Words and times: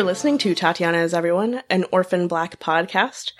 You're 0.00 0.06
listening 0.06 0.38
to 0.38 0.54
Tatiana 0.54 0.96
is 0.96 1.12
Everyone, 1.12 1.62
an 1.68 1.84
Orphan 1.92 2.26
Black 2.26 2.58
podcast. 2.58 3.32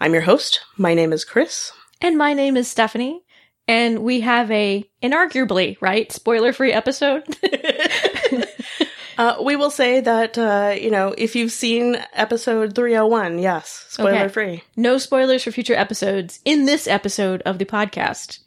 I'm 0.00 0.12
your 0.12 0.22
host. 0.22 0.62
My 0.76 0.92
name 0.92 1.12
is 1.12 1.24
Chris. 1.24 1.70
And 2.00 2.18
my 2.18 2.34
name 2.34 2.56
is 2.56 2.68
Stephanie. 2.68 3.22
And 3.68 4.00
we 4.00 4.22
have 4.22 4.50
a 4.50 4.84
inarguably, 5.00 5.76
right, 5.80 6.10
spoiler-free 6.10 6.72
episode. 6.72 7.22
Uh, 9.16 9.36
we 9.42 9.54
will 9.54 9.70
say 9.70 10.00
that, 10.00 10.36
uh, 10.38 10.74
you 10.80 10.90
know, 10.90 11.14
if 11.18 11.36
you've 11.36 11.52
seen 11.52 11.96
episode 12.14 12.74
301, 12.74 13.38
yes, 13.38 13.86
spoiler 13.88 14.10
Okay. 14.12 14.28
free. 14.28 14.62
no 14.76 14.96
spoilers 14.98 15.44
for 15.44 15.50
future 15.52 15.74
episodes 15.74 16.40
in 16.44 16.66
this 16.66 16.86
episode 16.88 17.42
of 17.42 17.58
the 17.58 17.64
podcast. 17.64 18.40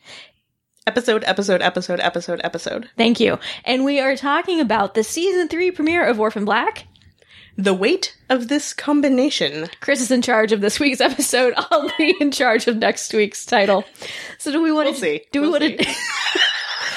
Episode, 0.87 1.23
episode, 1.25 1.61
episode, 1.61 1.99
episode, 2.01 2.41
episode. 2.43 2.89
Thank 2.97 3.19
you. 3.19 3.37
And 3.65 3.85
we 3.85 3.99
are 4.01 4.15
talking 4.17 4.59
about 4.59 4.93
the 4.93 5.03
season 5.03 5.47
three 5.47 5.71
premiere 5.71 6.05
of 6.05 6.19
Orphan 6.19 6.43
Black. 6.45 6.87
The 7.57 7.73
weight 7.73 8.17
of 8.29 8.47
this 8.47 8.73
combination. 8.73 9.67
Chris 9.81 10.01
is 10.01 10.09
in 10.11 10.21
charge 10.21 10.51
of 10.51 10.61
this 10.61 10.79
week's 10.79 11.01
episode. 11.01 11.53
I'll 11.57 11.91
be 11.97 12.15
in 12.19 12.31
charge 12.31 12.67
of 12.67 12.77
next 12.77 13.13
week's 13.13 13.45
title. 13.45 13.83
So 14.37 14.51
do 14.51 14.61
we 14.61 14.71
want 14.71 14.85
We'll 14.85 14.93
to 14.95 14.99
see. 14.99 15.21
do 15.31 15.41
we 15.41 15.49
We'll 15.49 15.59
want 15.59 15.79
to 15.79 15.85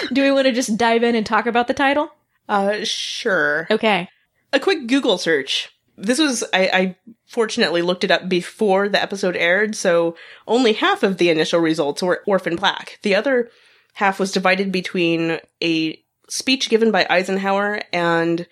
do 0.14 0.22
we 0.22 0.30
want 0.30 0.46
to 0.46 0.52
just 0.52 0.76
dive 0.76 1.02
in 1.02 1.14
and 1.14 1.26
talk 1.26 1.46
about 1.46 1.66
the 1.66 1.74
title? 1.74 2.10
Uh, 2.48 2.78
sure. 2.84 3.66
Okay. 3.70 4.08
A 4.52 4.60
quick 4.60 4.86
Google 4.86 5.18
search. 5.18 5.70
This 5.96 6.18
was, 6.18 6.42
I, 6.52 6.70
I 6.72 6.96
fortunately 7.26 7.80
looked 7.82 8.04
it 8.04 8.10
up 8.10 8.28
before 8.28 8.88
the 8.88 9.00
episode 9.00 9.36
aired, 9.36 9.76
so 9.76 10.16
only 10.48 10.72
half 10.72 11.02
of 11.04 11.18
the 11.18 11.30
initial 11.30 11.60
results 11.60 12.02
were 12.02 12.22
Orphan 12.26 12.56
Black. 12.56 12.98
The 13.02 13.14
other 13.14 13.48
half 13.94 14.18
was 14.18 14.32
divided 14.32 14.72
between 14.72 15.38
a 15.62 16.02
speech 16.28 16.68
given 16.68 16.90
by 16.90 17.06
Eisenhower 17.08 17.82
and 17.92 18.46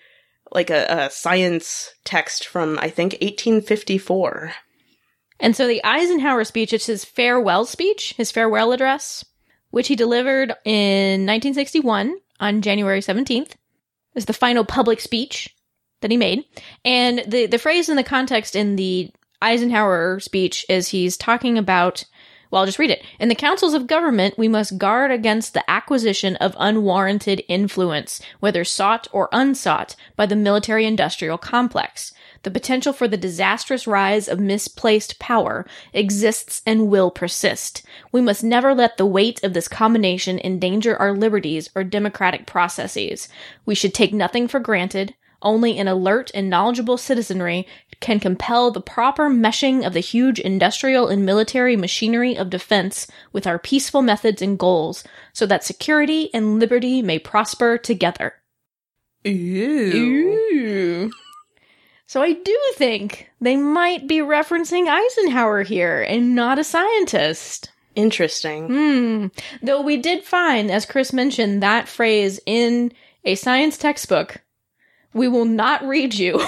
like 0.53 0.69
a, 0.69 0.85
a 0.87 1.09
science 1.09 1.89
text 2.05 2.47
from, 2.47 2.77
I 2.79 2.89
think, 2.89 3.13
1854. 3.13 4.53
And 5.39 5.55
so 5.55 5.67
the 5.67 5.83
Eisenhower 5.83 6.43
speech, 6.43 6.73
it's 6.73 6.85
his 6.85 7.03
farewell 7.03 7.65
speech, 7.65 8.13
his 8.15 8.31
farewell 8.31 8.71
address, 8.71 9.25
which 9.71 9.87
he 9.87 9.95
delivered 9.95 10.53
in 10.63 11.25
1961 11.25 12.15
on 12.39 12.61
January 12.61 13.01
17th, 13.01 13.53
is 14.15 14.25
the 14.25 14.33
final 14.33 14.63
public 14.63 15.01
speech 15.01 15.53
that 16.01 16.11
he 16.11 16.17
made. 16.17 16.43
And 16.85 17.23
the, 17.27 17.47
the 17.47 17.57
phrase 17.57 17.89
in 17.89 17.95
the 17.95 18.03
context 18.03 18.55
in 18.55 18.75
the 18.75 19.11
Eisenhower 19.41 20.19
speech 20.19 20.65
is 20.69 20.87
he's 20.87 21.17
talking 21.17 21.57
about, 21.57 22.05
well, 22.53 22.59
I'll 22.59 22.67
just 22.67 22.77
read 22.77 22.91
it. 22.91 23.03
In 23.19 23.29
the 23.29 23.35
councils 23.35 23.73
of 23.73 23.87
government, 23.87 24.37
we 24.37 24.47
must 24.47 24.77
guard 24.77 25.09
against 25.09 25.55
the 25.55 25.67
acquisition 25.67 26.35
of 26.35 26.55
unwarranted 26.59 27.43
influence, 27.47 28.21
whether 28.41 28.63
sought 28.63 29.07
or 29.11 29.27
unsought, 29.31 29.95
by 30.15 30.27
the 30.27 30.35
military 30.35 30.85
industrial 30.85 31.39
complex. 31.39 32.13
The 32.43 32.51
potential 32.51 32.93
for 32.93 33.07
the 33.07 33.17
disastrous 33.17 33.87
rise 33.87 34.27
of 34.27 34.39
misplaced 34.39 35.17
power 35.17 35.65
exists 35.93 36.61
and 36.63 36.89
will 36.89 37.09
persist. 37.09 37.83
We 38.11 38.21
must 38.21 38.43
never 38.43 38.75
let 38.75 38.97
the 38.97 39.07
weight 39.07 39.43
of 39.43 39.55
this 39.55 39.67
combination 39.67 40.39
endanger 40.43 40.95
our 40.95 41.15
liberties 41.15 41.71
or 41.73 41.83
democratic 41.83 42.45
processes. 42.45 43.29
We 43.65 43.73
should 43.73 43.95
take 43.95 44.13
nothing 44.13 44.47
for 44.47 44.59
granted. 44.59 45.15
Only 45.43 45.77
an 45.77 45.87
alert 45.87 46.31
and 46.33 46.49
knowledgeable 46.49 46.97
citizenry 46.97 47.67
can 47.99 48.19
compel 48.19 48.71
the 48.71 48.81
proper 48.81 49.29
meshing 49.29 49.85
of 49.85 49.93
the 49.93 49.99
huge 49.99 50.39
industrial 50.39 51.07
and 51.07 51.25
military 51.25 51.75
machinery 51.75 52.35
of 52.35 52.49
defense 52.49 53.07
with 53.31 53.45
our 53.45 53.59
peaceful 53.59 54.01
methods 54.01 54.41
and 54.41 54.57
goals, 54.57 55.03
so 55.33 55.45
that 55.45 55.63
security 55.63 56.33
and 56.33 56.59
liberty 56.59 57.01
may 57.01 57.19
prosper 57.19 57.77
together. 57.77 58.33
Ooh. 59.27 59.31
Ooh. 59.95 61.11
So 62.07 62.21
I 62.21 62.33
do 62.33 62.59
think 62.75 63.29
they 63.41 63.55
might 63.55 64.07
be 64.07 64.19
referencing 64.19 64.87
Eisenhower 64.87 65.63
here 65.63 66.01
and 66.01 66.35
not 66.35 66.59
a 66.59 66.63
scientist. 66.63 67.71
Interesting. 67.95 68.67
Hmm. 68.67 69.27
Though 69.65 69.81
we 69.81 69.97
did 69.97 70.23
find, 70.23 70.69
as 70.69 70.85
Chris 70.85 71.13
mentioned, 71.13 71.63
that 71.63 71.87
phrase 71.87 72.39
in 72.45 72.91
a 73.23 73.35
science 73.35 73.77
textbook. 73.77 74.42
We 75.13 75.27
will 75.27 75.45
not 75.45 75.83
read 75.83 76.13
you 76.13 76.37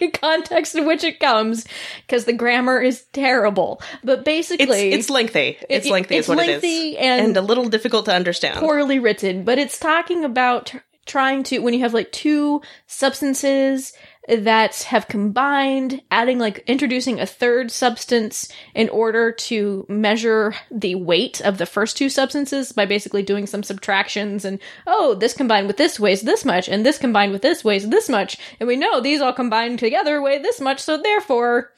the 0.00 0.10
context 0.12 0.74
in 0.74 0.86
which 0.86 1.02
it 1.04 1.18
comes 1.20 1.66
because 2.06 2.24
the 2.24 2.32
grammar 2.32 2.80
is 2.80 3.04
terrible. 3.12 3.80
But 4.04 4.24
basically, 4.24 4.92
it's 4.92 5.10
lengthy. 5.10 5.58
It's 5.68 5.86
it- 5.86 5.92
lengthy 5.92 6.16
it's 6.16 6.26
is 6.26 6.28
what 6.28 6.38
lengthy 6.38 6.90
it 6.90 6.92
is. 6.92 6.96
and- 6.98 7.26
and 7.26 7.36
a 7.36 7.40
little 7.42 7.68
difficult 7.68 8.04
to 8.06 8.14
understand. 8.14 8.60
poorly 8.60 8.98
written, 8.98 9.42
but 9.44 9.58
it's 9.58 9.78
talking 9.78 10.24
about 10.24 10.66
tr- 10.66 10.76
trying 11.06 11.42
to 11.44 11.58
when 11.60 11.72
you 11.74 11.80
have 11.80 11.94
like 11.94 12.10
two 12.12 12.60
substances 12.86 13.92
that 14.28 14.82
have 14.84 15.08
combined, 15.08 16.02
adding 16.10 16.38
like 16.38 16.64
introducing 16.66 17.20
a 17.20 17.26
third 17.26 17.70
substance 17.70 18.48
in 18.74 18.88
order 18.88 19.30
to 19.32 19.86
measure 19.88 20.54
the 20.70 20.94
weight 20.96 21.40
of 21.40 21.58
the 21.58 21.66
first 21.66 21.96
two 21.96 22.08
substances 22.08 22.72
by 22.72 22.86
basically 22.86 23.22
doing 23.22 23.46
some 23.46 23.62
subtractions 23.62 24.44
and 24.44 24.58
oh, 24.86 25.14
this 25.14 25.32
combined 25.32 25.66
with 25.66 25.76
this 25.76 26.00
weighs 26.00 26.22
this 26.22 26.44
much 26.44 26.68
and 26.68 26.84
this 26.84 26.98
combined 26.98 27.32
with 27.32 27.42
this 27.42 27.64
weighs 27.64 27.88
this 27.88 28.08
much 28.08 28.36
and 28.58 28.66
we 28.66 28.76
know 28.76 29.00
these 29.00 29.20
all 29.20 29.32
combined 29.32 29.78
together 29.78 30.20
weigh 30.20 30.38
this 30.38 30.60
much 30.60 30.80
so 30.80 30.96
therefore 31.00 31.72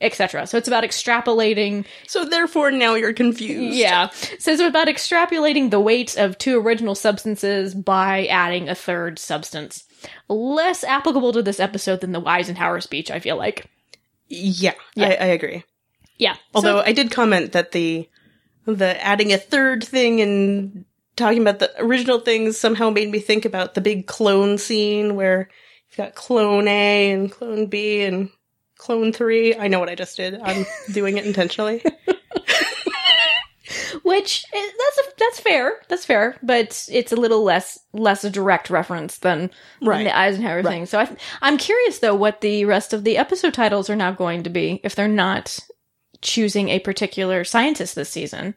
etc. 0.00 0.46
So 0.46 0.58
it's 0.58 0.68
about 0.68 0.84
extrapolating 0.84 1.84
so 2.06 2.24
therefore 2.24 2.70
now 2.70 2.94
you're 2.94 3.12
confused. 3.12 3.76
yeah. 3.76 4.08
So 4.38 4.52
it's 4.52 4.60
about 4.60 4.88
extrapolating 4.88 5.70
the 5.70 5.80
weight 5.80 6.16
of 6.16 6.38
two 6.38 6.58
original 6.60 6.94
substances 6.94 7.74
by 7.74 8.26
adding 8.26 8.68
a 8.68 8.74
third 8.74 9.18
substance. 9.18 9.84
Less 10.28 10.84
applicable 10.84 11.32
to 11.32 11.42
this 11.42 11.60
episode 11.60 12.00
than 12.00 12.12
the 12.12 12.20
Eisenhower 12.24 12.80
speech, 12.80 13.10
I 13.10 13.20
feel 13.20 13.36
like. 13.36 13.66
Yeah, 14.28 14.74
Yeah. 14.94 15.08
I, 15.08 15.10
I 15.14 15.26
agree. 15.26 15.64
Yeah. 16.18 16.36
Although 16.54 16.78
So- 16.80 16.84
I 16.86 16.92
did 16.92 17.10
comment 17.10 17.52
that 17.52 17.72
the 17.72 18.08
the 18.64 19.04
adding 19.04 19.32
a 19.32 19.38
third 19.38 19.82
thing 19.82 20.20
and 20.20 20.84
talking 21.16 21.42
about 21.42 21.58
the 21.58 21.70
original 21.82 22.20
things 22.20 22.56
somehow 22.56 22.90
made 22.90 23.10
me 23.10 23.18
think 23.18 23.44
about 23.44 23.74
the 23.74 23.80
big 23.80 24.06
clone 24.06 24.56
scene 24.56 25.16
where 25.16 25.50
you've 25.90 25.96
got 25.96 26.14
clone 26.14 26.68
A 26.68 27.10
and 27.10 27.30
clone 27.30 27.66
B 27.66 28.02
and 28.02 28.30
clone 28.78 29.12
three. 29.12 29.54
I 29.56 29.66
know 29.68 29.80
what 29.80 29.88
I 29.88 29.94
just 29.96 30.16
did. 30.16 30.40
I'm 30.40 30.64
doing 30.92 31.18
it 31.18 31.26
intentionally. 31.26 31.82
which 34.02 34.44
eh, 34.54 34.58
that's 34.78 34.98
a, 35.08 35.12
that's 35.18 35.40
fair. 35.40 35.80
That's 35.88 36.04
fair, 36.04 36.36
but 36.42 36.86
it's 36.90 37.12
a 37.12 37.16
little 37.16 37.42
less 37.42 37.78
less 37.92 38.24
a 38.24 38.30
direct 38.30 38.70
reference 38.70 39.18
than, 39.18 39.50
than 39.80 39.88
Right. 39.88 40.04
the 40.04 40.16
Eisenhower 40.16 40.62
thing. 40.62 40.86
So 40.86 40.98
I, 41.00 41.14
i'm 41.42 41.58
curious 41.58 41.98
though 41.98 42.14
what 42.14 42.40
the 42.40 42.64
rest 42.64 42.92
of 42.92 43.04
the 43.04 43.18
episode 43.18 43.54
titles 43.54 43.90
are 43.90 43.96
now 43.96 44.10
going 44.12 44.42
to 44.44 44.50
be 44.50 44.80
if 44.82 44.94
they're 44.94 45.08
not 45.08 45.58
choosing 46.20 46.68
a 46.68 46.78
particular 46.78 47.44
scientist 47.44 47.94
this 47.94 48.08
season. 48.10 48.54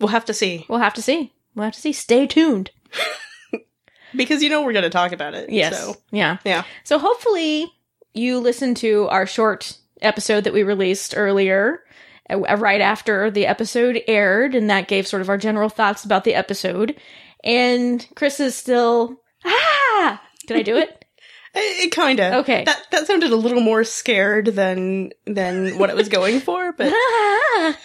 We'll 0.00 0.08
have 0.08 0.24
to 0.26 0.34
see 0.34 0.64
We'll 0.68 0.78
have 0.78 0.94
to 0.94 1.02
see. 1.02 1.32
We'll 1.54 1.64
have 1.64 1.74
to 1.74 1.80
see. 1.80 1.92
Stay 1.92 2.26
tuned. 2.26 2.70
because 4.16 4.42
you 4.42 4.48
know 4.48 4.62
we're 4.62 4.72
going 4.72 4.84
to 4.84 4.90
talk 4.90 5.12
about 5.12 5.34
it. 5.34 5.50
Yes. 5.50 5.78
So 5.78 5.96
Yeah. 6.10 6.38
yeah. 6.44 6.64
So 6.84 6.98
hopefully 6.98 7.72
you 8.14 8.38
listened 8.38 8.76
to 8.78 9.08
our 9.08 9.26
short 9.26 9.76
episode 10.00 10.44
that 10.44 10.52
we 10.52 10.62
released 10.62 11.14
earlier, 11.16 11.82
right 12.30 12.80
after 12.80 13.30
the 13.30 13.46
episode 13.46 14.02
aired, 14.06 14.54
and 14.54 14.68
that 14.70 14.88
gave 14.88 15.06
sort 15.06 15.22
of 15.22 15.28
our 15.28 15.38
general 15.38 15.68
thoughts 15.68 16.04
about 16.04 16.24
the 16.24 16.34
episode. 16.34 16.96
And 17.44 18.06
Chris 18.16 18.40
is 18.40 18.54
still 18.54 19.20
ah. 19.44 20.22
Did 20.46 20.56
I 20.56 20.62
do 20.62 20.76
it? 20.76 20.94
It, 21.54 21.90
kind 21.90 22.20
of 22.20 22.34
Okay. 22.34 22.62
That 22.64 22.86
that 22.92 23.06
sounded 23.06 23.32
a 23.32 23.36
little 23.36 23.62
more 23.62 23.82
scared 23.82 24.46
than 24.46 25.10
than 25.26 25.78
what 25.78 25.90
I 25.90 25.94
was 25.94 26.08
going 26.08 26.40
for, 26.48 26.72
but. 26.72 26.92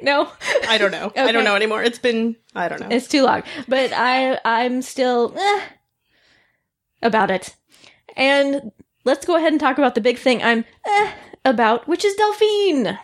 No, 0.00 0.30
I 0.68 0.78
don't 0.78 0.92
know. 0.92 1.12
I 1.16 1.32
don't 1.32 1.42
know 1.42 1.56
anymore. 1.56 1.82
It's 1.82 1.98
been 1.98 2.36
I 2.54 2.68
don't 2.68 2.80
know. 2.80 2.86
it's 2.88 3.08
too 3.08 3.24
long. 3.24 3.42
But 3.66 3.92
I 3.92 4.38
I'm 4.44 4.80
still 4.80 5.34
eh, 5.36 5.60
about 7.02 7.32
it. 7.32 7.56
And 8.16 8.70
let's 9.04 9.26
go 9.26 9.34
ahead 9.36 9.52
and 9.52 9.58
talk 9.60 9.76
about 9.76 9.96
the 9.96 10.00
big 10.00 10.18
thing 10.18 10.40
I'm 10.40 10.64
eh, 10.86 11.12
about, 11.44 11.88
which 11.88 12.04
is 12.04 12.14
Delphine. 12.14 12.96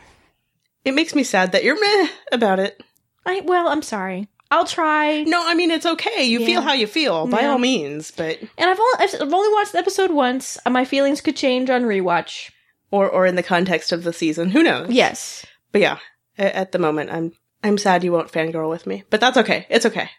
It 0.84 0.94
makes 0.94 1.14
me 1.14 1.22
sad 1.22 1.52
that 1.52 1.64
you're 1.64 1.80
meh 1.80 2.08
about 2.32 2.58
it. 2.60 2.82
I 3.26 3.40
well, 3.40 3.68
I'm 3.68 3.82
sorry. 3.82 4.28
I'll 4.50 4.66
try. 4.66 5.22
No, 5.22 5.42
I 5.46 5.54
mean 5.54 5.70
it's 5.70 5.86
okay. 5.86 6.24
You 6.24 6.40
Yeah. 6.40 6.46
feel 6.46 6.60
how 6.60 6.72
you 6.74 6.86
feel 6.86 7.26
by 7.26 7.40
Yeah. 7.42 7.52
all 7.52 7.58
means, 7.58 8.10
but 8.10 8.38
And 8.58 8.70
I've 8.70 8.78
only 8.78 8.94
I've, 9.00 9.32
only 9.32 9.52
watched 9.52 9.72
the 9.72 9.78
episode 9.78 10.10
once. 10.10 10.58
and 10.64 10.72
My 10.72 10.84
feelings 10.84 11.20
could 11.20 11.36
change 11.36 11.70
on 11.70 11.82
rewatch. 11.82 12.50
or 12.90 13.08
or 13.08 13.26
in 13.26 13.34
the 13.34 13.42
context 13.42 13.90
of 13.92 14.04
the 14.04 14.12
season, 14.12 14.50
who 14.50 14.62
knows? 14.62 14.90
Yes. 14.90 15.44
But 15.72 15.80
yeah, 15.80 15.98
at 16.38 16.70
the 16.72 16.78
moment, 16.78 17.10
I'm 17.10 17.32
I'm 17.64 17.78
sad 17.78 18.04
you 18.04 18.12
won't 18.12 18.30
fangirl 18.30 18.68
with 18.70 18.86
me, 18.86 19.02
but 19.10 19.20
that's 19.20 19.38
okay. 19.38 19.66
It's 19.70 19.86
okay. 19.86 20.10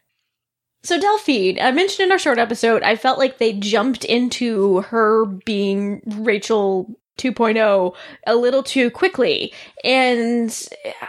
So 0.84 1.00
Delphine, 1.00 1.60
I 1.62 1.72
mentioned 1.72 2.08
in 2.08 2.12
our 2.12 2.20
short 2.20 2.38
episode, 2.38 2.84
I 2.84 2.96
felt 2.96 3.18
like 3.18 3.38
they 3.38 3.54
jumped 3.54 4.04
into 4.04 4.82
her 4.82 5.26
being 5.26 6.02
Rachel 6.06 6.94
2.0 7.18 7.96
a 8.28 8.36
little 8.36 8.64
too 8.64 8.92
quickly, 8.92 9.54
and 9.84 10.68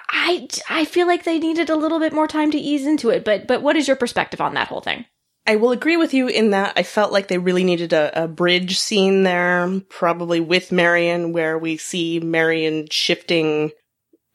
I 0.09 0.49
I 0.69 0.85
feel 0.85 1.07
like 1.07 1.25
they 1.25 1.39
needed 1.39 1.71
a 1.71 1.77
little 1.77 1.99
bit 1.99 2.13
more 2.13 2.29
time 2.29 2.51
to 2.53 2.59
ease 2.59 2.87
into 2.87 3.11
it. 3.11 3.25
But 3.25 3.47
but 3.47 3.63
what 3.63 3.77
is 3.77 3.89
your 3.89 3.97
perspective 3.97 4.41
on 4.41 4.55
that 4.55 4.69
whole 4.69 4.81
thing? 4.81 5.07
I 5.47 5.57
will 5.57 5.71
agree 5.71 5.97
with 5.97 6.13
you 6.13 6.27
in 6.27 6.51
that 6.51 6.73
I 6.77 6.83
felt 6.83 7.13
like 7.13 7.29
they 7.29 7.39
really 7.39 7.63
needed 7.63 7.93
a, 7.93 8.25
a 8.25 8.29
bridge 8.29 8.79
scene 8.79 9.23
there, 9.23 9.81
probably 9.89 10.41
with 10.41 10.73
Marion, 10.73 11.33
where 11.33 11.57
we 11.57 11.77
see 11.77 12.19
Marion 12.19 12.89
shifting 12.91 13.71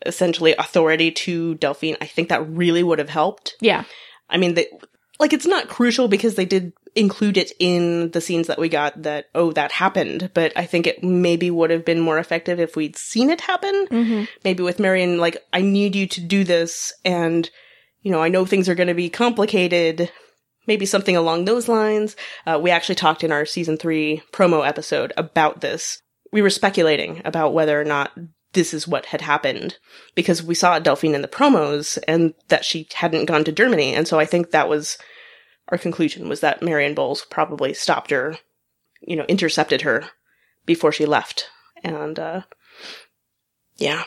essentially 0.06 0.56
authority 0.56 1.12
to 1.12 1.56
Delphine. 1.56 1.98
I 2.00 2.06
think 2.06 2.30
that 2.30 2.48
really 2.50 2.82
would 2.82 3.00
have 3.00 3.10
helped. 3.10 3.56
Yeah. 3.60 3.84
I 4.30 4.38
mean, 4.38 4.54
they, 4.54 4.68
like 5.20 5.34
it's 5.34 5.46
not 5.46 5.68
crucial 5.68 6.08
because 6.08 6.36
they 6.36 6.46
did 6.46 6.74
include 6.96 7.38
it 7.38 7.52
in 7.60 8.12
the 8.12 8.22
scenes 8.22 8.48
that 8.48 8.60
we 8.60 8.70
got 8.70 9.04
that, 9.04 9.28
oh, 9.34 9.52
that 9.54 9.72
happened. 9.72 10.32
But 10.34 10.52
I 10.56 10.66
think 10.66 10.88
it 10.88 11.04
maybe 11.04 11.50
would 11.50 11.70
have 11.70 11.86
been 11.86 12.00
more 12.00 12.20
effective 12.20 12.60
if 12.60 12.76
we'd 12.76 12.98
seen 12.98 13.30
it 13.30 13.42
happen. 13.42 13.88
Mm-hmm. 13.88 14.24
Maybe 14.44 14.64
with 14.64 14.80
Marion, 14.80 15.18
like, 15.18 15.38
I 15.54 15.62
need 15.62 15.96
you 15.96 16.08
to 16.08 16.22
do 16.22 16.44
this 16.44 16.94
and, 17.06 17.50
you 18.02 18.12
know, 18.12 18.22
I 18.22 18.30
know 18.30 18.46
things 18.46 18.68
are 18.68 18.76
going 18.76 18.88
to 18.88 18.94
be 18.94 19.10
complicated. 19.10 20.12
Maybe 20.68 20.86
something 20.86 21.16
along 21.16 21.46
those 21.46 21.68
lines. 21.68 22.16
Uh, 22.46 22.60
we 22.62 22.72
actually 22.72 22.96
talked 22.96 23.24
in 23.24 23.32
our 23.32 23.46
season 23.46 23.78
three 23.78 24.22
promo 24.32 24.68
episode 24.68 25.14
about 25.18 25.62
this. 25.62 26.02
We 26.32 26.42
were 26.42 26.50
speculating 26.50 27.22
about 27.26 27.54
whether 27.54 27.80
or 27.80 27.84
not 27.84 28.12
this 28.54 28.74
is 28.74 28.88
what 28.88 29.08
had 29.08 29.22
happened 29.22 29.78
because 30.14 30.44
we 30.44 30.56
saw 30.56 30.78
Delphine 30.78 31.16
in 31.16 31.22
the 31.22 31.28
promos 31.28 31.98
and 32.08 32.34
that 32.50 32.66
she 32.66 32.88
hadn't 32.94 33.26
gone 33.26 33.44
to 33.46 33.52
Germany. 33.52 33.96
And 33.96 34.08
so 34.08 34.20
I 34.20 34.26
think 34.26 34.52
that 34.52 34.70
was 34.70 34.98
our 35.72 35.78
conclusion 35.78 36.30
was 36.30 36.42
that 36.42 36.62
Marion 36.62 36.94
Bowles 36.94 37.26
probably 37.30 37.74
stopped 37.74 38.12
her, 38.12 38.38
you 39.02 39.16
know, 39.16 39.26
intercepted 39.28 39.82
her 39.82 40.10
before 40.66 40.92
she 40.92 41.06
left. 41.06 41.50
And, 41.84 42.20
uh, 42.20 42.42
yeah. 43.78 44.04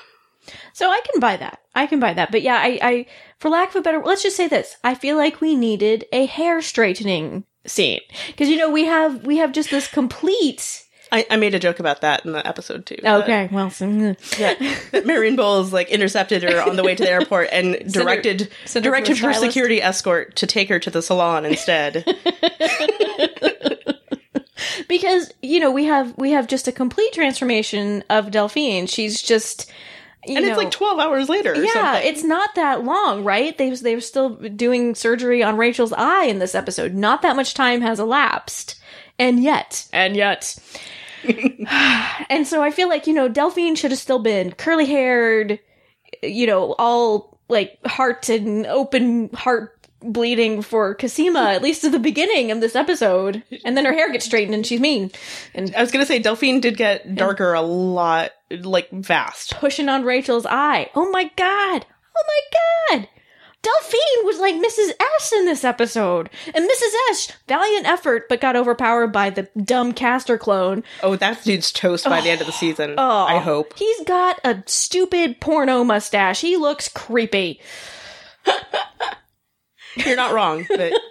So 0.75 0.90
I 0.90 1.00
can 1.11 1.20
buy 1.20 1.37
that. 1.38 1.61
I 1.75 1.87
can 1.87 1.99
buy 2.00 2.12
that. 2.12 2.31
But 2.31 2.43
yeah, 2.43 2.56
I, 2.56 2.78
I, 2.82 3.06
for 3.38 3.49
lack 3.49 3.70
of 3.70 3.76
a 3.76 3.81
better, 3.81 4.02
let's 4.05 4.22
just 4.22 4.37
say 4.37 4.46
this. 4.46 4.76
I 4.84 4.94
feel 4.94 5.16
like 5.16 5.40
we 5.40 5.56
needed 5.56 6.05
a 6.12 6.26
hair 6.26 6.61
straightening 6.61 7.44
scene. 7.66 8.00
Cause 8.37 8.49
you 8.49 8.56
know, 8.56 8.70
we 8.70 8.84
have, 8.84 9.25
we 9.25 9.38
have 9.38 9.52
just 9.52 9.70
this 9.70 9.88
complete 9.88 10.83
I, 11.14 11.25
I 11.31 11.37
made 11.37 11.55
a 11.55 11.61
joke 11.61 11.78
about 11.78 12.00
that 12.00 12.26
in 12.26 12.32
the 12.32 12.44
episode 12.44 12.87
too. 12.87 12.96
Okay, 13.05 13.49
well, 13.52 13.70
so, 13.70 13.87
mm. 13.87 14.16
Yeah, 14.37 14.55
that 14.90 15.06
Marion 15.06 15.37
Bowles 15.37 15.72
like 15.72 15.88
intercepted 15.88 16.43
her 16.43 16.61
on 16.61 16.75
the 16.75 16.82
way 16.82 16.96
to 16.96 17.05
the 17.05 17.11
airport 17.11 17.50
and 17.52 17.93
directed 17.93 18.50
send 18.64 18.84
her 18.84 18.90
directed 18.90 19.19
her 19.19 19.32
stylist. 19.32 19.43
security 19.43 19.81
escort 19.81 20.34
to 20.37 20.49
take 20.49 20.69
her 20.69 20.81
to 20.81 20.90
the 20.90 21.02
salon 21.02 21.44
instead. 21.44 22.05
because 24.88 25.32
you 25.40 25.61
know 25.61 25.70
we 25.70 25.84
have 25.84 26.19
we 26.19 26.32
have 26.32 26.49
just 26.49 26.66
a 26.66 26.72
complete 26.72 27.12
transformation 27.12 28.02
of 28.11 28.32
Delphine. 28.32 28.88
She's 28.88 29.22
just 29.22 29.70
you 30.26 30.37
and 30.37 30.46
know, 30.46 30.50
it's 30.50 30.58
like 30.58 30.72
twelve 30.72 30.99
hours 30.99 31.28
later. 31.28 31.52
Or 31.52 31.62
yeah, 31.62 31.93
something. 31.93 32.08
it's 32.08 32.25
not 32.25 32.56
that 32.56 32.82
long, 32.82 33.22
right? 33.22 33.56
They 33.56 33.70
they 33.70 33.94
were 33.94 34.00
still 34.00 34.31
doing 34.31 34.96
surgery 34.96 35.44
on 35.44 35.58
Rachel's 35.58 35.93
eye 35.93 36.25
in 36.25 36.40
this 36.40 36.56
episode. 36.56 36.93
Not 36.93 37.22
that 37.22 37.37
much 37.37 37.55
time 37.55 37.82
has 37.82 38.00
elapsed, 38.00 38.81
and 39.16 39.40
yet, 39.40 39.87
and 39.93 40.16
yet. 40.16 40.56
and 42.29 42.47
so 42.47 42.62
I 42.62 42.71
feel 42.71 42.88
like, 42.88 43.06
you 43.06 43.15
know, 43.15 43.29
Delphine 43.29 43.75
should 43.76 43.91
have 43.91 44.00
still 44.00 44.19
been 44.19 44.53
curly 44.53 44.87
haired, 44.87 45.59
you 46.23 46.47
know, 46.47 46.75
all 46.79 47.38
like 47.49 47.79
heart 47.87 48.29
and 48.29 48.67
open 48.67 49.31
heart 49.35 49.71
bleeding 50.00 50.61
for 50.62 50.94
Cosima, 50.94 51.50
at 51.50 51.62
least 51.62 51.85
at 51.85 51.93
the 51.93 51.99
beginning 51.99 52.50
of 52.50 52.61
this 52.61 52.76
episode. 52.76 53.43
And 53.65 53.76
then 53.76 53.85
her 53.85 53.93
hair 53.93 54.12
gets 54.12 54.26
straightened 54.26 54.55
and 54.55 54.67
she's 54.67 54.81
mean 54.81 55.11
and 55.55 55.75
I 55.75 55.81
was 55.81 55.91
gonna 55.91 56.06
say 56.06 56.19
Delphine 56.19 56.61
did 56.61 56.76
get 56.76 57.15
darker 57.15 57.55
a 57.55 57.62
lot, 57.62 58.32
like 58.50 58.88
fast. 59.05 59.55
pushing 59.56 59.88
on 59.88 60.05
Rachel's 60.05 60.47
eye. 60.47 60.91
Oh 60.94 61.11
my 61.11 61.31
god! 61.37 61.87
Oh 62.17 62.25
my 62.26 62.99
god! 62.99 63.09
Delphine 63.64 64.25
was 64.25 64.38
like 64.38 64.55
Mrs. 64.55 64.90
S 65.16 65.32
in 65.32 65.46
this 65.46 65.64
episode. 65.64 66.31
And 66.55 66.69
Mrs. 66.69 66.93
S, 67.11 67.32
valiant 67.49 67.87
effort, 67.87 68.28
but 68.28 68.40
got 68.40 68.56
overpowered 68.56 69.08
by 69.08 69.31
the 69.31 69.49
dumb 69.62 69.93
Castor 69.93 70.38
clone. 70.38 70.84
Oh, 71.02 71.16
that 71.16 71.43
dude's 71.43 71.72
toast 71.72 72.05
by 72.05 72.20
the 72.20 72.31
end 72.31 72.40
of 72.40 72.46
the 72.46 72.52
oh. 72.52 72.56
season. 72.56 72.94
Oh, 72.99 73.25
I 73.25 73.38
hope. 73.38 73.76
He's 73.76 74.00
got 74.05 74.38
a 74.44 74.62
stupid 74.66 75.40
porno 75.40 75.82
mustache. 75.82 76.40
He 76.40 76.56
looks 76.56 76.88
creepy. 76.88 77.61
You're 79.96 80.16
not 80.16 80.34
wrong, 80.34 80.66
but 80.69 80.93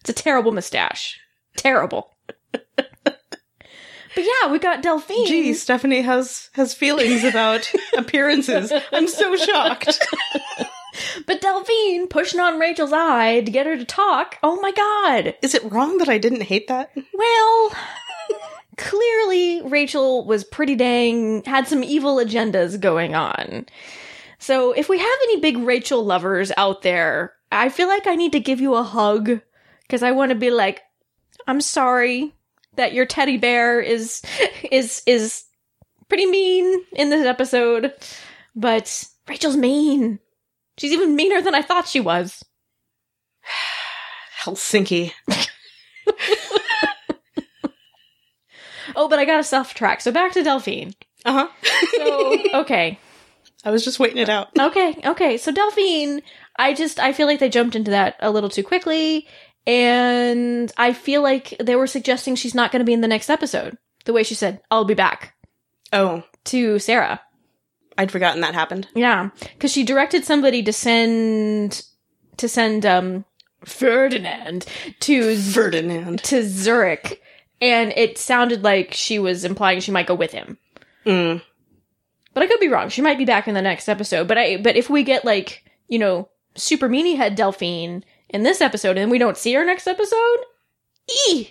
It's 0.00 0.10
a 0.10 0.12
terrible 0.12 0.52
mustache. 0.52 1.20
Terrible. 1.56 2.14
But 4.14 4.24
yeah, 4.24 4.50
we 4.50 4.58
got 4.58 4.82
Delphine. 4.82 5.26
gee, 5.26 5.54
Stephanie 5.54 6.02
has 6.02 6.50
has 6.54 6.74
feelings 6.74 7.24
about 7.24 7.70
appearances. 7.96 8.72
I'm 8.92 9.08
so 9.08 9.36
shocked. 9.36 9.98
But 11.26 11.40
Delphine 11.40 12.08
pushing 12.08 12.40
on 12.40 12.58
Rachel's 12.58 12.92
eye 12.92 13.40
to 13.40 13.50
get 13.50 13.64
her 13.64 13.76
to 13.76 13.84
talk. 13.84 14.36
Oh 14.42 14.60
my 14.60 14.72
god. 14.72 15.34
Is 15.40 15.54
it 15.54 15.70
wrong 15.70 15.98
that 15.98 16.08
I 16.08 16.18
didn't 16.18 16.42
hate 16.42 16.66
that? 16.68 16.90
Well, 17.14 17.72
clearly 18.76 19.62
Rachel 19.62 20.26
was 20.26 20.44
pretty 20.44 20.74
dang, 20.74 21.44
had 21.44 21.68
some 21.68 21.84
evil 21.84 22.16
agendas 22.16 22.78
going 22.78 23.14
on. 23.14 23.66
So 24.38 24.72
if 24.72 24.88
we 24.88 24.98
have 24.98 25.18
any 25.24 25.40
big 25.40 25.58
Rachel 25.58 26.04
lovers 26.04 26.50
out 26.56 26.82
there, 26.82 27.34
I 27.52 27.68
feel 27.68 27.88
like 27.88 28.06
I 28.06 28.16
need 28.16 28.32
to 28.32 28.40
give 28.40 28.60
you 28.60 28.74
a 28.74 28.82
hug 28.82 29.40
because 29.82 30.02
I 30.02 30.10
want 30.10 30.30
to 30.30 30.36
be 30.36 30.50
like, 30.50 30.82
I'm 31.46 31.60
sorry 31.60 32.34
that 32.76 32.92
your 32.92 33.06
teddy 33.06 33.36
bear 33.36 33.80
is, 33.80 34.22
is, 34.70 35.02
is 35.06 35.44
pretty 36.08 36.26
mean 36.26 36.84
in 36.94 37.10
this 37.10 37.26
episode, 37.26 37.92
but 38.54 39.04
Rachel's 39.28 39.56
mean. 39.56 40.18
She's 40.78 40.92
even 40.92 41.16
meaner 41.16 41.42
than 41.42 41.54
I 41.54 41.62
thought 41.62 41.88
she 41.88 42.00
was. 42.00 42.44
Helsinki. 44.44 45.12
Oh, 48.96 49.08
but 49.08 49.18
I 49.18 49.24
got 49.24 49.40
a 49.40 49.44
self 49.44 49.74
track. 49.74 50.00
So 50.00 50.12
back 50.12 50.32
to 50.32 50.42
Delphine. 50.42 50.94
Uh 51.24 51.32
huh. 51.32 51.48
So, 51.96 52.38
okay. 52.60 52.98
I 53.64 53.70
was 53.70 53.84
just 53.84 54.00
waiting 54.00 54.18
it 54.18 54.28
out. 54.28 54.48
Okay, 54.58 54.96
okay. 55.04 55.36
So 55.36 55.52
Delphine, 55.52 56.22
I 56.58 56.72
just 56.72 56.98
I 56.98 57.12
feel 57.12 57.26
like 57.26 57.40
they 57.40 57.48
jumped 57.50 57.76
into 57.76 57.90
that 57.90 58.16
a 58.20 58.30
little 58.30 58.48
too 58.48 58.62
quickly, 58.62 59.26
and 59.66 60.72
I 60.76 60.92
feel 60.92 61.22
like 61.22 61.54
they 61.60 61.76
were 61.76 61.86
suggesting 61.86 62.34
she's 62.34 62.54
not 62.54 62.72
going 62.72 62.80
to 62.80 62.86
be 62.86 62.92
in 62.92 63.00
the 63.00 63.08
next 63.08 63.30
episode. 63.30 63.76
The 64.04 64.12
way 64.12 64.22
she 64.22 64.34
said, 64.34 64.60
"I'll 64.70 64.84
be 64.84 64.94
back" 64.94 65.34
Oh, 65.92 66.22
to 66.44 66.78
Sarah. 66.78 67.20
I'd 67.98 68.10
forgotten 68.12 68.40
that 68.40 68.54
happened. 68.54 68.88
Yeah, 68.94 69.30
because 69.40 69.72
she 69.72 69.84
directed 69.84 70.24
somebody 70.24 70.62
to 70.62 70.72
send 70.72 71.82
to 72.38 72.48
send 72.48 72.86
um 72.86 73.24
Ferdinand 73.64 74.64
to 75.00 75.36
Ferdinand. 75.36 76.22
to 76.24 76.42
Zurich, 76.42 77.20
and 77.60 77.92
it 77.96 78.16
sounded 78.16 78.62
like 78.64 78.94
she 78.94 79.18
was 79.18 79.44
implying 79.44 79.80
she 79.80 79.92
might 79.92 80.06
go 80.06 80.14
with 80.14 80.32
him. 80.32 80.56
Mm. 81.04 81.42
But 82.32 82.42
I 82.42 82.46
could 82.46 82.60
be 82.60 82.68
wrong. 82.68 82.88
She 82.88 83.02
might 83.02 83.18
be 83.18 83.24
back 83.24 83.48
in 83.48 83.54
the 83.54 83.62
next 83.62 83.88
episode. 83.88 84.28
But 84.28 84.38
I 84.38 84.56
but 84.56 84.76
if 84.76 84.88
we 84.88 85.02
get 85.02 85.24
like, 85.24 85.64
you 85.88 85.98
know, 85.98 86.28
super 86.54 86.88
meanie 86.88 87.16
head 87.16 87.34
Delphine 87.34 88.04
in 88.30 88.42
this 88.42 88.60
episode 88.60 88.96
and 88.96 89.10
we 89.10 89.18
don't 89.18 89.36
see 89.36 89.52
her 89.54 89.64
next 89.64 89.86
episode, 89.86 90.38
ee 91.28 91.50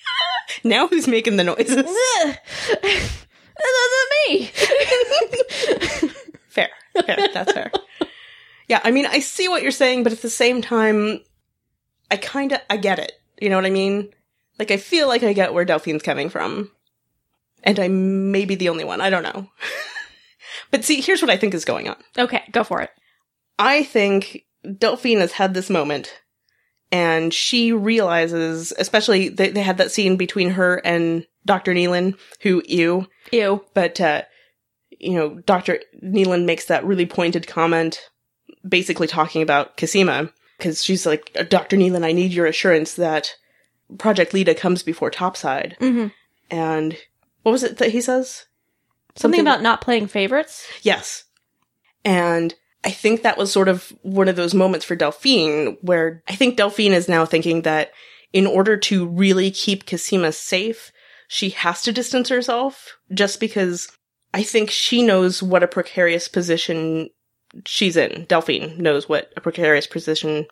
Now 0.64 0.86
who's 0.88 1.06
making 1.08 1.36
the 1.36 1.44
noises? 1.44 1.76
ugh. 1.76 2.36
That's 2.82 3.26
not 3.58 4.28
me. 4.28 4.46
fair. 6.48 6.68
Fair. 6.94 7.28
That's 7.32 7.52
fair. 7.52 7.70
Yeah, 8.68 8.80
I 8.82 8.90
mean, 8.90 9.06
I 9.06 9.20
see 9.20 9.48
what 9.48 9.62
you're 9.62 9.70
saying, 9.70 10.02
but 10.02 10.12
at 10.12 10.22
the 10.22 10.30
same 10.30 10.60
time, 10.60 11.20
I 12.10 12.16
kind 12.16 12.52
of, 12.52 12.60
I 12.68 12.76
get 12.78 12.98
it. 12.98 13.12
You 13.40 13.48
know 13.48 13.56
what 13.56 13.66
I 13.66 13.70
mean? 13.70 14.08
Like, 14.58 14.70
I 14.70 14.76
feel 14.76 15.06
like 15.08 15.22
I 15.22 15.32
get 15.32 15.54
where 15.54 15.64
Delphine's 15.64 16.02
coming 16.02 16.30
from. 16.30 16.70
And 17.62 17.78
I 17.78 17.88
may 17.88 18.44
be 18.44 18.54
the 18.54 18.68
only 18.68 18.84
one. 18.84 19.00
I 19.00 19.10
don't 19.10 19.22
know. 19.22 19.48
but 20.70 20.84
see, 20.84 21.00
here's 21.00 21.20
what 21.22 21.30
I 21.30 21.36
think 21.36 21.54
is 21.54 21.64
going 21.64 21.88
on. 21.88 21.96
okay, 22.18 22.42
go 22.50 22.64
for 22.64 22.80
it. 22.80 22.90
I 23.58 23.82
think 23.84 24.45
Delphine 24.78 25.20
has 25.20 25.32
had 25.32 25.54
this 25.54 25.70
moment 25.70 26.12
and 26.92 27.32
she 27.34 27.72
realizes, 27.72 28.72
especially 28.78 29.28
they, 29.28 29.50
they 29.50 29.62
had 29.62 29.78
that 29.78 29.90
scene 29.90 30.16
between 30.16 30.50
her 30.50 30.76
and 30.84 31.26
Dr. 31.44 31.74
Nealon, 31.74 32.16
who, 32.42 32.62
ew, 32.66 33.06
Ew. 33.32 33.64
but, 33.74 34.00
uh, 34.00 34.22
you 34.98 35.14
know, 35.14 35.40
Dr. 35.40 35.80
Nealon 36.02 36.44
makes 36.44 36.66
that 36.66 36.84
really 36.84 37.06
pointed 37.06 37.46
comment, 37.46 38.00
basically 38.66 39.06
talking 39.06 39.42
about 39.42 39.76
Cosima, 39.76 40.32
because 40.58 40.82
she's 40.82 41.06
like, 41.06 41.32
Dr. 41.48 41.76
Nealon, 41.76 42.04
I 42.04 42.12
need 42.12 42.32
your 42.32 42.46
assurance 42.46 42.94
that 42.94 43.34
Project 43.98 44.32
Leda 44.34 44.54
comes 44.54 44.82
before 44.82 45.10
Topside. 45.10 45.76
hmm 45.78 46.08
And 46.50 46.96
what 47.42 47.52
was 47.52 47.62
it 47.62 47.78
that 47.78 47.90
he 47.90 48.00
says? 48.00 48.46
Something 49.16 49.40
about 49.40 49.62
not 49.62 49.80
playing 49.80 50.08
favorites. 50.08 50.66
Yes. 50.82 51.24
And 52.04 52.54
I 52.86 52.90
think 52.90 53.22
that 53.22 53.36
was 53.36 53.50
sort 53.50 53.68
of 53.68 53.92
one 54.02 54.28
of 54.28 54.36
those 54.36 54.54
moments 54.54 54.86
for 54.86 54.94
Delphine 54.94 55.76
where 55.80 56.22
I 56.28 56.36
think 56.36 56.56
Delphine 56.56 56.92
is 56.92 57.08
now 57.08 57.26
thinking 57.26 57.62
that 57.62 57.90
in 58.32 58.46
order 58.46 58.76
to 58.76 59.08
really 59.08 59.50
keep 59.50 59.86
Cosima 59.86 60.30
safe, 60.30 60.92
she 61.26 61.50
has 61.50 61.82
to 61.82 61.92
distance 61.92 62.28
herself 62.28 62.96
just 63.12 63.40
because 63.40 63.88
I 64.32 64.44
think 64.44 64.70
she 64.70 65.02
knows 65.02 65.42
what 65.42 65.64
a 65.64 65.68
precarious 65.68 66.28
position 66.28 67.10
she's 67.64 67.96
in. 67.96 68.24
Delphine 68.28 68.78
knows 68.78 69.08
what 69.08 69.32
a 69.36 69.40
precarious 69.40 69.88
position 69.88 70.46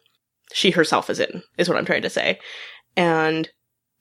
she 0.52 0.72
herself 0.72 1.08
is 1.10 1.20
in, 1.20 1.44
is 1.56 1.68
what 1.68 1.78
I'm 1.78 1.86
trying 1.86 2.02
to 2.02 2.10
say. 2.10 2.40
And 2.96 3.48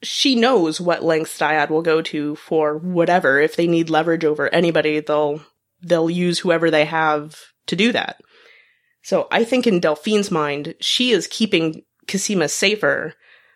she 0.01 0.35
knows 0.35 0.81
what 0.81 1.03
lengths 1.03 1.37
Dyad 1.37 1.69
will 1.69 1.83
go 1.83 2.01
to 2.01 2.35
for 2.37 2.79
whatever. 2.79 3.39
If 3.39 3.57
they 3.57 3.67
need 3.67 3.91
leverage 3.91 4.25
over 4.25 4.51
anybody, 4.51 5.01
they'll 5.01 5.43
they'll 5.83 6.09
use 6.09 6.39
whoever 6.39 6.71
they 6.71 6.85
have 6.85 7.52
to 7.67 7.75
do 7.75 7.91
that. 7.91 8.21
So 9.01 9.27
I 9.31 9.43
think 9.43 9.67
in 9.67 9.79
Delphine's 9.79 10.31
mind, 10.31 10.75
she 10.79 11.11
is 11.11 11.27
keeping 11.27 11.83
Cosima 12.07 12.47
safer 12.47 13.13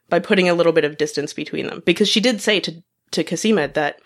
by 0.10 0.20
putting 0.20 0.50
a 0.50 0.54
little 0.54 0.74
bit 0.74 0.86
of 0.86 0.98
distance 0.98 1.34
between 1.34 1.68
them. 1.68 1.82
Because 1.86 2.10
she 2.10 2.20
did 2.20 2.42
say 2.42 2.60
to 2.62 2.84
to 3.12 3.24
Cosima 3.24 3.70
that, 3.70 4.00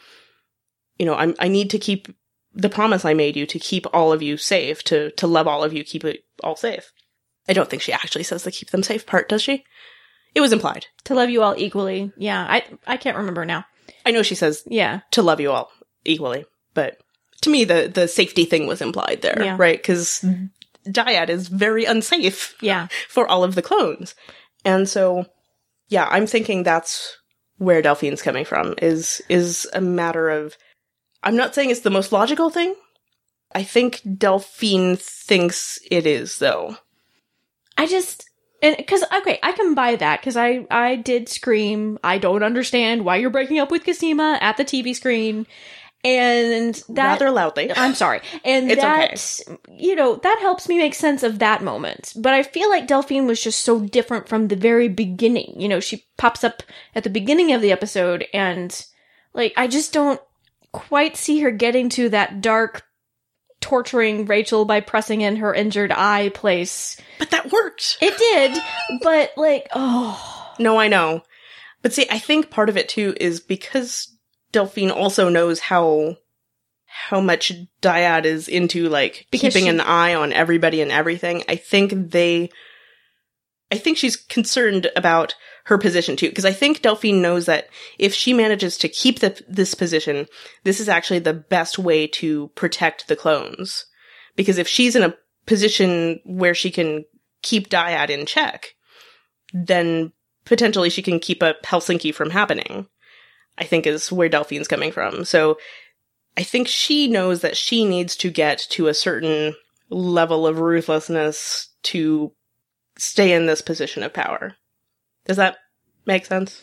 you 0.97 1.05
know, 1.05 1.15
I'm 1.15 1.35
I 1.39 1.47
need 1.47 1.69
to 1.71 1.79
keep 1.79 2.07
the 2.53 2.69
promise 2.69 3.05
I 3.05 3.13
made 3.13 3.35
you 3.35 3.45
to 3.47 3.59
keep 3.59 3.85
all 3.93 4.11
of 4.11 4.21
you 4.21 4.37
safe, 4.37 4.83
to 4.85 5.11
to 5.11 5.27
love 5.27 5.47
all 5.47 5.63
of 5.63 5.73
you, 5.73 5.83
keep 5.83 6.03
it 6.03 6.23
all 6.43 6.55
safe. 6.55 6.91
I 7.47 7.53
don't 7.53 7.69
think 7.69 7.81
she 7.81 7.93
actually 7.93 8.23
says 8.23 8.43
the 8.43 8.51
keep 8.51 8.69
them 8.69 8.83
safe 8.83 9.05
part, 9.05 9.27
does 9.29 9.41
she? 9.41 9.63
It 10.35 10.41
was 10.41 10.53
implied. 10.53 10.85
To 11.05 11.15
love 11.15 11.29
you 11.29 11.41
all 11.41 11.55
equally. 11.57 12.11
Yeah, 12.17 12.45
I 12.47 12.63
I 12.85 12.97
can't 12.97 13.17
remember 13.17 13.45
now. 13.45 13.65
I 14.05 14.11
know 14.11 14.21
she 14.23 14.35
says 14.35 14.63
Yeah. 14.67 15.01
to 15.11 15.21
love 15.21 15.39
you 15.39 15.51
all 15.51 15.71
equally, 16.05 16.45
but 16.73 16.97
to 17.41 17.49
me 17.49 17.63
the 17.63 17.91
the 17.93 18.07
safety 18.07 18.45
thing 18.45 18.67
was 18.67 18.81
implied 18.81 19.21
there, 19.21 19.41
Yeah. 19.41 19.55
right? 19.57 19.77
Because 19.77 20.21
mm-hmm. 20.23 20.45
Dyad 20.91 21.29
is 21.29 21.47
very 21.47 21.85
unsafe 21.85 22.55
Yeah. 22.61 22.87
for 23.07 23.27
all 23.27 23.43
of 23.43 23.55
the 23.55 23.61
clones, 23.61 24.15
and 24.65 24.87
so 24.87 25.25
yeah, 25.89 26.07
I'm 26.09 26.27
thinking 26.27 26.63
that's 26.63 27.17
where 27.57 27.81
Delphine's 27.81 28.21
coming 28.21 28.45
from. 28.45 28.75
Is 28.81 29.21
is 29.29 29.67
a 29.73 29.81
matter 29.81 30.29
of 30.29 30.57
I'm 31.23 31.35
not 31.35 31.53
saying 31.53 31.69
it's 31.69 31.81
the 31.81 31.89
most 31.89 32.11
logical 32.11 32.49
thing. 32.49 32.75
I 33.53 33.63
think 33.63 34.01
Delphine 34.17 34.95
thinks 34.97 35.79
it 35.89 36.05
is, 36.07 36.39
though. 36.39 36.77
I 37.77 37.85
just 37.85 38.29
and 38.61 38.77
because 38.77 39.03
okay, 39.17 39.39
I 39.43 39.51
can 39.51 39.73
buy 39.73 39.95
that 39.95 40.21
because 40.21 40.37
I 40.37 40.65
I 40.71 40.95
did 40.95 41.27
scream. 41.29 41.99
I 42.03 42.17
don't 42.17 42.43
understand 42.43 43.03
why 43.03 43.17
you're 43.17 43.29
breaking 43.29 43.59
up 43.59 43.71
with 43.71 43.85
Cosima 43.85 44.37
at 44.41 44.57
the 44.57 44.65
TV 44.65 44.95
screen, 44.95 45.47
and 46.03 46.75
that 46.89 47.19
Rather 47.19 47.31
loudly. 47.31 47.71
I'm 47.75 47.93
sorry, 47.95 48.21
and 48.43 48.71
It's 48.71 48.81
that 48.81 49.57
you 49.69 49.95
know 49.95 50.15
that 50.15 50.39
helps 50.39 50.67
me 50.67 50.77
make 50.77 50.93
sense 50.95 51.23
of 51.23 51.39
that 51.39 51.63
moment. 51.63 52.13
But 52.15 52.33
I 52.33 52.43
feel 52.43 52.69
like 52.69 52.87
Delphine 52.87 53.27
was 53.27 53.41
just 53.41 53.61
so 53.61 53.79
different 53.79 54.27
from 54.27 54.47
the 54.47 54.55
very 54.55 54.87
beginning. 54.87 55.59
You 55.59 55.69
know, 55.69 55.79
she 55.79 56.05
pops 56.17 56.43
up 56.43 56.63
at 56.95 57.03
the 57.03 57.09
beginning 57.09 57.53
of 57.53 57.61
the 57.61 57.71
episode, 57.71 58.25
and 58.33 58.85
like 59.33 59.53
I 59.57 59.67
just 59.67 59.93
don't 59.93 60.21
quite 60.71 61.17
see 61.17 61.41
her 61.41 61.51
getting 61.51 61.89
to 61.89 62.09
that 62.09 62.41
dark. 62.41 62.83
Torturing 63.59 64.25
Rachel 64.25 64.65
by 64.65 64.79
pressing 64.79 65.21
in 65.21 65.35
her 65.35 65.53
injured 65.53 65.91
eye 65.91 66.29
place. 66.29 66.99
But 67.19 67.29
that 67.29 67.51
worked. 67.51 67.99
It 68.01 68.17
did, 68.17 68.59
but 69.03 69.33
like, 69.37 69.67
oh, 69.75 70.51
No, 70.57 70.79
I 70.79 70.87
know. 70.87 71.21
But 71.83 71.93
see, 71.93 72.07
I 72.09 72.17
think 72.17 72.49
part 72.49 72.69
of 72.69 72.77
it 72.77 72.89
too 72.89 73.15
is 73.19 73.39
because 73.39 74.07
Delphine 74.51 74.91
also 74.91 75.29
knows 75.29 75.59
how 75.59 76.17
how 76.85 77.21
much 77.21 77.53
Dyad 77.81 78.25
is 78.25 78.47
into 78.47 78.89
like 78.89 79.27
Because 79.31 79.53
keeping 79.53 79.65
she- 79.65 79.69
an 79.69 79.79
eye 79.79 80.13
on 80.13 80.33
everybody 80.33 80.81
and 80.81 80.91
everything. 80.91 81.43
I 81.47 81.55
think 81.55 82.11
they 82.11 82.49
I 83.71 83.77
think 83.77 83.97
she's 83.97 84.17
concerned 84.17 84.91
about 84.95 85.35
her 85.65 85.77
position 85.77 86.15
too 86.15 86.27
because 86.29 86.45
I 86.45 86.51
think 86.51 86.81
Delphine 86.81 87.21
knows 87.21 87.45
that 87.45 87.69
if 87.97 88.13
she 88.13 88.33
manages 88.33 88.77
to 88.79 88.89
keep 88.89 89.19
the, 89.19 89.39
this 89.47 89.73
position, 89.73 90.27
this 90.63 90.79
is 90.79 90.89
actually 90.89 91.19
the 91.19 91.33
best 91.33 91.79
way 91.79 92.07
to 92.07 92.49
protect 92.55 93.07
the 93.07 93.15
clones. 93.15 93.85
Because 94.35 94.57
if 94.57 94.67
she's 94.67 94.95
in 94.95 95.03
a 95.03 95.15
position 95.45 96.19
where 96.25 96.55
she 96.55 96.71
can 96.71 97.05
keep 97.41 97.69
Dyad 97.69 98.09
in 98.09 98.25
check, 98.25 98.75
then 99.53 100.11
potentially 100.45 100.89
she 100.89 101.01
can 101.01 101.19
keep 101.19 101.41
a 101.41 101.55
Helsinki 101.63 102.13
from 102.13 102.31
happening. 102.31 102.87
I 103.57 103.63
think 103.65 103.85
is 103.85 104.11
where 104.11 104.29
Delphine's 104.29 104.67
coming 104.67 104.91
from. 104.91 105.25
So 105.25 105.57
I 106.37 106.43
think 106.43 106.67
she 106.67 107.07
knows 107.07 107.41
that 107.41 107.57
she 107.57 107.85
needs 107.85 108.15
to 108.17 108.31
get 108.31 108.59
to 108.71 108.87
a 108.87 108.93
certain 108.93 109.53
level 109.89 110.47
of 110.47 110.59
ruthlessness 110.59 111.69
to 111.83 112.31
stay 112.97 113.33
in 113.33 113.45
this 113.45 113.61
position 113.61 114.03
of 114.03 114.13
power. 114.13 114.55
Does 115.25 115.37
that 115.37 115.57
make 116.05 116.25
sense? 116.25 116.61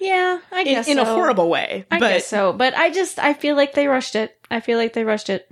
yeah, 0.00 0.38
I 0.52 0.60
In, 0.60 0.64
guess 0.66 0.88
in 0.88 0.98
a 0.98 1.04
so. 1.04 1.14
horrible 1.14 1.48
way, 1.48 1.84
I 1.90 1.98
but 1.98 2.08
guess 2.08 2.26
so, 2.26 2.52
but 2.52 2.74
I 2.74 2.90
just 2.90 3.18
I 3.18 3.34
feel 3.34 3.56
like 3.56 3.74
they 3.74 3.86
rushed 3.88 4.14
it. 4.16 4.32
I 4.50 4.60
feel 4.60 4.78
like 4.78 4.92
they 4.92 5.04
rushed 5.04 5.28
it. 5.28 5.48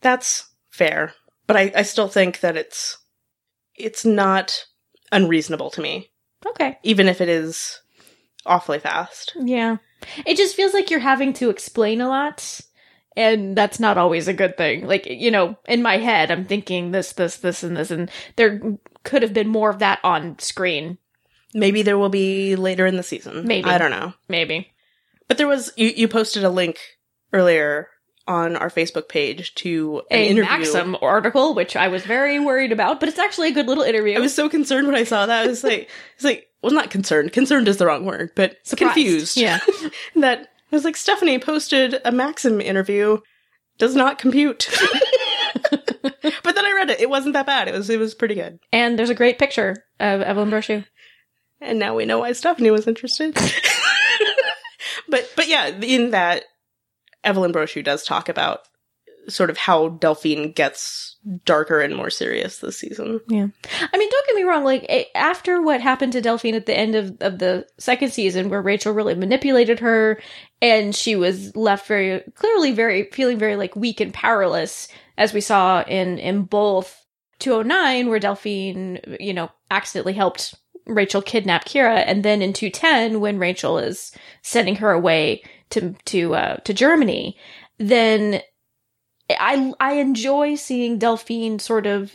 that's 0.00 0.48
fair. 0.70 1.14
But 1.46 1.56
I, 1.56 1.72
I 1.76 1.82
still 1.82 2.08
think 2.08 2.40
that 2.40 2.56
it's 2.56 2.98
it's 3.76 4.04
not 4.04 4.64
unreasonable 5.12 5.70
to 5.70 5.80
me, 5.80 6.10
Okay, 6.46 6.78
even 6.82 7.06
if 7.08 7.20
it 7.20 7.28
is 7.28 7.80
awfully 8.46 8.78
fast. 8.80 9.32
yeah, 9.40 9.76
it 10.26 10.36
just 10.36 10.56
feels 10.56 10.74
like 10.74 10.90
you're 10.90 11.00
having 11.00 11.32
to 11.34 11.50
explain 11.50 12.00
a 12.00 12.08
lot. 12.08 12.60
And 13.16 13.56
that's 13.56 13.78
not 13.78 13.96
always 13.96 14.26
a 14.26 14.32
good 14.32 14.56
thing. 14.56 14.86
Like, 14.86 15.06
you 15.06 15.30
know, 15.30 15.56
in 15.66 15.82
my 15.82 15.98
head, 15.98 16.30
I'm 16.32 16.44
thinking 16.44 16.90
this, 16.90 17.12
this, 17.12 17.36
this, 17.36 17.62
and 17.62 17.76
this, 17.76 17.92
and 17.92 18.10
there 18.34 18.60
could 19.04 19.22
have 19.22 19.32
been 19.32 19.48
more 19.48 19.70
of 19.70 19.78
that 19.78 20.00
on 20.02 20.38
screen. 20.40 20.98
Maybe 21.54 21.82
there 21.82 21.96
will 21.96 22.08
be 22.08 22.56
later 22.56 22.86
in 22.86 22.96
the 22.96 23.04
season. 23.04 23.46
Maybe. 23.46 23.68
I 23.68 23.78
don't 23.78 23.92
know. 23.92 24.14
Maybe. 24.28 24.72
But 25.28 25.38
there 25.38 25.46
was 25.46 25.72
you, 25.76 25.88
you 25.88 26.08
posted 26.08 26.42
a 26.42 26.50
link 26.50 26.80
earlier 27.32 27.88
on 28.26 28.56
our 28.56 28.70
Facebook 28.70 29.08
page 29.08 29.54
to 29.56 30.02
an 30.10 30.18
A 30.18 30.28
interview. 30.28 30.50
Maxim 30.50 30.96
article, 31.02 31.54
which 31.54 31.76
I 31.76 31.88
was 31.88 32.04
very 32.04 32.40
worried 32.40 32.72
about, 32.72 33.00
but 33.00 33.08
it's 33.08 33.18
actually 33.18 33.48
a 33.48 33.52
good 33.52 33.66
little 33.66 33.84
interview. 33.84 34.16
I 34.16 34.20
was 34.20 34.34
so 34.34 34.48
concerned 34.48 34.86
when 34.86 34.96
I 34.96 35.04
saw 35.04 35.26
that. 35.26 35.44
I 35.44 35.46
was 35.46 35.62
like, 35.62 35.90
it's 36.14 36.24
like, 36.24 36.48
well, 36.62 36.72
not 36.72 36.90
concerned. 36.90 37.32
Concerned 37.32 37.68
is 37.68 37.76
the 37.76 37.86
wrong 37.86 38.06
word, 38.06 38.30
but 38.34 38.56
Surprised. 38.62 38.94
confused. 38.94 39.36
Yeah. 39.36 39.58
that 40.16 40.48
I 40.72 40.76
was 40.76 40.84
like, 40.84 40.96
Stephanie 40.96 41.38
posted 41.38 42.00
a 42.04 42.12
Maxim 42.12 42.60
interview. 42.60 43.18
Does 43.76 43.96
not 43.96 44.18
compute. 44.18 44.68
but 45.70 46.54
then 46.54 46.64
I 46.64 46.72
read 46.76 46.90
it. 46.90 47.00
It 47.00 47.10
wasn't 47.10 47.34
that 47.34 47.46
bad. 47.46 47.66
It 47.66 47.74
was 47.74 47.90
it 47.90 47.98
was 47.98 48.14
pretty 48.14 48.36
good. 48.36 48.60
And 48.72 48.96
there's 48.98 49.10
a 49.10 49.14
great 49.14 49.38
picture 49.38 49.84
of 49.98 50.20
Evelyn 50.22 50.50
Brochu. 50.50 50.84
And 51.60 51.80
now 51.80 51.96
we 51.96 52.04
know 52.04 52.20
why 52.20 52.32
Stephanie 52.32 52.70
was 52.70 52.86
interested. 52.86 53.34
but 55.08 55.28
but 55.34 55.48
yeah, 55.48 55.66
in 55.66 56.10
that 56.10 56.44
Evelyn 57.24 57.52
Brochu 57.52 57.82
does 57.82 58.04
talk 58.04 58.28
about 58.28 58.60
sort 59.28 59.50
of 59.50 59.56
how 59.56 59.88
Delphine 59.88 60.52
gets 60.52 61.16
darker 61.44 61.80
and 61.80 61.96
more 61.96 62.10
serious 62.10 62.58
this 62.58 62.78
season. 62.78 63.20
Yeah. 63.28 63.46
I 63.92 63.98
mean, 63.98 64.10
don't 64.10 64.26
get 64.26 64.36
me 64.36 64.42
wrong. 64.42 64.64
Like, 64.64 65.10
after 65.14 65.62
what 65.62 65.80
happened 65.80 66.12
to 66.12 66.20
Delphine 66.20 66.54
at 66.54 66.66
the 66.66 66.76
end 66.76 66.94
of, 66.94 67.16
of 67.20 67.38
the 67.38 67.66
second 67.78 68.12
season, 68.12 68.50
where 68.50 68.60
Rachel 68.60 68.92
really 68.92 69.14
manipulated 69.14 69.80
her 69.80 70.20
and 70.60 70.94
she 70.94 71.16
was 71.16 71.54
left 71.56 71.86
very 71.86 72.20
clearly 72.34 72.72
very 72.72 73.04
feeling 73.12 73.38
very 73.38 73.56
like 73.56 73.74
weak 73.76 74.00
and 74.00 74.12
powerless, 74.12 74.88
as 75.16 75.32
we 75.32 75.40
saw 75.40 75.82
in, 75.82 76.18
in 76.18 76.42
both 76.42 77.04
209, 77.38 78.08
where 78.08 78.20
Delphine, 78.20 79.18
you 79.20 79.32
know, 79.32 79.50
accidentally 79.70 80.14
helped 80.14 80.54
Rachel 80.86 81.22
kidnap 81.22 81.64
Kira, 81.64 82.04
and 82.06 82.22
then 82.22 82.42
in 82.42 82.52
210, 82.52 83.20
when 83.20 83.38
Rachel 83.38 83.78
is 83.78 84.12
sending 84.42 84.76
her 84.76 84.90
away 84.90 85.42
to, 85.70 85.94
to, 86.06 86.34
uh, 86.34 86.56
to 86.58 86.74
Germany, 86.74 87.36
then 87.78 88.40
I 89.30 89.72
I 89.80 89.94
enjoy 89.94 90.54
seeing 90.54 90.98
Delphine 90.98 91.58
sort 91.58 91.86
of 91.86 92.14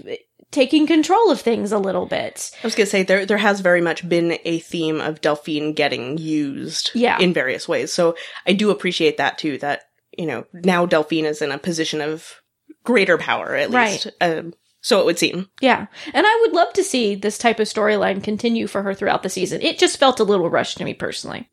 taking 0.51 0.85
control 0.87 1.31
of 1.31 1.41
things 1.41 1.71
a 1.71 1.77
little 1.79 2.05
bit. 2.05 2.51
I 2.63 2.67
was 2.67 2.75
gonna 2.75 2.85
say 2.85 3.03
there 3.03 3.25
there 3.25 3.37
has 3.39 3.59
very 3.61 3.81
much 3.81 4.07
been 4.07 4.37
a 4.45 4.59
theme 4.59 5.01
of 5.01 5.21
Delphine 5.21 5.73
getting 5.73 6.17
used 6.17 6.91
Yeah. 6.93 7.17
in 7.19 7.33
various 7.33 7.67
ways. 7.67 7.91
So 7.91 8.15
I 8.45 8.53
do 8.53 8.69
appreciate 8.69 9.17
that 9.17 9.37
too, 9.37 9.57
that, 9.59 9.83
you 10.17 10.25
know, 10.27 10.45
now 10.53 10.85
Delphine 10.85 11.25
is 11.25 11.41
in 11.41 11.51
a 11.51 11.57
position 11.57 11.99
of 12.01 12.41
greater 12.83 13.17
power 13.17 13.55
at 13.55 13.71
Right. 13.71 13.91
least. 13.91 14.07
Um, 14.21 14.53
so 14.81 14.99
it 14.99 15.05
would 15.05 15.19
seem. 15.19 15.49
Yeah. 15.61 15.87
And 16.13 16.25
I 16.25 16.37
would 16.41 16.53
love 16.53 16.71
to 16.73 16.83
see 16.83 17.15
this 17.15 17.37
type 17.37 17.59
of 17.59 17.67
storyline 17.67 18.23
continue 18.23 18.67
for 18.67 18.83
her 18.83 18.93
throughout 18.93 19.23
the 19.23 19.29
season. 19.29 19.61
It 19.61 19.77
just 19.79 19.97
felt 19.99 20.19
a 20.19 20.23
little 20.23 20.49
rushed 20.49 20.77
to 20.77 20.85
me 20.85 20.93
personally. 20.93 21.49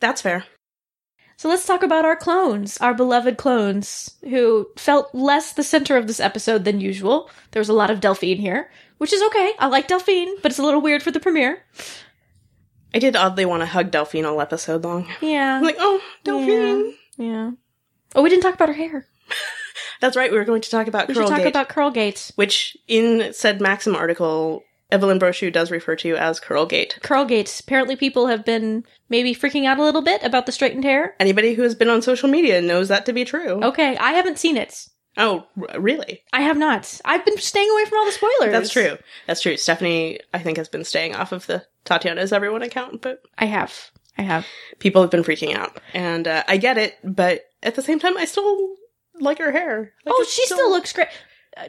That's 0.00 0.20
fair. 0.22 0.44
So 1.38 1.48
let's 1.50 1.66
talk 1.66 1.82
about 1.82 2.04
our 2.06 2.16
clones, 2.16 2.78
our 2.78 2.94
beloved 2.94 3.36
clones, 3.36 4.16
who 4.22 4.68
felt 4.76 5.14
less 5.14 5.52
the 5.52 5.62
center 5.62 5.96
of 5.98 6.06
this 6.06 6.18
episode 6.20 6.64
than 6.64 6.80
usual. 6.80 7.28
There 7.50 7.60
was 7.60 7.68
a 7.68 7.74
lot 7.74 7.90
of 7.90 8.00
Delphine 8.00 8.38
here, 8.38 8.70
which 8.98 9.12
is 9.12 9.20
okay. 9.22 9.52
I 9.58 9.66
like 9.66 9.86
Delphine, 9.86 10.36
but 10.42 10.50
it's 10.50 10.58
a 10.58 10.62
little 10.62 10.80
weird 10.80 11.02
for 11.02 11.10
the 11.10 11.20
premiere. 11.20 11.62
I 12.94 12.98
did 12.98 13.16
oddly 13.16 13.44
want 13.44 13.60
to 13.60 13.66
hug 13.66 13.90
Delphine 13.90 14.24
all 14.24 14.40
episode 14.40 14.82
long. 14.82 15.06
Yeah. 15.20 15.58
I'm 15.58 15.62
like, 15.62 15.76
oh, 15.78 16.00
Delphine. 16.24 16.94
yeah. 17.18 17.50
Oh, 18.14 18.22
we 18.22 18.30
didn't 18.30 18.42
talk 18.42 18.54
about 18.54 18.68
her 18.68 18.74
hair. 18.74 19.06
That's 20.00 20.16
right. 20.16 20.30
We 20.30 20.38
were 20.38 20.44
going 20.44 20.62
to 20.62 20.70
talk 20.70 20.86
about 20.86 21.08
We 21.08 21.14
should 21.14 21.26
talk 21.26 21.38
Gate, 21.38 21.48
about 21.48 21.68
Curlgate. 21.68 22.32
which 22.36 22.76
in 22.88 23.32
said 23.34 23.60
Maxim 23.60 23.94
article, 23.94 24.62
Evelyn 24.90 25.18
Brochu 25.18 25.52
does 25.52 25.70
refer 25.70 25.96
to 25.96 26.16
as 26.16 26.40
Curlgate. 26.40 27.00
Curlgate. 27.00 27.60
Apparently, 27.60 27.96
people 27.96 28.28
have 28.28 28.44
been 28.44 28.84
maybe 29.08 29.34
freaking 29.34 29.66
out 29.66 29.78
a 29.78 29.82
little 29.82 30.02
bit 30.02 30.22
about 30.22 30.46
the 30.46 30.52
straightened 30.52 30.84
hair. 30.84 31.16
Anybody 31.18 31.54
who 31.54 31.62
has 31.62 31.74
been 31.74 31.88
on 31.88 32.02
social 32.02 32.28
media 32.28 32.60
knows 32.60 32.88
that 32.88 33.06
to 33.06 33.12
be 33.12 33.24
true. 33.24 33.62
Okay, 33.64 33.96
I 33.96 34.12
haven't 34.12 34.38
seen 34.38 34.56
it. 34.56 34.88
Oh, 35.16 35.46
really? 35.76 36.22
I 36.32 36.42
have 36.42 36.58
not. 36.58 37.00
I've 37.04 37.24
been 37.24 37.38
staying 37.38 37.70
away 37.70 37.86
from 37.86 37.98
all 37.98 38.04
the 38.04 38.12
spoilers. 38.12 38.52
That's 38.52 38.70
true. 38.70 38.98
That's 39.26 39.40
true. 39.40 39.56
Stephanie, 39.56 40.20
I 40.34 40.40
think, 40.40 40.58
has 40.58 40.68
been 40.68 40.84
staying 40.84 41.14
off 41.14 41.32
of 41.32 41.46
the 41.46 41.64
Tatiana's 41.84 42.32
everyone 42.32 42.62
account, 42.62 43.00
but 43.00 43.22
I 43.38 43.46
have. 43.46 43.90
I 44.18 44.22
have. 44.22 44.46
people 44.78 45.02
have 45.02 45.10
been 45.10 45.24
freaking 45.24 45.54
out, 45.54 45.78
and 45.92 46.26
uh, 46.26 46.42
I 46.48 46.56
get 46.56 46.78
it. 46.78 46.96
But 47.04 47.42
at 47.62 47.74
the 47.74 47.82
same 47.82 47.98
time, 47.98 48.16
I 48.16 48.24
still 48.24 48.76
like 49.20 49.38
her 49.38 49.52
hair. 49.52 49.92
Like, 50.04 50.14
oh, 50.16 50.24
she 50.28 50.44
still 50.46 50.70
looks 50.70 50.92
great. 50.92 51.08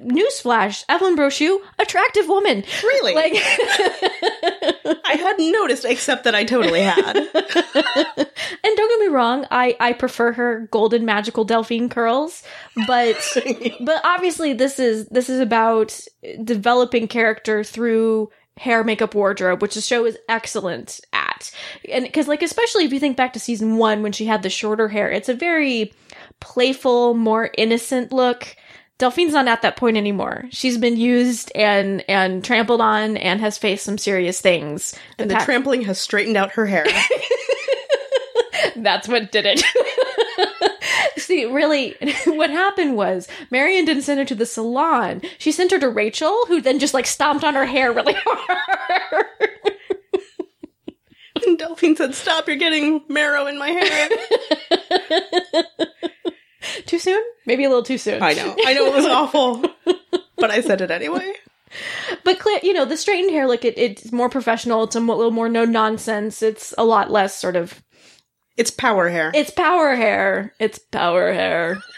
Newsflash: 0.02 0.84
Evelyn 0.90 1.16
Brochu, 1.16 1.60
attractive 1.80 2.28
woman. 2.28 2.64
really. 2.84 3.16
Like, 3.16 3.34
I 5.06 5.16
hadn't 5.18 5.52
noticed, 5.52 5.86
except 5.86 6.26
that 6.26 6.36
I 6.36 6.44
totally 6.44 6.82
had. 6.82 7.18
and 7.18 7.28
don't 7.36 8.90
get 8.90 9.00
me 9.00 9.08
wrong, 9.08 9.46
I 9.50 9.76
I 9.80 9.94
prefer 9.94 10.34
her 10.34 10.68
golden 10.72 11.06
magical 11.06 11.46
Delphine 11.46 11.90
curls, 11.90 12.44
but 12.86 13.18
but 13.82 14.02
obviously 14.04 14.54
this 14.54 14.80
is 14.80 15.08
this 15.08 15.30
is 15.30 15.40
about 15.40 16.00
developing 16.44 17.08
character 17.08 17.64
through 17.64 18.30
hair 18.58 18.84
makeup 18.84 19.14
wardrobe 19.14 19.62
which 19.62 19.76
the 19.76 19.82
show 19.82 20.04
is 20.04 20.18
excellent 20.28 21.00
at 21.14 21.52
and 21.92 22.06
because 22.06 22.28
like 22.28 22.42
especially 22.42 22.86
if 22.86 22.92
you 22.92 23.00
think 23.00 23.16
back 23.16 23.34
to 23.34 23.40
season 23.40 23.78
one 23.78 24.02
when 24.02 24.12
she 24.12 24.26
had 24.26 24.42
the 24.42 24.50
shorter 24.50 24.88
hair 24.88 25.12
it's 25.12 25.30
a 25.30 25.34
very 25.36 25.94
playful 26.40 27.14
more 27.14 27.52
innocent 27.56 28.12
look 28.12 28.56
delphine's 28.98 29.34
not 29.34 29.48
at 29.48 29.62
that 29.62 29.78
point 29.78 29.98
anymore 29.98 30.46
she's 30.50 30.78
been 30.78 30.98
used 30.98 31.52
and 31.56 32.04
and 32.10 32.44
trampled 32.44 32.82
on 32.82 33.18
and 33.18 33.40
has 33.40 33.58
faced 33.58 33.86
some 33.86 33.98
serious 33.98 34.42
things 34.42 34.96
and 35.18 35.30
the 35.30 35.36
trampling 35.36 35.82
has 35.84 36.00
straightened 36.00 36.38
out 36.38 36.52
her 36.52 36.66
hair. 36.66 36.86
That's 38.76 39.08
what 39.08 39.32
did 39.32 39.46
it. 39.48 39.64
See, 41.18 41.46
really, 41.46 41.96
what 42.26 42.50
happened 42.50 42.96
was 42.96 43.28
Marion 43.52 43.86
didn't 43.86 44.04
send 44.04 44.20
her 44.20 44.26
to 44.26 44.36
the 44.36 44.46
salon. 44.46 45.22
She 45.38 45.52
sent 45.52 45.72
her 45.72 45.80
to 45.80 45.90
Rachel, 45.90 46.46
who 46.48 46.62
then 46.62 46.80
just 46.80 46.94
like 46.94 47.06
stomped 47.06 47.44
on 47.44 47.56
her 47.56 47.66
hair 47.66 47.92
really 47.92 48.16
hard. 48.16 49.26
and 51.46 51.58
Delphine 51.58 51.96
said, 51.96 52.16
"Stop! 52.16 52.48
You're 52.48 52.56
getting 52.56 53.02
marrow 53.10 53.48
in 53.48 53.58
my 53.58 53.70
hair." 53.70 54.10
too 56.86 57.00
soon? 57.00 57.22
Maybe 57.46 57.64
a 57.64 57.70
little 57.70 57.84
too 57.84 57.98
soon. 57.98 58.22
I 58.22 58.34
know. 58.34 58.56
I 58.66 58.74
know 58.74 58.86
it 58.88 58.96
was 58.96 59.06
awful, 59.06 59.66
but 60.36 60.52
I 60.52 60.62
said 60.62 60.82
it 60.82 60.92
anyway. 60.92 61.34
But 62.24 62.40
clear, 62.40 62.60
you 62.64 62.74
know, 62.74 62.86
the 62.86 62.98
straightened 62.98 63.32
hair 63.32 63.48
look, 63.48 63.66
it, 63.66 63.78
it's 63.78 64.12
more 64.12 64.30
professional. 64.30 64.84
It's 64.84 64.96
a 64.96 65.00
little 65.00 65.32
more 65.32 65.50
no 65.50 65.66
nonsense. 65.66 66.42
It's 66.42 66.74
a 66.78 66.86
lot 66.86 67.12
less 67.12 67.38
sort 67.38 67.56
of. 67.56 67.84
It's 68.56 68.72
power 68.72 69.10
hair. 69.10 69.32
It's 69.36 69.52
power 69.52 69.96
hair. 69.96 70.54
It's 70.60 70.80
power 70.80 71.32
hair. 71.34 71.82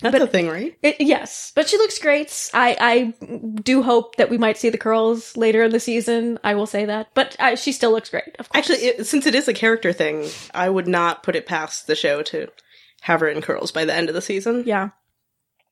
That's 0.00 0.18
a 0.18 0.26
thing, 0.26 0.48
right? 0.48 0.76
It, 0.82 0.96
yes, 1.00 1.52
but 1.54 1.68
she 1.68 1.78
looks 1.78 1.98
great. 1.98 2.50
I 2.52 2.76
I 2.80 3.26
do 3.62 3.82
hope 3.82 4.16
that 4.16 4.28
we 4.28 4.38
might 4.38 4.58
see 4.58 4.68
the 4.68 4.78
curls 4.78 5.36
later 5.36 5.62
in 5.62 5.70
the 5.70 5.80
season. 5.80 6.38
I 6.42 6.54
will 6.54 6.66
say 6.66 6.84
that, 6.84 7.08
but 7.14 7.36
uh, 7.38 7.56
she 7.56 7.72
still 7.72 7.92
looks 7.92 8.10
great. 8.10 8.36
Of 8.38 8.48
course, 8.48 8.58
Actually, 8.58 8.86
it, 8.86 9.06
since 9.06 9.26
it 9.26 9.34
is 9.34 9.48
a 9.48 9.54
character 9.54 9.92
thing, 9.92 10.28
I 10.52 10.68
would 10.68 10.88
not 10.88 11.22
put 11.22 11.36
it 11.36 11.46
past 11.46 11.86
the 11.86 11.94
show 11.94 12.22
to 12.22 12.48
have 13.04 13.20
her 13.20 13.28
in 13.28 13.40
curls 13.42 13.70
by 13.70 13.84
the 13.84 13.94
end 13.94 14.08
of 14.08 14.14
the 14.14 14.22
season. 14.22 14.64
yeah. 14.66 14.90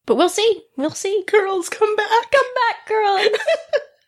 But 0.05 0.17
we'll 0.17 0.29
see. 0.29 0.63
We'll 0.77 0.91
see. 0.91 1.25
Girls, 1.29 1.69
come 1.69 1.95
back! 1.95 2.31
Come 2.31 2.47
back, 2.69 2.89
girls. 2.89 3.29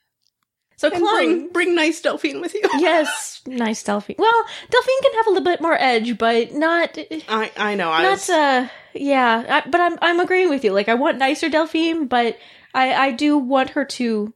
so 0.76 0.90
And 0.90 1.00
bring, 1.00 1.48
bring 1.52 1.74
nice 1.76 2.00
Delphine 2.00 2.40
with 2.40 2.52
you. 2.52 2.62
yes, 2.78 3.40
nice 3.46 3.82
Delphine. 3.84 4.16
Well, 4.18 4.44
Delphine 4.70 5.02
can 5.02 5.14
have 5.14 5.26
a 5.28 5.30
little 5.30 5.44
bit 5.44 5.60
more 5.60 5.76
edge, 5.78 6.18
but 6.18 6.52
not. 6.52 6.98
I 7.28 7.52
I 7.56 7.74
know. 7.76 7.90
I 7.90 8.02
not 8.02 8.10
was, 8.12 8.28
uh 8.30 8.68
yeah 8.96 9.62
I, 9.64 9.68
but 9.68 9.80
i'm 9.80 9.98
i'm 10.02 10.20
agreeing 10.20 10.48
with 10.50 10.62
you 10.62 10.72
like 10.72 10.88
i 10.88 10.94
want 10.94 11.18
nicer 11.18 11.48
delphine 11.48 12.06
but 12.06 12.38
i 12.74 12.92
i 12.94 13.10
do 13.10 13.36
want 13.36 13.70
her 13.70 13.84
to 13.84 14.32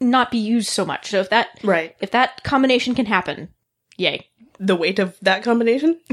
not 0.00 0.30
be 0.30 0.38
used 0.38 0.70
so 0.70 0.86
much 0.86 1.10
so 1.10 1.20
if 1.20 1.28
that 1.28 1.48
right. 1.62 1.94
if 2.00 2.10
that 2.12 2.42
combination 2.42 2.94
can 2.94 3.04
happen 3.04 3.50
yay 3.98 4.28
The 4.58 4.76
weight 4.76 4.98
of 4.98 5.18
that 5.20 5.42
combination. 5.42 6.00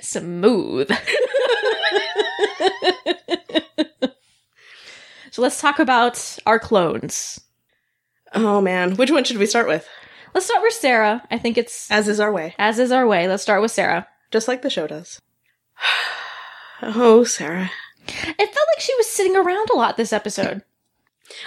smooth. 0.00 0.90
So 5.34 5.42
let's 5.42 5.60
talk 5.60 5.80
about 5.80 6.38
our 6.46 6.60
clones. 6.60 7.40
Oh 8.34 8.60
man, 8.60 8.94
which 8.94 9.10
one 9.10 9.24
should 9.24 9.38
we 9.38 9.46
start 9.46 9.66
with? 9.66 9.84
let's 10.32 10.46
start 10.46 10.62
with 10.62 10.74
sarah. 10.74 11.24
I 11.28 11.38
think 11.38 11.58
it's 11.58 11.90
As 11.90 12.06
is 12.06 12.20
our 12.20 12.30
way, 12.30 12.54
as 12.56 12.78
is 12.78 12.92
our 12.92 13.04
way. 13.04 13.26
Let's 13.26 13.42
start 13.42 13.60
with 13.60 13.72
sarah. 13.72 14.06
Just 14.30 14.46
like 14.46 14.62
the 14.62 14.70
show 14.70 14.86
does. 14.86 15.20
oh, 16.82 17.24
Sarah. 17.24 17.68
it 18.06 18.36
felt 18.36 18.68
like 18.76 18.80
she 18.80 18.94
was 18.96 19.08
sitting 19.08 19.34
around 19.34 19.70
a 19.70 19.76
lot 19.76 19.96
this 19.96 20.12
episode 20.12 20.62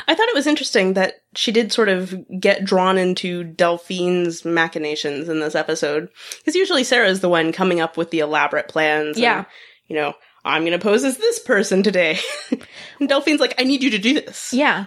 I 0.07 0.15
thought 0.15 0.27
it 0.29 0.35
was 0.35 0.47
interesting 0.47 0.93
that 0.93 1.15
she 1.35 1.51
did 1.51 1.71
sort 1.71 1.89
of 1.89 2.15
get 2.39 2.63
drawn 2.65 2.97
into 2.97 3.43
Delphine's 3.43 4.43
machinations 4.43 5.29
in 5.29 5.39
this 5.39 5.55
episode. 5.55 6.09
Because 6.39 6.55
usually 6.55 6.83
Sarah's 6.83 7.19
the 7.19 7.29
one 7.29 7.51
coming 7.51 7.79
up 7.79 7.95
with 7.97 8.09
the 8.11 8.19
elaborate 8.19 8.67
plans. 8.67 9.17
and, 9.17 9.23
Yeah. 9.23 9.45
you 9.87 9.95
know, 9.95 10.13
I'm 10.43 10.63
going 10.63 10.71
to 10.77 10.83
pose 10.83 11.03
as 11.03 11.17
this 11.17 11.39
person 11.39 11.83
today. 11.83 12.17
and 12.99 13.07
Delphine's 13.09 13.39
like, 13.39 13.55
I 13.59 13.63
need 13.63 13.83
you 13.83 13.91
to 13.91 13.97
do 13.99 14.13
this. 14.15 14.51
yeah 14.53 14.85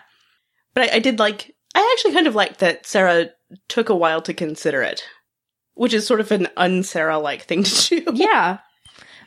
But 0.75 0.91
I, 0.91 0.97
I 0.97 0.99
did 0.99 1.19
like, 1.19 1.55
I 1.75 1.95
actually 1.97 2.15
kind 2.15 2.27
of 2.27 2.35
liked 2.35 2.59
that 2.61 2.85
Sarah 2.87 3.31
took 3.69 3.89
a 3.91 3.95
while 3.97 4.23
to 4.23 4.35
consider 4.35 4.83
it, 4.83 5.05
which 5.75 5.95
is 5.95 6.07
sort 6.07 6.21
of 6.21 6.31
an 6.33 6.49
un-Sarah 6.57 7.19
like 7.19 7.43
thing 7.43 7.63
to 7.63 8.01
do. 8.01 8.13
Yeah. 8.15 8.59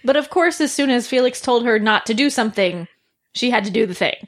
But 0.05 0.17
of 0.17 0.29
course, 0.29 0.59
as 0.59 0.73
soon 0.73 0.89
as 0.89 1.07
Felix 1.07 1.39
told 1.39 1.63
her 1.65 1.79
not 1.79 2.05
to 2.07 2.13
do 2.13 2.29
something, 2.29 2.89
she 3.33 3.49
had 3.49 3.65
to 3.65 3.71
do 3.71 3.85
the 3.85 3.93
thing. 3.93 4.27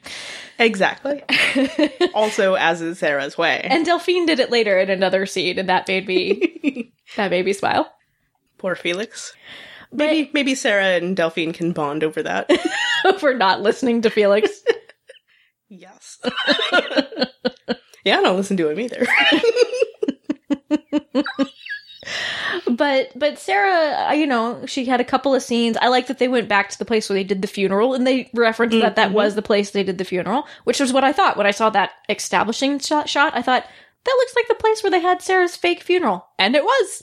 Exactly. 0.58 1.22
also, 2.14 2.54
as 2.54 2.80
is 2.80 2.98
Sarah's 2.98 3.38
way. 3.38 3.60
And 3.64 3.84
Delphine 3.84 4.26
did 4.26 4.40
it 4.40 4.50
later 4.50 4.78
in 4.78 4.90
another 4.90 5.26
scene, 5.26 5.58
and 5.58 5.68
that 5.68 5.86
made 5.88 6.06
me 6.06 6.92
that 7.16 7.30
made 7.30 7.44
me 7.44 7.52
smile. 7.52 7.92
Poor 8.58 8.74
Felix. 8.74 9.34
Maybe 9.92 10.30
maybe 10.32 10.54
Sarah 10.54 10.96
and 10.96 11.16
Delphine 11.16 11.52
can 11.52 11.72
bond 11.72 12.02
over 12.02 12.22
that. 12.22 12.50
For 13.20 13.34
not 13.34 13.62
listening 13.62 14.02
to 14.02 14.10
Felix. 14.10 14.50
yes. 15.68 16.18
yeah, 18.04 18.18
I 18.18 18.22
don't 18.22 18.36
listen 18.36 18.56
to 18.56 18.68
him 18.68 18.80
either. 18.80 19.06
But 22.70 23.10
but 23.16 23.38
Sarah, 23.38 24.08
uh, 24.08 24.12
you 24.12 24.26
know, 24.26 24.64
she 24.66 24.84
had 24.84 25.00
a 25.00 25.04
couple 25.04 25.34
of 25.34 25.42
scenes. 25.42 25.76
I 25.80 25.88
like 25.88 26.06
that 26.08 26.18
they 26.18 26.28
went 26.28 26.48
back 26.48 26.70
to 26.70 26.78
the 26.78 26.84
place 26.84 27.08
where 27.08 27.14
they 27.14 27.24
did 27.24 27.42
the 27.42 27.48
funeral, 27.48 27.94
and 27.94 28.06
they 28.06 28.30
referenced 28.34 28.78
that 28.80 28.96
that 28.96 29.10
Mhm. 29.10 29.14
was 29.14 29.34
the 29.34 29.42
place 29.42 29.70
they 29.70 29.82
did 29.84 29.98
the 29.98 30.04
funeral, 30.04 30.46
which 30.64 30.80
was 30.80 30.92
what 30.92 31.04
I 31.04 31.12
thought 31.12 31.36
when 31.36 31.46
I 31.46 31.50
saw 31.50 31.70
that 31.70 31.90
establishing 32.08 32.78
shot. 32.78 33.08
shot 33.08 33.32
I 33.36 33.42
thought 33.42 33.66
that 34.04 34.16
looks 34.18 34.36
like 34.36 34.48
the 34.48 34.54
place 34.54 34.82
where 34.82 34.90
they 34.90 35.00
had 35.00 35.20
Sarah's 35.22 35.56
fake 35.56 35.82
funeral, 35.82 36.26
and 36.38 36.54
it 36.54 36.64
was. 36.64 37.02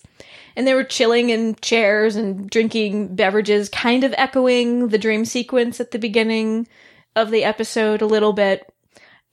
And 0.56 0.68
they 0.68 0.74
were 0.76 0.84
chilling 0.84 1.32
in 1.32 1.56
chairs 1.62 2.16
and 2.16 2.50
drinking 2.50 3.16
beverages, 3.16 3.70
kind 3.70 4.04
of 4.04 4.14
echoing 4.18 4.90
the 4.90 5.00
dream 5.00 5.26
sequence 5.26 5.80
at 5.80 5.92
the 5.92 6.00
beginning 6.00 6.68
of 7.16 7.32
the 7.32 7.44
episode 7.44 8.02
a 8.02 8.06
little 8.06 8.34
bit. 8.34 8.72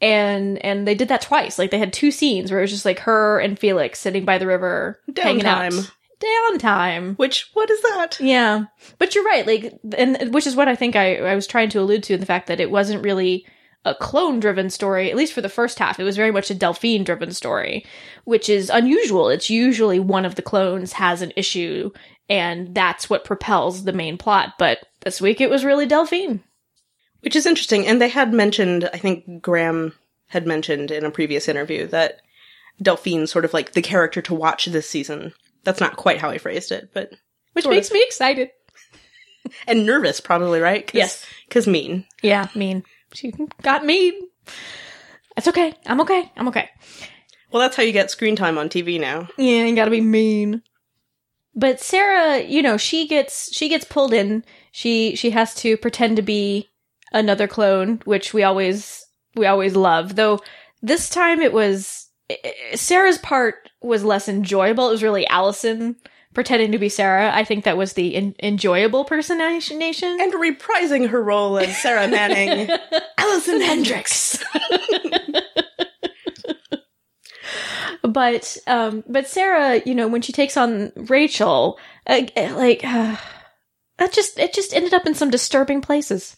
And 0.00 0.64
and 0.64 0.86
they 0.86 0.94
did 0.94 1.08
that 1.08 1.22
twice. 1.22 1.58
Like 1.58 1.70
they 1.70 1.78
had 1.78 1.92
two 1.92 2.10
scenes 2.10 2.50
where 2.50 2.60
it 2.60 2.64
was 2.64 2.70
just 2.70 2.84
like 2.84 3.00
her 3.00 3.38
and 3.38 3.58
Felix 3.58 3.98
sitting 3.98 4.24
by 4.24 4.38
the 4.38 4.46
river, 4.46 4.98
hanging 5.16 5.44
out. 5.44 5.70
Downtime. 5.72 5.90
Downtime. 6.20 7.18
Which 7.18 7.50
what 7.54 7.70
is 7.70 7.80
that? 7.82 8.18
Yeah, 8.20 8.64
but 8.98 9.14
you're 9.14 9.24
right. 9.24 9.46
Like, 9.46 9.78
and 9.96 10.32
which 10.34 10.46
is 10.46 10.56
what 10.56 10.68
I 10.68 10.76
think 10.76 10.96
I 10.96 11.16
I 11.16 11.34
was 11.34 11.46
trying 11.46 11.70
to 11.70 11.80
allude 11.80 12.02
to 12.04 12.14
in 12.14 12.20
the 12.20 12.26
fact 12.26 12.46
that 12.48 12.60
it 12.60 12.70
wasn't 12.70 13.04
really 13.04 13.46
a 13.84 13.94
clone 13.94 14.40
driven 14.40 14.68
story, 14.68 15.10
at 15.10 15.16
least 15.16 15.32
for 15.32 15.40
the 15.40 15.48
first 15.48 15.78
half. 15.78 15.98
It 15.98 16.04
was 16.04 16.16
very 16.16 16.30
much 16.30 16.50
a 16.50 16.54
Delphine 16.54 17.04
driven 17.04 17.32
story, 17.32 17.86
which 18.24 18.48
is 18.48 18.70
unusual. 18.70 19.28
It's 19.30 19.48
usually 19.48 19.98
one 19.98 20.26
of 20.26 20.34
the 20.34 20.42
clones 20.42 20.92
has 20.94 21.22
an 21.22 21.32
issue, 21.36 21.90
and 22.28 22.74
that's 22.74 23.08
what 23.08 23.24
propels 23.24 23.84
the 23.84 23.92
main 23.92 24.18
plot. 24.18 24.54
But 24.58 24.80
this 25.00 25.20
week 25.20 25.40
it 25.40 25.50
was 25.50 25.64
really 25.64 25.86
Delphine. 25.86 26.42
Which 27.22 27.37
is 27.37 27.46
interesting. 27.46 27.87
And 27.87 28.00
they 28.00 28.09
had 28.09 28.33
mentioned, 28.33 28.88
I 28.92 28.98
think 28.98 29.42
Graeme 29.42 29.92
had 30.28 30.46
mentioned 30.46 30.90
in 30.90 31.04
a 31.04 31.11
previous 31.11 31.48
interview 31.48 31.87
that 31.88 32.20
Delphine's 32.80 33.30
sort 33.30 33.44
of 33.44 33.52
like 33.52 33.72
the 33.72 33.83
character 33.83 34.22
to 34.22 34.35
watch 34.35 34.66
this 34.66 34.88
season. 34.88 35.33
That's 35.64 35.80
not 35.80 35.96
quite 35.96 36.18
how 36.18 36.30
I 36.30 36.38
phrased 36.38 36.72
it, 36.72 36.90
but 36.94 37.12
Which 37.52 37.64
Sort 37.64 37.74
makes 37.74 37.88
of. 37.88 37.94
me 37.94 38.02
excited. 38.02 38.50
and 39.66 39.85
nervous 39.85 40.20
probably, 40.20 40.61
right? 40.61 40.87
Cause, 40.87 40.94
Yes. 40.94 41.26
Cause 41.50 41.66
mean. 41.66 42.06
Yeah, 42.22 42.48
mean. 42.54 42.85
She 43.12 43.33
got 43.62 43.85
mean. 43.85 44.14
It's 45.37 45.48
okay. 45.48 45.74
I'm 45.87 46.00
okay. 46.02 46.30
I'm 46.37 46.48
okay. 46.48 46.70
Well, 47.52 47.61
that's 47.61 47.76
how 47.76 47.83
you 47.83 47.92
get 47.92 48.11
screen 48.11 48.37
time 48.37 48.56
on 48.56 48.68
TV 48.68 49.00
now. 49.00 49.28
Yeah, 49.37 49.64
you 49.64 49.74
gotta 49.74 49.90
be 49.90 50.00
mean. 50.00 50.62
But 51.54 51.80
Sarah, 51.80 52.40
you 52.40 52.62
know, 52.62 52.76
she 52.76 53.09
gets 53.09 53.52
she 53.54 53.68
gets 53.68 53.85
pulled 53.85 54.12
in. 54.12 54.44
She 54.70 55.16
she 55.16 55.30
has 55.30 55.54
to 55.56 55.76
pretend 55.76 56.16
to 56.16 56.22
be 56.22 56.68
another 57.12 57.46
clone, 57.46 58.01
which 58.05 58.33
we 58.35 58.42
always 58.42 59.05
we 59.35 59.46
always 59.46 59.77
love. 59.77 60.16
Though 60.16 60.40
this 60.83 61.09
time 61.09 61.40
it 61.40 61.53
was 61.53 62.09
Sarah's 62.75 63.18
part 63.18 63.70
was 63.83 64.05
less 64.05 64.29
enjoyable. 64.29 64.88
It 64.88 64.92
was 64.92 65.03
really 65.03 65.27
Alison 65.27 65.96
pretending 66.35 66.73
to 66.73 66.79
be 66.79 66.88
Sarah. 66.88 67.35
I 67.35 67.44
think 67.44 67.64
that 67.64 67.77
was 67.77 67.94
the 67.94 68.14
en- 68.14 68.35
enjoyable 68.42 69.05
personation. 69.05 70.20
And 70.20 70.33
reprising 70.33 71.09
her 71.09 71.23
role 71.23 71.59
as 71.59 71.77
Sarah 71.77 72.09
Manning, 72.09 72.68
Alison 73.18 73.61
Hendrix. 73.61 74.42
but 78.03 78.57
um, 78.66 79.05
but 79.09 79.27
Sarah, 79.27 79.83
you 79.85 79.94
know, 79.94 80.09
when 80.09 80.23
she 80.23 80.33
takes 80.33 80.57
on 80.57 80.92
Rachel, 80.96 81.79
uh, 82.07 82.23
like 82.37 82.85
uh, 82.85 83.16
that 83.99 84.12
just 84.12 84.38
it 84.38 84.55
just 84.55 84.75
ended 84.75 84.94
up 84.94 85.07
in 85.07 85.14
some 85.14 85.31
disturbing 85.31 85.81
places. 85.81 86.37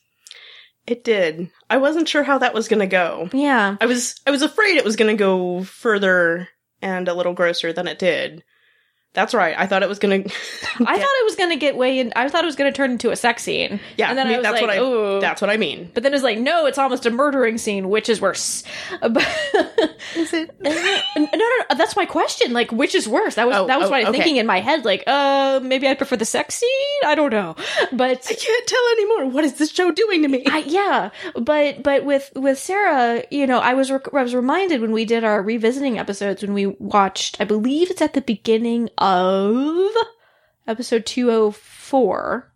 It 0.86 1.04
did. 1.04 1.50
I 1.70 1.76
wasn't 1.76 2.08
sure 2.08 2.24
how 2.24 2.38
that 2.38 2.54
was 2.54 2.68
going 2.68 2.80
to 2.80 2.86
go. 2.86 3.28
Yeah, 3.32 3.76
I 3.80 3.86
was 3.86 4.20
I 4.26 4.30
was 4.30 4.42
afraid 4.42 4.76
it 4.76 4.84
was 4.84 4.96
going 4.96 5.14
to 5.14 5.18
go 5.18 5.62
further 5.62 6.48
and 6.80 7.06
a 7.06 7.14
little 7.14 7.34
grosser 7.34 7.72
than 7.72 7.86
it 7.86 7.98
did. 7.98 8.42
That's 9.14 9.34
right. 9.34 9.54
I 9.58 9.66
thought 9.66 9.82
it 9.82 9.88
was 9.88 9.98
going 9.98 10.24
to. 10.24 10.30
I 10.30 10.96
thought 10.98 11.10
it 11.20 11.24
was 11.24 11.36
going 11.36 11.50
to 11.50 11.56
get 11.56 11.76
way 11.76 11.98
in. 11.98 12.12
I 12.16 12.28
thought 12.28 12.44
it 12.44 12.46
was 12.46 12.56
going 12.56 12.72
to 12.72 12.76
turn 12.76 12.92
into 12.92 13.10
a 13.10 13.16
sex 13.16 13.42
scene. 13.42 13.78
Yeah, 13.96 14.08
and 14.08 14.16
then 14.18 14.26
I 14.26 14.30
mean, 14.30 14.36
I 14.36 14.38
was 14.38 14.44
that's 14.44 14.62
like, 14.62 14.62
what 14.62 14.70
I. 14.70 14.78
"Ooh." 14.78 15.20
That's 15.20 15.40
what 15.40 15.50
I 15.50 15.56
mean. 15.58 15.90
But 15.92 16.02
then 16.02 16.14
it's 16.14 16.24
like, 16.24 16.38
no, 16.38 16.66
it's 16.66 16.78
almost 16.78 17.04
a 17.06 17.10
murdering 17.10 17.58
scene, 17.58 17.88
which 17.90 18.08
is 18.08 18.20
worse. 18.20 18.64
Is 20.16 20.32
it? 20.32 20.54
no, 20.60 20.70
no, 21.16 21.26
no, 21.32 21.76
that's 21.76 21.96
my 21.96 22.04
question. 22.04 22.52
Like, 22.52 22.70
which 22.72 22.94
is 22.94 23.08
worse? 23.08 23.36
That 23.36 23.46
was 23.46 23.56
Oh, 23.56 23.66
that 23.66 23.78
was 23.78 23.88
oh, 23.88 23.90
what 23.90 23.96
I 23.98 24.00
was 24.00 24.08
okay. 24.08 24.18
thinking 24.18 24.36
in 24.38 24.46
my 24.46 24.60
head. 24.60 24.84
Like, 24.84 25.04
uh, 25.06 25.60
maybe 25.62 25.86
I 25.88 25.94
prefer 25.94 26.16
the 26.16 26.24
sex 26.24 26.56
scene. 26.56 26.68
I 27.04 27.14
don't 27.14 27.30
know, 27.30 27.54
but 27.92 28.26
I 28.28 28.34
can't 28.34 28.66
tell 28.66 28.88
anymore. 28.92 29.26
What 29.26 29.44
is 29.44 29.54
this 29.54 29.70
show 29.70 29.90
doing 29.90 30.22
to 30.22 30.28
me? 30.28 30.44
I, 30.46 30.58
yeah, 30.66 31.10
but 31.34 31.82
but 31.82 32.04
with 32.04 32.30
with 32.34 32.58
Sarah, 32.58 33.24
you 33.30 33.46
know, 33.46 33.58
I 33.58 33.74
was 33.74 33.90
rec- 33.90 34.12
I 34.12 34.22
was 34.22 34.34
reminded 34.34 34.80
when 34.80 34.92
we 34.92 35.04
did 35.04 35.24
our 35.24 35.42
revisiting 35.42 35.98
episodes 35.98 36.42
when 36.42 36.54
we 36.54 36.66
watched. 36.66 37.40
I 37.40 37.44
believe 37.44 37.90
it's 37.90 38.02
at 38.02 38.14
the 38.14 38.20
beginning 38.22 38.90
of 39.02 39.90
episode 40.66 41.04
two 41.04 41.30
oh 41.30 41.50
four. 41.50 42.48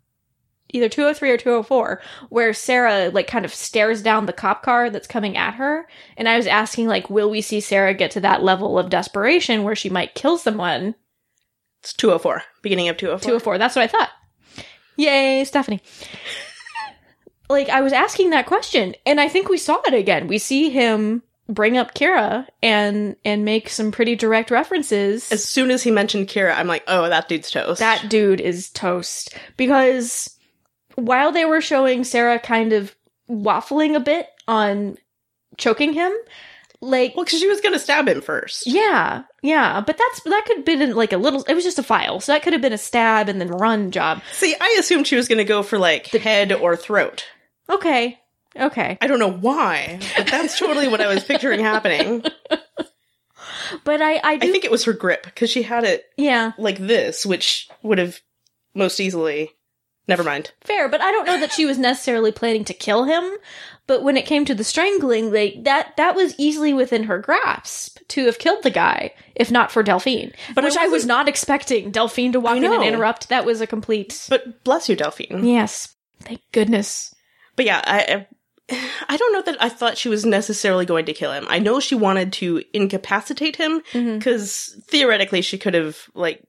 Either 0.70 0.88
203 0.88 1.30
or 1.30 1.36
204, 1.36 2.02
where 2.28 2.52
Sarah, 2.52 3.08
like, 3.10 3.28
kind 3.28 3.44
of 3.44 3.54
stares 3.54 4.02
down 4.02 4.26
the 4.26 4.32
cop 4.32 4.64
car 4.64 4.90
that's 4.90 5.06
coming 5.06 5.36
at 5.36 5.54
her. 5.54 5.86
And 6.16 6.28
I 6.28 6.36
was 6.36 6.48
asking, 6.48 6.88
like, 6.88 7.08
will 7.08 7.30
we 7.30 7.40
see 7.40 7.60
Sarah 7.60 7.94
get 7.94 8.10
to 8.10 8.20
that 8.20 8.42
level 8.42 8.76
of 8.76 8.90
desperation 8.90 9.62
where 9.62 9.76
she 9.76 9.88
might 9.88 10.16
kill 10.16 10.36
someone? 10.38 10.96
It's 11.82 11.92
204. 11.94 12.42
Beginning 12.62 12.88
of 12.88 12.96
204. 12.96 13.28
204. 13.28 13.58
That's 13.58 13.76
what 13.76 13.84
I 13.84 13.86
thought. 13.86 14.10
Yay, 14.96 15.44
Stephanie. 15.44 15.80
like, 17.48 17.68
I 17.68 17.80
was 17.80 17.92
asking 17.92 18.30
that 18.30 18.46
question, 18.46 18.96
and 19.06 19.20
I 19.20 19.28
think 19.28 19.48
we 19.48 19.58
saw 19.58 19.80
it 19.86 19.94
again. 19.94 20.26
We 20.26 20.38
see 20.38 20.70
him 20.70 21.22
bring 21.48 21.76
up 21.76 21.94
Kira 21.94 22.46
and 22.62 23.16
and 23.24 23.44
make 23.44 23.68
some 23.68 23.92
pretty 23.92 24.16
direct 24.16 24.50
references. 24.50 25.30
As 25.30 25.44
soon 25.44 25.70
as 25.70 25.82
he 25.82 25.90
mentioned 25.90 26.28
Kira, 26.28 26.56
I'm 26.56 26.66
like, 26.66 26.84
oh, 26.88 27.08
that 27.08 27.28
dude's 27.28 27.50
toast. 27.50 27.80
that 27.80 28.08
dude 28.08 28.40
is 28.40 28.70
toast. 28.70 29.36
Because 29.56 30.36
while 30.96 31.32
they 31.32 31.44
were 31.44 31.60
showing 31.60 32.04
Sarah 32.04 32.38
kind 32.38 32.72
of 32.72 32.94
waffling 33.28 33.94
a 33.96 34.00
bit 34.00 34.28
on 34.48 34.96
choking 35.56 35.92
him, 35.92 36.12
like 36.80 37.16
well, 37.16 37.24
because 37.24 37.40
she 37.40 37.48
was 37.48 37.60
going 37.60 37.72
to 37.72 37.78
stab 37.78 38.06
him 38.08 38.20
first. 38.20 38.66
yeah, 38.66 39.22
yeah, 39.42 39.80
but 39.80 39.96
that's 39.96 40.20
that 40.24 40.44
could 40.46 40.58
have 40.58 40.66
been 40.66 40.94
like 40.94 41.12
a 41.12 41.16
little. 41.16 41.42
It 41.44 41.54
was 41.54 41.64
just 41.64 41.78
a 41.78 41.82
file, 41.82 42.20
so 42.20 42.32
that 42.32 42.42
could 42.42 42.52
have 42.52 42.62
been 42.62 42.72
a 42.72 42.78
stab 42.78 43.28
and 43.28 43.40
then 43.40 43.48
run 43.48 43.90
job. 43.90 44.22
See, 44.32 44.54
I 44.60 44.76
assumed 44.78 45.06
she 45.06 45.16
was 45.16 45.28
going 45.28 45.38
to 45.38 45.44
go 45.44 45.62
for 45.62 45.78
like 45.78 46.10
the 46.10 46.18
head 46.18 46.52
or 46.52 46.76
throat. 46.76 47.24
Okay, 47.70 48.18
okay, 48.58 48.98
I 49.00 49.06
don't 49.06 49.18
know 49.18 49.32
why, 49.32 50.00
but 50.16 50.26
that's 50.26 50.58
totally 50.58 50.88
what 50.88 51.00
I 51.00 51.12
was 51.12 51.24
picturing 51.24 51.60
happening. 51.60 52.24
but 53.84 54.02
I 54.02 54.20
I 54.22 54.36
do 54.36 54.48
I 54.48 54.52
think 54.52 54.64
it 54.64 54.70
was 54.70 54.84
her 54.84 54.92
grip 54.92 55.24
because 55.24 55.50
she 55.50 55.62
had 55.62 55.84
it 55.84 56.04
yeah 56.16 56.52
like 56.58 56.78
this, 56.78 57.24
which 57.26 57.68
would 57.82 57.98
have 57.98 58.20
most 58.74 59.00
easily. 59.00 59.52
Never 60.08 60.22
mind. 60.22 60.52
fair, 60.60 60.88
but 60.88 61.00
I 61.00 61.10
don't 61.10 61.26
know 61.26 61.40
that 61.40 61.50
she 61.52 61.66
was 61.66 61.78
necessarily 61.80 62.30
planning 62.30 62.64
to 62.66 62.72
kill 62.74 63.02
him. 63.04 63.28
But 63.88 64.04
when 64.04 64.16
it 64.16 64.24
came 64.24 64.44
to 64.44 64.54
the 64.54 64.62
strangling, 64.62 65.32
like 65.32 65.64
that 65.64 65.96
that 65.96 66.14
was 66.14 66.32
easily 66.38 66.72
within 66.72 67.04
her 67.04 67.18
grasp 67.18 67.98
to 68.10 68.26
have 68.26 68.38
killed 68.38 68.62
the 68.62 68.70
guy, 68.70 69.14
if 69.34 69.50
not 69.50 69.72
for 69.72 69.82
Delphine. 69.82 70.32
But 70.54 70.62
which 70.62 70.76
I 70.76 70.84
I, 70.84 70.88
was 70.88 71.04
wasn't- 71.06 71.28
expecting 71.28 71.90
Delphine 71.90 72.30
to 72.32 72.40
walk 72.40 72.56
in 72.56 72.64
and 72.64 72.84
interrupt. 72.84 73.30
That 73.30 73.44
was 73.44 73.60
a 73.60 73.66
complete 73.66 74.26
But 74.30 74.62
bless 74.62 74.88
you, 74.88 74.94
Delphine. 74.94 75.44
yes. 75.44 75.96
Thank 76.22 76.40
goodness. 76.52 77.12
But 77.56 77.64
yeah, 77.66 77.82
I, 77.84 78.26
I 79.08 79.16
don't 79.16 79.32
know 79.32 79.42
that 79.42 79.62
I 79.62 79.68
thought 79.68 79.98
she 79.98 80.08
was 80.08 80.24
necessarily 80.24 80.86
going 80.86 81.06
to 81.06 81.12
kill 81.12 81.32
him. 81.32 81.46
I 81.48 81.58
know 81.58 81.80
she 81.80 81.94
wanted 81.94 82.32
to 82.34 82.62
incapacitate 82.72 83.56
him 83.56 83.80
mm-hmm. 83.92 84.18
because 84.18 84.76
theoretically 84.88 85.42
she 85.42 85.58
could 85.58 85.74
have 85.74 85.98
like 86.14 86.42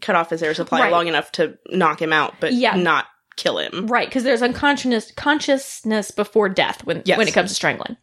cut 0.00 0.16
off 0.16 0.30
his 0.30 0.42
air 0.42 0.54
supply 0.54 0.80
Right. 0.80 0.92
long 0.92 1.08
enough 1.08 1.32
to 1.32 1.58
knock 1.70 2.00
him 2.00 2.12
out, 2.12 2.34
but 2.40 2.52
Yeah. 2.52 2.76
not 2.76 3.06
kill 3.36 3.58
him. 3.58 3.86
Right, 3.86 4.08
because 4.08 4.24
there's 4.24 4.42
unconsciousness 4.42 5.12
consciousness 5.12 6.10
before 6.10 6.48
death 6.48 6.84
when 6.84 7.02
Yes. 7.04 7.18
when 7.18 7.28
it 7.28 7.34
comes 7.34 7.50
to 7.50 7.54
strangling. 7.54 7.96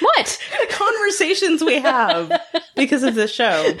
What? 0.00 0.38
The 0.60 0.72
conversations 0.74 1.62
we 1.62 1.80
have 1.80 2.40
because 2.76 3.02
of 3.02 3.14
this 3.14 3.32
show. 3.32 3.74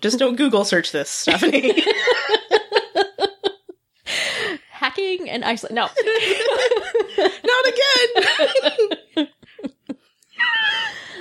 Just 0.00 0.18
don't 0.18 0.36
Google 0.36 0.64
search 0.64 0.92
this, 0.92 1.10
Stephanie. 1.10 1.82
Hacking 4.96 5.28
and 5.30 5.44
isolate. 5.44 5.74
No. 5.74 5.82
not 7.18 7.66
again. 7.66 9.28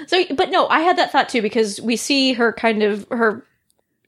So, 0.08 0.24
but 0.36 0.52
no, 0.52 0.68
I 0.68 0.82
had 0.82 1.00
that 1.00 1.12
thought 1.12 1.30
too 1.30 1.42
because 1.42 1.82
we 1.82 1.96
see 1.96 2.34
her 2.34 2.54
kind 2.54 2.84
of 2.84 3.08
her. 3.10 3.44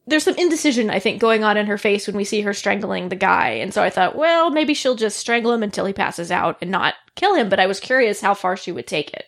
There's 0.05 0.23
some 0.23 0.35
indecision, 0.35 0.91
I 0.91 0.99
think, 0.99 1.19
going 1.19 1.43
on 1.43 1.57
in 1.57 1.65
her 1.65 1.79
face 1.79 2.05
when 2.05 2.15
we 2.15 2.23
see 2.23 2.41
her 2.41 2.53
strangling 2.53 3.09
the 3.09 3.15
guy, 3.15 3.49
and 3.49 3.73
so 3.73 3.81
I 3.81 3.89
thought, 3.89 4.15
well, 4.15 4.51
maybe 4.51 4.75
she'll 4.75 4.93
just 4.95 5.17
strangle 5.17 5.51
him 5.51 5.63
until 5.63 5.85
he 5.85 5.93
passes 5.93 6.29
out 6.31 6.57
and 6.61 6.69
not 6.69 6.93
kill 7.15 7.33
him. 7.33 7.49
But 7.49 7.59
I 7.59 7.65
was 7.65 7.79
curious 7.79 8.21
how 8.21 8.35
far 8.35 8.55
she 8.55 8.71
would 8.71 8.85
take 8.85 9.11
it. 9.13 9.25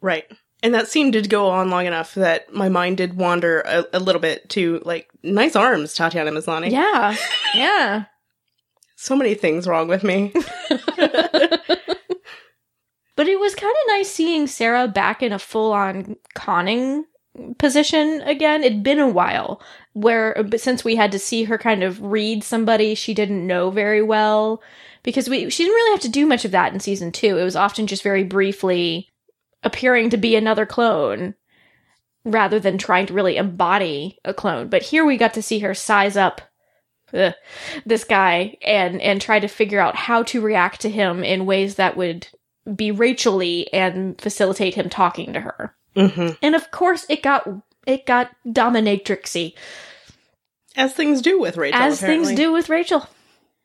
right. 0.00 0.24
And 0.64 0.72
that 0.74 0.88
scene 0.88 1.10
did 1.10 1.28
go 1.28 1.48
on 1.50 1.68
long 1.70 1.86
enough 1.86 2.14
that 2.14 2.54
my 2.54 2.68
mind 2.70 2.96
did 2.96 3.14
wander 3.16 3.60
a, 3.62 3.84
a 3.92 3.98
little 3.98 4.20
bit 4.20 4.48
to 4.50 4.80
like 4.84 5.10
nice 5.22 5.56
arms, 5.56 5.92
Tatiana 5.92 6.30
Maslany. 6.30 6.70
Yeah, 6.70 7.16
yeah. 7.54 8.04
So 9.02 9.16
many 9.16 9.34
things 9.34 9.66
wrong 9.66 9.88
with 9.88 10.04
me. 10.04 10.32
But 13.14 13.28
it 13.28 13.38
was 13.38 13.54
kind 13.54 13.70
of 13.70 13.88
nice 13.88 14.10
seeing 14.10 14.46
Sarah 14.46 14.88
back 14.88 15.22
in 15.22 15.32
a 15.32 15.38
full 15.38 15.72
on 15.72 16.16
conning 16.34 17.04
position 17.58 18.22
again. 18.22 18.64
It'd 18.64 18.82
been 18.82 18.98
a 18.98 19.08
while 19.08 19.60
where, 19.92 20.36
uh, 20.38 20.42
but 20.42 20.60
since 20.60 20.82
we 20.82 20.96
had 20.96 21.12
to 21.12 21.18
see 21.18 21.44
her 21.44 21.58
kind 21.58 21.82
of 21.82 22.00
read 22.00 22.42
somebody 22.42 22.94
she 22.94 23.12
didn't 23.12 23.46
know 23.46 23.70
very 23.70 24.02
well, 24.02 24.62
because 25.02 25.28
we, 25.28 25.50
she 25.50 25.64
didn't 25.64 25.74
really 25.74 25.92
have 25.92 26.00
to 26.00 26.08
do 26.08 26.26
much 26.26 26.44
of 26.44 26.50
that 26.52 26.72
in 26.72 26.80
season 26.80 27.12
two. 27.12 27.38
It 27.38 27.44
was 27.44 27.56
often 27.56 27.86
just 27.86 28.02
very 28.02 28.24
briefly 28.24 29.10
appearing 29.62 30.10
to 30.10 30.16
be 30.16 30.34
another 30.34 30.66
clone 30.66 31.34
rather 32.24 32.58
than 32.58 32.78
trying 32.78 33.06
to 33.06 33.14
really 33.14 33.36
embody 33.36 34.18
a 34.24 34.32
clone. 34.32 34.68
But 34.68 34.82
here 34.82 35.04
we 35.04 35.16
got 35.16 35.34
to 35.34 35.42
see 35.42 35.58
her 35.60 35.74
size 35.74 36.16
up 36.16 36.40
ugh, 37.14 37.34
this 37.86 38.04
guy 38.04 38.56
and 38.62 39.00
and 39.00 39.20
try 39.20 39.38
to 39.40 39.48
figure 39.48 39.80
out 39.80 39.96
how 39.96 40.22
to 40.24 40.40
react 40.40 40.80
to 40.82 40.90
him 40.90 41.22
in 41.24 41.46
ways 41.46 41.76
that 41.76 41.96
would 41.96 42.26
be 42.76 42.90
Rachel-y 42.92 43.66
and 43.72 44.20
facilitate 44.20 44.74
him 44.74 44.88
talking 44.88 45.32
to 45.32 45.40
her. 45.40 45.74
hmm 45.96 46.28
And 46.40 46.54
of 46.54 46.70
course, 46.70 47.04
it 47.08 47.22
got 47.22 47.48
it 47.86 48.06
got 48.06 48.30
dominatrixy, 48.46 49.54
As 50.76 50.92
things 50.92 51.20
do 51.22 51.40
with 51.40 51.56
Rachel. 51.56 51.80
as 51.80 51.98
apparently. 52.02 52.26
things 52.28 52.38
do 52.38 52.52
with 52.52 52.68
Rachel. 52.68 53.06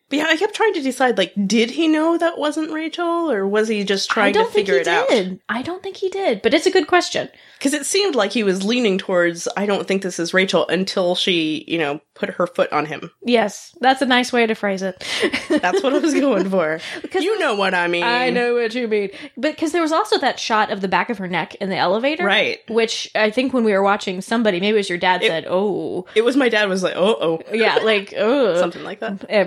But 0.09 0.19
yeah, 0.19 0.27
I 0.27 0.37
kept 0.37 0.53
trying 0.55 0.73
to 0.73 0.81
decide 0.81 1.17
like, 1.17 1.33
did 1.45 1.71
he 1.71 1.87
know 1.87 2.17
that 2.17 2.37
wasn't 2.37 2.71
Rachel, 2.71 3.29
or 3.31 3.47
was 3.47 3.67
he 3.67 3.83
just 3.83 4.09
trying 4.09 4.33
to 4.33 4.39
I 4.39 4.43
don't 4.43 4.51
to 4.51 4.57
figure 4.57 4.75
think 4.83 4.87
it 4.87 4.89
he 4.91 4.95
out? 4.97 5.09
did. 5.09 5.39
I 5.49 5.61
don't 5.61 5.83
think 5.83 5.97
he 5.97 6.09
did, 6.09 6.41
but 6.41 6.53
it's 6.53 6.65
a 6.65 6.71
good 6.71 6.87
question. 6.87 7.29
Because 7.57 7.73
it 7.73 7.85
seemed 7.85 8.15
like 8.15 8.31
he 8.31 8.43
was 8.43 8.63
leaning 8.63 8.97
towards, 8.99 9.47
I 9.57 9.65
don't 9.65 9.87
think 9.87 10.03
this 10.03 10.19
is 10.19 10.33
Rachel 10.33 10.67
until 10.67 11.15
she, 11.15 11.65
you 11.67 11.79
know, 11.79 11.99
put 12.13 12.29
her 12.29 12.45
foot 12.47 12.71
on 12.71 12.85
him. 12.85 13.09
Yes, 13.23 13.75
that's 13.81 14.01
a 14.01 14.05
nice 14.05 14.31
way 14.31 14.45
to 14.45 14.53
phrase 14.53 14.83
it. 14.83 15.03
That's 15.49 15.81
what 15.83 15.93
I 15.93 15.97
was 15.97 16.13
going 16.13 16.49
for. 16.51 16.79
Because 17.01 17.23
you 17.23 17.37
know 17.39 17.55
what 17.55 17.73
I 17.73 17.87
mean. 17.87 18.03
I 18.03 18.29
know 18.29 18.53
what 18.55 18.75
you 18.75 18.87
mean. 18.87 19.09
But 19.35 19.53
because 19.53 19.71
there 19.71 19.81
was 19.81 19.91
also 19.91 20.19
that 20.19 20.39
shot 20.39 20.71
of 20.71 20.81
the 20.81 20.87
back 20.87 21.09
of 21.09 21.17
her 21.17 21.27
neck 21.27 21.55
in 21.55 21.69
the 21.69 21.75
elevator. 21.77 22.23
Right. 22.25 22.59
Which 22.69 23.09
I 23.15 23.31
think 23.31 23.53
when 23.53 23.63
we 23.63 23.73
were 23.73 23.83
watching 23.83 24.21
somebody, 24.21 24.59
maybe 24.59 24.75
it 24.75 24.79
was 24.79 24.89
your 24.89 24.99
dad 24.99 25.23
It- 25.23 25.27
said, 25.27 25.45
oh. 25.49 26.05
It 26.15 26.23
was 26.23 26.37
my 26.37 26.49
dad 26.49 26.69
was 26.69 26.83
like, 26.83 26.95
oh, 26.95 27.17
oh. 27.19 27.41
Yeah, 27.51 27.77
like, 27.77 28.13
oh. 28.17 28.59
Something 28.59 28.83
like 28.83 28.99
that. 28.99 29.29
Uh, 29.31 29.45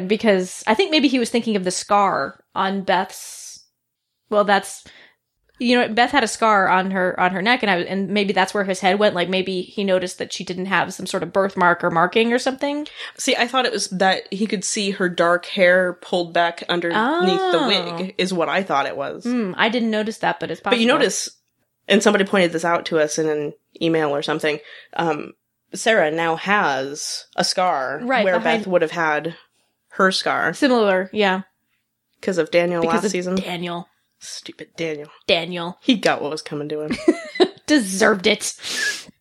because 0.51 0.65
I 0.67 0.75
think 0.75 0.91
maybe 0.91 1.09
he 1.09 1.19
was 1.19 1.31
thinking 1.31 1.57
of 1.57 1.65
the 1.65 1.71
scar 1.71 2.45
on 2.55 2.83
Beth's. 2.83 3.65
Well, 4.29 4.45
that's 4.45 4.85
you 5.59 5.79
know 5.79 5.89
Beth 5.93 6.11
had 6.13 6.25
a 6.25 6.29
scar 6.29 6.69
on 6.69 6.91
her 6.93 7.19
on 7.21 7.33
her 7.33 7.43
neck, 7.43 7.63
and 7.63 7.71
I 7.71 7.79
and 7.81 8.09
maybe 8.09 8.33
that's 8.33 8.55
where 8.55 8.65
his 8.65 8.81
head 8.81 8.99
went. 8.99 9.15
Like 9.15 9.29
maybe 9.29 9.63
he 9.63 9.85
noticed 9.85 10.19
that 10.19 10.33
she 10.33 10.45
didn't 10.45 10.67
have 10.67 10.95
some 10.95 11.07
sort 11.07 11.23
of 11.23 11.33
birthmark 11.33 11.85
or 11.85 11.91
marking 11.91 12.33
or 12.33 12.39
something. 12.39 12.87
See, 13.19 13.37
I 13.37 13.47
thought 13.47 13.67
it 13.67 13.73
was 13.73 13.89
that 13.91 14.33
he 14.33 14.47
could 14.47 14.65
see 14.65 14.93
her 14.93 15.09
dark 15.09 15.47
hair 15.47 15.95
pulled 15.95 16.33
back 16.33 16.63
underneath 16.69 16.97
the 16.97 17.61
Oh. 17.61 17.67
wig, 17.97 18.15
is 18.19 18.33
what 18.33 18.49
I 18.49 18.63
thought 18.63 18.87
it 18.87 18.97
was. 18.97 19.25
Hmm, 19.25 19.53
I 19.57 19.69
didn't 19.69 19.91
notice 19.91 20.19
that, 20.19 20.41
but 20.41 20.51
it's 20.51 20.61
possible. 20.61 20.77
But 20.79 20.81
you 20.81 20.87
notice, 20.87 21.29
and 21.89 22.03
somebody 22.03 22.25
pointed 22.25 22.53
this 22.53 22.65
out 22.65 22.87
to 22.87 22.99
us 22.99 23.19
in 23.19 23.29
an 23.29 23.53
email 23.83 24.15
or 24.15 24.23
something. 24.23 24.61
Um, 24.95 25.33
Sarah 25.75 26.11
now 26.11 26.37
has 26.37 27.27
a 27.37 27.45
scar 27.45 28.01
Right, 28.03 28.25
where 28.25 28.39
behind- 28.39 28.63
Beth 28.63 28.67
would 28.67 28.83
have 28.83 28.91
had 28.93 29.37
her 30.05 30.13
scar 30.13 30.53
Similar, 30.55 31.11
yeah. 31.13 31.43
because 32.21 32.39
of 32.39 32.51
Daniel 32.51 32.81
Because 32.83 32.97
last 32.97 33.05
of 33.07 33.11
season. 33.13 33.37
Daniel. 33.37 33.89
Stupid 34.19 34.71
Daniel. 34.77 35.09
Daniel 35.27 35.79
He 35.81 35.97
got 35.97 36.21
what 36.21 36.31
was 36.31 36.43
coming 36.43 36.69
to 36.69 36.83
him. 36.83 36.97
deserved 37.67 38.27
it. 38.27 38.55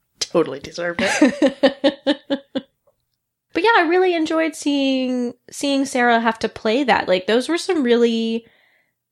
totally 0.19 0.59
deserved 0.59 1.01
it. 1.01 2.39
But 3.53 3.63
yeah, 3.63 3.71
I 3.77 3.87
really 3.89 4.13
enjoyed 4.13 4.55
seeing 4.55 5.33
seeing 5.49 5.85
Sarah 5.85 6.19
have 6.19 6.39
to 6.39 6.49
play 6.49 6.83
that. 6.83 7.07
Like 7.07 7.27
those 7.27 7.49
were 7.49 7.57
some 7.57 7.83
really 7.83 8.45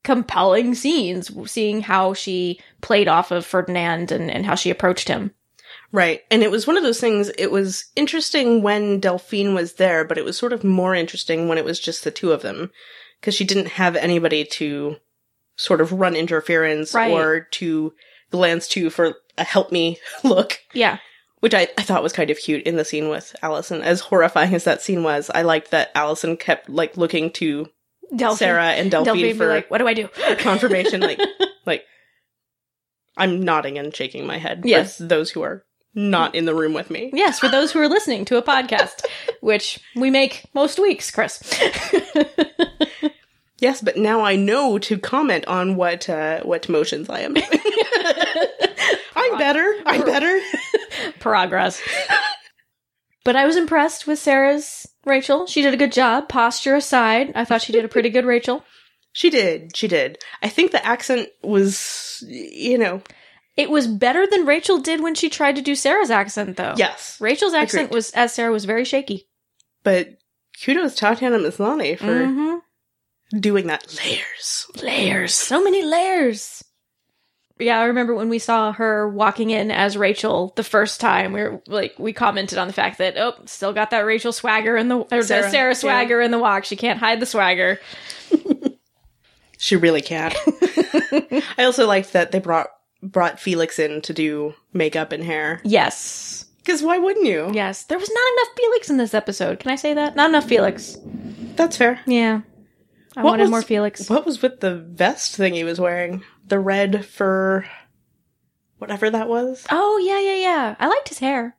compelling 0.04 0.74
scenes, 0.74 1.30
seeing 1.50 1.82
how 1.82 2.14
she 2.14 2.60
played 2.80 3.08
off 3.08 3.30
of 3.30 3.44
Ferdinand 3.44 4.12
and, 4.12 4.30
and 4.30 4.46
how 4.46 4.54
she 4.54 4.70
approached 4.70 5.08
him. 5.08 5.32
Right. 5.90 6.20
And 6.30 6.42
it 6.42 6.50
was 6.50 6.66
one 6.66 6.76
of 6.76 6.82
those 6.82 7.00
things, 7.00 7.30
it 7.38 7.50
was 7.50 7.84
interesting 7.96 8.62
when 8.62 9.00
Delphine 9.00 9.54
was 9.54 9.74
there, 9.74 10.04
but 10.04 10.18
it 10.18 10.24
was 10.24 10.36
sort 10.36 10.52
of 10.52 10.62
more 10.64 10.94
interesting 10.94 11.48
when 11.48 11.56
it 11.58 11.64
was 11.64 11.80
just 11.80 12.04
the 12.04 12.10
two 12.10 12.32
of 12.32 12.42
them. 12.42 12.70
Because 13.20 13.34
she 13.34 13.44
didn't 13.44 13.68
have 13.68 13.96
anybody 13.96 14.44
to 14.44 14.96
sort 15.56 15.80
of 15.80 15.92
run 15.92 16.14
interference 16.14 16.94
Right. 16.94 17.10
or 17.10 17.40
to 17.52 17.92
glance 18.30 18.68
to 18.68 18.90
for 18.90 19.14
a 19.38 19.44
help 19.44 19.72
me 19.72 19.98
look, 20.24 20.58
Yeah. 20.72 20.98
which 21.40 21.54
I, 21.54 21.68
I 21.78 21.82
thought 21.82 22.02
was 22.02 22.12
kind 22.12 22.30
of 22.30 22.38
cute 22.38 22.64
in 22.64 22.76
the 22.76 22.84
scene 22.84 23.08
with 23.08 23.34
Alison. 23.42 23.80
As 23.82 24.00
horrifying 24.00 24.54
as 24.54 24.64
that 24.64 24.82
scene 24.82 25.02
was, 25.02 25.30
I 25.34 25.42
liked 25.42 25.70
that 25.70 25.90
Alison 25.94 26.36
kept 26.36 26.68
like 26.68 26.96
looking 26.96 27.30
to 27.32 27.66
Delphine, 28.14 28.36
Sarah 28.38 28.66
and 28.72 28.90
Delphine, 28.90 29.14
Delphine 29.14 29.36
for 29.36 29.48
like, 29.48 29.70
what 29.70 29.78
do 29.78 29.88
I 29.88 29.94
do? 29.94 30.08
confirmation. 30.38 31.00
like, 31.00 31.20
like 31.66 31.84
I'm 33.16 33.40
nodding 33.42 33.78
and 33.78 33.94
shaking 33.94 34.26
my 34.26 34.38
head. 34.38 34.62
Yes. 34.64 34.98
Those 34.98 35.30
who 35.30 35.42
are 35.42 35.64
not 35.98 36.34
in 36.34 36.44
the 36.44 36.54
room 36.54 36.72
with 36.72 36.90
me. 36.90 37.10
yes, 37.12 37.38
for 37.38 37.48
those 37.48 37.72
who 37.72 37.80
are 37.80 37.88
listening 37.88 38.24
to 38.26 38.36
a 38.36 38.42
podcast, 38.42 39.04
which 39.40 39.80
we 39.96 40.10
make 40.10 40.44
most 40.54 40.78
weeks, 40.78 41.10
Chris. 41.10 41.42
Yes, 43.60 43.80
but 43.80 43.96
now 43.96 44.20
I 44.20 44.36
know 44.36 44.78
to 44.78 44.98
comment 44.98 45.44
on 45.46 45.74
what 45.74 46.08
uh, 46.08 46.42
what 46.42 46.68
motions 46.68 47.10
I 47.10 47.22
am. 47.22 47.34
I'm 49.16 49.36
better. 49.36 49.74
I'm 49.84 50.04
better. 50.04 50.40
Progress. 51.18 51.82
but 53.24 53.34
I 53.34 53.46
was 53.46 53.56
impressed 53.56 54.06
with 54.06 54.20
Sarah's 54.20 54.86
Rachel. 55.04 55.46
She 55.46 55.62
did 55.62 55.74
a 55.74 55.78
good 55.78 55.90
job. 55.92 56.28
Posture 56.28 56.76
aside, 56.76 57.32
I 57.34 57.44
thought 57.44 57.62
she 57.62 57.72
did 57.72 57.84
a 57.84 57.88
pretty 57.88 58.10
good 58.10 58.24
Rachel. 58.24 58.64
She 59.12 59.28
did. 59.28 59.76
She 59.76 59.88
did. 59.88 60.18
I 60.40 60.48
think 60.48 60.70
the 60.70 60.86
accent 60.86 61.28
was, 61.42 62.22
you 62.28 62.78
know, 62.78 63.02
It 63.58 63.70
was 63.70 63.88
better 63.88 64.24
than 64.24 64.46
Rachel 64.46 64.78
did 64.78 65.02
when 65.02 65.16
she 65.16 65.28
tried 65.28 65.56
to 65.56 65.62
do 65.62 65.74
Sarah's 65.74 66.12
accent, 66.12 66.56
though. 66.56 66.74
yes. 66.76 67.20
Rachel's 67.20 67.54
accent 67.54 67.86
Agreed. 67.86 67.96
was, 67.96 68.10
as 68.12 68.32
Sarah 68.32 68.52
was 68.52 68.64
very 68.64 68.84
shaky. 68.84 69.26
But 69.82 70.16
kudos 70.62 70.94
to 70.94 71.00
Tatiana 71.00 71.38
Maslany 71.38 71.98
for 71.98 72.24
hmm 72.24 72.54
doing 73.38 73.66
that. 73.66 73.84
Layers. 74.02 74.66
Layers. 74.82 75.34
So 75.34 75.62
many 75.62 75.82
layers. 75.82 76.64
Yeah, 77.58 77.78
I 77.80 77.86
remember 77.86 78.14
when 78.14 78.28
we 78.30 78.38
saw 78.38 78.72
her 78.72 79.08
walking 79.08 79.50
in 79.50 79.70
as 79.70 79.98
Rachel 79.98 80.52
the 80.56 80.64
first 80.64 81.00
time. 81.00 81.32
We 81.32 81.42
were 81.42 81.60
like, 81.66 81.94
we 81.98 82.12
commented 82.12 82.56
on 82.56 82.68
the 82.68 82.72
fact 82.72 82.98
that 82.98 83.18
oh, 83.18 83.34
still 83.44 83.72
got 83.72 83.90
that 83.90 84.06
Rachel 84.06 84.32
swagger 84.32 84.76
in 84.76 84.88
the 84.88 84.98
or 84.98 85.22
Sarah, 85.22 85.42
the 85.42 85.50
Sarah 85.50 85.70
yeah. 85.70 85.74
swagger 85.74 86.20
in 86.22 86.30
the 86.30 86.38
walk. 86.38 86.64
She 86.64 86.76
can't 86.76 86.98
hide 86.98 87.20
the 87.20 87.26
swagger. 87.26 87.80
She 89.60 89.74
really 89.74 90.00
can't. 90.00 90.34
I 91.58 91.64
also 91.64 91.86
liked 91.86 92.12
that 92.12 92.30
they 92.30 92.38
brought 92.38 92.68
brought 93.02 93.38
Felix 93.40 93.78
in 93.78 94.00
to 94.02 94.12
do 94.12 94.54
makeup 94.72 95.12
and 95.12 95.22
hair. 95.24 95.60
Yes, 95.64 96.46
Because 96.58 96.82
why 96.82 96.98
wouldn't 96.98 97.26
you? 97.26 97.50
yes. 97.54 97.84
There 97.84 97.98
was 97.98 98.10
not 98.10 98.32
enough 98.32 98.56
Felix 98.56 98.90
in 98.90 98.96
this 98.96 99.14
episode. 99.14 99.58
Can 99.60 99.70
I 99.70 99.76
say 99.76 99.94
that? 99.94 100.16
Not 100.16 100.30
enough 100.30 100.46
Felix. 100.46 100.96
That's 101.56 101.76
fair. 101.76 102.00
Yeah, 102.06 102.40
I 103.16 103.22
What 103.22 103.30
wanted 103.32 103.42
was- 103.44 103.50
more 103.50 103.62
Felix. 103.62 104.08
What 104.10 104.26
was 104.26 104.42
with 104.42 104.60
the 104.60 104.74
vest 104.76 105.36
thing 105.36 105.54
he 105.54 105.64
was 105.64 105.80
wearing? 105.80 106.22
The 106.46 106.58
red 106.60 107.04
fur, 107.04 107.64
whatever 108.78 109.10
that 109.10 109.28
was. 109.28 109.66
Oh 109.70 109.98
yeah, 109.98 110.20
yeah, 110.20 110.36
yeah. 110.36 110.76
I 110.78 110.86
liked 110.86 111.08
his 111.10 111.18
hair, 111.18 111.56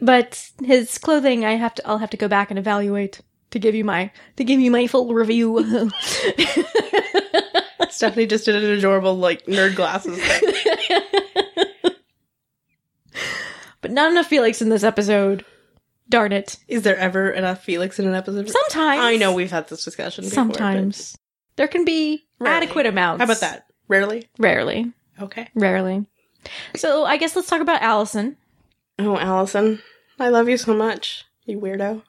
but 0.00 0.50
his 0.62 0.98
clothing, 0.98 1.44
I 1.44 1.52
have 1.52 1.74
to. 1.76 1.86
I'll 1.86 1.98
have 1.98 2.10
to 2.10 2.16
go 2.16 2.26
back 2.28 2.50
and 2.50 2.58
evaluate 2.58 3.20
to 3.52 3.58
give 3.58 3.74
you 3.74 3.84
my 3.84 4.10
to 4.36 4.44
give 4.44 4.58
you 4.60 4.70
my 4.70 4.86
full 4.86 5.12
review. 5.14 5.90
Stephanie 7.90 8.26
just 8.26 8.44
did 8.44 8.56
an 8.62 8.70
adorable 8.70 9.14
like 9.16 9.44
nerd 9.46 9.74
glasses 9.76 10.18
thing. 10.22 11.00
but 13.80 13.90
not 13.90 14.10
enough 14.10 14.26
Felix 14.26 14.62
in 14.62 14.68
this 14.68 14.84
episode. 14.84 15.44
Darn 16.08 16.32
it. 16.32 16.58
Is 16.68 16.82
there 16.82 16.96
ever 16.96 17.30
enough 17.30 17.64
Felix 17.64 17.98
in 17.98 18.06
an 18.06 18.14
episode? 18.14 18.48
Sometimes 18.50 19.00
I 19.02 19.16
know 19.16 19.32
we've 19.34 19.50
had 19.50 19.68
this 19.68 19.84
discussion. 19.84 20.24
Before, 20.24 20.34
Sometimes 20.34 21.16
there 21.56 21.68
can 21.68 21.84
be 21.84 22.24
Rarely. 22.38 22.56
adequate 22.66 22.86
amounts. 22.86 23.20
How 23.20 23.24
about 23.24 23.40
that? 23.40 23.66
Rarely. 23.88 24.28
Rarely, 24.38 24.92
Okay. 25.20 25.48
rarely. 25.54 26.04
So 26.76 27.04
I 27.04 27.16
guess 27.16 27.34
let's 27.36 27.48
talk 27.48 27.60
about 27.60 27.82
Alison. 27.82 28.36
Oh, 28.98 29.16
Alison, 29.16 29.80
I 30.18 30.28
love 30.28 30.48
you 30.48 30.56
so 30.56 30.74
much. 30.74 31.24
You 31.44 31.58
weirdo. 31.58 32.02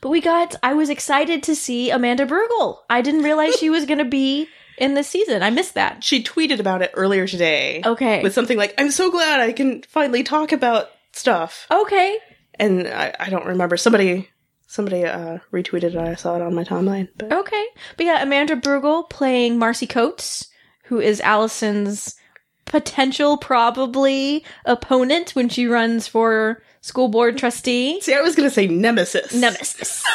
But 0.00 0.10
we 0.10 0.20
got. 0.20 0.54
I 0.62 0.74
was 0.74 0.90
excited 0.90 1.42
to 1.44 1.54
see 1.54 1.90
Amanda 1.90 2.26
Brugel. 2.26 2.78
I 2.88 3.00
didn't 3.02 3.22
realize 3.22 3.54
she 3.56 3.70
was 3.70 3.84
going 3.86 3.98
to 3.98 4.04
be 4.04 4.48
in 4.78 4.94
this 4.94 5.08
season. 5.08 5.42
I 5.42 5.50
missed 5.50 5.74
that. 5.74 6.04
She 6.04 6.22
tweeted 6.22 6.60
about 6.60 6.82
it 6.82 6.92
earlier 6.94 7.26
today 7.26 7.82
Okay. 7.84 8.22
with 8.22 8.32
something 8.34 8.56
like, 8.56 8.74
"I'm 8.78 8.90
so 8.90 9.10
glad 9.10 9.40
I 9.40 9.52
can 9.52 9.82
finally 9.88 10.22
talk 10.22 10.52
about 10.52 10.88
stuff." 11.12 11.66
okay. 11.70 12.18
And 12.60 12.88
I, 12.88 13.14
I 13.20 13.30
don't 13.30 13.46
remember 13.46 13.76
somebody 13.76 14.28
somebody 14.66 15.04
uh 15.04 15.38
retweeted 15.52 15.84
it. 15.94 15.96
I 15.96 16.14
saw 16.14 16.36
it 16.36 16.42
on 16.42 16.54
my 16.54 16.64
timeline. 16.64 17.08
But 17.16 17.32
Okay. 17.32 17.64
But 17.96 18.06
yeah, 18.06 18.22
Amanda 18.22 18.56
Brugel 18.56 19.08
playing 19.08 19.58
Marcy 19.58 19.86
Coates, 19.86 20.48
who 20.84 21.00
is 21.00 21.20
Alison's 21.22 22.14
potential, 22.66 23.36
probably 23.38 24.44
opponent 24.66 25.30
when 25.30 25.48
she 25.48 25.66
runs 25.66 26.06
for 26.06 26.62
school 26.80 27.08
board 27.08 27.38
trustee. 27.38 28.00
see, 28.00 28.14
I 28.14 28.20
was 28.20 28.34
gonna 28.34 28.50
say 28.50 28.66
nemesis. 28.66 29.34
Nemesis. 29.34 30.04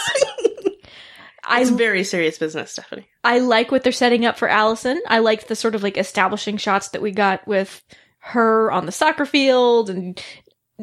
It's 1.49 1.69
I 1.69 1.73
very 1.73 2.05
serious 2.05 2.37
business, 2.37 2.71
Stephanie. 2.71 3.07
I 3.23 3.39
like 3.39 3.69
what 3.69 3.83
they're 3.83 3.91
setting 3.91 4.25
up 4.25 4.37
for 4.37 4.47
Alison. 4.47 5.01
I 5.07 5.19
like 5.19 5.47
the 5.47 5.57
sort 5.57 5.75
of 5.75 5.83
like 5.83 5.97
establishing 5.97 6.55
shots 6.55 6.89
that 6.89 7.01
we 7.01 7.11
got 7.11 7.45
with 7.45 7.83
her 8.19 8.71
on 8.71 8.85
the 8.85 8.93
soccer 8.93 9.25
field 9.25 9.89
and 9.89 10.23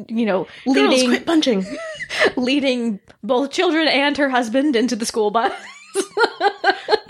you 0.07 0.25
know 0.25 0.47
Girls, 0.65 0.77
leading 0.77 1.09
quit 1.09 1.25
punching. 1.25 1.65
leading 2.35 2.99
both 3.23 3.51
children 3.51 3.87
and 3.87 4.15
her 4.17 4.29
husband 4.29 4.75
into 4.75 4.95
the 4.95 5.05
school 5.05 5.31
bus. 5.31 5.51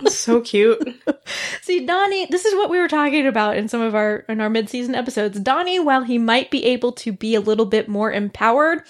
So 0.08 0.42
cute. 0.42 0.82
See, 1.62 1.86
Donnie, 1.86 2.26
this 2.28 2.46
is 2.46 2.56
what 2.56 2.70
we 2.70 2.80
were 2.80 2.88
talking 2.88 3.28
about 3.28 3.58
in 3.58 3.68
some 3.68 3.82
of 3.82 3.96
our 3.96 4.18
in 4.28 4.42
our 4.42 4.50
mid-season 4.50 4.96
episodes. 4.96 5.40
Donnie, 5.40 5.80
while 5.80 6.04
he 6.04 6.18
might 6.18 6.52
be 6.52 6.66
able 6.66 6.92
to 6.94 7.12
be 7.12 7.36
a 7.36 7.42
little 7.42 7.66
bit 7.66 7.88
more 7.88 8.12
empowered, 8.12 8.84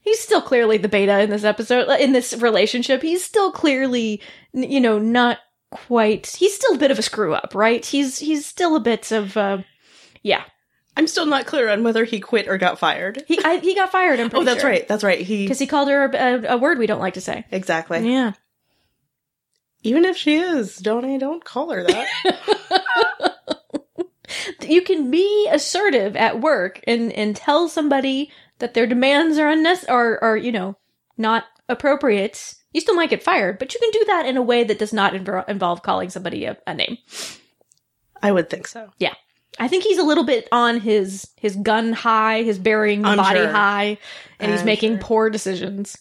he's 0.00 0.20
still 0.20 0.42
clearly 0.42 0.78
the 0.78 0.88
beta 0.88 1.20
in 1.20 1.30
this 1.30 1.44
episode 1.44 1.88
in 2.00 2.12
this 2.12 2.34
relationship. 2.34 3.02
He's 3.02 3.24
still 3.24 3.52
clearly, 3.52 4.22
you 4.52 4.80
know, 4.80 4.98
not 4.98 5.38
quite. 5.70 6.26
He's 6.26 6.54
still 6.54 6.74
a 6.74 6.78
bit 6.78 6.90
of 6.90 6.98
a 6.98 7.02
screw 7.02 7.34
up, 7.34 7.54
right? 7.54 7.84
He's 7.84 8.18
he's 8.18 8.46
still 8.46 8.76
a 8.76 8.80
bit 8.80 9.12
of 9.12 9.36
uh 9.36 9.58
yeah. 10.22 10.44
I'm 10.96 11.06
still 11.06 11.26
not 11.26 11.46
clear 11.46 11.68
on 11.68 11.84
whether 11.84 12.04
he 12.04 12.18
quit 12.18 12.48
or 12.48 12.58
got 12.58 12.80
fired. 12.80 13.22
He 13.28 13.38
I, 13.44 13.58
he 13.58 13.76
got 13.76 13.92
fired. 13.92 14.18
I'm 14.18 14.30
Oh, 14.34 14.42
that's 14.42 14.64
right. 14.64 14.86
That's 14.88 15.04
right. 15.04 15.20
He 15.20 15.44
Because 15.44 15.60
he 15.60 15.68
called 15.68 15.88
her 15.88 16.06
a, 16.06 16.54
a 16.54 16.58
word 16.58 16.78
we 16.78 16.88
don't 16.88 16.98
like 16.98 17.14
to 17.14 17.20
say. 17.20 17.44
exactly. 17.52 18.00
Yeah. 18.12 18.32
Even 19.82 20.04
if 20.04 20.16
she 20.16 20.36
is, 20.36 20.76
Donnie, 20.76 21.18
don't 21.18 21.44
call 21.44 21.70
her 21.70 21.84
that. 21.84 22.06
you 24.68 24.82
can 24.82 25.10
be 25.10 25.48
assertive 25.50 26.16
at 26.16 26.40
work 26.40 26.80
and 26.86 27.12
and 27.12 27.34
tell 27.34 27.68
somebody 27.68 28.30
that 28.58 28.74
their 28.74 28.86
demands 28.86 29.38
are 29.38 29.48
unnecessary 29.48 29.96
or 29.96 30.22
or 30.22 30.36
you 30.36 30.52
know 30.52 30.76
not 31.16 31.44
appropriate 31.68 32.54
you 32.72 32.80
still 32.80 32.94
might 32.94 33.10
get 33.10 33.22
fired 33.22 33.58
but 33.58 33.72
you 33.72 33.80
can 33.80 33.90
do 33.90 34.04
that 34.06 34.26
in 34.26 34.36
a 34.36 34.42
way 34.42 34.64
that 34.64 34.78
does 34.78 34.92
not 34.92 35.14
invo- 35.14 35.48
involve 35.48 35.82
calling 35.82 36.10
somebody 36.10 36.44
a, 36.44 36.56
a 36.66 36.74
name 36.74 36.98
I 38.20 38.32
would 38.32 38.50
think 38.50 38.66
so. 38.66 38.90
Yeah. 38.98 39.14
I 39.60 39.68
think 39.68 39.84
he's 39.84 39.98
a 39.98 40.02
little 40.04 40.24
bit 40.24 40.48
on 40.52 40.80
his 40.80 41.28
his 41.36 41.56
gun 41.56 41.92
high 41.92 42.42
his 42.42 42.62
the 42.62 42.72
I'm 42.72 43.16
body 43.16 43.40
sure. 43.40 43.50
high 43.50 43.98
and 44.38 44.50
he's 44.50 44.60
I'm 44.60 44.66
making 44.66 44.94
sure. 44.94 45.00
poor 45.00 45.30
decisions 45.30 45.96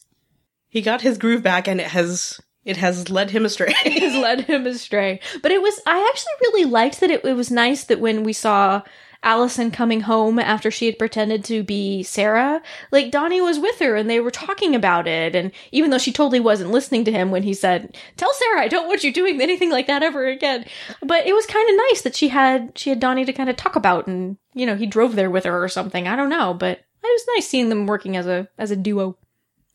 He 0.70 0.82
got 0.82 1.02
his 1.02 1.18
groove 1.18 1.44
back, 1.44 1.68
and 1.68 1.80
it 1.80 1.88
has 1.88 2.40
it 2.68 2.76
has 2.78 3.10
led 3.10 3.32
him 3.32 3.46
astray. 3.46 3.74
It 3.86 4.04
has 4.04 4.14
led 4.14 4.42
him 4.42 4.68
astray. 4.68 5.22
But 5.42 5.54
it 5.54 5.62
was, 5.62 5.80
I 5.86 6.06
actually 6.10 6.34
really 6.42 6.70
liked 6.70 7.00
that 7.00 7.10
it, 7.10 7.24
it 7.24 7.34
was 7.34 7.50
nice 7.50 7.86
that 7.86 8.02
when 8.02 8.24
we 8.26 8.34
saw 8.34 8.82
Alison 9.24 9.72
coming 9.72 10.02
home 10.02 10.38
after 10.38 10.70
she 10.70 10.86
had 10.86 11.00
pretended 11.00 11.46
to 11.46 11.64
be 11.64 12.04
Sarah, 12.04 12.62
like 12.92 13.10
Donnie 13.10 13.40
was 13.40 13.58
with 13.58 13.80
her 13.80 13.96
and 13.96 14.10
they 14.10 14.20
were 14.20 14.32
talking 14.32 14.76
about 14.76 15.08
it. 15.08 15.34
And 15.34 15.54
even 15.72 15.92
though 15.92 15.98
she 15.98 16.12
totally 16.12 16.42
wasn't 16.42 16.72
listening 16.72 17.06
to 17.06 17.12
him 17.12 17.32
when 17.32 17.44
he 17.44 17.54
said, 17.54 17.96
"Tell 18.18 18.34
Sarah 18.34 18.62
I 18.62 18.68
don't 18.68 18.88
want 18.88 19.04
you 19.04 19.14
doing 19.14 19.42
anything 19.42 19.72
like 19.72 19.88
that 19.88 20.04
ever 20.04 20.28
again," 20.28 20.66
but 21.02 21.26
it 21.26 21.34
was 21.34 21.46
kind 21.46 21.68
of 21.70 21.76
nice 21.90 22.02
that 22.02 22.16
she 22.16 22.28
had 22.28 22.78
she 22.78 22.90
had 22.90 23.00
Donnie 23.00 23.26
to 23.26 23.34
kind 23.34 23.50
of 23.50 23.56
talk 23.56 23.76
about, 23.76 24.08
and 24.08 24.38
you 24.54 24.66
know 24.66 24.76
he 24.76 24.86
drove 24.86 25.16
there 25.16 25.32
with 25.32 25.46
her 25.46 25.64
or 25.64 25.70
something. 25.70 26.08
I 26.08 26.16
don't 26.16 26.30
know, 26.30 26.54
but 26.54 26.78
it 26.78 26.86
was 27.04 27.26
nice 27.36 27.48
seeing 27.48 27.70
them 27.70 27.88
working 27.88 28.18
as 28.18 28.28
a 28.28 28.48
as 28.58 28.72
a 28.72 28.76
duo. 28.76 29.18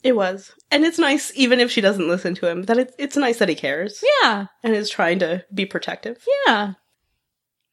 It 0.03 0.17
was. 0.17 0.53
And 0.71 0.85
it's 0.85 0.99
nice, 0.99 1.31
even 1.37 1.61
if 1.61 1.71
she 1.71 1.81
doesn't 1.81 2.09
listen 2.09 2.35
to 2.37 2.47
him, 2.49 2.63
that 2.65 2.77
it's, 2.79 2.95
it's 2.99 3.17
nice 3.17 3.39
that 3.39 3.49
he 3.49 3.55
cares 3.55 4.03
Yeah, 4.23 4.47
and 4.63 4.75
is 4.75 4.91
trying 4.91 5.19
to 5.21 5.45
be 5.55 5.65
protective. 5.67 6.25
yeah. 6.47 6.75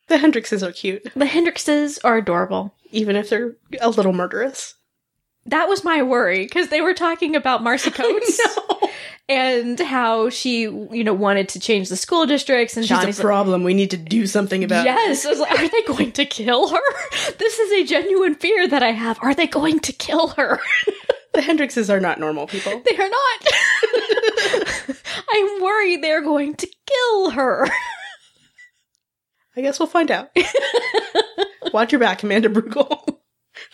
The 0.07 0.17
Hendrixes 0.17 0.67
are 0.67 0.71
cute, 0.71 1.03
The 1.15 1.25
Hendrixes 1.25 1.99
are 2.03 2.17
adorable. 2.17 2.73
even 2.91 3.15
if 3.15 3.29
they're 3.29 3.55
a 3.81 3.89
little 3.89 4.13
murderous. 4.13 4.75
That 5.45 5.67
was 5.69 5.83
my 5.83 6.03
worry 6.03 6.43
because 6.45 6.67
they 6.69 6.81
were 6.81 6.93
talking 6.93 7.35
about 7.35 7.61
Marci 7.61 7.91
Coates 7.93 8.39
and 9.27 9.79
how 9.79 10.29
she, 10.29 10.61
you 10.61 11.03
know, 11.03 11.13
wanted 11.13 11.49
to 11.49 11.59
change 11.59 11.89
the 11.89 11.95
school 11.95 12.25
districts 12.27 12.75
and 12.75 12.85
She's 12.85 12.97
Donnie's 12.97 13.19
a 13.19 13.23
problem. 13.23 13.63
We 13.63 13.73
need 13.73 13.91
to 13.91 13.97
do 13.97 14.27
something 14.27 14.63
about 14.63 14.85
it. 14.85 14.89
Yes, 14.89 15.25
I 15.25 15.29
was 15.29 15.39
like, 15.39 15.59
are 15.59 15.67
they 15.67 15.81
going 15.83 16.11
to 16.13 16.25
kill 16.25 16.67
her? 16.69 16.79
This 17.37 17.57
is 17.59 17.71
a 17.71 17.85
genuine 17.85 18.35
fear 18.35 18.67
that 18.67 18.83
I 18.83 18.91
have. 18.91 19.17
Are 19.21 19.33
they 19.33 19.47
going 19.47 19.79
to 19.81 19.93
kill 19.93 20.29
her? 20.29 20.59
The 21.33 21.41
Hendrixes 21.41 21.89
are 21.91 21.99
not 21.99 22.19
normal 22.19 22.47
people. 22.47 22.81
they 22.83 22.97
are 22.97 23.09
not. 23.09 23.47
I'm 25.31 25.61
worried 25.61 26.03
they're 26.03 26.23
going 26.23 26.55
to 26.55 26.67
kill 26.87 27.29
her. 27.31 27.67
I 29.55 29.61
guess 29.61 29.77
we'll 29.79 29.87
find 29.87 30.09
out. 30.09 30.29
Watch 31.73 31.91
your 31.91 31.99
back, 31.99 32.23
Amanda 32.23 32.49
Brugel. 32.49 33.19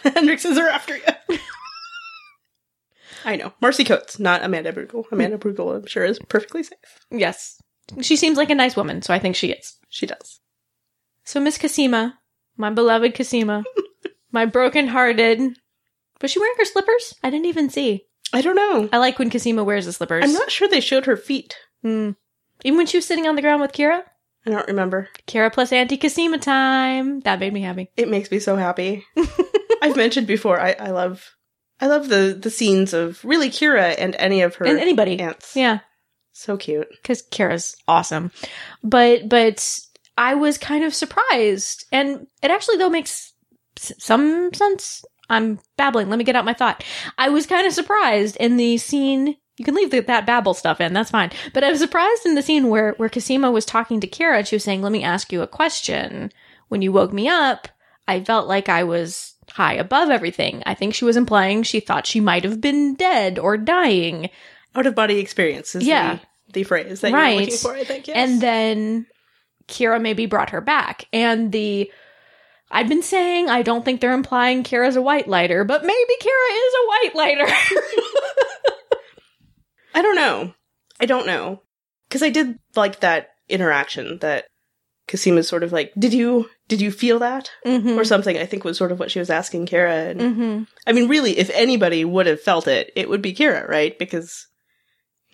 the 0.04 0.10
Hendrixes 0.12 0.58
are 0.58 0.68
after 0.68 0.98
you. 0.98 1.38
I 3.24 3.38
know. 3.38 3.54
Marci 3.62 3.86
Coates, 3.86 4.20
not 4.20 4.44
Amanda 4.44 4.74
Brugel. 4.74 5.06
Amanda 5.12 5.38
Brugel, 5.38 5.76
I'm 5.76 5.86
sure, 5.88 6.04
is 6.04 6.20
perfectly 6.28 6.62
safe. 6.63 6.78
Yes. 7.10 7.58
She 8.02 8.15
seems 8.18 8.38
like 8.38 8.50
a 8.50 8.56
nice 8.56 8.76
woman, 8.76 9.02
so 9.02 9.13
I 9.13 9.20
think 9.20 9.36
she 9.36 9.52
is. 9.52 9.78
She 9.89 10.06
does. 10.06 10.41
So 11.24 11.39
Miss 11.39 11.58
Cosima, 11.58 12.20
my 12.58 12.70
beloved 12.70 13.15
Cosima, 13.15 13.63
my 14.32 14.46
broken-hearted. 14.46 15.58
Was 16.21 16.32
she 16.32 16.39
wearing 16.39 16.56
her 16.58 16.65
slippers? 16.65 17.13
I 17.23 17.30
didn't 17.30 17.47
even 17.47 17.69
see. 17.69 18.06
I 18.34 18.41
don't 18.41 18.56
know. 18.56 18.89
I 18.91 18.97
like 18.97 19.19
when 19.19 19.30
Cosima 19.30 19.63
wears 19.63 19.86
the 19.86 19.93
slippers. 19.93 20.23
I'm 20.23 20.34
not 20.34 20.51
sure 20.51 20.67
they 20.67 20.82
showed 20.82 21.06
her 21.06 21.17
feet. 21.17 21.56
Hmm. 21.82 22.12
Even 22.63 22.78
when 22.78 22.88
she 22.88 22.97
was 22.97 23.06
sitting 23.06 23.28
on 23.28 23.36
the 23.36 23.41
ground 23.41 23.62
with 23.62 23.71
Kira? 23.73 24.01
I 24.45 24.49
don't 24.51 24.67
remember. 24.67 25.10
Kira 25.28 25.51
plus 25.51 25.71
Auntie 25.71 25.97
Cosima 25.97 26.38
time. 26.38 27.19
That 27.21 27.39
made 27.39 27.54
me 27.54 27.62
happy. 27.62 27.89
It 27.97 28.10
makes 28.10 28.30
me 28.32 28.39
so 28.39 28.56
happy. 28.56 29.06
I've 29.82 29.95
mentioned 29.95 30.28
before, 30.28 30.60
I, 30.60 30.75
I 30.80 30.91
love 30.91 31.36
I 31.80 31.88
love 31.88 32.08
the, 32.08 32.38
the 32.39 32.49
scenes 32.49 32.93
of 32.93 33.23
really 33.25 33.49
Kira 33.49 33.95
and 33.97 34.15
any 34.15 34.41
of 34.41 34.56
her 34.56 34.65
and 34.65 34.80
anybody. 34.80 35.19
aunts. 35.19 35.56
Yeah. 35.56 35.80
So 36.32 36.58
cute. 36.58 36.88
because 36.91 37.23
Kira's 37.23 37.75
awesome. 37.88 38.32
But 38.84 39.30
but 39.30 39.80
I 40.17 40.36
was 40.36 40.58
kind 40.58 40.84
of 40.84 40.93
surprised, 40.93 41.86
and 41.91 42.28
it 42.41 42.51
actually 42.51 42.78
though 42.78 42.89
makes 42.89 43.34
some 43.78 44.54
sense. 44.54 45.04
I'm 45.30 45.60
babbling. 45.78 46.10
Let 46.10 46.18
me 46.18 46.24
get 46.26 46.36
out 46.36 46.46
my 46.46 46.54
thought. 46.54 46.84
I 47.18 47.30
was 47.30 47.46
kind 47.46 47.66
of 47.66 47.74
surprised 47.74 48.36
in 48.38 48.58
the 48.58 48.78
scene. 48.78 49.36
You 49.58 49.64
can 49.66 49.74
leave 49.76 49.90
the, 49.92 50.02
that 50.02 50.26
babble 50.26 50.54
stuff 50.54 50.82
in. 50.82 50.94
That's 50.94 51.12
fine. 51.12 51.32
But 51.54 51.64
I 51.64 51.72
was 51.72 51.80
surprised 51.80 52.26
in 52.26 52.36
the 52.36 52.42
scene 52.42 52.70
where 52.70 52.94
where 52.98 53.10
Cosima 53.10 53.52
was 53.52 53.66
talking 53.66 54.00
to 54.02 54.08
Kira 54.08 54.40
and 54.40 54.48
she 54.48 54.56
was 54.56 54.64
saying, 54.64 54.82
"Let 54.82 54.92
me 54.92 55.04
ask 55.04 55.32
you 55.32 55.42
a 55.42 55.48
question." 55.48 56.32
When 56.68 56.82
you 56.82 56.92
woke 56.92 57.14
me 57.14 57.28
up, 57.30 57.68
I 58.08 58.22
felt 58.24 58.48
like 58.48 58.70
I 58.70 58.84
was 58.84 59.34
high 59.52 59.74
above 59.76 60.10
everything. 60.10 60.62
I 60.66 60.74
think 60.74 60.94
she 60.94 61.06
was 61.06 61.16
implying 61.16 61.64
she 61.64 61.80
thought 61.80 62.08
she 62.08 62.20
might 62.20 62.44
have 62.44 62.60
been 62.60 62.96
dead 62.96 63.38
or 63.40 63.56
dying. 63.58 64.30
Out 64.76 64.88
of 64.88 64.96
body 64.96 65.20
experiences. 65.20 65.84
Yeah. 65.86 66.20
the, 66.48 66.54
the 66.54 66.64
phrase 66.64 67.02
that 67.02 67.14
Right. 67.14 67.30
you're 67.34 67.42
looking 67.42 67.58
for, 67.58 67.76
I 67.76 67.84
think. 67.84 68.08
Yes. 68.08 68.18
And 68.18 68.42
then 68.42 69.06
Kira 69.68 70.02
maybe 70.02 70.26
brought 70.26 70.50
her 70.50 70.60
back. 70.62 71.06
And 71.14 71.52
the 71.52 71.90
I've 72.76 72.90
been 72.90 73.04
saying 73.04 73.50
I 73.50 73.62
don't 73.62 73.86
think 73.86 74.02
they're 74.02 74.14
implying 74.14 74.64
Kira's 74.64 74.96
a 74.96 75.02
white 75.02 75.28
lighter, 75.28 75.64
but 75.64 75.84
maybe 75.84 76.14
Kira 76.22 76.52
is 76.52 76.74
a 76.74 76.88
white 76.88 77.12
lighter. 77.16 77.46
I 79.96 80.02
don't 80.02 80.16
know. 80.16 80.54
I 81.00 81.06
don't 81.06 81.26
know. 81.26 81.62
Because 82.08 82.22
I 82.22 82.30
did 82.30 82.60
like 82.76 83.00
that 83.00 83.30
interaction 83.48 84.20
that 84.20 84.46
Cosima's 85.08 85.48
sort 85.48 85.64
of 85.64 85.72
like, 85.72 85.94
did 85.98 86.14
you 86.14 86.50
did 86.68 86.82
you 86.82 86.92
feel 86.92 87.20
that? 87.20 87.50
mm-hmm. 87.66 87.98
Or 87.98 88.04
something, 88.04 88.38
I 88.38 88.46
think 88.46 88.64
was 88.64 88.78
sort 88.78 88.92
of 88.92 89.00
what 89.00 89.10
she 89.12 89.20
was 89.20 89.30
asking 89.30 89.68
Kira. 89.68 90.12
And 90.12 90.22
hmm 90.22 90.64
I 90.86 90.92
mean, 90.92 91.08
really, 91.08 91.38
if 91.38 91.50
anybody 91.54 92.04
would 92.04 92.26
have 92.26 92.42
felt 92.42 92.68
it, 92.68 92.92
it 92.96 93.08
would 93.08 93.22
be 93.22 93.34
Kira, 93.34 93.68
right? 93.70 93.98
Because 93.98 94.48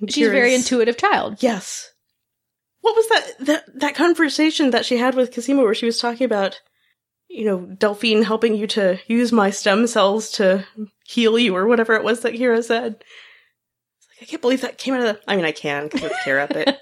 She's 0.09 0.27
a 0.27 0.31
very 0.31 0.55
intuitive 0.55 0.97
child. 0.97 1.41
Yes. 1.41 1.91
What 2.81 2.95
was 2.95 3.07
that 3.09 3.45
that 3.45 3.79
that 3.79 3.95
conversation 3.95 4.71
that 4.71 4.85
she 4.85 4.97
had 4.97 5.15
with 5.15 5.33
Cosima 5.33 5.63
where 5.63 5.75
she 5.75 5.85
was 5.85 5.99
talking 5.99 6.25
about, 6.25 6.59
you 7.31 7.45
know, 7.45 7.59
Delphine 7.59 8.23
helping 8.23 8.55
you 8.55 8.67
to 8.67 8.99
use 9.07 9.31
my 9.31 9.49
stem 9.49 9.87
cells 9.87 10.31
to 10.33 10.65
heal 11.05 11.37
you 11.39 11.55
or 11.55 11.67
whatever 11.67 11.93
it 11.93 12.03
was 12.03 12.21
that 12.21 12.33
Kira 12.33 12.63
said. 12.63 13.03
It's 13.97 14.07
like, 14.09 14.21
I 14.21 14.25
can't 14.29 14.41
believe 14.41 14.61
that 14.61 14.77
came 14.77 14.93
out 14.93 15.01
of 15.01 15.05
the. 15.07 15.21
I 15.27 15.35
mean, 15.35 15.45
I 15.45 15.51
can 15.51 15.85
because 15.85 16.03
it's 16.03 16.15
Kira, 16.23 16.47
but 16.51 16.79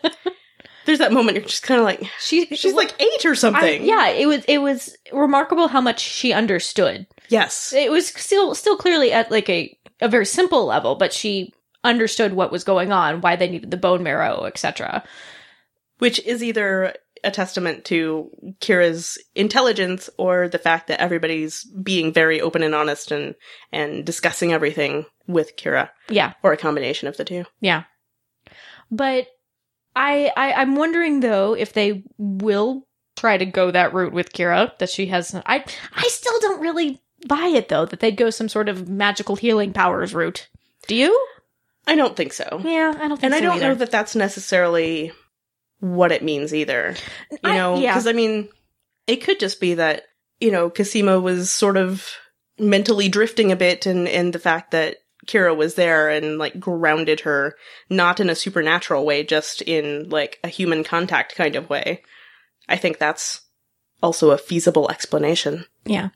there's 0.85 0.99
that 0.99 1.13
moment 1.13 1.37
you're 1.37 1.45
just 1.45 1.63
kind 1.63 1.79
of 1.79 1.85
like, 1.85 2.03
She 2.19 2.45
she's 2.47 2.73
like 2.73 2.99
eight 3.01 3.25
or 3.25 3.31
I- 3.31 3.35
something. 3.35 3.85
yeah, 3.85 4.09
it 4.09 4.27
was 4.27 4.43
it 4.47 4.59
was 4.59 4.95
remarkable 5.13 5.67
how 5.67 5.81
much 5.81 5.99
she 5.99 6.33
understood. 6.33 7.05
Yes. 7.29 7.71
It 7.73 7.91
was 7.91 8.07
still 8.07 8.55
still 8.55 8.75
clearly 8.77 9.11
at 9.11 9.29
like 9.29 9.49
a 9.49 9.77
a 10.01 10.07
very 10.07 10.25
simple 10.25 10.65
level, 10.65 10.95
but 10.95 11.13
she 11.13 11.53
understood 11.83 12.33
what 12.33 12.51
was 12.51 12.63
going 12.63 12.91
on, 12.91 13.21
why 13.21 13.35
they 13.35 13.49
needed 13.49 13.69
the 13.71 13.77
bone 13.77 14.01
marrow, 14.03 14.45
etc. 14.45 15.03
Which 15.99 16.19
is 16.25 16.41
either 16.43 16.95
a 17.23 17.31
testament 17.31 17.85
to 17.85 18.29
Kira's 18.59 19.17
intelligence 19.35 20.09
or 20.17 20.47
the 20.47 20.57
fact 20.57 20.87
that 20.87 21.01
everybody's 21.01 21.63
being 21.65 22.13
very 22.13 22.39
open 22.41 22.63
and 22.63 22.73
honest 22.75 23.11
and 23.11 23.35
and 23.71 24.05
discussing 24.05 24.53
everything 24.53 25.05
with 25.27 25.55
Kira, 25.57 25.89
Yeah, 26.09 26.33
or 26.43 26.53
a 26.53 26.57
combination 26.57 27.07
of 27.07 27.17
the 27.17 27.25
two. 27.25 27.45
Yeah. 27.61 27.83
But 28.91 29.27
I, 29.95 30.31
I 30.35 30.53
I'm 30.53 30.75
wondering 30.75 31.19
though 31.19 31.53
if 31.55 31.73
they 31.73 32.03
will 32.17 32.87
try 33.15 33.37
to 33.37 33.45
go 33.45 33.69
that 33.71 33.93
route 33.93 34.13
with 34.13 34.31
Kira 34.33 34.77
that 34.79 34.89
she 34.89 35.07
has 35.07 35.35
I 35.35 35.63
I 35.93 36.07
still 36.07 36.39
don't 36.39 36.61
really 36.61 37.01
buy 37.27 37.51
it 37.53 37.69
though 37.69 37.85
that 37.85 37.99
they'd 37.99 38.15
go 38.15 38.29
some 38.29 38.49
sort 38.49 38.69
of 38.69 38.87
magical 38.87 39.35
healing 39.35 39.73
powers 39.73 40.13
route. 40.13 40.47
Do 40.87 40.95
you? 40.95 41.27
I 41.85 41.95
don't 41.95 42.15
think 42.15 42.33
so. 42.33 42.61
Yeah, 42.63 42.93
I 42.95 43.07
don't 43.07 43.19
think 43.19 43.23
And 43.23 43.35
I 43.35 43.41
don't 43.41 43.57
either. 43.57 43.67
know 43.69 43.75
that 43.75 43.91
that's 43.91 44.15
necessarily 44.15 45.11
what 45.79 46.11
it 46.11 46.23
means 46.23 46.53
either. 46.53 46.95
You 47.31 47.37
I- 47.43 47.57
know, 47.57 47.79
yeah. 47.79 47.93
because 47.93 48.07
I 48.07 48.13
mean, 48.13 48.49
it 49.07 49.17
could 49.17 49.39
just 49.39 49.59
be 49.59 49.75
that, 49.75 50.03
you 50.39 50.51
know, 50.51 50.69
Cosima 50.69 51.19
was 51.19 51.51
sort 51.51 51.77
of 51.77 52.07
mentally 52.59 53.09
drifting 53.09 53.51
a 53.51 53.55
bit 53.55 53.85
and, 53.85 54.07
and 54.07 54.33
the 54.33 54.39
fact 54.39 54.71
that 54.71 54.97
Kira 55.25 55.55
was 55.55 55.75
there 55.75 56.09
and 56.09 56.37
like 56.37 56.59
grounded 56.59 57.21
her, 57.21 57.55
not 57.89 58.19
in 58.19 58.29
a 58.29 58.35
supernatural 58.35 59.05
way, 59.05 59.23
just 59.23 59.61
in 59.61 60.09
like 60.09 60.39
a 60.43 60.47
human 60.47 60.83
contact 60.83 61.35
kind 61.35 61.55
of 61.55 61.69
way. 61.69 62.01
I 62.67 62.77
think 62.77 62.97
that's 62.97 63.41
also 64.01 64.31
a 64.31 64.37
feasible 64.37 64.89
explanation. 64.89 65.65
Yeah. 65.85 66.09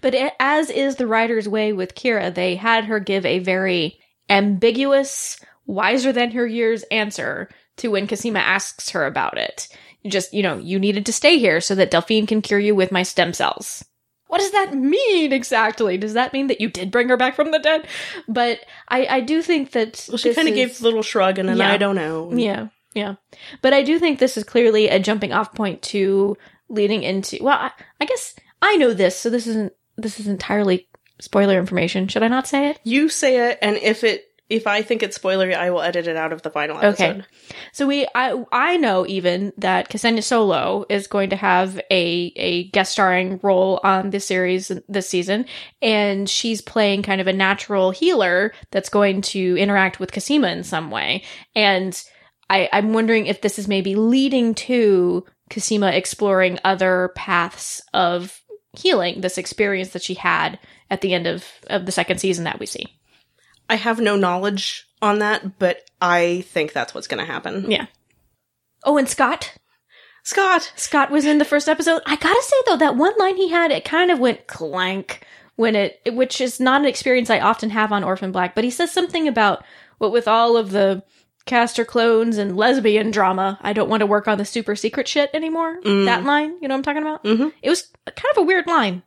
But 0.00 0.14
it, 0.14 0.32
as 0.38 0.70
is 0.70 0.96
the 0.96 1.06
writer's 1.06 1.48
way 1.48 1.72
with 1.72 1.94
Kira, 1.94 2.32
they 2.32 2.56
had 2.56 2.84
her 2.84 3.00
give 3.00 3.26
a 3.26 3.40
very 3.40 3.98
ambiguous, 4.28 5.40
wiser 5.66 6.12
than 6.12 6.30
her 6.32 6.46
years 6.46 6.82
answer 6.84 7.48
to 7.78 7.88
when 7.88 8.06
Cosima 8.06 8.38
asks 8.40 8.90
her 8.90 9.06
about 9.06 9.38
it. 9.38 9.68
You 10.02 10.10
just, 10.10 10.34
you 10.34 10.42
know, 10.42 10.58
you 10.58 10.78
needed 10.78 11.06
to 11.06 11.12
stay 11.12 11.38
here 11.38 11.60
so 11.60 11.74
that 11.76 11.90
Delphine 11.90 12.26
can 12.26 12.42
cure 12.42 12.58
you 12.58 12.74
with 12.74 12.92
my 12.92 13.02
stem 13.02 13.32
cells. 13.32 13.84
What 14.28 14.40
does 14.40 14.52
that 14.52 14.74
mean 14.74 15.32
exactly? 15.32 15.96
Does 15.96 16.14
that 16.14 16.32
mean 16.32 16.48
that 16.48 16.60
you 16.60 16.68
did 16.68 16.90
bring 16.90 17.08
her 17.08 17.16
back 17.16 17.36
from 17.36 17.52
the 17.52 17.58
dead? 17.58 17.86
But 18.28 18.60
I, 18.88 19.06
I 19.06 19.20
do 19.20 19.42
think 19.42 19.72
that 19.72 20.04
Well, 20.08 20.18
she 20.18 20.34
kind 20.34 20.48
of 20.48 20.54
gave 20.54 20.80
a 20.80 20.82
little 20.84 21.02
shrug 21.02 21.38
and 21.38 21.48
then 21.48 21.56
Yeah. 21.58 21.70
I 21.72 21.76
don't 21.76 21.94
know. 21.94 22.32
yeah, 22.34 22.68
yeah. 22.94 23.14
But 23.62 23.72
I 23.72 23.82
do 23.82 23.98
think 23.98 24.18
this 24.18 24.36
is 24.36 24.44
clearly 24.44 24.88
a 24.88 24.98
jumping 24.98 25.32
off 25.32 25.54
point 25.54 25.82
to 25.82 26.36
leading 26.68 27.02
into. 27.02 27.38
Well, 27.42 27.56
I, 27.56 27.70
I 28.00 28.06
guess 28.06 28.34
I 28.60 28.76
know 28.76 28.92
this, 28.92 29.16
so 29.16 29.30
this 29.30 29.46
isn't 29.46 29.72
this 29.96 30.18
is 30.18 30.26
entirely 30.26 30.88
spoiler 31.20 31.58
information. 31.58 32.08
Should 32.08 32.24
I 32.24 32.28
not 32.28 32.48
say 32.48 32.70
it? 32.70 32.80
You 32.82 33.08
say 33.08 33.50
it, 33.50 33.58
and 33.62 33.76
if 33.76 34.02
it 34.02 34.24
if 34.48 34.66
I 34.66 34.82
think 34.82 35.02
it's 35.02 35.18
spoilery, 35.18 35.54
I 35.54 35.70
will 35.70 35.80
edit 35.80 36.06
it 36.06 36.16
out 36.16 36.32
of 36.32 36.42
the 36.42 36.50
final 36.50 36.76
episode. 36.76 37.20
Okay. 37.20 37.22
So 37.72 37.86
we, 37.86 38.06
I, 38.14 38.44
I 38.52 38.76
know 38.76 39.06
even 39.06 39.52
that 39.56 39.88
Ksenia 39.88 40.22
Solo 40.22 40.84
is 40.90 41.06
going 41.06 41.30
to 41.30 41.36
have 41.36 41.80
a 41.90 42.32
a 42.36 42.68
guest 42.68 42.92
starring 42.92 43.40
role 43.42 43.80
on 43.82 44.10
this 44.10 44.26
series 44.26 44.70
this 44.88 45.08
season, 45.08 45.46
and 45.80 46.28
she's 46.28 46.60
playing 46.60 47.02
kind 47.02 47.20
of 47.20 47.26
a 47.26 47.32
natural 47.32 47.90
healer 47.90 48.52
that's 48.70 48.90
going 48.90 49.22
to 49.22 49.56
interact 49.56 49.98
with 49.98 50.12
Cosima 50.12 50.48
in 50.48 50.62
some 50.62 50.90
way. 50.90 51.24
And 51.54 52.00
I, 52.50 52.68
I'm 52.72 52.92
wondering 52.92 53.26
if 53.26 53.40
this 53.40 53.58
is 53.58 53.66
maybe 53.66 53.94
leading 53.94 54.54
to 54.54 55.24
Cosima 55.50 55.88
exploring 55.88 56.58
other 56.64 57.12
paths 57.16 57.82
of 57.94 58.40
healing 58.76 59.20
this 59.20 59.38
experience 59.38 59.90
that 59.90 60.02
she 60.02 60.14
had 60.14 60.58
at 60.90 61.00
the 61.00 61.14
end 61.14 61.26
of, 61.26 61.46
of 61.68 61.86
the 61.86 61.92
second 61.92 62.18
season 62.18 62.44
that 62.44 62.58
we 62.58 62.66
see. 62.66 62.98
I 63.68 63.76
have 63.76 64.00
no 64.00 64.16
knowledge 64.16 64.86
on 65.00 65.18
that, 65.20 65.58
but 65.58 65.82
I 66.00 66.44
think 66.48 66.72
that's 66.72 66.94
what's 66.94 67.06
going 67.06 67.24
to 67.24 67.30
happen. 67.30 67.70
Yeah. 67.70 67.86
Oh, 68.84 68.96
and 68.98 69.08
Scott. 69.08 69.56
Scott! 70.22 70.72
Scott 70.74 71.10
was 71.10 71.26
in 71.26 71.36
the 71.38 71.44
first 71.44 71.68
episode. 71.68 72.00
I 72.06 72.16
gotta 72.16 72.42
say 72.42 72.56
though, 72.66 72.78
that 72.78 72.96
one 72.96 73.12
line 73.18 73.36
he 73.36 73.50
had, 73.50 73.70
it 73.70 73.84
kind 73.84 74.10
of 74.10 74.18
went 74.18 74.46
clank 74.46 75.26
when 75.56 75.76
it, 75.76 76.00
which 76.14 76.40
is 76.40 76.58
not 76.58 76.80
an 76.80 76.86
experience 76.86 77.28
I 77.28 77.40
often 77.40 77.68
have 77.70 77.92
on 77.92 78.02
Orphan 78.04 78.32
Black, 78.32 78.54
but 78.54 78.64
he 78.64 78.70
says 78.70 78.90
something 78.90 79.28
about 79.28 79.62
what 79.98 80.12
with 80.12 80.26
all 80.26 80.56
of 80.56 80.70
the 80.70 81.02
Castor 81.44 81.84
clones 81.84 82.38
and 82.38 82.56
lesbian 82.56 83.10
drama, 83.10 83.58
I 83.60 83.74
don't 83.74 83.90
want 83.90 84.00
to 84.00 84.06
work 84.06 84.26
on 84.26 84.38
the 84.38 84.46
super 84.46 84.74
secret 84.74 85.06
shit 85.06 85.28
anymore. 85.34 85.78
Mm. 85.82 86.06
That 86.06 86.24
line, 86.24 86.56
you 86.62 86.68
know 86.68 86.74
what 86.74 86.78
I'm 86.78 86.82
talking 86.82 87.02
about? 87.02 87.22
Mhm. 87.24 87.52
It 87.60 87.68
was 87.68 87.88
kind 88.06 88.32
of 88.32 88.38
a 88.38 88.46
weird 88.46 88.66
line. 88.66 89.02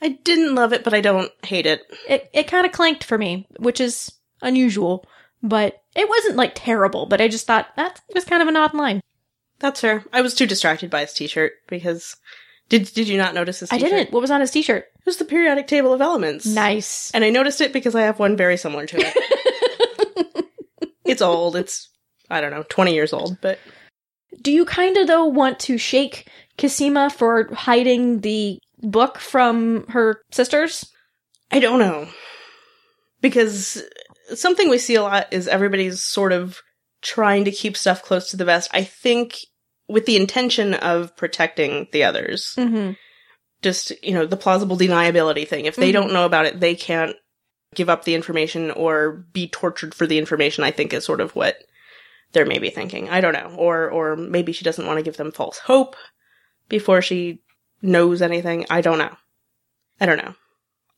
I 0.00 0.10
didn't 0.24 0.54
love 0.54 0.72
it, 0.72 0.84
but 0.84 0.94
I 0.94 1.00
don't 1.00 1.32
hate 1.44 1.66
it. 1.66 1.82
It 2.08 2.30
it 2.32 2.48
kind 2.48 2.66
of 2.66 2.72
clanked 2.72 3.04
for 3.04 3.18
me, 3.18 3.46
which 3.58 3.80
is 3.80 4.12
unusual, 4.42 5.04
but 5.42 5.82
it 5.96 6.08
wasn't 6.08 6.36
like 6.36 6.52
terrible. 6.54 7.06
But 7.06 7.20
I 7.20 7.28
just 7.28 7.46
thought 7.46 7.68
that 7.76 8.00
was 8.14 8.24
kind 8.24 8.42
of 8.42 8.48
an 8.48 8.56
odd 8.56 8.74
line. 8.74 9.00
That's 9.58 9.80
fair. 9.80 10.04
I 10.12 10.20
was 10.20 10.34
too 10.34 10.46
distracted 10.46 10.88
by 10.88 11.00
his 11.00 11.12
t-shirt 11.12 11.52
because 11.68 12.16
did 12.68 12.92
did 12.94 13.08
you 13.08 13.16
not 13.18 13.34
notice 13.34 13.60
his 13.60 13.70
t-shirt? 13.70 13.86
I 13.86 13.88
didn't. 13.90 14.12
What 14.12 14.20
was 14.20 14.30
on 14.30 14.40
his 14.40 14.50
T-shirt? 14.50 14.84
It 14.84 15.06
was 15.06 15.16
the 15.16 15.24
periodic 15.24 15.66
table 15.66 15.92
of 15.92 16.00
elements. 16.00 16.46
Nice. 16.46 17.10
And 17.12 17.24
I 17.24 17.30
noticed 17.30 17.60
it 17.60 17.72
because 17.72 17.94
I 17.94 18.02
have 18.02 18.18
one 18.18 18.36
very 18.36 18.56
similar 18.56 18.86
to 18.86 18.96
it. 19.00 20.44
it's 21.04 21.22
old. 21.22 21.56
It's 21.56 21.88
I 22.30 22.40
don't 22.40 22.50
know, 22.50 22.64
20 22.68 22.92
years 22.94 23.12
old, 23.12 23.38
but 23.40 23.58
Do 24.42 24.52
you 24.52 24.64
kind 24.66 24.96
of 24.98 25.06
though 25.06 25.24
want 25.24 25.58
to 25.60 25.78
shake 25.78 26.28
Cosima 26.58 27.08
for 27.08 27.48
hiding 27.54 28.20
the 28.20 28.58
book 28.80 29.18
from 29.18 29.86
her 29.88 30.20
sisters? 30.30 30.90
I 31.50 31.60
don't 31.60 31.78
know. 31.78 32.08
Because 33.20 33.82
something 34.34 34.68
we 34.68 34.78
see 34.78 34.94
a 34.94 35.02
lot 35.02 35.26
is 35.32 35.48
everybody's 35.48 36.00
sort 36.00 36.32
of 36.32 36.60
trying 37.02 37.44
to 37.44 37.50
keep 37.50 37.76
stuff 37.76 38.02
close 38.02 38.30
to 38.30 38.36
the 38.36 38.44
vest. 38.44 38.70
I 38.72 38.84
think 38.84 39.38
with 39.88 40.06
the 40.06 40.16
intention 40.16 40.74
of 40.74 41.16
protecting 41.16 41.88
the 41.92 42.04
others. 42.04 42.54
Mm-hmm. 42.56 42.92
Just, 43.62 43.92
you 44.04 44.12
know, 44.14 44.26
the 44.26 44.36
plausible 44.36 44.76
deniability 44.76 45.48
thing. 45.48 45.64
If 45.64 45.76
they 45.76 45.90
Mhm. 45.90 45.94
don't 45.94 46.12
know 46.12 46.26
about 46.26 46.46
it, 46.46 46.60
they 46.60 46.74
can't 46.74 47.16
give 47.74 47.88
up 47.88 48.04
the 48.04 48.14
information 48.14 48.70
or 48.70 49.24
be 49.32 49.48
tortured 49.48 49.94
for 49.94 50.06
the 50.06 50.18
information, 50.18 50.62
I 50.62 50.70
think 50.70 50.92
is 50.92 51.04
sort 51.04 51.20
of 51.20 51.34
what 51.34 51.56
they're 52.32 52.46
maybe 52.46 52.70
thinking. 52.70 53.08
I 53.08 53.20
don't 53.20 53.32
know. 53.32 53.54
Or 53.56 53.90
or 53.90 54.16
maybe 54.16 54.52
she 54.52 54.64
doesn't 54.64 54.86
want 54.86 54.98
to 54.98 55.02
give 55.02 55.16
them 55.16 55.32
false 55.32 55.58
hope 55.58 55.96
before 56.68 57.02
she 57.02 57.42
knows 57.82 58.22
anything. 58.22 58.66
I 58.70 58.80
don't 58.80 58.98
know. 58.98 59.16
I 60.00 60.06
don't 60.06 60.18
know. 60.18 60.34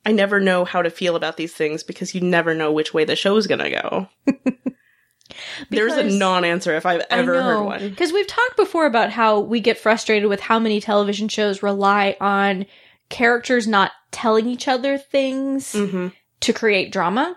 I 0.05 0.13
never 0.13 0.41
know 0.41 0.65
how 0.65 0.83
to 0.83 0.91
feel 0.91 1.15
about 1.15 1.37
these 1.37 1.53
things 1.53 1.83
because 1.83 2.15
you 2.15 2.21
never 2.21 2.55
know 2.55 2.73
which 2.73 2.95
way 2.95 3.05
the 3.05 3.17
show's 3.17 3.47
gonna 3.47 3.71
go. 3.71 4.09
There's 5.71 5.97
a 5.97 6.05
non-answer 6.05 6.75
if 6.75 6.87
I've 6.87 7.05
ever 7.11 7.43
heard 7.43 7.65
one. 7.65 7.91
Because 7.91 8.13
we've 8.13 8.27
talked 8.27 8.57
before 8.57 8.87
about 8.87 9.11
how 9.11 9.41
we 9.41 9.61
get 9.61 9.79
frustrated 9.79 10.29
with 10.29 10.41
how 10.41 10.59
many 10.59 10.81
television 10.81 11.29
shows 11.29 11.63
rely 11.63 12.17
on 12.21 12.67
characters 13.11 13.67
not 13.67 13.93
telling 14.11 14.47
each 14.49 14.69
other 14.69 14.99
things 14.99 15.73
hmm 15.73 16.09
to 16.41 16.55
create 16.55 16.91
drama. 16.91 17.37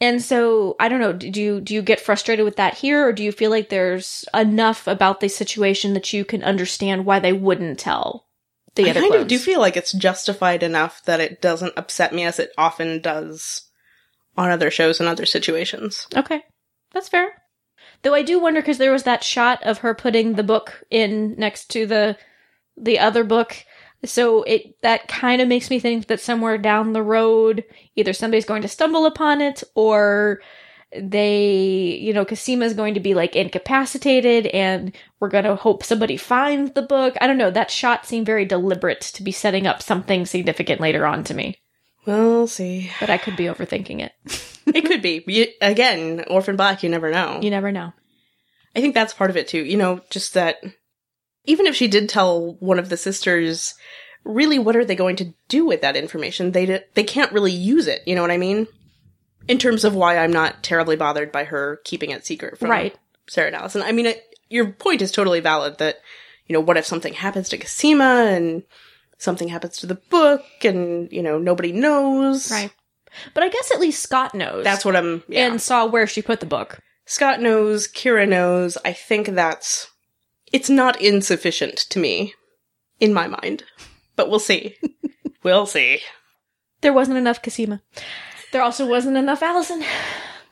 And 0.00 0.22
so 0.22 0.76
I 0.78 0.88
don't 0.88 1.00
know, 1.00 1.12
do 1.12 1.42
you 1.42 1.60
do 1.60 1.74
you 1.74 1.82
get 1.82 1.98
frustrated 1.98 2.44
with 2.44 2.56
that 2.56 2.74
here 2.74 3.04
or 3.04 3.12
do 3.12 3.24
you 3.24 3.32
feel 3.32 3.50
like 3.50 3.68
there's 3.68 4.24
enough 4.32 4.86
about 4.86 5.18
the 5.18 5.28
situation 5.28 5.94
that 5.94 6.12
you 6.12 6.24
can 6.24 6.44
understand 6.44 7.04
why 7.04 7.18
they 7.18 7.32
wouldn't 7.32 7.80
tell 7.80 8.28
the 8.74 8.86
I 8.86 8.90
other 8.90 9.00
kind 9.00 9.10
clones? 9.10 9.22
of 9.22 9.28
do 9.28 9.38
feel 9.38 9.60
like 9.60 9.76
it's 9.76 9.92
justified 9.92 10.62
enough 10.62 11.04
that 11.04 11.20
it 11.20 11.40
doesn't 11.40 11.74
upset 11.76 12.14
me 12.14 12.24
as 12.24 12.38
it 12.38 12.52
often 12.56 13.00
does 13.00 13.70
on 14.36 14.50
other 14.50 14.70
shows 14.70 15.00
and 15.00 15.08
other 15.08 15.26
situations. 15.26 16.06
Okay. 16.16 16.42
That's 16.92 17.08
fair. 17.08 17.30
Though 18.02 18.14
I 18.14 18.22
do 18.22 18.40
wonder 18.40 18.60
because 18.60 18.78
there 18.78 18.92
was 18.92 19.02
that 19.02 19.22
shot 19.24 19.62
of 19.62 19.78
her 19.78 19.94
putting 19.94 20.34
the 20.34 20.42
book 20.42 20.82
in 20.90 21.34
next 21.36 21.70
to 21.72 21.86
the 21.86 22.16
the 22.76 22.98
other 22.98 23.24
book. 23.24 23.64
So 24.04 24.42
it 24.44 24.80
that 24.82 25.08
kind 25.08 25.42
of 25.42 25.48
makes 25.48 25.68
me 25.68 25.78
think 25.78 26.06
that 26.06 26.20
somewhere 26.20 26.56
down 26.56 26.92
the 26.92 27.02
road, 27.02 27.64
either 27.96 28.12
somebody's 28.12 28.46
going 28.46 28.62
to 28.62 28.68
stumble 28.68 29.04
upon 29.04 29.40
it 29.42 29.62
or 29.74 30.40
they, 30.96 31.98
you 32.00 32.12
know, 32.12 32.24
Cosima's 32.24 32.74
going 32.74 32.94
to 32.94 33.00
be 33.00 33.14
like 33.14 33.36
incapacitated 33.36 34.46
and 34.48 34.96
we're 35.20 35.28
going 35.28 35.44
to 35.44 35.54
hope 35.56 35.84
somebody 35.84 36.16
finds 36.16 36.72
the 36.72 36.82
book. 36.82 37.16
I 37.20 37.26
don't 37.26 37.38
know. 37.38 37.50
That 37.50 37.70
shot 37.70 38.06
seemed 38.06 38.26
very 38.26 38.44
deliberate 38.44 39.00
to 39.02 39.22
be 39.22 39.32
setting 39.32 39.66
up 39.66 39.82
something 39.82 40.26
significant 40.26 40.80
later 40.80 41.06
on 41.06 41.22
to 41.24 41.34
me, 41.34 41.58
We'll 42.06 42.46
see. 42.46 42.90
but 42.98 43.10
I 43.10 43.18
could 43.18 43.36
be 43.36 43.44
overthinking 43.44 44.00
it. 44.00 44.12
It 44.72 44.84
could 44.84 45.02
be. 45.02 45.24
You, 45.26 45.46
again, 45.62 46.22
Orphan 46.28 46.54
Black, 46.54 46.84
you 46.84 46.90
never 46.90 47.10
know. 47.10 47.40
You 47.42 47.50
never 47.50 47.72
know. 47.72 47.92
I 48.76 48.80
think 48.80 48.94
that's 48.94 49.14
part 49.14 49.30
of 49.30 49.36
it 49.36 49.48
too. 49.48 49.64
You 49.64 49.76
know, 49.76 50.00
just 50.10 50.34
that 50.34 50.58
even 51.44 51.66
if 51.66 51.74
she 51.74 51.88
did 51.88 52.08
tell 52.08 52.52
one 52.60 52.78
of 52.78 52.88
the 52.88 52.96
sisters, 52.96 53.74
really, 54.22 54.60
what 54.60 54.76
are 54.76 54.84
they 54.84 54.94
going 54.94 55.16
to 55.16 55.32
do 55.48 55.64
with 55.64 55.80
that 55.80 55.96
information? 55.96 56.52
They 56.52 56.66
d- 56.66 56.78
they 56.94 57.02
can't 57.02 57.32
really 57.32 57.50
use 57.50 57.88
it. 57.88 58.02
You 58.06 58.14
know 58.14 58.22
what 58.22 58.30
I 58.30 58.36
mean? 58.36 58.68
In 59.50 59.58
terms 59.58 59.84
of 59.84 59.94
why 59.94 60.18
I'm 60.18 60.32
not 60.32 60.62
terribly 60.62 60.96
bothered 60.96 61.32
by 61.32 61.44
her 61.44 61.80
keeping 61.84 62.10
it 62.10 62.24
secret 62.24 62.58
from 62.58 62.70
Right. 62.70 62.96
Sarah 63.28 63.48
and 63.48 63.56
Alison. 63.56 63.82
I 63.82 63.92
mean, 63.92 64.06
it, 64.06 64.22
your 64.48 64.72
point 64.72 65.02
is 65.02 65.10
totally 65.10 65.40
valid. 65.40 65.78
That 65.78 65.98
you 66.46 66.52
know, 66.54 66.60
what 66.60 66.76
if 66.76 66.86
something 66.86 67.14
happens 67.14 67.48
to 67.50 67.58
Cosima 67.58 68.28
and 68.30 68.62
something 69.18 69.48
happens 69.48 69.78
to 69.78 69.86
the 69.86 69.94
book, 69.94 70.44
and 70.64 71.10
you 71.12 71.22
know, 71.22 71.38
nobody 71.38 71.72
knows. 71.72 72.50
Right. 72.50 72.72
But 73.34 73.42
I 73.42 73.48
guess 73.48 73.70
at 73.72 73.80
least 73.80 74.02
Scott 74.02 74.34
knows. 74.34 74.64
That's 74.64 74.84
what 74.84 74.96
I'm. 74.96 75.22
Yeah. 75.28 75.46
and 75.46 75.60
saw 75.60 75.86
where 75.86 76.06
she 76.06 76.22
put 76.22 76.40
the 76.40 76.46
book. 76.46 76.80
Scott 77.06 77.40
knows, 77.40 77.88
Kira 77.88 78.28
knows. 78.28 78.78
I 78.84 78.92
think 78.92 79.28
that's 79.28 79.88
it's 80.52 80.70
not 80.70 81.00
insufficient 81.00 81.76
to 81.90 81.98
me 81.98 82.34
in 82.98 83.12
my 83.12 83.26
mind. 83.26 83.64
But 84.16 84.28
we'll 84.30 84.38
see. 84.38 84.76
we'll 85.42 85.66
see. 85.66 86.00
There 86.82 86.92
wasn't 86.92 87.18
enough 87.18 87.42
Cosima. 87.42 87.82
There 88.52 88.62
also 88.62 88.86
wasn't 88.86 89.16
enough 89.16 89.42
Alison. 89.42 89.82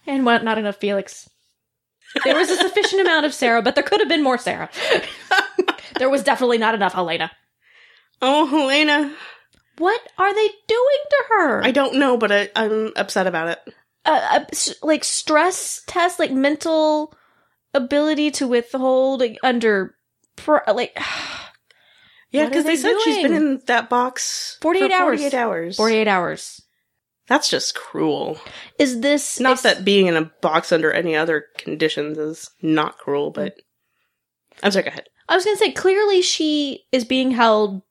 And 0.06 0.24
what 0.24 0.44
not 0.44 0.58
enough 0.58 0.76
Felix. 0.76 1.28
There 2.24 2.36
was 2.36 2.48
a 2.50 2.56
sufficient 2.56 3.02
amount 3.02 3.26
of 3.26 3.34
Sarah, 3.34 3.60
but 3.62 3.74
there 3.74 3.84
could 3.84 4.00
have 4.00 4.08
been 4.08 4.22
more 4.22 4.38
Sarah. 4.38 4.70
there 5.98 6.08
was 6.08 6.22
definitely 6.22 6.58
not 6.58 6.74
enough 6.74 6.94
Helena. 6.94 7.30
Oh, 8.22 8.46
Helena. 8.46 9.12
What 9.76 10.00
are 10.16 10.34
they 10.34 10.48
doing 10.66 10.98
to 11.10 11.24
her? 11.30 11.64
I 11.64 11.70
don't 11.70 11.98
know, 11.98 12.16
but 12.16 12.32
I, 12.32 12.48
I'm 12.56 12.92
upset 12.96 13.26
about 13.26 13.48
it. 13.48 13.74
uh, 14.06 14.40
uh, 14.40 14.44
like 14.82 15.04
stress 15.04 15.82
test, 15.86 16.18
like 16.18 16.32
mental 16.32 17.14
ability 17.74 18.30
to 18.32 18.48
withhold 18.48 19.20
like, 19.20 19.38
under, 19.42 19.94
pr- 20.36 20.58
like 20.72 20.98
Yeah, 22.30 22.46
because 22.46 22.64
they, 22.64 22.76
they 22.76 22.82
said 22.82 22.96
she's 23.04 23.22
been 23.22 23.34
in 23.34 23.62
that 23.66 23.88
box 23.88 24.58
48 24.60 24.88
for 24.88 24.94
hours. 24.94 25.20
48 25.20 25.34
hours. 25.34 25.76
forty-eight 25.76 26.08
hours. 26.08 26.62
That's 27.28 27.50
just 27.50 27.74
cruel. 27.74 28.38
Is 28.78 29.00
this 29.00 29.38
Not 29.38 29.62
that 29.62 29.84
being 29.84 30.06
in 30.06 30.16
a 30.16 30.30
box 30.40 30.72
under 30.72 30.90
any 30.90 31.14
other 31.14 31.44
conditions 31.56 32.18
is 32.18 32.50
not 32.62 32.98
cruel, 32.98 33.30
but 33.30 33.54
I'm 34.62 34.70
sorry. 34.70 34.84
Go 34.84 34.88
ahead. 34.88 35.08
I 35.28 35.36
was 35.36 35.44
gonna 35.44 35.56
say 35.56 35.72
clearly 35.72 36.22
she 36.22 36.84
is 36.90 37.04
being 37.04 37.32
held 37.32 37.82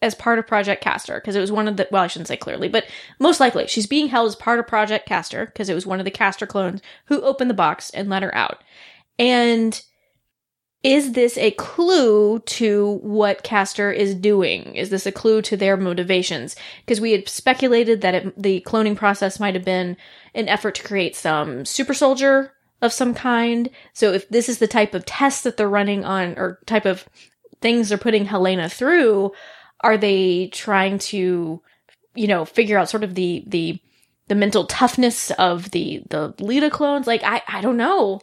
as 0.00 0.14
part 0.14 0.38
of 0.38 0.46
Project 0.46 0.82
Castor 0.82 1.16
because 1.16 1.34
it 1.34 1.40
was 1.40 1.50
one 1.50 1.66
of 1.66 1.76
the 1.76 1.88
well 1.90 2.02
I 2.02 2.06
shouldn't 2.06 2.28
say 2.28 2.36
clearly 2.36 2.68
but 2.68 2.84
most 3.18 3.40
likely 3.40 3.66
she's 3.66 3.86
being 3.86 4.08
held 4.08 4.28
as 4.28 4.36
part 4.36 4.58
of 4.58 4.66
Project 4.66 5.06
Castor 5.06 5.46
because 5.46 5.68
it 5.68 5.74
was 5.74 5.86
one 5.86 5.98
of 5.98 6.04
the 6.04 6.10
Castor 6.10 6.46
clones 6.46 6.80
who 7.06 7.22
opened 7.22 7.50
the 7.50 7.54
box 7.54 7.90
and 7.90 8.08
let 8.08 8.22
her 8.22 8.34
out. 8.34 8.62
And 9.18 9.80
is 10.84 11.12
this 11.12 11.38
a 11.38 11.50
clue 11.52 12.40
to 12.40 12.98
what 13.02 13.42
Castor 13.42 13.90
is 13.90 14.14
doing? 14.14 14.74
Is 14.76 14.90
this 14.90 15.06
a 15.06 15.12
clue 15.12 15.40
to 15.42 15.56
their 15.56 15.78
motivations? 15.78 16.54
Because 16.84 17.00
we 17.00 17.12
had 17.12 17.26
speculated 17.26 18.02
that 18.02 18.14
it, 18.14 18.42
the 18.42 18.60
cloning 18.66 18.94
process 18.94 19.40
might 19.40 19.54
have 19.54 19.64
been 19.64 19.96
an 20.34 20.46
effort 20.46 20.74
to 20.74 20.84
create 20.84 21.16
some 21.16 21.64
super 21.64 21.94
soldier 21.94 22.52
of 22.82 22.92
some 22.92 23.14
kind. 23.14 23.70
So 23.94 24.12
if 24.12 24.28
this 24.28 24.50
is 24.50 24.58
the 24.58 24.66
type 24.66 24.92
of 24.92 25.06
test 25.06 25.42
that 25.44 25.56
they're 25.56 25.68
running 25.68 26.04
on, 26.04 26.34
or 26.36 26.58
type 26.66 26.84
of 26.84 27.08
things 27.62 27.88
they're 27.88 27.96
putting 27.96 28.26
Helena 28.26 28.68
through, 28.68 29.32
are 29.80 29.96
they 29.96 30.48
trying 30.48 30.98
to, 30.98 31.62
you 32.14 32.26
know, 32.26 32.44
figure 32.44 32.78
out 32.78 32.90
sort 32.90 33.04
of 33.04 33.14
the 33.14 33.42
the 33.46 33.80
the 34.28 34.34
mental 34.34 34.66
toughness 34.66 35.30
of 35.32 35.70
the 35.70 36.02
the 36.10 36.34
Leda 36.40 36.68
clones? 36.68 37.06
Like 37.06 37.22
I 37.24 37.40
I 37.48 37.62
don't 37.62 37.78
know. 37.78 38.20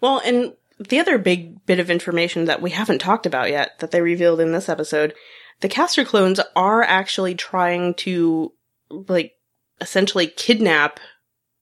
Well, 0.00 0.22
and 0.24 0.54
the 0.78 0.98
other 0.98 1.18
big 1.18 1.64
bit 1.66 1.80
of 1.80 1.90
information 1.90 2.44
that 2.46 2.62
we 2.62 2.70
haven't 2.70 3.00
talked 3.00 3.26
about 3.26 3.50
yet 3.50 3.78
that 3.80 3.90
they 3.90 4.00
revealed 4.00 4.40
in 4.40 4.52
this 4.52 4.68
episode, 4.68 5.14
the 5.60 5.68
Castor 5.68 6.04
clones 6.04 6.40
are 6.54 6.82
actually 6.82 7.34
trying 7.34 7.94
to, 7.94 8.52
like, 8.90 9.32
essentially 9.80 10.26
kidnap 10.26 11.00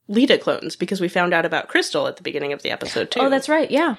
Leda 0.09 0.39
clones 0.39 0.77
because 0.77 1.01
we 1.01 1.09
found 1.09 1.35
out 1.35 1.45
about 1.45 1.69
Crystal 1.69 2.07
at 2.07 2.17
the 2.17 2.23
beginning 2.23 2.53
of 2.53 2.63
the 2.63 2.71
episode 2.71 3.11
too. 3.11 3.21
Oh, 3.21 3.31
that's 3.31 3.49
right. 3.49 3.71
Yeah, 3.71 3.97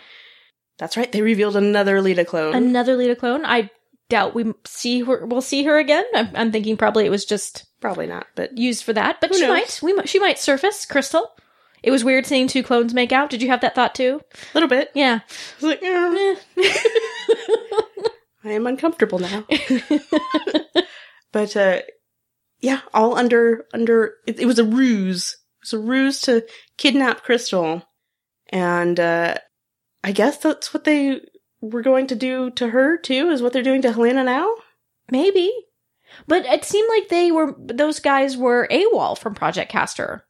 that's 0.78 0.96
right. 0.98 1.12
They 1.12 1.22
revealed 1.22 1.56
another 1.56 2.02
Leda 2.02 2.24
clone. 2.26 2.56
another 2.56 2.96
Leda 2.96 3.16
clone. 3.16 3.46
I 3.46 3.70
doubt 4.10 4.34
we 4.34 4.54
see 4.66 5.02
her. 5.02 5.26
We'll 5.26 5.42
see 5.42 5.64
her 5.66 5.78
again. 5.78 6.06
I'm, 6.16 6.30
I'm 6.34 6.52
thinking 6.52 6.78
probably 6.78 7.06
it 7.06 7.12
was 7.12 7.26
just 7.26 7.68
Probably 7.80 8.08
not, 8.08 8.26
but 8.36 8.58
used 8.58 8.84
for 8.84 8.94
that, 8.94 9.22
but 9.22 9.36
she 9.36 9.42
knows? 9.42 9.50
might. 9.50 9.80
We 9.84 9.94
might. 9.94 10.10
She 10.10 10.20
might 10.20 10.40
surface. 10.40 10.86
Crystal. 10.86 11.30
It 11.84 11.92
was 11.92 12.04
weird 12.04 12.26
seeing 12.26 12.48
two 12.48 12.64
clones 12.64 12.94
make 12.94 13.12
out. 13.12 13.30
Did 13.30 13.42
you 13.42 13.50
have 13.50 13.62
that 13.62 13.76
thought 13.76 13.96
too? 13.96 14.22
a 14.34 14.38
little 14.54 14.70
bit. 14.70 14.92
Yeah. 14.94 15.20
I 15.22 15.56
was 15.56 15.64
like, 15.64 15.84
eh. 15.84 16.36
I 18.44 18.52
am 18.52 18.68
uncomfortable 18.68 19.20
now. 19.20 19.46
but 21.32 21.56
uh 21.56 21.82
yeah, 22.60 22.82
all 22.94 23.18
under 23.18 23.66
under 23.74 24.16
it, 24.26 24.40
it 24.40 24.46
was 24.46 24.60
a 24.60 24.64
ruse. 24.64 25.34
It 25.34 25.66
was 25.66 25.74
a 25.74 25.80
ruse 25.80 26.22
to 26.22 26.46
kidnap 26.78 27.24
Crystal. 27.24 27.84
And 28.50 29.00
uh 29.00 29.36
I 30.04 30.12
guess 30.12 30.38
that's 30.38 30.74
what 30.74 30.84
they 30.84 31.22
were 31.62 31.82
going 31.82 32.08
to 32.08 32.16
do 32.16 32.50
to 32.52 32.70
her 32.70 32.98
too, 32.98 33.30
is 33.30 33.42
what 33.42 33.54
they're 33.54 33.64
doing 33.64 33.82
to 33.84 33.92
Helena 33.92 34.24
now? 34.24 34.54
Maybe. 35.12 35.52
But 36.28 36.46
it 36.46 36.64
seemed 36.64 36.90
like 36.90 37.10
they 37.10 37.32
were 37.32 37.56
those 37.58 38.00
guys 38.00 38.38
were 38.38 38.68
AWOL 38.72 39.18
from 39.18 39.36
Project 39.36 39.72
Castor. 39.72 40.27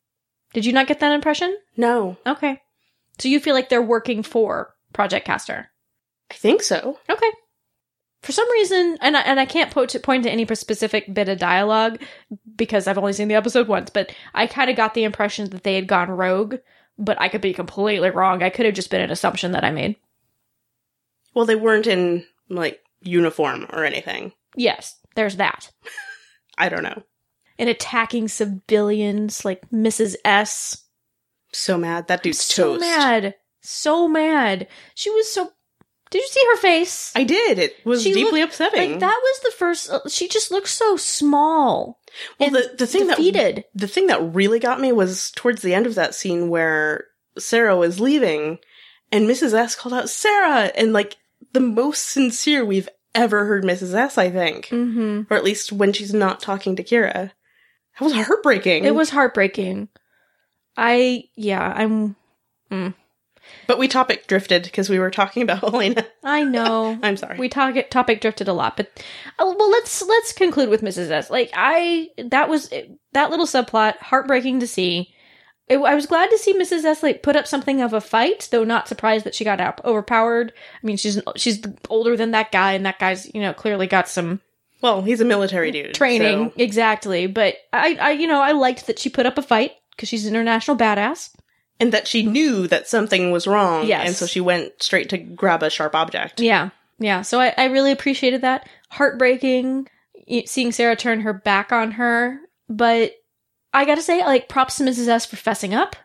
Did 0.54 0.66
you 0.66 0.74
not 0.74 0.88
get 0.88 1.00
that 1.00 1.14
impression? 1.14 1.58
No. 1.76 2.18
Okay. 2.26 2.62
So 3.20 3.28
you 3.28 3.39
feel 3.39 3.54
like 3.54 3.70
they're 3.70 3.82
working 3.82 4.24
for 4.24 4.76
Project 4.93 5.26
Castor. 5.26 5.70
I 6.32 6.36
think 6.36 6.62
so. 6.62 7.00
Okay. 7.10 7.32
For 8.22 8.32
some 8.32 8.50
reason, 8.52 8.98
and 9.02 9.16
I, 9.16 9.22
and 9.22 9.39
I 9.39 9.45
can't 9.45 9.72
point 9.72 9.91
to, 9.91 10.00
point 10.00 10.24
to 10.24 10.32
any 10.32 10.45
specific 10.56 11.14
bit 11.14 11.30
of 11.30 11.38
dialogue 11.38 12.02
because 12.56 12.88
I've 12.88 12.98
only 12.98 13.14
seen 13.14 13.28
the 13.28 13.36
episode 13.36 13.68
once, 13.68 13.89
but 13.89 14.14
I 14.34 14.48
kind 14.48 14.70
of 14.70 14.76
got 14.76 14.93
the 14.93 15.04
impression 15.04 15.50
that 15.52 15.64
they 15.64 15.76
had 15.76 15.88
gone 15.88 16.10
rogue, 16.10 16.56
but 16.98 17.20
I 17.22 17.30
could 17.30 17.41
be 17.41 17.54
completely 17.54 18.10
wrong. 18.10 18.43
I 18.43 18.50
could 18.50 18.66
have 18.66 18.76
just 18.76 18.89
been 18.89 19.02
an 19.02 19.12
assumption 19.12 19.52
that 19.52 19.64
I 19.64 19.72
made. 19.72 19.95
Well, 21.34 21.45
they 21.45 21.56
weren't 21.56 21.88
in 21.88 22.26
like 22.50 22.82
uniform 23.02 23.68
or 23.72 23.86
anything. 23.86 24.34
Yes, 24.56 24.98
there's 25.16 25.38
that. 25.38 25.72
I 26.58 26.70
don't 26.70 26.84
know. 26.84 27.04
And 27.60 27.70
attacking 27.70 28.28
civilians 28.28 29.43
like 29.45 29.68
Mrs. 29.72 30.16
S. 30.24 30.84
So 31.53 31.78
mad. 31.78 32.08
That 32.08 32.22
dude's 32.24 32.39
so 32.43 32.74
toast. 32.74 32.82
mad. 32.82 33.36
So 33.62 34.08
mad. 34.08 34.68
She 34.95 35.10
was 35.10 35.32
so. 35.32 35.51
Did 36.10 36.22
you 36.22 36.28
see 36.30 36.45
her 36.51 36.58
face? 36.58 37.12
I 37.16 37.24
did. 37.26 37.60
It 37.60 37.76
was 37.86 38.01
She 38.03 38.14
deeply 38.14 38.39
looked- 38.41 38.53
upsetting. 38.53 38.91
Like 38.91 38.99
that 39.01 39.20
was 39.22 39.39
the 39.41 39.51
first. 39.58 39.91
She 40.10 40.28
just 40.30 40.51
looked 40.51 40.70
so 40.70 40.95
small. 40.97 41.99
well, 42.39 42.51
the 42.51 42.76
the 42.78 42.88
thing 42.88 43.08
that 43.08 43.18
defeated. 43.18 43.66
the 43.76 43.88
thing 43.88 44.08
that 44.08 44.22
really 44.34 44.60
got 44.60 44.80
me 44.80 44.91
was 44.93 45.32
towards 45.32 45.62
the 45.64 45.74
end 45.74 45.86
of 45.86 45.95
that 45.95 46.16
scene 46.16 46.47
where 46.49 47.05
Sarah 47.38 47.76
was 47.76 47.99
leaving 47.99 48.60
and 49.12 49.28
Mrs. 49.28 49.53
S 49.53 49.76
called 49.76 49.93
out 49.93 50.10
Sarah 50.10 50.72
and 50.76 50.93
like 50.93 51.18
the 51.53 51.60
most 51.60 52.05
sincere 52.10 52.64
we've 52.64 52.89
ever 53.16 53.45
heard 53.45 53.64
Mrs. 53.64 53.93
S, 53.93 54.18
I 54.18 54.30
think. 54.30 54.68
Mm-hmm. 54.68 55.22
Or 55.34 55.36
at 55.38 55.43
least 55.43 55.72
when 55.74 55.91
she's 55.91 56.14
not 56.14 56.39
talking 56.39 56.76
to 56.78 56.84
Kira. 56.84 57.32
That 58.00 58.06
was 58.06 58.14
heartbreaking. 58.14 58.86
It 58.86 58.95
was 58.95 59.10
heartbreaking. 59.10 59.89
I 60.76 61.26
yeah, 61.36 61.74
I'm. 61.76 62.16
But 63.66 63.80
we 63.80 63.88
topic 63.88 64.28
drifted 64.28 64.64
because 64.64 64.89
we 64.89 65.00
were 65.00 65.12
talking 65.12 65.43
about 65.43 65.60
Helena. 65.72 66.06
I 66.24 66.43
know. 66.43 66.98
I'm 67.04 67.18
sorry. 67.18 67.38
we 67.38 67.50
talk 67.50 67.76
topic 67.89 68.22
drifted 68.22 68.48
a 68.48 68.54
lot, 68.54 68.78
but 68.78 68.91
uh, 69.39 69.54
well, 69.58 69.70
let's 69.70 70.02
let's 70.02 70.34
conclude 70.34 70.70
with 70.70 70.82
Mrs. 70.82 71.12
S. 71.12 71.30
Like 71.30 71.52
I, 71.54 72.10
that 72.18 72.50
was 72.50 72.70
that 73.14 73.30
little 73.30 73.45
subplot 73.45 73.98
heartbreaking 73.98 74.60
to 74.62 74.68
see. 74.68 75.14
It, 75.68 75.80
I 75.80 75.95
was 75.95 76.06
glad 76.06 76.30
to 76.30 76.38
see 76.38 76.54
Mrs. 76.54 76.86
S. 76.86 77.04
like 77.04 77.24
put 77.24 77.36
up 77.36 77.45
something 77.45 77.82
of 77.82 77.91
a 77.93 78.00
fight, 78.00 78.48
though 78.52 78.64
not 78.64 78.88
surprised 78.88 79.26
that 79.26 79.36
she 79.36 79.43
got 79.43 79.60
out 79.60 79.84
overpowered. 79.84 80.54
I 80.82 80.86
mean, 80.86 80.98
she's 80.98 81.22
she's 81.36 81.62
older 81.89 82.16
than 82.16 82.32
that 82.32 82.52
guy, 82.52 82.74
and 82.74 82.86
that 82.86 83.00
guy's 83.00 83.34
you 83.34 83.41
know 83.41 83.54
clearly 83.54 83.88
got 83.88 84.08
some 84.08 84.41
well, 84.82 85.02
he's 85.02 85.22
a 85.22 85.26
military 85.26 85.72
dude. 85.72 85.94
training 85.94 86.50
so- 86.50 86.54
exactly. 86.64 87.28
But 87.28 87.56
I, 87.74 87.96
I, 88.00 88.12
you 88.12 88.28
know, 88.28 88.42
I 88.42 88.52
liked 88.52 88.88
that 88.88 89.00
she 89.00 89.10
put 89.10 89.26
up 89.26 89.38
a 89.38 89.42
fight 89.42 89.72
because 89.92 90.10
she's 90.10 90.26
an 90.26 90.36
international 90.36 90.78
badass. 90.78 91.32
and 91.80 91.92
that 91.92 92.08
she 92.08 92.24
knew 92.24 92.68
that 92.68 92.88
something 92.88 93.32
was 93.32 93.48
wrong. 93.48 93.86
Yes. 93.88 94.08
And 94.08 94.16
so 94.16 94.26
she 94.26 94.42
went 94.42 94.82
straight 94.82 95.10
to 95.10 95.18
grab 95.18 95.64
a 95.64 95.70
sharp 95.70 95.96
object. 95.96 96.40
Yeah, 96.40 96.70
yeah. 97.00 97.22
So 97.22 97.40
I, 97.40 97.54
I 97.58 97.66
really 97.66 97.92
appreciated 97.92 98.42
that. 98.42 98.68
Heartbreaking 98.90 99.88
seeing 100.46 100.72
Sarah 100.72 100.96
turn 100.96 101.22
her 101.22 101.34
back 101.34 101.72
on 101.72 101.92
her, 101.92 102.40
but 102.70 103.14
I 103.74 103.86
gotta 103.86 104.02
say, 104.02 104.24
like, 104.26 104.50
props 104.50 104.78
to 104.78 104.84
Mrs. 104.84 105.08
S 105.08 105.26
for 105.26 105.36
fessing 105.36 105.74
up. 105.74 105.96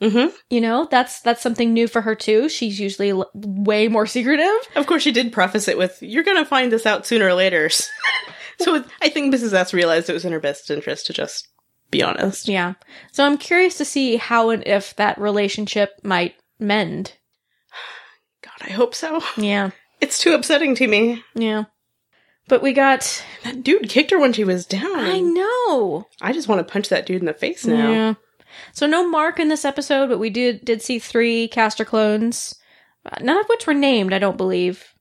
Mm-hmm. 0.00 0.34
You 0.48 0.60
know, 0.62 0.88
that's 0.90 1.20
that's 1.20 1.42
something 1.42 1.72
new 1.74 1.86
for 1.86 2.00
her 2.00 2.14
too. 2.14 2.48
She's 2.48 2.80
usually 2.80 3.10
l- 3.10 3.30
way 3.34 3.88
more 3.88 4.06
secretive. 4.06 4.50
Of 4.74 4.86
course, 4.86 5.02
she 5.02 5.12
did 5.12 5.32
preface 5.32 5.68
it 5.68 5.76
with, 5.76 5.98
"You're 6.00 6.24
going 6.24 6.38
to 6.38 6.46
find 6.46 6.72
this 6.72 6.86
out 6.86 7.06
sooner 7.06 7.26
or 7.26 7.34
later." 7.34 7.68
so 8.60 8.84
I 9.02 9.08
think 9.10 9.34
Mrs. 9.34 9.52
S 9.52 9.74
realized 9.74 10.08
it 10.08 10.14
was 10.14 10.24
in 10.24 10.32
her 10.32 10.40
best 10.40 10.70
interest 10.70 11.06
to 11.06 11.12
just 11.12 11.48
be 11.90 12.02
honest. 12.02 12.48
Yeah. 12.48 12.74
So 13.12 13.24
I'm 13.26 13.36
curious 13.36 13.76
to 13.78 13.84
see 13.84 14.16
how 14.16 14.50
and 14.50 14.66
if 14.66 14.96
that 14.96 15.18
relationship 15.18 15.92
might 16.02 16.34
mend. 16.58 17.14
God, 18.42 18.68
I 18.68 18.72
hope 18.72 18.94
so. 18.94 19.20
Yeah. 19.36 19.70
It's 20.00 20.18
too 20.18 20.32
upsetting 20.32 20.74
to 20.76 20.86
me. 20.86 21.22
Yeah. 21.34 21.64
But 22.48 22.62
we 22.62 22.72
got. 22.72 23.22
That 23.44 23.62
dude 23.62 23.90
kicked 23.90 24.10
her 24.12 24.18
when 24.18 24.32
she 24.32 24.44
was 24.44 24.64
down. 24.64 24.98
I 24.98 25.20
know. 25.20 26.06
I 26.22 26.32
just 26.32 26.48
want 26.48 26.66
to 26.66 26.72
punch 26.72 26.88
that 26.88 27.04
dude 27.04 27.20
in 27.20 27.26
the 27.26 27.34
face 27.34 27.66
now. 27.66 27.90
Yeah. 27.90 28.14
So 28.72 28.86
no 28.86 29.08
Mark 29.08 29.40
in 29.40 29.48
this 29.48 29.64
episode, 29.64 30.08
but 30.08 30.18
we 30.18 30.30
did 30.30 30.64
did 30.64 30.82
see 30.82 30.98
three 30.98 31.48
Castor 31.48 31.84
clones, 31.84 32.54
uh, 33.04 33.16
none 33.20 33.38
of 33.38 33.46
which 33.46 33.66
were 33.66 33.74
named. 33.74 34.12
I 34.12 34.18
don't 34.18 34.36
believe. 34.36 34.94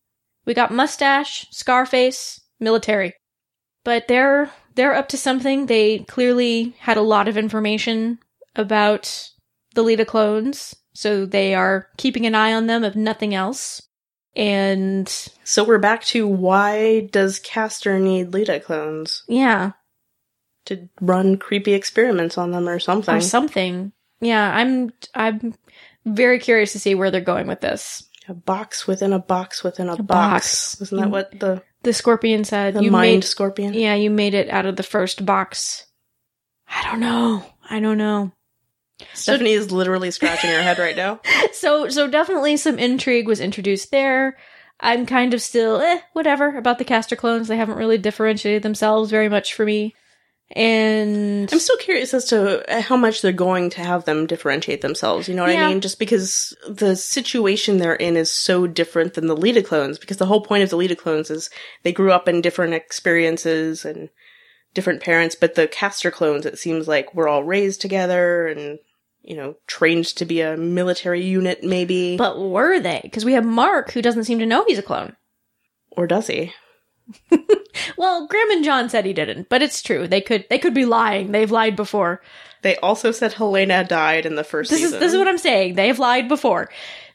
We 0.46 0.54
got 0.54 0.72
mustache, 0.72 1.48
Scarface, 1.52 2.42
military, 2.60 3.14
but 3.84 4.08
they're 4.08 4.52
they're 4.76 4.96
up 4.96 5.10
to 5.10 5.18
something. 5.18 5.66
They 5.66 6.00
clearly 6.00 6.76
had 6.80 6.98
a 6.98 7.02
lot 7.02 7.28
of 7.28 7.38
information 7.38 8.20
about 8.56 9.30
the 9.76 9.84
Leda 9.84 10.06
clones, 10.06 10.76
so 10.94 11.26
they 11.26 11.54
are 11.54 11.88
keeping 11.98 12.26
an 12.26 12.36
eye 12.36 12.54
on 12.54 12.68
them, 12.68 12.84
if 12.84 12.96
nothing 12.96 13.36
else. 13.36 13.82
And 14.36 15.08
So 15.44 15.64
we're 15.64 15.80
back 15.80 16.04
to 16.06 16.28
why 16.28 17.10
does 17.12 17.40
Castor 17.40 18.00
need 18.00 18.34
Leda 18.34 18.60
clones 18.60 19.24
yeah, 19.28 19.72
to 20.70 20.90
run 21.02 21.38
creepy 21.38 21.74
experiments 21.74 22.38
on 22.38 22.52
them 22.52 22.68
or 22.68 22.80
something? 22.80 23.16
or 23.16 23.22
something. 23.22 23.92
Yeah, 24.22 24.50
I'm 24.56 24.92
I'm 25.14 25.54
very 26.06 26.40
curious 26.40 26.72
to 26.74 26.80
see 26.80 26.96
where 26.96 27.12
they're 27.12 27.22
going 27.22 27.48
with 27.48 27.62
this. 27.62 28.04
a 28.28 28.34
box 28.34 28.88
within 28.88 29.14
a 29.14 29.20
box 29.20 29.64
within 29.64 29.90
a, 29.90 29.96
box. 29.98 30.06
box. 30.76 30.82
Isn't 30.82 30.98
that 31.00 31.10
what 31.12 31.40
the 31.40 31.62
The 31.84 31.94
scorpion 31.94 32.44
said, 32.44 32.74
the 32.74 32.84
"You 32.84 32.92
mind 32.92 33.18
made 33.18 33.24
scorpion? 33.24 33.74
Yeah, 33.74 33.96
you 33.96 34.10
made 34.10 34.34
it 34.34 34.50
out 34.50 34.66
of 34.66 34.76
the 34.76 34.84
first 34.84 35.26
box. 35.26 35.86
I 36.68 36.84
don't 36.90 37.00
know. 37.00 37.44
I 37.70 37.80
don't 37.80 37.98
know. 37.98 38.32
Stephanie 39.14 39.54
is 39.54 39.72
literally 39.72 40.12
scratching 40.12 40.50
her 40.50 40.62
head 40.62 40.78
right 40.80 40.96
now. 40.98 41.22
So 41.54 41.90
so 41.90 42.08
definitely 42.08 42.58
some 42.58 42.78
intrigue 42.80 43.28
was 43.28 43.40
introduced 43.40 43.92
there. 43.92 44.38
I'm 44.82 45.06
kind 45.06 45.34
of 45.34 45.42
still 45.42 45.82
eh, 45.82 46.00
whatever 46.14 46.58
about 46.58 46.78
the 46.78 46.86
Castor 46.86 47.16
clones. 47.18 47.48
They 47.48 47.58
haven't 47.58 47.78
really 47.78 47.98
differentiated 47.98 48.64
themselves 48.64 49.10
very 49.10 49.28
much 49.30 49.54
for 49.54 49.66
me. 49.66 49.94
And 50.56 51.52
I'm 51.54 51.60
still 51.60 51.78
curious 51.78 52.14
as 52.14 52.26
to 52.26 52.68
uh, 52.74 52.82
how 52.82 52.97
much 52.97 53.22
they're 53.22 53.32
going 53.32 53.70
to 53.72 53.82
have 53.84 54.06
them 54.06 54.26
differentiate 54.26 54.82
themselves. 54.82 55.28
You 55.28 55.36
know 55.36 55.43
what 55.43 55.54
Yeah. 55.54 55.66
I 55.68 55.70
mean? 55.70 55.82
Just 55.82 56.00
because 56.00 56.56
the 56.68 56.95
situation 56.95 57.78
they're 57.78 57.93
in 57.95 58.18
is 58.18 58.32
so 58.32 58.66
different 58.66 59.14
than 59.14 59.28
the 59.28 59.36
Leda 59.38 59.62
clones, 59.62 60.00
because 60.00 60.18
the 60.18 60.26
whole 60.26 60.41
point 60.41 60.64
of 60.64 60.70
the 60.72 60.78
Leda 60.78 60.95
clones 60.95 61.30
is 61.30 61.50
they 61.84 61.91
grew 61.91 62.12
up 62.12 62.28
in 62.28 62.41
different 62.41 62.74
experiences 62.74 63.86
and 63.86 64.10
different 64.74 65.02
parents, 65.02 65.36
but 65.36 65.56
the 65.56 65.68
Castor 65.68 66.10
clones, 66.12 66.45
it 66.45 66.58
seems 66.58 66.88
like 66.88 67.14
we're 67.14 67.28
all 67.28 67.43
raised 67.43 67.82
together 67.82 68.47
and, 68.47 68.80
you 69.22 69.36
know, 69.36 69.56
trained 69.68 70.06
to 70.06 70.26
be 70.26 70.41
a 70.41 70.58
military 70.58 71.24
unit, 71.24 71.64
maybe. 71.64 72.18
but 72.18 72.39
were 72.39 72.80
they? 72.80 73.02
Because 73.04 73.26
we 73.26 73.34
have 73.34 73.45
Mark 73.45 73.91
who 73.91 74.02
doesn't 74.02 74.24
seem 74.26 74.39
to 74.39 74.45
know 74.47 74.66
he's 74.68 74.80
a 74.80 74.84
clone. 74.84 75.16
or 75.91 76.08
does 76.08 76.28
he? 76.28 76.54
Well, 77.97 78.28
Graeme 78.28 78.51
and 78.51 78.64
John 78.64 78.89
said 78.89 79.05
he 79.05 79.14
didn't, 79.14 79.49
but 79.49 79.62
it's 79.62 79.82
true. 79.82 80.07
They 80.07 80.22
could 80.22 80.45
they 80.49 80.60
could 80.60 80.74
be 80.74 80.86
lying. 80.86 81.32
They've 81.32 81.51
lied 81.51 81.76
before. 81.76 82.22
They 82.62 82.76
also 82.78 83.12
said 83.12 83.34
Helena 83.34 83.84
died 83.84 84.26
in 84.26 84.36
the 84.36 84.43
first 84.43 84.70
This 84.70 84.80
season. 84.80 84.95
is 84.95 84.99
this 84.99 85.14
is 85.14 85.18
what 85.18 85.28
I'm 85.28 85.38
saying. 85.38 85.76
They've 85.76 85.97
lied 85.97 86.28
before, 86.28 86.70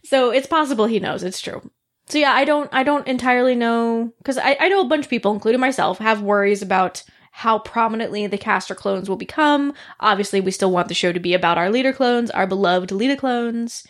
so 0.05 0.30
it's 0.30 0.47
possible 0.47 0.86
he 0.86 1.01
knows 1.01 1.22
it's 1.22 1.40
true. 1.40 1.70
So 2.07 2.18
yeah, 2.18 2.32
I 2.32 2.45
don't 2.45 2.68
I 2.72 2.82
don't 2.82 3.07
entirely 3.07 3.55
know 3.55 4.12
because 4.18 4.38
I 4.38 4.57
I 4.59 4.68
know 4.68 4.80
a 4.80 4.88
bunch 4.88 5.05
of 5.07 5.11
people, 5.11 5.32
including 5.32 5.61
myself, 5.61 5.99
have 5.99 6.22
worries 6.22 6.62
about 6.62 7.03
how 7.30 7.59
prominently 7.59 8.26
the 8.26 8.38
Castor 8.38 8.74
clones 8.74 9.09
will 9.09 9.16
become. 9.16 9.74
Obviously, 10.01 10.40
we 10.40 10.51
still 10.51 10.70
want 10.70 10.88
the 10.88 10.95
show 10.95 11.12
to 11.12 11.20
be 11.20 11.34
about 11.34 11.59
our 11.59 11.70
Leda 11.70 11.92
clones, 11.92 12.30
our 12.30 12.47
beloved 12.47 12.90
Leda 12.92 13.16
clones, 13.16 13.86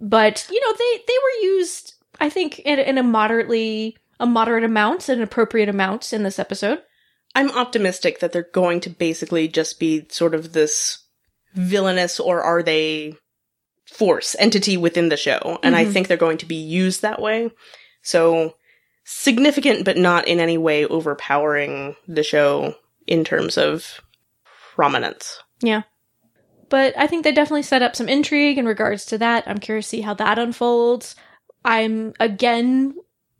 but 0.00 0.46
you 0.50 0.60
know 0.60 0.72
they 0.78 1.02
they 1.06 1.18
were 1.22 1.46
used. 1.54 1.94
I 2.20 2.28
think 2.28 2.60
in, 2.60 2.78
in 2.78 2.98
a 2.98 3.02
moderately 3.02 3.96
a 4.20 4.26
moderate 4.26 4.64
amount, 4.64 5.08
an 5.08 5.22
appropriate 5.22 5.68
amount 5.68 6.12
in 6.12 6.22
this 6.22 6.38
episode. 6.38 6.80
I'm 7.34 7.50
optimistic 7.50 8.20
that 8.20 8.32
they're 8.32 8.48
going 8.52 8.80
to 8.80 8.90
basically 8.90 9.48
just 9.48 9.80
be 9.80 10.06
sort 10.10 10.34
of 10.34 10.52
this 10.52 10.98
villainous 11.54 12.20
or 12.20 12.42
are 12.42 12.62
they 12.62 13.14
force 13.86 14.36
entity 14.38 14.76
within 14.76 15.08
the 15.08 15.16
show. 15.16 15.58
And 15.62 15.74
I 15.76 15.84
Mhm. 15.84 15.92
think 15.92 16.08
they're 16.08 16.16
going 16.16 16.38
to 16.38 16.46
be 16.46 16.54
used 16.56 17.02
that 17.02 17.20
way. 17.20 17.50
So 18.02 18.54
significant, 19.04 19.84
but 19.84 19.96
not 19.96 20.28
in 20.28 20.40
any 20.40 20.56
way 20.58 20.86
overpowering 20.86 21.96
the 22.06 22.22
show 22.22 22.76
in 23.06 23.24
terms 23.24 23.58
of 23.58 24.00
prominence. 24.74 25.42
Yeah. 25.60 25.82
But 26.68 26.96
I 26.96 27.06
think 27.06 27.24
they 27.24 27.32
definitely 27.32 27.62
set 27.64 27.82
up 27.82 27.94
some 27.94 28.08
intrigue 28.08 28.56
in 28.56 28.64
regards 28.66 29.04
to 29.06 29.18
that. 29.18 29.44
I'm 29.46 29.58
curious 29.58 29.86
to 29.86 29.90
see 29.90 30.00
how 30.00 30.14
that 30.14 30.38
unfolds. 30.38 31.14
I'm 31.64 32.14
again 32.18 32.94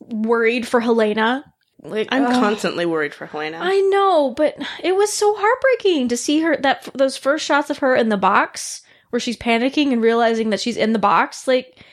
worried 0.09 0.67
for 0.67 0.81
Helena. 0.81 1.45
Like 1.81 2.09
I'm 2.13 2.25
ugh. 2.25 2.33
constantly 2.35 2.87
worried 2.87 3.15
for 3.15 3.27
Helena. 3.27 3.59
I 3.61 3.81
know, 3.81 4.33
but 4.37 4.57
it 4.83 4.95
was 4.95 5.13
so 5.13 5.35
heartbreaking 5.37 6.09
to 6.09 6.17
see 6.17 6.41
her 6.41 6.57
that 6.59 6.89
those 6.95 7.17
first 7.17 7.45
shots 7.45 7.71
of 7.71 7.79
her 7.79 7.97
in 7.97 8.09
the 8.09 8.17
box 8.17 8.83
where 9.11 9.21
she's 9.21 9.37
panicking 9.37 9.93
and 9.93 10.01
realizing 10.01 10.51
that 10.51 10.61
she's 10.61 10.77
in 10.77 10.93
the 10.93 10.99
box. 10.99 11.49
Like, 11.49 11.85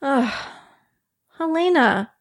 ugh, 0.00 0.32
Helena 1.38 2.12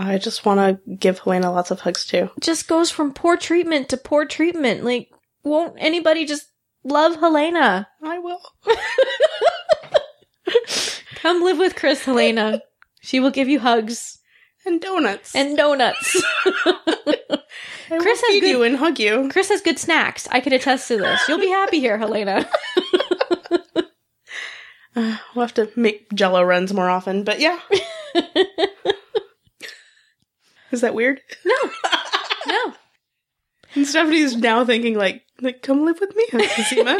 I 0.00 0.16
just 0.16 0.46
want 0.46 0.60
to 0.60 0.94
give 0.94 1.18
Helena 1.18 1.52
lots 1.52 1.70
of 1.70 1.80
hugs 1.80 2.06
too. 2.06 2.30
just 2.40 2.66
goes 2.66 2.90
from 2.90 3.12
poor 3.12 3.36
treatment 3.36 3.90
to 3.90 3.98
poor 3.98 4.24
treatment. 4.24 4.82
Like, 4.82 5.10
won't 5.42 5.76
anybody 5.78 6.24
just 6.24 6.46
love 6.82 7.16
Helena? 7.16 7.86
I 8.02 8.18
will. 8.18 8.40
Come 11.16 11.42
live 11.44 11.58
with 11.58 11.76
Chris, 11.76 12.02
Helena. 12.02 12.62
She 13.02 13.20
will 13.20 13.30
give 13.30 13.46
you 13.46 13.60
hugs 13.60 14.19
And 14.70 14.80
donuts. 14.80 15.34
and 15.34 15.56
donuts. 15.56 16.22
Chris 17.88 18.20
has 18.20 18.40
good- 18.40 18.48
you 18.48 18.62
and 18.62 18.76
hug 18.76 19.00
you. 19.00 19.28
Chris 19.32 19.48
has 19.48 19.60
good 19.60 19.78
snacks. 19.80 20.28
I 20.30 20.38
can 20.38 20.52
attest 20.52 20.86
to 20.88 20.96
this. 20.96 21.20
You'll 21.28 21.40
be 21.40 21.48
happy 21.48 21.80
here, 21.80 21.98
Helena. 21.98 22.48
Uh, 24.94 25.16
we'll 25.34 25.42
have 25.44 25.54
to 25.54 25.68
make 25.74 26.12
Jello 26.14 26.42
runs 26.44 26.72
more 26.72 26.88
often, 26.88 27.24
but 27.24 27.40
yeah. 27.40 27.58
Is 30.70 30.82
that 30.82 30.94
weird? 30.94 31.20
No. 31.44 31.56
No. 32.46 32.74
And 33.74 33.86
Stephanie's 33.86 34.36
now 34.36 34.64
thinking 34.64 34.94
like, 34.94 35.22
like, 35.40 35.62
come 35.62 35.84
live 35.84 35.98
with 36.00 36.14
me, 36.14 36.26
Cosima. 36.30 36.96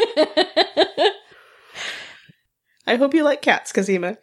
I 2.85 2.95
hope 2.97 3.13
you 3.13 3.23
like 3.23 3.41
cats, 3.41 3.71
Cosima. 3.71 4.17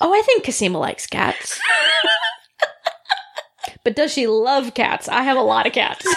Oh, 0.00 0.12
I 0.12 0.22
think 0.22 0.44
Cosima 0.44 0.78
likes 0.78 1.06
cats. 1.06 1.60
But 3.86 3.94
does 3.94 4.12
she 4.12 4.26
love 4.26 4.74
cats? 4.74 5.08
I 5.08 5.22
have 5.22 5.36
a 5.36 5.42
lot 5.42 5.64
of 5.68 5.72
cats. 5.72 6.04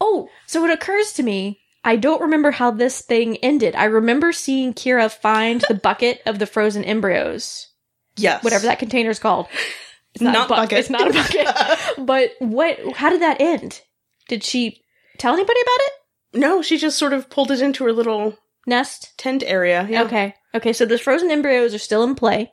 oh, 0.00 0.28
so 0.46 0.64
it 0.64 0.70
occurs 0.70 1.12
to 1.12 1.22
me, 1.22 1.60
I 1.84 1.96
don't 1.96 2.22
remember 2.22 2.50
how 2.52 2.70
this 2.70 3.02
thing 3.02 3.36
ended. 3.38 3.74
I 3.76 3.84
remember 3.84 4.32
seeing 4.32 4.72
Kira 4.72 5.10
find 5.12 5.62
the 5.68 5.74
bucket 5.82 6.22
of 6.24 6.38
the 6.38 6.46
frozen 6.46 6.84
embryos, 6.84 7.68
Yes. 8.16 8.42
whatever 8.42 8.64
that 8.66 8.78
container's 8.78 9.18
called. 9.18 9.46
It's 10.14 10.22
Not 10.22 10.46
a 10.46 10.48
bu- 10.48 10.54
bucket. 10.54 10.78
It's 10.78 10.88
not 10.90 11.10
a 11.10 11.12
bucket. 11.12 11.48
but 12.06 12.30
what? 12.38 12.78
How 12.96 13.10
did 13.10 13.20
that 13.20 13.40
end? 13.42 13.82
Did 14.28 14.42
she 14.42 14.80
tell 15.18 15.34
anybody 15.34 15.60
about 15.60 15.80
it? 15.86 15.92
No, 16.40 16.62
she 16.62 16.78
just 16.78 16.96
sort 16.98 17.12
of 17.12 17.28
pulled 17.28 17.50
it 17.50 17.60
into 17.60 17.84
her 17.84 17.92
little 17.92 18.38
Nest. 18.66 19.12
tent 19.18 19.42
area. 19.46 19.86
Yeah. 19.90 20.04
Okay. 20.04 20.34
Okay. 20.54 20.72
So 20.72 20.86
the 20.86 20.96
frozen 20.98 21.30
embryos 21.30 21.74
are 21.74 21.78
still 21.78 22.04
in 22.04 22.14
play. 22.14 22.52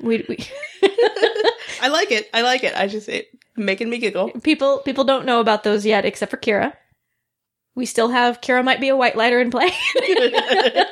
We, 0.00 0.24
we 0.28 0.36
I 1.80 1.88
like 1.88 2.10
it. 2.10 2.28
I 2.32 2.42
like 2.42 2.64
it. 2.64 2.74
I 2.76 2.86
just 2.86 3.08
it 3.08 3.28
making 3.56 3.88
me 3.90 3.98
giggle. 3.98 4.30
people 4.42 4.78
people 4.78 5.04
don't 5.04 5.26
know 5.26 5.40
about 5.40 5.64
those 5.64 5.86
yet, 5.86 6.04
except 6.04 6.30
for 6.30 6.36
Kira. 6.36 6.74
We 7.74 7.86
still 7.86 8.08
have 8.08 8.40
Kira 8.40 8.64
might 8.64 8.80
be 8.80 8.88
a 8.88 8.96
white 8.96 9.16
lighter 9.16 9.40
in 9.40 9.50
play, 9.50 9.70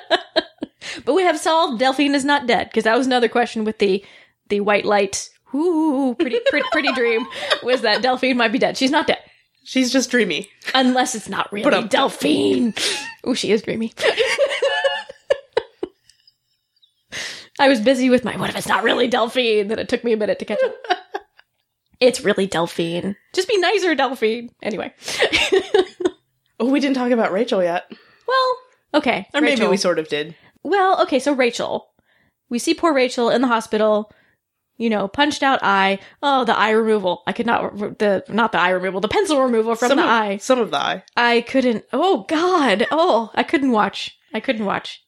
but 1.04 1.14
we 1.14 1.22
have 1.22 1.38
solved 1.38 1.78
Delphine 1.78 2.14
is 2.14 2.24
not 2.24 2.46
dead 2.46 2.68
because 2.68 2.84
that 2.84 2.96
was 2.98 3.06
another 3.06 3.28
question 3.28 3.64
with 3.64 3.78
the 3.78 4.04
the 4.48 4.60
white 4.60 4.84
light. 4.84 5.30
Ooh, 5.54 6.16
pretty 6.18 6.40
pretty 6.48 6.66
pretty 6.72 6.92
dream 6.92 7.26
was 7.62 7.82
that 7.82 8.02
Delphine 8.02 8.36
might 8.36 8.52
be 8.52 8.58
dead. 8.58 8.76
She's 8.76 8.90
not 8.90 9.06
dead 9.06 9.18
She's 9.64 9.92
just 9.92 10.10
dreamy. 10.10 10.48
unless 10.74 11.14
it's 11.14 11.28
not 11.28 11.52
really 11.52 11.86
Delphine. 11.88 12.74
Ooh, 13.26 13.34
she 13.34 13.52
is 13.52 13.62
dreamy. 13.62 13.92
I 17.58 17.68
was 17.68 17.80
busy 17.80 18.10
with 18.10 18.24
my 18.24 18.36
what 18.36 18.50
if 18.50 18.56
it's 18.56 18.68
not 18.68 18.82
really 18.82 19.08
Delphine? 19.08 19.68
Then 19.68 19.78
it 19.78 19.88
took 19.88 20.04
me 20.04 20.12
a 20.12 20.16
minute 20.16 20.38
to 20.38 20.44
catch 20.44 20.62
up. 20.62 20.74
It's 22.00 22.24
really 22.24 22.48
Delphine. 22.48 23.14
Just 23.32 23.46
be 23.46 23.56
nicer, 23.58 23.94
Delphine. 23.94 24.50
Anyway. 24.60 24.92
Oh, 26.62 26.70
we 26.70 26.78
didn't 26.78 26.94
talk 26.94 27.10
about 27.10 27.32
Rachel 27.32 27.60
yet. 27.60 27.90
well, 28.28 28.58
okay. 28.94 29.26
Or 29.34 29.40
maybe 29.40 29.66
we 29.66 29.76
sort 29.76 29.98
of 29.98 30.06
did. 30.06 30.36
Well, 30.62 31.02
okay, 31.02 31.18
so 31.18 31.32
Rachel. 31.32 31.88
We 32.50 32.60
see 32.60 32.72
poor 32.72 32.94
Rachel 32.94 33.30
in 33.30 33.42
the 33.42 33.48
hospital, 33.48 34.12
you 34.76 34.88
know, 34.88 35.08
punched 35.08 35.42
out 35.42 35.58
eye. 35.62 35.98
Oh, 36.22 36.44
the 36.44 36.56
eye 36.56 36.70
removal. 36.70 37.24
I 37.26 37.32
could 37.32 37.46
not, 37.46 37.76
the, 37.98 38.22
not 38.28 38.52
the 38.52 38.60
eye 38.60 38.70
removal, 38.70 39.00
the 39.00 39.08
pencil 39.08 39.42
removal 39.42 39.74
from 39.74 39.88
some 39.88 39.98
the 39.98 40.04
of, 40.04 40.08
eye. 40.08 40.36
Some 40.36 40.60
of 40.60 40.70
the 40.70 40.76
eye. 40.76 41.02
I 41.16 41.40
couldn't, 41.40 41.84
oh 41.92 42.26
God. 42.28 42.86
Oh, 42.92 43.32
I 43.34 43.42
couldn't 43.42 43.72
watch. 43.72 44.16
I 44.32 44.38
couldn't 44.38 44.64
watch. 44.64 45.02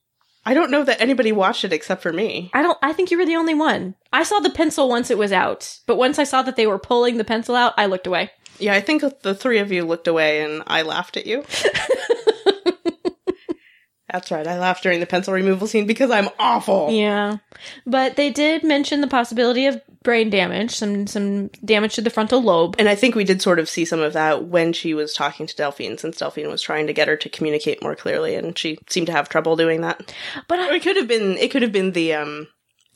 I 0.47 0.55
don't 0.55 0.71
know 0.71 0.85
that 0.85 1.01
anybody 1.01 1.33
watched 1.33 1.65
it 1.65 1.73
except 1.73 2.03
for 2.03 2.13
me. 2.13 2.51
I 2.53 2.63
don't, 2.63 2.79
I 2.83 2.93
think 2.93 3.11
you 3.11 3.19
were 3.19 3.27
the 3.27 3.37
only 3.37 3.55
one. 3.55 3.95
I 4.13 4.25
saw 4.25 4.41
the 4.41 4.51
pencil 4.51 4.89
once 4.89 5.11
it 5.11 5.19
was 5.19 5.33
out, 5.33 5.79
but 5.87 5.97
once 5.97 6.19
I 6.19 6.25
saw 6.25 6.43
that 6.43 6.57
they 6.57 6.67
were 6.67 6.79
pulling 6.79 7.17
the 7.17 7.25
pencil 7.25 7.55
out, 7.55 7.73
I 7.79 7.87
looked 7.87 8.07
away. 8.07 8.31
Yeah, 8.59 8.75
I 8.75 8.81
think 8.81 9.03
the 9.23 9.35
three 9.35 9.59
of 9.59 9.73
you 9.73 9.85
looked 9.85 10.07
away 10.07 10.43
and 10.43 10.63
I 10.67 10.83
laughed 10.83 11.17
at 11.17 11.27
you. 11.27 11.45
That's 14.13 14.31
right. 14.31 14.47
I 14.47 14.59
laughed 14.59 14.83
during 14.83 15.01
the 15.01 15.07
pencil 15.07 15.33
removal 15.33 15.67
scene 15.67 15.87
because 15.87 16.11
I'm 16.11 16.29
awful. 16.39 16.91
Yeah. 16.91 17.39
But 17.87 18.17
they 18.17 18.31
did 18.31 18.63
mention 18.63 19.01
the 19.01 19.07
possibility 19.07 19.67
of 19.67 19.81
brain 20.03 20.29
damage, 20.29 20.73
some, 20.77 21.07
some 21.07 21.49
damage 21.65 21.95
to 21.95 22.03
the 22.03 22.11
frontal 22.11 22.43
lobe. 22.43 22.77
And 22.79 22.87
I 22.89 22.95
think 22.95 23.15
we 23.15 23.25
did 23.25 23.41
sort 23.41 23.59
of 23.59 23.69
see 23.69 23.87
some 23.87 24.01
of 24.01 24.13
that 24.13 24.45
when 24.45 24.75
she 24.75 24.93
was 24.93 25.15
talking 25.15 25.47
to 25.47 25.57
Delphine, 25.57 25.97
since 25.97 26.19
Delphine 26.19 26.49
was 26.51 26.61
trying 26.61 26.87
to 26.87 26.93
get 26.93 27.09
her 27.09 27.17
to 27.17 27.29
communicate 27.31 27.83
more 27.83 27.97
clearly, 27.97 28.35
and 28.35 28.57
she 28.59 28.79
seemed 28.91 29.07
to 29.07 29.13
have 29.15 29.31
trouble 29.31 29.57
doing 29.57 29.81
that. 29.81 30.15
But 30.49 30.59
I, 30.59 30.75
it 30.77 30.83
could 30.83 30.97
have 30.97 31.09
been 31.09 31.39
it 31.39 31.51
could 31.51 31.63
have 31.63 31.73
been 31.73 31.93
the 31.93 32.13
um 32.13 32.49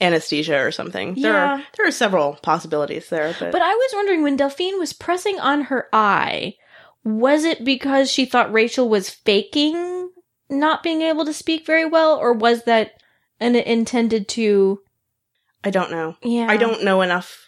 anesthesia 0.03 0.59
or 0.61 0.71
something. 0.71 1.15
There 1.15 1.33
Yeah. 1.33 1.55
are 1.55 1.65
there 1.79 1.87
are 1.87 1.91
several 1.91 2.35
possibilities 2.43 3.09
there, 3.09 3.35
but, 3.41 3.51
But 3.53 3.63
I 3.63 3.75
was 3.75 3.91
wondering 3.95 4.23
when 4.23 4.37
Delphine 4.37 4.79
was 4.79 4.93
pressing 4.93 5.41
on 5.41 5.63
her 5.63 5.89
eye, 5.93 6.55
was 7.03 7.45
it 7.45 7.65
because 7.65 8.11
she 8.13 8.27
thought 8.27 8.53
Rachel 8.53 8.89
was 8.91 9.09
faking 9.09 10.11
not 10.51 10.83
being 10.83 11.03
able 11.03 11.25
to 11.25 11.33
speak 11.33 11.67
very 11.67 11.85
well, 11.85 12.17
or 12.17 12.33
was 12.33 12.65
that 12.65 12.93
an 13.41 13.55
intended 13.57 14.29
to? 14.29 14.81
I 15.65 15.71
don't 15.71 15.91
know. 15.91 16.17
Yeah, 16.23 16.47
I 16.49 16.57
don't 16.57 16.85
know 16.85 17.03
enough 17.03 17.47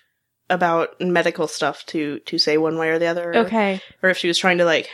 about 0.48 1.01
medical 1.01 1.46
stuff 1.46 1.84
to 1.86 2.18
to 2.20 2.36
say 2.38 2.59
one 2.59 2.76
way 2.76 2.88
or 2.90 2.98
the 2.98 3.07
other. 3.07 3.30
or- 3.30 3.36
Okay, 3.46 3.80
Or 4.03 4.11
if 4.11 4.18
she 4.18 4.28
was 4.28 4.38
trying 4.38 4.59
to 4.59 4.64
like 4.64 4.88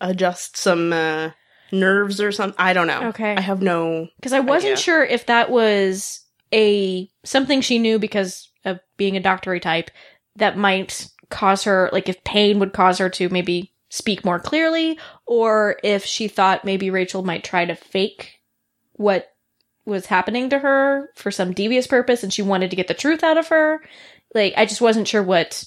adjust 0.00 0.56
some 0.56 0.92
uh 0.92 1.30
nerves 1.72 2.20
or 2.20 2.30
something. 2.32 2.56
I 2.58 2.72
don't 2.72 2.86
know. 2.86 3.08
Okay. 3.08 3.34
I 3.36 3.40
have 3.40 3.60
no 3.62 4.08
because 4.16 4.32
I 4.32 4.40
wasn't 4.40 4.72
Idea. 4.72 4.82
sure 4.82 5.04
if 5.04 5.26
that 5.26 5.50
was 5.50 6.24
a 6.52 7.10
something 7.24 7.60
she 7.60 7.78
knew 7.78 7.98
because 7.98 8.50
of 8.64 8.78
being 8.96 9.16
a 9.16 9.20
doctory 9.20 9.60
type 9.60 9.90
that 10.36 10.56
might 10.56 11.08
cause 11.30 11.64
her 11.64 11.90
like 11.92 12.08
if 12.08 12.22
pain 12.24 12.58
would 12.60 12.72
cause 12.72 12.98
her 12.98 13.08
to 13.10 13.28
maybe 13.30 13.72
speak 13.88 14.24
more 14.24 14.38
clearly 14.38 14.98
or 15.26 15.76
if 15.82 16.04
she 16.04 16.28
thought 16.28 16.64
maybe 16.64 16.90
Rachel 16.90 17.22
might 17.22 17.44
try 17.44 17.64
to 17.64 17.74
fake 17.74 18.40
what 18.94 19.28
was 19.84 20.06
happening 20.06 20.50
to 20.50 20.58
her 20.58 21.10
for 21.14 21.30
some 21.30 21.52
devious 21.52 21.86
purpose 21.86 22.22
and 22.22 22.32
she 22.32 22.42
wanted 22.42 22.70
to 22.70 22.76
get 22.76 22.88
the 22.88 22.94
truth 22.94 23.22
out 23.22 23.38
of 23.38 23.48
her 23.48 23.80
like 24.34 24.54
I 24.56 24.66
just 24.66 24.80
wasn't 24.80 25.06
sure 25.08 25.22
what 25.22 25.64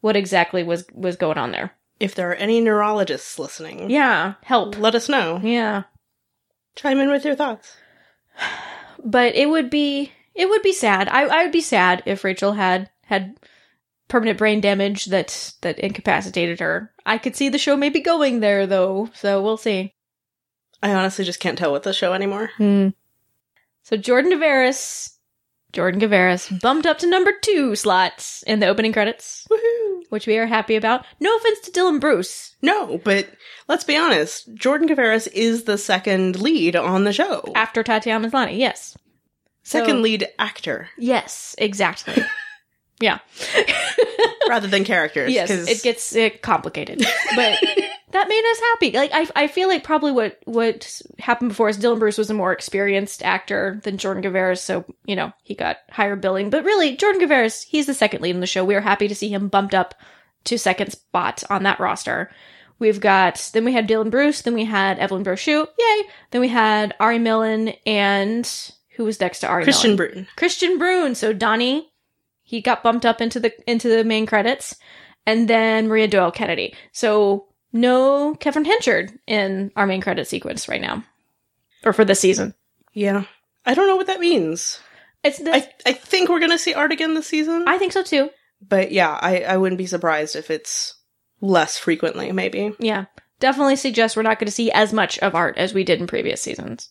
what 0.00 0.16
exactly 0.16 0.62
was 0.62 0.84
was 0.92 1.16
going 1.16 1.38
on 1.38 1.50
there 1.52 1.72
if 2.00 2.14
there 2.14 2.30
are 2.30 2.34
any 2.34 2.60
neurologists 2.60 3.38
listening. 3.38 3.90
yeah 3.90 4.34
help 4.42 4.78
Let 4.78 4.94
us 4.94 5.08
know. 5.08 5.40
yeah 5.42 5.84
Chime 6.76 7.00
in 7.00 7.10
with 7.10 7.24
your 7.24 7.34
thoughts. 7.34 7.74
but 9.04 9.34
it 9.34 9.48
would 9.48 9.70
be 9.70 10.12
it 10.34 10.48
would 10.48 10.62
be 10.62 10.72
sad. 10.72 11.08
I 11.08 11.22
I 11.24 11.42
would 11.42 11.52
be 11.52 11.60
sad 11.60 12.02
if 12.06 12.22
Rachel 12.24 12.52
had 12.52 12.90
had 13.06 13.36
permanent 14.08 14.38
brain 14.38 14.60
damage 14.60 15.06
that 15.06 15.52
that 15.62 15.78
incapacitated 15.78 16.60
her. 16.60 16.92
I 17.06 17.18
could 17.18 17.36
see 17.36 17.48
the 17.48 17.58
show 17.58 17.76
maybe 17.76 18.00
going 18.00 18.40
there 18.40 18.66
though, 18.66 19.10
so 19.14 19.42
we'll 19.42 19.56
see. 19.56 19.94
I 20.82 20.92
honestly 20.92 21.24
just 21.24 21.40
can't 21.40 21.58
tell 21.58 21.72
with 21.72 21.82
the 21.82 21.92
show 21.92 22.12
anymore. 22.12 22.50
Hmm. 22.56 22.88
So 23.82 23.96
Jordan 23.96 24.32
Gavaris, 24.32 25.14
Jordan 25.72 26.00
Gavaris 26.00 26.60
bumped 26.60 26.86
up 26.86 26.98
to 26.98 27.06
number 27.08 27.32
two 27.42 27.74
slots 27.74 28.42
in 28.46 28.60
the 28.60 28.66
opening 28.68 28.92
credits, 28.92 29.46
Woohoo! 29.50 30.02
which 30.10 30.26
we 30.26 30.36
are 30.38 30.46
happy 30.46 30.76
about. 30.76 31.04
No 31.20 31.34
offense 31.36 31.60
to 31.60 31.70
Dylan 31.72 32.00
Bruce. 32.00 32.54
No, 32.62 32.98
but 32.98 33.28
let's 33.68 33.84
be 33.84 33.96
honest. 33.96 34.52
Jordan 34.54 34.88
Gavaris 34.88 35.26
is 35.32 35.64
the 35.64 35.78
second 35.78 36.40
lead 36.40 36.76
on 36.76 37.04
the 37.04 37.12
show. 37.12 37.42
After 37.54 37.82
Tatiana 37.82 38.28
Maslany, 38.28 38.58
yes. 38.58 38.96
second 39.62 39.96
So- 39.96 40.00
lead 40.02 40.28
actor 40.38 40.88
Yes, 40.98 41.54
exactly. 41.58 42.22
yeah. 43.00 43.18
rather 44.48 44.66
than 44.68 44.84
characters. 44.84 45.32
yes, 45.32 45.48
'cause 45.48 45.68
it 45.68 45.82
gets 45.82 46.14
uh, 46.16 46.30
complicated. 46.42 46.98
But 47.36 47.58
that 48.12 48.28
made 48.28 48.50
us 48.50 48.60
happy. 48.60 48.92
Like 48.92 49.10
I, 49.12 49.44
I 49.44 49.46
feel 49.48 49.68
like 49.68 49.84
probably 49.84 50.12
what 50.12 50.38
what 50.44 51.00
happened 51.18 51.50
before 51.50 51.68
is 51.68 51.78
Dylan 51.78 51.98
Bruce 51.98 52.18
was 52.18 52.30
a 52.30 52.34
more 52.34 52.52
experienced 52.52 53.22
actor 53.22 53.80
than 53.84 53.98
Jordan 53.98 54.22
Gavaris, 54.22 54.58
so 54.58 54.84
you 55.04 55.16
know 55.16 55.32
he 55.42 55.54
got 55.54 55.78
higher 55.90 56.16
billing. 56.16 56.50
But 56.50 56.64
really, 56.64 56.96
Jordan 56.96 57.20
Gavaris, 57.20 57.64
he's 57.64 57.86
the 57.86 57.94
second 57.94 58.22
lead 58.22 58.34
in 58.34 58.40
the 58.40 58.46
show. 58.46 58.64
We 58.64 58.74
are 58.74 58.80
happy 58.80 59.08
to 59.08 59.14
see 59.14 59.28
him 59.28 59.48
bumped 59.48 59.74
up 59.74 59.94
to 60.44 60.58
second 60.58 60.92
spot 60.92 61.42
on 61.50 61.64
that 61.64 61.80
roster. 61.80 62.30
We've 62.80 63.00
got 63.00 63.50
then 63.52 63.64
we 63.64 63.72
had 63.72 63.88
Dylan 63.88 64.10
Bruce, 64.10 64.42
then 64.42 64.54
we 64.54 64.64
had 64.64 64.98
Evelyn 64.98 65.24
Brochu, 65.24 65.66
yay! 65.78 66.02
Then 66.30 66.40
we 66.40 66.48
had 66.48 66.94
Ari 67.00 67.18
Millen 67.18 67.70
and 67.84 68.48
who 68.96 69.04
was 69.04 69.20
next 69.20 69.40
to 69.40 69.48
Ari 69.48 69.64
Christian 69.64 69.90
Millen? 69.96 69.96
Bruton. 69.96 70.26
Kristian 70.36 70.78
Bruun. 70.78 71.16
So 71.16 71.32
Donnie, 71.32 71.90
he 72.48 72.62
got 72.62 72.82
bumped 72.82 73.04
up 73.04 73.20
into 73.20 73.38
the 73.38 73.52
into 73.70 73.90
the 73.90 74.04
main 74.04 74.24
credits, 74.24 74.74
and 75.26 75.48
then 75.48 75.86
Maria 75.86 76.08
Doyle 76.08 76.30
Kennedy. 76.30 76.74
So 76.92 77.46
no 77.74 78.34
Kevin 78.36 78.64
Hanchard 78.64 79.12
in 79.26 79.70
our 79.76 79.86
main 79.86 80.00
credit 80.00 80.26
sequence 80.26 80.66
right 80.66 80.80
now, 80.80 81.04
or 81.84 81.92
for 81.92 82.06
this 82.06 82.20
season. 82.20 82.54
Yeah. 82.94 83.24
I 83.66 83.74
don't 83.74 83.86
know 83.86 83.96
what 83.96 84.06
that 84.06 84.18
means. 84.18 84.80
It's 85.22 85.38
the, 85.38 85.54
I, 85.54 85.68
I 85.84 85.92
think 85.92 86.30
we're 86.30 86.40
gonna 86.40 86.56
see 86.56 86.72
art 86.72 86.90
again 86.90 87.12
this 87.12 87.26
season. 87.26 87.64
I 87.66 87.76
think 87.76 87.92
so 87.92 88.02
too. 88.02 88.30
but 88.66 88.92
yeah, 88.92 89.18
I, 89.20 89.42
I 89.42 89.56
wouldn't 89.58 89.76
be 89.78 89.84
surprised 89.86 90.34
if 90.34 90.50
it's 90.50 90.94
less 91.42 91.76
frequently, 91.76 92.32
maybe. 92.32 92.72
Yeah, 92.78 93.04
definitely 93.40 93.76
suggest 93.76 94.16
we're 94.16 94.22
not 94.22 94.38
going 94.38 94.46
to 94.46 94.52
see 94.52 94.70
as 94.70 94.94
much 94.94 95.18
of 95.18 95.34
art 95.34 95.58
as 95.58 95.74
we 95.74 95.84
did 95.84 96.00
in 96.00 96.06
previous 96.06 96.40
seasons. 96.40 96.88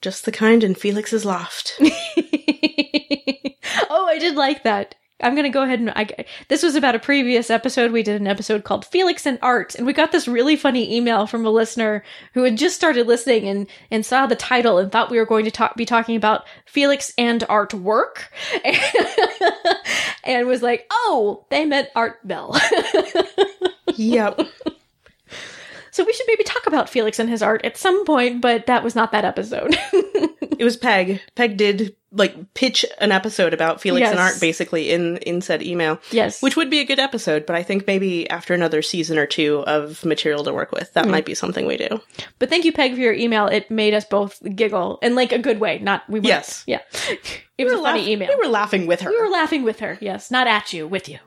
Just 0.00 0.24
the 0.24 0.32
kind 0.32 0.64
in 0.64 0.74
Felix's 0.74 1.24
loft. 1.26 1.78
oh, 4.04 4.08
I 4.08 4.18
did 4.18 4.36
like 4.36 4.64
that. 4.64 4.94
I'm 5.22 5.36
gonna 5.36 5.48
go 5.48 5.62
ahead 5.62 5.78
and 5.78 5.90
I, 5.90 6.26
this 6.48 6.62
was 6.62 6.74
about 6.74 6.96
a 6.96 6.98
previous 6.98 7.48
episode. 7.48 7.92
We 7.92 8.02
did 8.02 8.20
an 8.20 8.26
episode 8.26 8.64
called 8.64 8.84
Felix 8.84 9.26
and 9.26 9.38
Art, 9.40 9.74
and 9.74 9.86
we 9.86 9.92
got 9.92 10.12
this 10.12 10.26
really 10.26 10.56
funny 10.56 10.96
email 10.96 11.26
from 11.26 11.46
a 11.46 11.50
listener 11.50 12.04
who 12.34 12.42
had 12.42 12.58
just 12.58 12.76
started 12.76 13.06
listening 13.06 13.48
and 13.48 13.66
and 13.90 14.04
saw 14.04 14.26
the 14.26 14.36
title 14.36 14.76
and 14.78 14.90
thought 14.90 15.10
we 15.10 15.18
were 15.18 15.24
going 15.24 15.44
to 15.44 15.52
talk 15.52 15.76
be 15.76 15.86
talking 15.86 16.16
about 16.16 16.44
Felix 16.66 17.14
and 17.16 17.42
artwork, 17.42 18.24
and 20.24 20.48
was 20.48 20.62
like, 20.62 20.86
"Oh, 20.90 21.46
they 21.48 21.64
meant 21.64 21.88
Art 21.94 22.18
Bell." 22.26 22.60
yep. 23.94 24.40
So 25.94 26.02
we 26.02 26.12
should 26.12 26.26
maybe 26.26 26.42
talk 26.42 26.66
about 26.66 26.88
Felix 26.88 27.20
and 27.20 27.30
his 27.30 27.40
art 27.40 27.64
at 27.64 27.76
some 27.76 28.04
point, 28.04 28.40
but 28.40 28.66
that 28.66 28.82
was 28.82 28.96
not 28.96 29.12
that 29.12 29.24
episode. 29.24 29.76
It 30.58 30.64
was 30.64 30.76
Peg. 30.76 31.20
Peg 31.34 31.56
did 31.56 31.96
like 32.12 32.54
pitch 32.54 32.84
an 33.00 33.10
episode 33.10 33.52
about 33.52 33.80
Felix 33.80 34.08
and 34.08 34.20
Art 34.20 34.40
basically 34.40 34.90
in 34.90 35.16
in 35.18 35.40
said 35.40 35.62
email, 35.62 35.98
yes, 36.12 36.40
which 36.40 36.56
would 36.56 36.70
be 36.70 36.78
a 36.78 36.84
good 36.84 37.00
episode. 37.00 37.44
But 37.44 37.56
I 37.56 37.64
think 37.64 37.88
maybe 37.88 38.30
after 38.30 38.54
another 38.54 38.80
season 38.80 39.18
or 39.18 39.26
two 39.26 39.64
of 39.66 40.04
material 40.04 40.44
to 40.44 40.52
work 40.52 40.70
with, 40.70 40.92
that 40.92 41.06
mm. 41.06 41.10
might 41.10 41.26
be 41.26 41.34
something 41.34 41.66
we 41.66 41.76
do. 41.76 42.00
But 42.38 42.50
thank 42.50 42.64
you, 42.64 42.72
Peg, 42.72 42.94
for 42.94 43.00
your 43.00 43.14
email. 43.14 43.46
It 43.46 43.68
made 43.70 43.94
us 43.94 44.04
both 44.04 44.40
giggle 44.54 45.00
in 45.02 45.16
like 45.16 45.32
a 45.32 45.38
good 45.38 45.58
way. 45.58 45.80
Not 45.80 46.08
we. 46.08 46.20
weren't- 46.20 46.26
Yes. 46.26 46.64
Yeah. 46.66 46.80
It 47.56 47.64
was 47.64 47.74
a 47.74 47.76
were 47.76 47.82
funny 47.84 48.10
email. 48.10 48.28
We 48.28 48.46
were 48.46 48.50
laughing 48.50 48.88
with 48.88 49.02
her. 49.02 49.10
We 49.10 49.20
were 49.20 49.28
laughing 49.28 49.62
with 49.62 49.78
her. 49.78 49.96
Yes, 50.00 50.28
not 50.28 50.48
at 50.48 50.72
you, 50.72 50.88
with 50.88 51.08
you. 51.08 51.20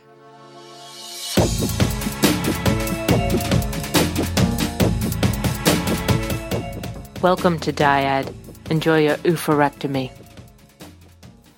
Welcome 7.22 7.60
to 7.62 7.74
Dyad. 7.74 8.32
Enjoy 8.70 9.00
your 9.00 9.16
oophorectomy. 9.18 10.12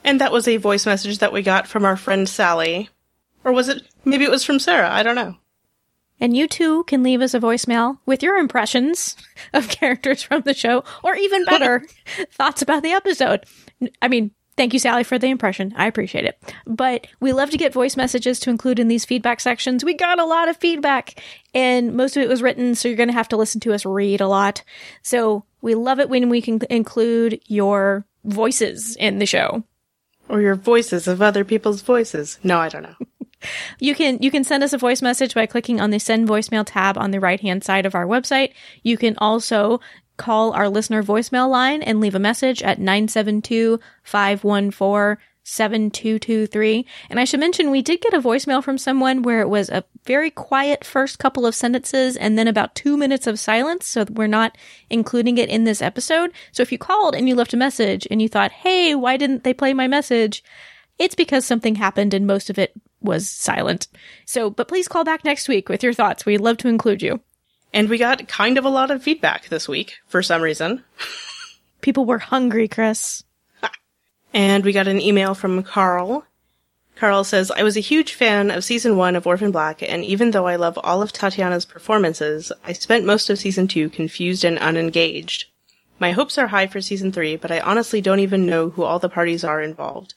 and 0.05 0.21
that 0.21 0.31
was 0.31 0.47
a 0.47 0.57
voice 0.57 0.85
message 0.85 1.19
that 1.19 1.33
we 1.33 1.41
got 1.41 1.67
from 1.67 1.83
our 1.85 1.97
friend 1.97 2.27
Sally, 2.29 2.89
or 3.43 3.51
was 3.51 3.67
it? 3.67 3.83
Maybe 4.05 4.23
it 4.23 4.31
was 4.31 4.45
from 4.45 4.59
Sarah. 4.59 4.89
I 4.89 5.03
don't 5.03 5.15
know. 5.15 5.35
And 6.21 6.35
you 6.35 6.47
too 6.47 6.83
can 6.85 7.03
leave 7.03 7.21
us 7.21 7.33
a 7.33 7.39
voicemail 7.39 7.99
with 8.05 8.23
your 8.23 8.37
impressions 8.37 9.15
of 9.53 9.67
characters 9.69 10.23
from 10.23 10.41
the 10.41 10.53
show, 10.53 10.83
or 11.03 11.15
even 11.15 11.45
better, 11.45 11.83
thoughts 12.31 12.61
about 12.61 12.83
the 12.83 12.91
episode. 12.91 13.45
I 14.01 14.07
mean, 14.07 14.31
thank 14.57 14.73
you, 14.73 14.79
Sally, 14.79 15.03
for 15.03 15.19
the 15.19 15.29
impression. 15.29 15.73
I 15.75 15.87
appreciate 15.87 16.25
it. 16.25 16.53
But 16.65 17.07
we 17.19 17.33
love 17.33 17.49
to 17.51 17.57
get 17.57 17.73
voice 17.73 17.95
messages 17.97 18.39
to 18.41 18.49
include 18.49 18.79
in 18.79 18.87
these 18.87 19.05
feedback 19.05 19.39
sections. 19.41 19.83
We 19.85 19.93
got 19.93 20.19
a 20.19 20.25
lot 20.25 20.49
of 20.49 20.57
feedback, 20.57 21.21
and 21.53 21.95
most 21.95 22.15
of 22.17 22.23
it 22.23 22.29
was 22.29 22.41
written, 22.41 22.75
so 22.75 22.87
you're 22.87 22.97
going 22.97 23.09
to 23.09 23.13
have 23.13 23.29
to 23.29 23.37
listen 23.37 23.59
to 23.61 23.73
us 23.73 23.85
read 23.85 24.21
a 24.21 24.27
lot. 24.27 24.63
So 25.01 25.45
we 25.61 25.75
love 25.75 25.99
it 25.99 26.09
when 26.09 26.29
we 26.29 26.41
can 26.41 26.61
include 26.69 27.41
your 27.47 28.05
voices 28.23 28.95
in 28.95 29.19
the 29.19 29.25
show. 29.25 29.63
Or 30.27 30.41
your 30.41 30.55
voices 30.55 31.07
of 31.07 31.21
other 31.21 31.43
people's 31.43 31.81
voices. 31.81 32.39
No, 32.43 32.59
I 32.59 32.69
don't 32.69 32.83
know. 32.83 32.95
You 33.79 33.95
can 33.95 34.17
you 34.21 34.31
can 34.31 34.43
send 34.43 34.65
us 34.65 34.73
a 34.73 34.77
voice 34.77 35.01
message 35.01 35.33
by 35.33 35.45
clicking 35.45 35.79
on 35.79 35.91
the 35.91 35.99
send 35.99 36.27
voicemail 36.27 36.65
tab 36.65 36.97
on 36.97 37.11
the 37.11 37.21
right 37.21 37.39
hand 37.39 37.63
side 37.63 37.85
of 37.85 37.95
our 37.95 38.05
website. 38.05 38.51
You 38.83 38.97
can 38.97 39.15
also 39.17 39.79
call 40.17 40.51
our 40.51 40.67
listener 40.67 41.01
voicemail 41.01 41.49
line 41.49 41.81
and 41.81 42.01
leave 42.01 42.15
a 42.15 42.19
message 42.19 42.61
at 42.61 42.79
972-514-7223. 45.49 46.85
And 47.09 47.19
I 47.19 47.25
should 47.25 47.39
mention 47.39 47.71
we 47.71 47.81
did 47.81 48.01
get 48.01 48.13
a 48.13 48.21
voicemail 48.21 48.63
from 48.63 48.77
someone 48.77 49.23
where 49.23 49.41
it 49.41 49.49
was 49.49 49.69
a 49.69 49.83
very 50.05 50.29
quiet 50.29 50.85
first 50.85 51.19
couple 51.19 51.45
of 51.45 51.55
sentences 51.55 52.15
and 52.15 52.37
then 52.37 52.47
about 52.47 52.75
2 52.75 52.95
minutes 52.97 53.27
of 53.27 53.39
silence, 53.39 53.87
so 53.87 54.05
we're 54.09 54.27
not 54.27 54.57
including 54.89 55.37
it 55.37 55.49
in 55.49 55.63
this 55.63 55.81
episode. 55.81 56.31
So 56.51 56.61
if 56.63 56.71
you 56.71 56.77
called 56.77 57.15
and 57.15 57.27
you 57.27 57.35
left 57.35 57.53
a 57.53 57.57
message 57.57 58.07
and 58.09 58.21
you 58.21 58.29
thought, 58.29 58.51
"Hey, 58.51 58.95
why 58.95 59.17
didn't 59.17 59.43
they 59.43 59.53
play 59.53 59.73
my 59.73 59.87
message?" 59.87 60.43
It's 60.97 61.15
because 61.15 61.45
something 61.45 61.75
happened 61.75 62.13
and 62.13 62.27
most 62.27 62.49
of 62.49 62.59
it 62.59 62.73
was 63.01 63.29
silent. 63.29 63.87
So, 64.25 64.49
but 64.49 64.67
please 64.67 64.87
call 64.87 65.05
back 65.05 65.23
next 65.23 65.47
week 65.47 65.69
with 65.69 65.81
your 65.83 65.93
thoughts. 65.93 66.25
We'd 66.25 66.41
love 66.41 66.57
to 66.57 66.67
include 66.67 67.01
you. 67.01 67.21
And 67.73 67.87
we 67.87 67.97
got 67.97 68.27
kind 68.27 68.57
of 68.57 68.65
a 68.65 68.69
lot 68.69 68.91
of 68.91 69.03
feedback 69.03 69.47
this 69.47 69.69
week 69.69 69.99
for 70.07 70.21
some 70.21 70.41
reason. 70.41 70.83
People 71.81 72.05
were 72.05 72.19
hungry, 72.19 72.67
Chris. 72.67 73.23
And 74.33 74.63
we 74.63 74.73
got 74.73 74.87
an 74.87 75.01
email 75.01 75.33
from 75.33 75.63
Carl. 75.63 76.25
Carl 76.95 77.23
says, 77.23 77.49
I 77.51 77.63
was 77.63 77.77
a 77.77 77.81
huge 77.81 78.13
fan 78.13 78.51
of 78.51 78.63
season 78.63 78.97
one 78.97 79.15
of 79.15 79.25
Orphan 79.25 79.51
Black, 79.51 79.81
and 79.81 80.03
even 80.03 80.31
though 80.31 80.47
I 80.47 80.57
love 80.57 80.77
all 80.83 81.01
of 81.01 81.13
Tatiana's 81.13 81.65
performances, 81.65 82.51
I 82.65 82.73
spent 82.73 83.05
most 83.05 83.29
of 83.29 83.39
season 83.39 83.67
two 83.67 83.89
confused 83.89 84.43
and 84.43 84.59
unengaged. 84.59 85.45
My 85.97 86.11
hopes 86.11 86.37
are 86.37 86.47
high 86.47 86.67
for 86.67 86.81
season 86.81 87.11
three, 87.11 87.35
but 87.35 87.51
I 87.51 87.59
honestly 87.61 88.01
don't 88.01 88.19
even 88.19 88.45
know 88.45 88.69
who 88.69 88.83
all 88.83 88.99
the 88.99 89.09
parties 89.09 89.43
are 89.43 89.61
involved. 89.61 90.13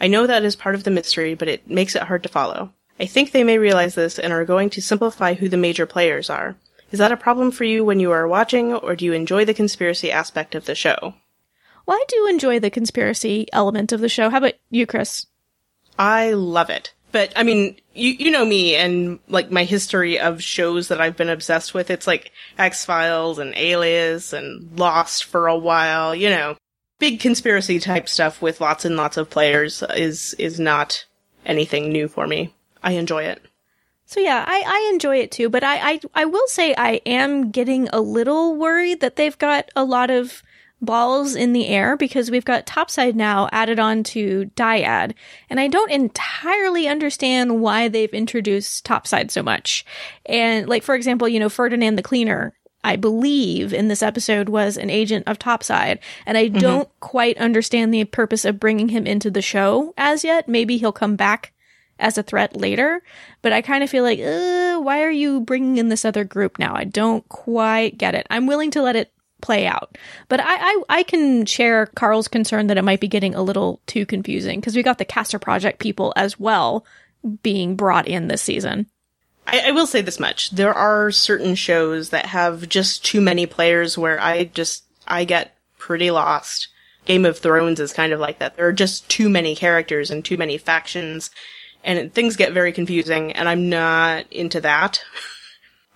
I 0.00 0.06
know 0.06 0.26
that 0.26 0.44
is 0.44 0.56
part 0.56 0.74
of 0.74 0.84
the 0.84 0.90
mystery, 0.90 1.34
but 1.34 1.48
it 1.48 1.68
makes 1.68 1.94
it 1.94 2.04
hard 2.04 2.22
to 2.22 2.28
follow. 2.28 2.72
I 2.98 3.06
think 3.06 3.32
they 3.32 3.44
may 3.44 3.58
realize 3.58 3.94
this 3.94 4.18
and 4.18 4.32
are 4.32 4.44
going 4.44 4.70
to 4.70 4.82
simplify 4.82 5.34
who 5.34 5.48
the 5.48 5.56
major 5.56 5.86
players 5.86 6.30
are. 6.30 6.56
Is 6.92 6.98
that 6.98 7.12
a 7.12 7.16
problem 7.16 7.50
for 7.50 7.64
you 7.64 7.84
when 7.84 8.00
you 8.00 8.10
are 8.10 8.28
watching, 8.28 8.74
or 8.74 8.94
do 8.94 9.04
you 9.04 9.12
enjoy 9.12 9.44
the 9.44 9.54
conspiracy 9.54 10.12
aspect 10.12 10.54
of 10.54 10.66
the 10.66 10.74
show? 10.74 11.14
Well, 11.86 11.96
I 11.96 12.04
do 12.08 12.26
enjoy 12.28 12.60
the 12.60 12.70
conspiracy 12.70 13.46
element 13.52 13.92
of 13.92 14.00
the 14.00 14.08
show. 14.08 14.30
How 14.30 14.38
about 14.38 14.54
you, 14.70 14.86
Chris? 14.86 15.26
I 15.98 16.32
love 16.32 16.70
it. 16.70 16.92
But 17.12 17.32
I 17.34 17.42
mean, 17.42 17.76
you 17.94 18.12
you 18.12 18.30
know 18.30 18.44
me 18.44 18.76
and 18.76 19.18
like 19.28 19.50
my 19.50 19.64
history 19.64 20.18
of 20.18 20.42
shows 20.42 20.88
that 20.88 21.00
I've 21.00 21.16
been 21.16 21.28
obsessed 21.28 21.74
with. 21.74 21.90
It's 21.90 22.06
like 22.06 22.32
X 22.58 22.84
Files 22.84 23.38
and 23.38 23.52
Alias 23.56 24.32
and 24.32 24.78
Lost 24.78 25.24
for 25.24 25.48
a 25.48 25.58
while. 25.58 26.14
You 26.14 26.30
know, 26.30 26.56
big 26.98 27.20
conspiracy 27.20 27.80
type 27.80 28.08
stuff 28.08 28.40
with 28.40 28.60
lots 28.60 28.84
and 28.84 28.96
lots 28.96 29.16
of 29.16 29.30
players 29.30 29.82
is 29.96 30.34
is 30.34 30.60
not 30.60 31.04
anything 31.44 31.90
new 31.90 32.06
for 32.06 32.26
me. 32.26 32.54
I 32.82 32.92
enjoy 32.92 33.24
it. 33.24 33.42
So 34.06 34.20
yeah, 34.20 34.44
I, 34.46 34.62
I 34.66 34.90
enjoy 34.92 35.18
it 35.18 35.30
too, 35.30 35.48
but 35.48 35.64
I, 35.64 35.92
I 35.92 36.00
I 36.14 36.24
will 36.24 36.46
say 36.46 36.74
I 36.76 37.00
am 37.06 37.50
getting 37.50 37.88
a 37.88 38.00
little 38.00 38.56
worried 38.56 39.00
that 39.00 39.16
they've 39.16 39.38
got 39.38 39.68
a 39.74 39.84
lot 39.84 40.10
of 40.10 40.42
balls 40.80 41.34
in 41.34 41.52
the 41.52 41.66
air 41.66 41.96
because 41.96 42.30
we've 42.30 42.44
got 42.44 42.66
topside 42.66 43.14
now 43.16 43.48
added 43.52 43.78
on 43.78 44.02
to 44.02 44.50
dyad. 44.56 45.14
And 45.48 45.60
i 45.60 45.68
don't 45.68 45.90
entirely 45.90 46.88
understand 46.88 47.60
why 47.60 47.88
they've 47.88 48.12
introduced 48.12 48.84
topside 48.84 49.30
so 49.30 49.42
much. 49.42 49.84
And 50.26 50.68
like 50.68 50.82
for 50.82 50.94
example 50.94 51.28
you 51.28 51.40
know 51.40 51.48
ferdinand 51.48 51.96
the 51.96 52.02
cleaner 52.02 52.54
i 52.82 52.96
believe 52.96 53.74
in 53.74 53.88
this 53.88 54.02
episode 54.02 54.48
was 54.48 54.78
an 54.78 54.90
agent 54.90 55.28
of 55.28 55.38
topside. 55.38 55.98
And 56.26 56.38
i 56.38 56.48
don't 56.48 56.88
quite 57.00 57.38
understand 57.38 57.92
the 57.92 58.04
purpose 58.04 58.44
of 58.44 58.60
bringing 58.60 58.88
him 58.88 59.06
into 59.06 59.30
the 59.30 59.42
show 59.42 59.94
as 59.96 60.24
yet. 60.24 60.48
Maybe 60.48 60.78
he'll 60.78 60.92
come 60.92 61.16
back 61.16 61.52
as 62.00 62.18
a 62.18 62.22
threat 62.22 62.56
later, 62.56 63.02
but 63.42 63.52
I 63.52 63.60
kind 63.60 63.84
of 63.84 63.90
feel 63.90 64.02
like, 64.02 64.18
uh, 64.18 64.80
why 64.80 65.02
are 65.02 65.10
you 65.10 65.40
bringing 65.40 65.76
in 65.76 65.90
this 65.90 66.04
other 66.04 66.24
group 66.24 66.58
now? 66.58 66.74
I 66.74 66.84
don't 66.84 67.28
quite 67.28 67.98
get 67.98 68.14
it. 68.14 68.26
I'm 68.30 68.46
willing 68.46 68.70
to 68.72 68.82
let 68.82 68.96
it 68.96 69.12
play 69.40 69.66
out, 69.66 69.96
but 70.28 70.40
I 70.40 70.44
I, 70.48 70.82
I 70.88 71.02
can 71.02 71.46
share 71.46 71.86
Carl's 71.86 72.28
concern 72.28 72.68
that 72.68 72.78
it 72.78 72.84
might 72.84 73.00
be 73.00 73.08
getting 73.08 73.34
a 73.34 73.42
little 73.42 73.80
too 73.86 74.06
confusing 74.06 74.60
because 74.60 74.76
we 74.76 74.82
got 74.82 74.98
the 74.98 75.04
Castor 75.04 75.38
Project 75.38 75.78
people 75.78 76.12
as 76.16 76.38
well 76.38 76.84
being 77.42 77.76
brought 77.76 78.08
in 78.08 78.28
this 78.28 78.42
season. 78.42 78.86
I, 79.46 79.68
I 79.68 79.70
will 79.72 79.86
say 79.86 80.00
this 80.00 80.20
much: 80.20 80.50
there 80.50 80.74
are 80.74 81.10
certain 81.10 81.54
shows 81.54 82.10
that 82.10 82.26
have 82.26 82.68
just 82.68 83.04
too 83.04 83.20
many 83.20 83.46
players 83.46 83.98
where 83.98 84.20
I 84.20 84.44
just 84.44 84.84
I 85.06 85.24
get 85.24 85.56
pretty 85.78 86.10
lost. 86.10 86.68
Game 87.06 87.24
of 87.24 87.38
Thrones 87.38 87.80
is 87.80 87.92
kind 87.92 88.12
of 88.12 88.20
like 88.20 88.38
that. 88.38 88.56
There 88.56 88.68
are 88.68 88.72
just 88.72 89.08
too 89.08 89.28
many 89.28 89.56
characters 89.56 90.10
and 90.10 90.24
too 90.24 90.36
many 90.36 90.58
factions, 90.58 91.30
and 91.82 92.12
things 92.12 92.36
get 92.36 92.52
very 92.52 92.72
confusing. 92.72 93.32
And 93.32 93.48
I'm 93.48 93.68
not 93.68 94.30
into 94.30 94.60
that. 94.60 95.02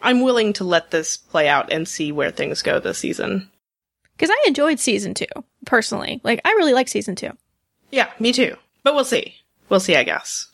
I'm 0.05 0.21
willing 0.21 0.53
to 0.55 0.65
let 0.65 0.91
this 0.91 1.17
play 1.17 1.49
out 1.49 1.73
and 1.73 1.89
see 1.89 2.13
where 2.13 2.31
things 2.31 2.63
go 2.63 2.79
this 2.79 2.99
season. 2.99 3.51
Because 4.17 4.31
I 4.31 4.45
enjoyed 4.47 4.79
season 4.79 5.15
two, 5.15 5.27
personally. 5.67 6.21
Like, 6.23 6.41
I 6.45 6.51
really 6.51 6.75
like 6.75 6.89
season 6.89 7.17
two. 7.17 7.31
Yeah, 7.91 8.11
me 8.21 8.33
too. 8.33 8.57
But 8.83 8.95
we'll 8.95 9.05
see. 9.05 9.35
We'll 9.69 9.81
see, 9.81 9.97
I 9.97 10.05
guess. 10.05 10.49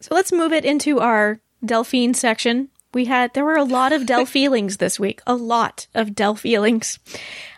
So 0.00 0.14
let's 0.14 0.30
move 0.30 0.52
it 0.52 0.64
into 0.64 1.00
our 1.00 1.40
Delphine 1.64 2.14
section. 2.14 2.68
We 2.92 3.06
had, 3.06 3.34
there 3.34 3.44
were 3.44 3.56
a 3.56 3.64
lot 3.64 3.92
of 3.92 4.06
Del 4.06 4.26
feelings 4.26 4.76
this 4.76 5.00
week. 5.00 5.20
A 5.26 5.34
lot 5.34 5.86
of 5.94 6.14
Del 6.14 6.34
feelings. 6.34 6.98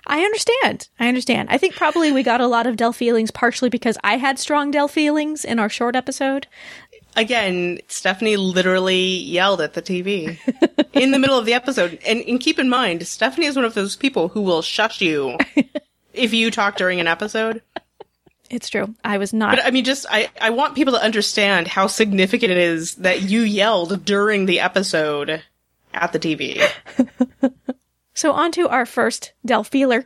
I 0.07 0.23
understand. 0.23 0.89
I 0.99 1.09
understand. 1.09 1.49
I 1.51 1.59
think 1.59 1.75
probably 1.75 2.11
we 2.11 2.23
got 2.23 2.41
a 2.41 2.47
lot 2.47 2.67
of 2.67 2.77
Del 2.77 2.93
feelings 2.93 3.31
partially 3.31 3.71
because 3.71 3.97
I 4.03 4.17
had 4.17 4.39
strong 4.39 4.71
Del 4.71 4.89
feelings 4.89 5.45
in 5.45 5.59
our 5.59 5.69
short 5.69 5.95
episode. 5.95 6.47
Again, 7.17 7.79
Stephanie 7.89 8.37
literally 8.37 9.17
yelled 9.19 9.61
at 9.61 9.75
the 9.75 9.83
TV 9.83 10.39
in 10.93 11.11
the 11.11 11.19
middle 11.19 11.39
of 11.39 11.47
the 11.47 11.55
episode. 11.55 11.99
And, 12.07 12.23
and 12.23 12.41
keep 12.41 12.59
in 12.59 12.69
mind, 12.69 13.07
Stephanie 13.07 13.47
is 13.47 13.57
one 13.57 13.65
of 13.65 13.75
those 13.75 13.97
people 13.97 14.29
who 14.29 14.43
will 14.43 14.63
shush 14.63 15.01
you 15.01 15.37
if 16.15 16.33
you 16.33 16.51
talk 16.51 16.77
during 16.77 17.01
an 17.01 17.07
episode. 17.07 17.63
It's 18.51 18.69
true. 18.69 18.95
I 19.05 19.19
was 19.19 19.33
not. 19.33 19.57
But 19.57 19.67
I 19.67 19.71
mean, 19.71 19.85
just, 19.85 20.07
I, 20.11 20.29
I 20.41 20.51
want 20.51 20.75
people 20.75 20.93
to 20.95 21.03
understand 21.03 21.69
how 21.69 21.87
significant 21.87 22.53
it 22.53 22.59
is 22.59 22.97
that 22.97 23.23
you 23.23 23.43
yelled 23.43 24.05
during 24.05 24.47
the 24.47 24.61
episode 24.61 25.43
at 25.95 26.13
the 26.13 26.19
TV. 26.19 26.63
So 28.15 28.33
on 28.33 28.53
to 28.53 28.69
our 28.69 28.85
first 28.87 29.33
Del 29.45 29.65
feeler. 29.65 30.05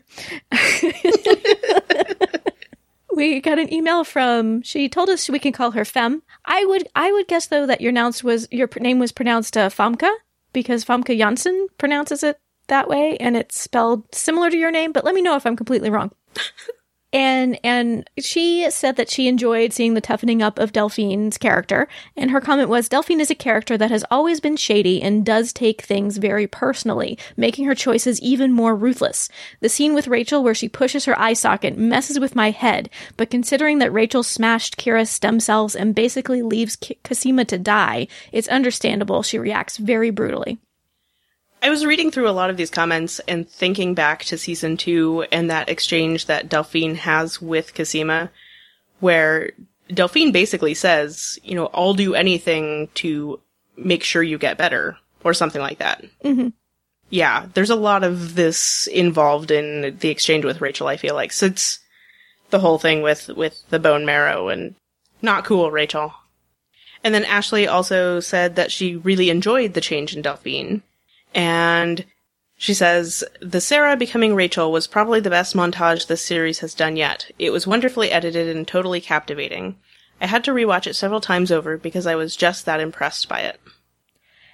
We 3.17 3.41
got 3.41 3.59
an 3.59 3.73
email 3.73 4.05
from 4.05 4.63
she 4.63 4.89
told 4.89 5.09
us 5.09 5.29
we 5.29 5.41
can 5.41 5.53
call 5.53 5.73
her 5.73 5.85
Fem. 5.85 6.23
I 6.45 6.65
would 6.67 6.87
I 6.95 7.11
would 7.11 7.27
guess 7.27 7.47
though 7.47 7.67
that 7.67 7.81
your 7.81 7.91
nounce 7.91 8.23
was 8.23 8.47
your 8.53 8.69
name 8.79 9.01
was 9.01 9.11
pronounced 9.11 9.57
uh, 9.57 9.71
Famke 9.71 10.09
because 10.53 10.85
Famke 10.85 11.19
Janssen 11.19 11.67
pronounces 11.79 12.23
it 12.23 12.39
that 12.69 12.89
way 12.89 13.17
and 13.19 13.37
it's 13.37 13.61
spelled 13.61 14.15
similar 14.15 14.51
to 14.51 14.57
your 14.57 14.71
name, 14.71 14.93
but 14.93 15.05
let 15.05 15.15
me 15.15 15.23
know 15.23 15.35
if 15.35 15.47
I'm 15.47 15.57
completely 15.57 15.91
wrong. 15.91 16.13
and 17.17 17.59
and 17.65 18.11
she 18.19 18.71
said 18.71 18.97
that 18.97 19.09
she 19.09 19.27
enjoyed 19.27 19.73
seeing 19.73 19.95
the 19.95 20.03
toughening 20.03 20.43
up 20.43 20.59
of 20.59 20.73
Delphine's 20.73 21.39
character. 21.39 21.89
And 22.15 22.31
her 22.31 22.43
comment 22.43 22.69
was 22.69 22.91
Delphine 22.91 23.21
is 23.21 23.31
a 23.31 23.35
character 23.35 23.79
that 23.79 23.91
has 23.91 24.05
always 24.11 24.39
been 24.39 24.57
shady 24.57 25.01
and 25.01 25.25
does 25.25 25.55
take 25.55 25.81
things 25.81 26.19
very 26.19 26.47
personally 26.47 27.19
making 27.35 27.65
her 27.65 27.75
choices 27.75 28.21
even 28.21 28.53
more 28.53 28.77
ruthless. 28.77 29.31
The 29.61 29.71
scene 29.71 29.95
with 29.95 30.09
Rachel 30.09 30.43
where 30.43 30.55
she 30.55 30.69
pushes 30.69 31.07
her 31.07 31.19
eye 31.19 31.33
socket 31.33 31.79
messes 31.79 32.21
with 32.21 32.37
my 32.37 32.51
head 32.51 32.91
but 33.17 33.31
considering 33.31 33.79
that 33.79 33.93
Rachel 33.93 34.23
smashed 34.23 34.77
Kira's 34.77 35.09
stem 35.09 35.41
cells 35.41 35.75
and 35.75 35.95
basically 35.95 36.43
leaves 36.43 36.77
K- 36.77 36.99
Cosima 37.03 37.47
to 37.47 37.57
die 37.57 38.09
it's 38.31 38.49
understandable 38.49 39.23
she 39.23 39.39
reacts 39.39 39.79
very 39.79 40.11
brutally 40.11 40.59
I 41.67 41.69
was 41.69 41.85
reading 41.85 42.13
through 42.13 42.29
a 42.29 42.31
lot 42.31 42.49
of 42.49 42.57
these 42.57 42.71
comments 42.71 43.19
and 43.27 43.49
thinking 43.49 43.93
back 43.93 44.23
to 44.27 44.39
season 44.39 44.77
two 44.77 45.27
and 45.33 45.51
that 45.51 45.69
exchange 45.69 46.27
that 46.27 46.49
Delphine 46.49 46.95
has 46.95 47.43
with 47.43 47.75
Cosima, 47.75 48.31
where 49.01 49.51
Delphine 49.89 50.31
basically 50.31 50.75
says, 50.75 51.41
you 51.43 51.57
know, 51.57 51.69
I'll 51.75 51.95
do 51.95 52.15
anything 52.15 52.89
to 52.95 53.41
make 53.77 54.05
sure 54.05 54.23
you 54.23 54.39
get 54.39 54.57
better, 54.57 54.97
or 55.25 55.35
something 55.35 55.61
like 55.61 55.79
that. 55.79 56.05
Mhm. 56.25 56.53
Yeah, 57.11 57.47
there's 57.55 57.71
a 57.71 57.75
lot 57.75 58.05
of 58.05 58.37
this 58.37 58.87
involved 58.87 59.51
in 59.51 59.99
the 59.99 60.09
exchange 60.09 60.45
with 60.45 60.61
Rachel, 60.61 60.87
I 60.87 60.97
feel 60.97 61.17
like, 61.17 61.33
since 61.33 61.81
the 62.51 62.61
whole 62.61 62.79
thing 62.79 63.03
with, 63.03 63.27
with 63.31 63.61
the 63.71 63.81
bone 63.81 64.07
marrow 64.07 64.51
and 64.51 64.77
not 65.21 65.45
cool, 65.45 65.73
Rachel. 65.73 66.15
And 67.03 67.13
then 67.13 67.25
Ashley 67.25 67.67
also 67.67 68.21
said 68.21 68.55
that 68.55 68.71
she 68.71 68.95
really 68.95 69.31
enjoyed 69.31 69.75
the 69.75 69.81
change 69.81 70.15
in 70.15 70.23
Delphine. 70.23 70.85
And 71.37 72.07
she 72.57 72.73
says, 72.73 73.23
The 73.41 73.61
Sarah 73.61 73.97
becoming 73.97 74.35
Rachel 74.35 74.73
was 74.73 74.87
probably 74.87 75.21
the 75.21 75.31
best 75.31 75.55
montage 75.55 76.07
this 76.07 76.25
series 76.25 76.61
has 76.61 76.75
done 76.75 76.97
yet. 76.97 77.31
It 77.39 77.51
was 77.51 77.67
wonderfully 77.67 78.11
edited 78.11 78.57
and 78.57 78.67
totally 78.67 79.03
captivating. 79.03 79.77
I 80.21 80.27
had 80.27 80.43
to 80.45 80.53
rewatch 80.53 80.87
it 80.87 80.97
several 80.97 81.21
times 81.21 81.53
over 81.53 81.77
because 81.77 82.07
I 82.07 82.15
was 82.15 82.35
just 82.35 82.65
that 82.65 82.81
impressed 82.81 83.29
by 83.29 83.41
it. 83.41 83.61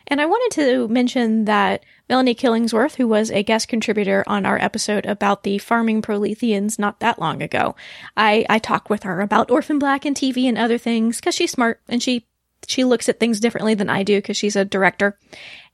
And 0.09 0.20
I 0.20 0.26
wanted 0.26 0.57
to 0.57 0.89
mention 0.89 1.45
that 1.45 1.85
Melanie 2.09 2.35
Killingsworth, 2.35 2.97
who 2.97 3.07
was 3.07 3.30
a 3.30 3.45
guest 3.45 3.68
contributor 3.68 4.24
on 4.26 4.45
our 4.45 4.59
episode 4.59 5.07
about 5.07 5.45
the 5.45 5.59
farming 5.59 6.03
Proletheans 6.03 6.80
not 6.80 6.99
that 6.99 7.20
long 7.20 7.41
ago, 7.41 7.76
I, 8.16 8.45
I 8.51 8.59
talked 8.59 8.91
with 8.91 9.05
her 9.05 9.20
about 9.20 9.53
Orphan 9.53 9.78
Black 9.78 10.05
and 10.05 10.16
TV 10.16 10.49
and 10.49 10.59
other 10.59 10.78
things 10.78 11.20
because 11.20 11.37
she's 11.37 11.53
smart 11.53 11.80
and 11.89 12.03
she 12.03 12.26
she 12.66 12.85
looks 12.85 13.09
at 13.09 13.18
things 13.18 13.41
differently 13.41 13.74
than 13.74 13.91
I 13.91 14.03
do 14.03 14.18
because 14.18 14.37
she's 14.37 14.57
a 14.57 14.64
director. 14.64 15.18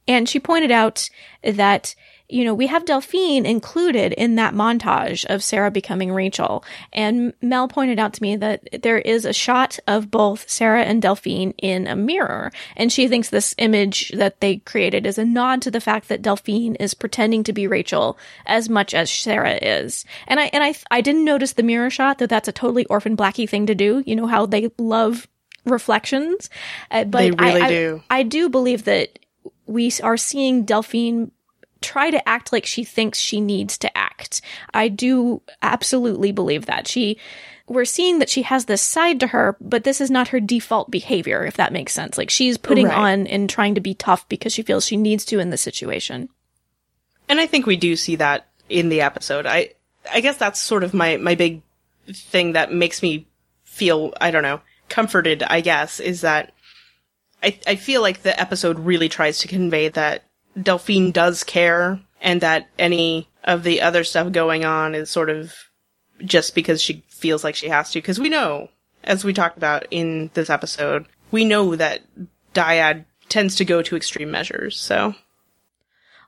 And 0.09 0.29
she 0.29 0.41
pointed 0.41 0.71
out 0.73 1.09
that, 1.43 1.95
you 2.31 2.45
know, 2.45 2.55
we 2.55 2.67
have 2.67 2.85
Delphine 2.85 3.47
included 3.47 4.13
in 4.15 4.35
that 4.37 4.55
montage 4.55 5.25
of 5.27 5.43
Sarah 5.45 5.71
becoming 5.71 6.13
Rachel. 6.13 6.65
And 6.93 7.33
Mel 7.41 7.69
pointed 7.69 7.99
out 7.99 8.15
to 8.15 8.23
me 8.23 8.37
that 8.37 8.83
there 8.83 8.99
is 8.99 9.25
a 9.25 9.33
shot 9.33 9.79
of 9.87 10.11
both 10.11 10.49
Sarah 10.51 10.83
and 10.83 11.01
Delphine 11.01 11.53
in 11.59 11.87
a 11.87 11.95
mirror. 11.95 12.51
And 12.77 12.91
she 12.93 13.07
thinks 13.07 13.31
this 13.31 13.55
image 13.59 14.11
that 14.11 14.41
they 14.41 14.57
created 14.57 15.07
is 15.07 15.19
a 15.19 15.25
nod 15.25 15.63
to 15.63 15.71
the 15.71 15.81
fact 15.81 16.09
that 16.09 16.23
Delphine 16.23 16.75
is 16.77 16.95
pretending 16.95 17.45
to 17.45 17.53
be 17.53 17.67
Rachel 17.67 18.19
as 18.47 18.69
much 18.69 18.95
as 18.95 19.11
Sarah 19.11 19.59
is. 19.61 20.05
And 20.27 20.41
I, 20.41 20.45
and 20.53 20.65
I, 20.65 20.75
I 20.91 21.01
didn't 21.01 21.25
notice 21.25 21.53
the 21.53 21.63
mirror 21.63 21.91
shot 21.91 22.19
that 22.19 22.31
that's 22.31 22.49
a 22.49 22.53
totally 22.53 22.87
orphan 22.87 23.17
blacky 23.17 23.49
thing 23.49 23.67
to 23.67 23.75
do. 23.75 24.03
You 24.07 24.17
know 24.17 24.27
how 24.27 24.47
they 24.47 24.71
love 24.79 25.29
reflections. 25.65 26.51
Uh, 26.91 27.05
but 27.05 27.19
They 27.21 27.31
really 27.31 27.61
I, 27.63 27.67
I- 27.67 27.69
do. 27.69 28.03
I 28.11 28.23
do 28.23 28.49
believe 28.49 28.85
that 28.85 29.19
we 29.69 29.93
are 30.03 30.17
seeing 30.17 30.65
Delphine 30.65 31.31
try 31.81 32.11
to 32.11 32.29
act 32.29 32.53
like 32.53 32.67
she 32.67 32.83
thinks 32.83 33.19
she 33.21 33.41
needs 33.41 33.79
to 33.79 33.97
act. 33.97 34.41
I 34.75 34.89
do 34.89 35.43
absolutely 35.63 36.33
believe 36.33 36.67
that. 36.67 36.89
She 36.89 37.19
we're 37.69 37.85
seeing 37.85 38.19
that 38.19 38.31
she 38.31 38.43
has 38.43 38.65
this 38.65 38.81
side 38.81 39.21
to 39.21 39.27
her, 39.29 39.55
but 39.61 39.85
this 39.85 40.01
is 40.01 40.11
not 40.11 40.29
her 40.29 40.41
default 40.41 40.91
behavior, 40.91 41.45
if 41.45 41.59
that 41.59 41.73
makes 41.73 41.93
sense. 41.93 42.17
Like 42.17 42.31
she's 42.31 42.57
putting 42.57 42.87
Right. 42.87 42.97
on 42.97 43.27
and 43.27 43.49
trying 43.49 43.75
to 43.75 43.81
be 43.83 43.93
tough 43.95 44.27
because 44.31 44.55
she 44.55 44.63
feels 44.63 44.87
she 44.87 44.97
needs 44.97 45.25
to 45.27 45.39
in 45.39 45.51
this 45.51 45.61
situation. 45.61 46.31
And 47.29 47.39
I 47.39 47.47
think 47.47 47.67
we 47.67 47.77
do 47.77 47.95
see 47.95 48.17
that 48.17 48.47
in 48.71 48.89
the 48.89 49.03
episode. 49.03 49.47
I 49.47 49.75
I 50.11 50.21
guess 50.21 50.39
that's 50.39 50.59
sort 50.59 50.83
of 50.83 50.95
my 50.95 51.19
my 51.19 51.35
big 51.35 51.63
thing 52.11 52.53
that 52.53 52.73
makes 52.73 53.03
me 53.03 53.27
feel 53.65 54.15
I 54.21 54.31
don't 54.31 54.43
know 54.43 54.61
comforted. 54.89 55.43
I 55.43 55.61
guess 55.61 56.01
is 56.01 56.23
that 56.23 56.53
I 57.43 57.59
I 57.67 57.77
feel 57.77 58.03
like 58.03 58.23
the 58.23 58.39
episode 58.39 58.79
really 58.79 59.09
tries 59.09 59.39
to 59.39 59.49
convey 59.49 59.89
that 59.89 60.25
Delphine 60.61 61.13
does 61.13 61.45
care 61.45 62.01
and 62.21 62.41
that 62.41 62.69
any 62.79 63.29
of 63.45 63.63
the 63.63 63.81
other 63.81 64.05
stuff 64.05 64.33
going 64.33 64.65
on 64.65 64.95
is 64.95 65.11
sort 65.11 65.31
of 65.31 65.55
just 66.25 66.55
because 66.55 66.83
she 66.83 67.05
feels 67.09 67.45
like 67.45 67.55
she 67.55 67.69
has 67.69 67.91
to. 67.93 68.01
Because 68.01 68.19
we 68.19 68.29
know, 68.29 68.69
as 69.05 69.25
we 69.25 69.33
talked 69.33 69.57
about 69.57 69.87
in 69.91 70.31
this 70.35 70.51
episode, 70.51 71.07
we 71.31 71.45
know 71.45 71.77
that 71.77 72.03
Dyad 72.55 73.05
tends 73.29 73.57
to 73.57 73.65
go 73.65 73.83
to 73.83 73.97
extreme 73.97 74.31
measures. 74.31 74.79
So 74.79 75.15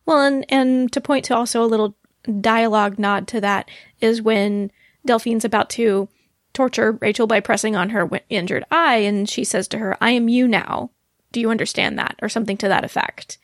Well, 0.06 0.20
and 0.20 0.44
and 0.48 0.92
to 0.92 1.00
point 1.00 1.24
to 1.26 1.36
also 1.36 1.62
a 1.62 1.66
little 1.66 1.96
dialogue 2.40 2.98
nod 2.98 3.26
to 3.28 3.40
that 3.40 3.68
is 4.00 4.22
when 4.22 4.70
Delphine's 5.04 5.44
about 5.44 5.70
to 5.70 6.08
torture 6.52 6.92
Rachel 6.92 7.26
by 7.26 7.40
pressing 7.40 7.76
on 7.76 7.90
her 7.90 8.08
injured 8.28 8.64
eye, 8.70 8.98
and 8.98 9.28
she 9.28 9.44
says 9.44 9.66
to 9.68 9.78
her, 9.78 9.96
"I 10.00 10.10
am 10.10 10.28
you 10.28 10.46
now. 10.46 10.90
Do 11.32 11.40
you 11.40 11.50
understand 11.50 11.98
that?" 11.98 12.16
or 12.22 12.28
something 12.28 12.56
to 12.58 12.68
that 12.68 12.84
effect. 12.84 13.38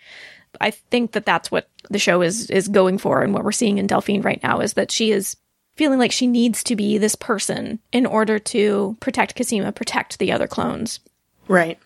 I 0.61 0.70
think 0.70 1.12
that 1.12 1.26
that's 1.26 1.51
what 1.51 1.68
the 1.91 1.99
show 1.99 2.22
is 2.22 2.51
is 2.51 2.68
going 2.68 2.99
for, 2.99 3.22
and 3.22 3.34
what 3.34 3.45
we're 3.45 3.53
seeing 3.53 3.78
in 3.78 3.87
Delphine 3.87 4.22
right 4.22 4.43
now 4.43 4.61
is 4.61 4.74
that 4.74 4.91
she 4.91 5.12
is 5.12 5.37
feeling 5.76 5.99
like 5.99 6.12
she 6.12 6.26
needs 6.26 6.64
to 6.64 6.74
be 6.76 6.99
this 6.99 7.14
person 7.14 7.78
in 7.93 8.07
order 8.07 8.39
to 8.39 8.97
protect 9.01 9.37
Cosima, 9.37 9.72
protect 9.72 10.18
the 10.18 10.32
other 10.32 10.47
clones. 10.47 11.01
right. 11.49 11.78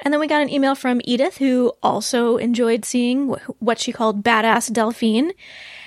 And 0.00 0.12
then 0.12 0.20
we 0.20 0.26
got 0.26 0.42
an 0.42 0.50
email 0.50 0.74
from 0.74 1.00
Edith, 1.04 1.38
who 1.38 1.72
also 1.82 2.36
enjoyed 2.36 2.84
seeing 2.84 3.28
what 3.60 3.78
she 3.78 3.92
called 3.92 4.22
badass 4.22 4.70
Delphine. 4.70 5.32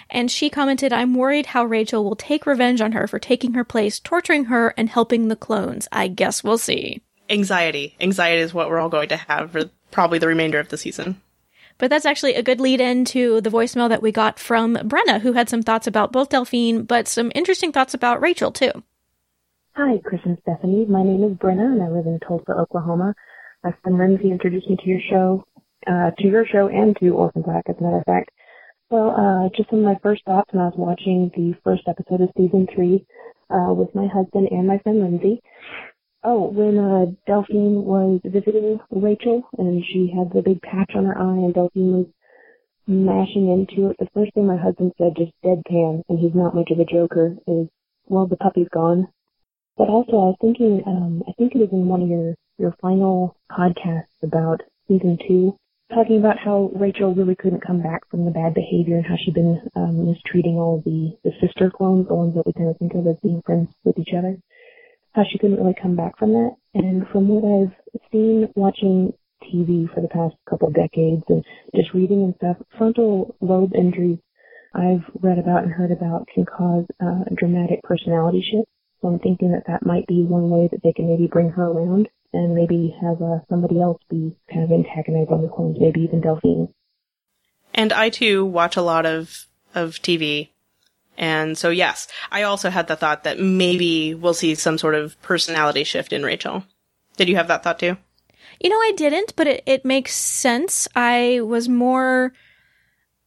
And 0.10 0.32
she 0.32 0.50
commented, 0.50 0.92
I'm 0.92 1.14
worried 1.14 1.46
how 1.48 1.64
Rachel 1.64 2.04
will 2.04 2.16
take 2.16 2.48
revenge 2.48 2.82
on 2.82 2.94
her 2.94 3.06
for 3.06 3.20
taking 3.20 3.54
her 3.54 3.64
place, 3.64 4.00
torturing 4.00 4.46
her, 4.46 4.74
and 4.76 4.90
helping 4.90 5.28
the 5.28 5.36
clones. 5.36 5.88
I 5.92 6.08
guess 6.08 6.44
we'll 6.44 6.58
see. 6.58 7.04
Anxiety. 7.30 7.96
Anxiety 8.00 8.42
is 8.42 8.54
what 8.54 8.70
we're 8.70 8.80
all 8.80 8.90
going 8.90 9.10
to 9.10 9.18
have 9.18 9.52
for 9.52 9.70
probably 9.92 10.20
the 10.20 10.28
remainder 10.28 10.60
of 10.60 10.70
the 10.70 10.78
season. 10.78 11.22
But 11.78 11.90
that's 11.90 12.06
actually 12.06 12.36
a 12.36 12.44
good 12.44 12.60
lead 12.60 12.82
in 12.82 13.06
to 13.06 13.40
the 13.40 13.50
voicemail 13.50 13.88
that 13.90 14.02
we 14.02 14.12
got 14.12 14.38
from 14.38 14.76
Brenna, 14.76 15.22
who 15.22 15.34
had 15.34 15.50
some 15.50 15.62
thoughts 15.62 15.88
about 15.88 16.12
both 16.12 16.30
Delphine, 16.30 16.84
but 16.84 17.08
some 17.08 17.32
interesting 17.34 17.72
thoughts 17.72 17.94
about 17.94 18.22
Rachel, 18.22 18.52
too. 18.52 18.72
Hi, 19.76 19.98
Chris 20.04 20.20
and 20.26 20.38
Stephanie. 20.42 20.86
My 20.86 21.04
name 21.04 21.24
is 21.24 21.38
Brenna, 21.38 21.72
and 21.72 21.82
I 21.82 21.88
live 21.88 22.06
in 22.06 22.20
Tulsa, 22.20 22.52
Oklahoma. 22.52 23.16
My 23.64 23.72
friend 23.82 23.98
Lindsay 23.98 24.30
introduced 24.30 24.70
me 24.70 24.76
to 24.76 24.90
your 24.90 25.00
show, 25.10 25.46
uh, 25.88 26.12
to 26.18 26.28
your 26.28 26.46
show 26.46 26.68
and 26.68 26.98
to 26.98 27.12
Orphan 27.12 27.44
Black, 27.44 27.64
as 27.70 27.76
a 27.80 27.84
matter 27.84 28.00
of 28.00 28.06
fact. 28.06 28.30
Well, 28.90 29.12
uh, 29.12 29.50
just 29.56 29.70
some 29.70 29.80
of 29.80 29.86
my 29.86 29.98
first 30.04 30.26
thoughts 30.26 30.52
when 30.52 30.62
I 30.62 30.66
was 30.66 30.74
watching 30.76 31.32
the 31.34 31.54
first 31.64 31.84
episode 31.88 32.22
of 32.22 32.30
season 32.36 32.68
three 32.74 33.06
uh, 33.50 33.72
with 33.74 33.94
my 33.96 34.08
husband 34.08 34.50
and 34.52 34.68
my 34.68 34.80
friend 34.80 35.00
Lindsay. 35.00 35.42
Oh, 36.22 36.50
when 36.52 36.78
uh, 36.78 37.06
Delphine 37.28 37.84
was 37.86 38.20
visiting 38.26 38.80
Rachel 38.92 39.44
and 39.58 39.84
she 39.86 40.12
had 40.14 40.34
the 40.34 40.42
big 40.42 40.62
patch 40.62 40.92
on 40.94 41.06
her 41.06 41.18
eye, 41.18 41.48
and 41.48 41.54
Delphine 41.54 41.94
was 41.94 42.08
mashing 42.88 43.50
into 43.50 43.90
it, 43.90 43.98
the 44.00 44.10
first 44.14 44.34
thing 44.34 44.46
my 44.46 44.58
husband 44.58 44.92
said, 44.98 45.16
just 45.16 45.32
deadpan, 45.46 46.04
and 46.10 46.20
he's 46.20 46.36
not 46.36 46.56
much 46.56 46.72
of 46.72 46.80
a 46.80 46.86
joker, 46.86 47.38
is, 47.48 47.70
well, 48.08 48.28
the 48.28 48.36
puppy's 48.36 48.68
gone. 48.74 49.08
But 49.78 49.88
also, 49.88 50.12
I 50.12 50.28
was 50.34 50.38
thinking, 50.42 50.84
um, 50.86 51.24
I 51.26 51.32
think 51.38 51.56
it 51.56 51.60
was 51.60 51.70
in 51.72 51.88
one 51.88 52.02
of 52.02 52.10
your, 52.10 52.36
your 52.58 52.76
final 52.82 53.38
podcasts 53.50 54.20
about 54.22 54.62
season 54.90 55.18
two, 55.26 55.56
talking 55.94 56.18
about 56.18 56.38
how 56.38 56.70
Rachel 56.76 57.16
really 57.16 57.36
couldn't 57.36 57.66
come 57.66 57.82
back 57.82 58.02
from 58.10 58.26
the 58.26 58.32
bad 58.32 58.54
behavior 58.54 58.98
and 58.98 59.06
how 59.06 59.16
she'd 59.16 59.36
been 59.36 59.62
um, 59.78 60.06
mistreating 60.06 60.56
all 60.56 60.82
the, 60.84 61.18
the 61.24 61.32
sister 61.40 61.72
clones, 61.72 62.10
the 62.10 62.16
ones 62.16 62.36
that 62.36 62.46
we 62.46 62.52
kind 62.52 62.70
of 62.70 62.78
think 62.78 62.94
of 62.96 63.08
as 63.08 63.16
being 63.24 63.42
friends 63.46 63.70
with 63.86 63.98
each 63.98 64.14
other. 64.18 64.38
How 65.14 65.24
she 65.30 65.38
couldn't 65.38 65.58
really 65.58 65.76
come 65.80 65.96
back 65.96 66.18
from 66.18 66.34
that. 66.34 66.52
And 66.74 67.08
from 67.12 67.28
what 67.28 67.44
I've 67.44 68.02
seen 68.12 68.50
watching 68.56 69.14
TV 69.44 69.92
for 69.94 70.02
the 70.02 70.08
past 70.08 70.36
couple 70.50 70.70
decades 70.72 71.24
and 71.30 71.44
just 71.76 71.94
reading 71.94 72.24
and 72.24 72.36
stuff, 72.38 72.58
frontal 72.78 73.36
lobe 73.42 73.74
injuries 73.76 74.20
I've 74.74 75.04
read 75.22 75.40
about 75.40 75.64
and 75.64 75.72
heard 75.72 75.92
about 75.92 76.28
can 76.34 76.46
cause 76.46 76.86
uh, 77.02 77.24
dramatic 77.36 77.82
personality 77.84 78.46
shifts. 78.52 78.70
So 79.02 79.08
I'm 79.08 79.20
thinking 79.20 79.52
that 79.52 79.64
that 79.68 79.86
might 79.86 80.06
be 80.08 80.24
one 80.24 80.50
way 80.50 80.68
that 80.72 80.82
they 80.84 80.94
can 80.94 81.08
maybe 81.08 81.28
bring 81.28 81.50
her 81.50 81.64
around 81.64 82.10
and 82.34 82.54
maybe 82.54 82.96
have 83.02 83.22
uh, 83.22 83.40
somebody 83.50 83.82
else 83.82 84.00
be 84.10 84.36
kind 84.52 84.64
of 84.64 84.72
antagonizing 84.72 85.42
the 85.42 85.48
clones, 85.48 85.78
maybe 85.80 86.02
even 86.02 86.22
Delphine. 86.22 86.68
And 87.74 87.94
I 87.94 88.10
too 88.10 88.46
watch 88.46 88.76
a 88.76 88.82
lot 88.82 89.06
of 89.06 89.48
of 89.74 89.96
TV. 89.96 90.50
And 91.20 91.58
so 91.58 91.70
yes, 91.70 92.08
I 92.32 92.44
also 92.44 92.70
had 92.70 92.88
the 92.88 92.96
thought 92.96 93.26
that 93.26 93.40
maybe 93.40 94.16
we'll 94.16 94.34
see 94.34 94.56
some 94.56 94.78
sort 94.78 94.96
of 94.96 95.22
personality 95.22 95.84
shift 95.84 96.14
in 96.14 96.24
Rachel. 96.24 96.64
Did 97.18 97.28
you 97.28 97.36
have 97.36 97.50
that 97.50 97.62
thought 97.62 97.78
too? 97.78 97.98
You 98.62 98.70
know, 98.70 98.78
I 98.78 98.94
didn't, 98.96 99.36
but 99.36 99.46
it, 99.46 99.64
it 99.66 99.86
makes 99.86 100.16
sense. 100.16 100.88
I 100.96 101.42
was 101.42 101.68
more 101.68 102.34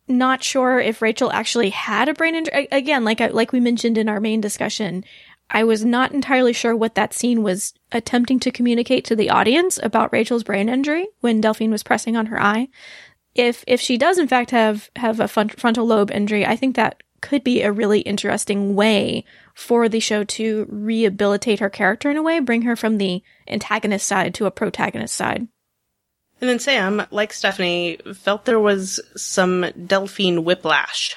not 0.09 0.43
sure 0.43 0.81
if 0.81 1.03
Rachel 1.03 1.31
actually 1.33 1.71
had 1.71 2.09
a 2.09 2.15
brain 2.15 2.35
injury. 2.35 2.67
Again, 2.73 3.05
like 3.05 3.21
like 3.21 3.53
we 3.53 3.61
mentioned 3.61 3.99
in 3.99 4.09
our 4.09 4.21
main 4.21 4.41
discussion, 4.41 5.05
I 5.51 5.65
was 5.65 5.85
not 5.85 6.13
entirely 6.13 6.55
sure 6.55 6.75
what 6.75 6.95
that 6.95 7.13
scene 7.13 7.43
was 7.43 7.75
attempting 7.93 8.41
to 8.41 8.51
communicate 8.51 9.05
to 9.07 9.17
the 9.17 9.29
audience 9.29 9.79
about 9.83 10.13
Rachel's 10.13 10.45
brain 10.45 10.71
injury 10.71 11.09
when 11.21 11.43
Delphine 11.43 11.71
was 11.71 11.83
pressing 11.83 12.17
on 12.17 12.27
her 12.27 12.43
eye. 12.43 12.69
If 13.35 13.65
if 13.67 13.83
she 13.83 13.99
does 13.99 14.19
in 14.19 14.29
fact 14.29 14.51
have 14.51 14.91
have 14.97 15.21
a 15.21 15.29
frontal 15.29 15.87
lobe 15.87 16.11
injury, 16.11 16.47
I 16.47 16.57
think 16.57 16.77
that 16.77 17.03
could 17.23 17.43
be 17.43 17.63
a 17.63 17.73
really 17.73 18.01
interesting 18.01 18.75
way 18.75 19.25
for 19.55 19.89
the 19.89 20.01
show 20.01 20.25
to 20.25 20.67
rehabilitate 20.69 21.61
her 21.61 21.71
character 21.71 22.11
in 22.11 22.19
a 22.19 22.23
way, 22.23 22.41
bring 22.41 22.63
her 22.63 22.77
from 22.77 22.99
the 22.99 23.23
antagonist 23.49 24.07
side 24.07 24.35
to 24.35 24.45
a 24.45 24.51
protagonist 24.51 25.15
side. 25.15 25.49
And 26.41 26.51
then 26.51 26.59
Sam, 26.59 27.07
like 27.11 27.33
Stephanie, 27.33 27.99
felt 28.15 28.45
there 28.45 28.61
was 28.61 29.01
some 29.17 29.65
Delphine 29.87 30.45
whiplash. 30.45 31.17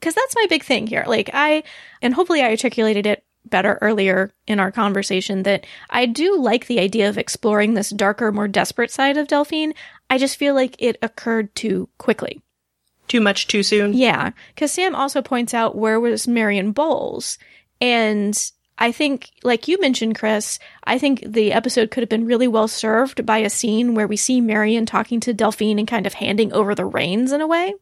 Cause 0.00 0.14
that's 0.14 0.34
my 0.34 0.46
big 0.48 0.64
thing 0.64 0.88
here. 0.88 1.04
Like 1.06 1.30
I, 1.32 1.62
and 2.00 2.12
hopefully 2.14 2.42
I 2.42 2.50
articulated 2.50 3.06
it 3.06 3.24
better 3.44 3.78
earlier 3.80 4.32
in 4.46 4.58
our 4.58 4.72
conversation 4.72 5.42
that 5.42 5.66
I 5.90 6.06
do 6.06 6.38
like 6.38 6.66
the 6.66 6.80
idea 6.80 7.08
of 7.08 7.18
exploring 7.18 7.74
this 7.74 7.90
darker, 7.90 8.32
more 8.32 8.48
desperate 8.48 8.90
side 8.90 9.16
of 9.16 9.28
Delphine. 9.28 9.74
I 10.08 10.18
just 10.18 10.36
feel 10.36 10.54
like 10.54 10.74
it 10.78 10.96
occurred 11.02 11.54
too 11.54 11.88
quickly. 11.98 12.40
Too 13.08 13.20
much 13.20 13.46
too 13.46 13.62
soon? 13.62 13.92
Yeah. 13.92 14.30
Cause 14.56 14.72
Sam 14.72 14.94
also 14.94 15.22
points 15.22 15.54
out 15.54 15.76
where 15.76 16.00
was 16.00 16.28
Marion 16.28 16.72
Bowles? 16.72 17.38
And 17.80 18.38
I 18.78 18.90
think, 18.90 19.30
like 19.42 19.68
you 19.68 19.78
mentioned, 19.80 20.18
Chris, 20.18 20.58
I 20.84 20.98
think 20.98 21.22
the 21.24 21.52
episode 21.52 21.90
could 21.90 22.02
have 22.02 22.08
been 22.08 22.26
really 22.26 22.48
well 22.48 22.68
served 22.68 23.26
by 23.26 23.38
a 23.38 23.50
scene 23.50 23.94
where 23.94 24.06
we 24.06 24.16
see 24.16 24.40
Marion 24.40 24.86
talking 24.86 25.20
to 25.20 25.34
Delphine 25.34 25.78
and 25.78 25.86
kind 25.86 26.06
of 26.06 26.14
handing 26.14 26.52
over 26.52 26.74
the 26.74 26.84
reins 26.84 27.32
in 27.32 27.40
a 27.40 27.46
way. 27.46 27.74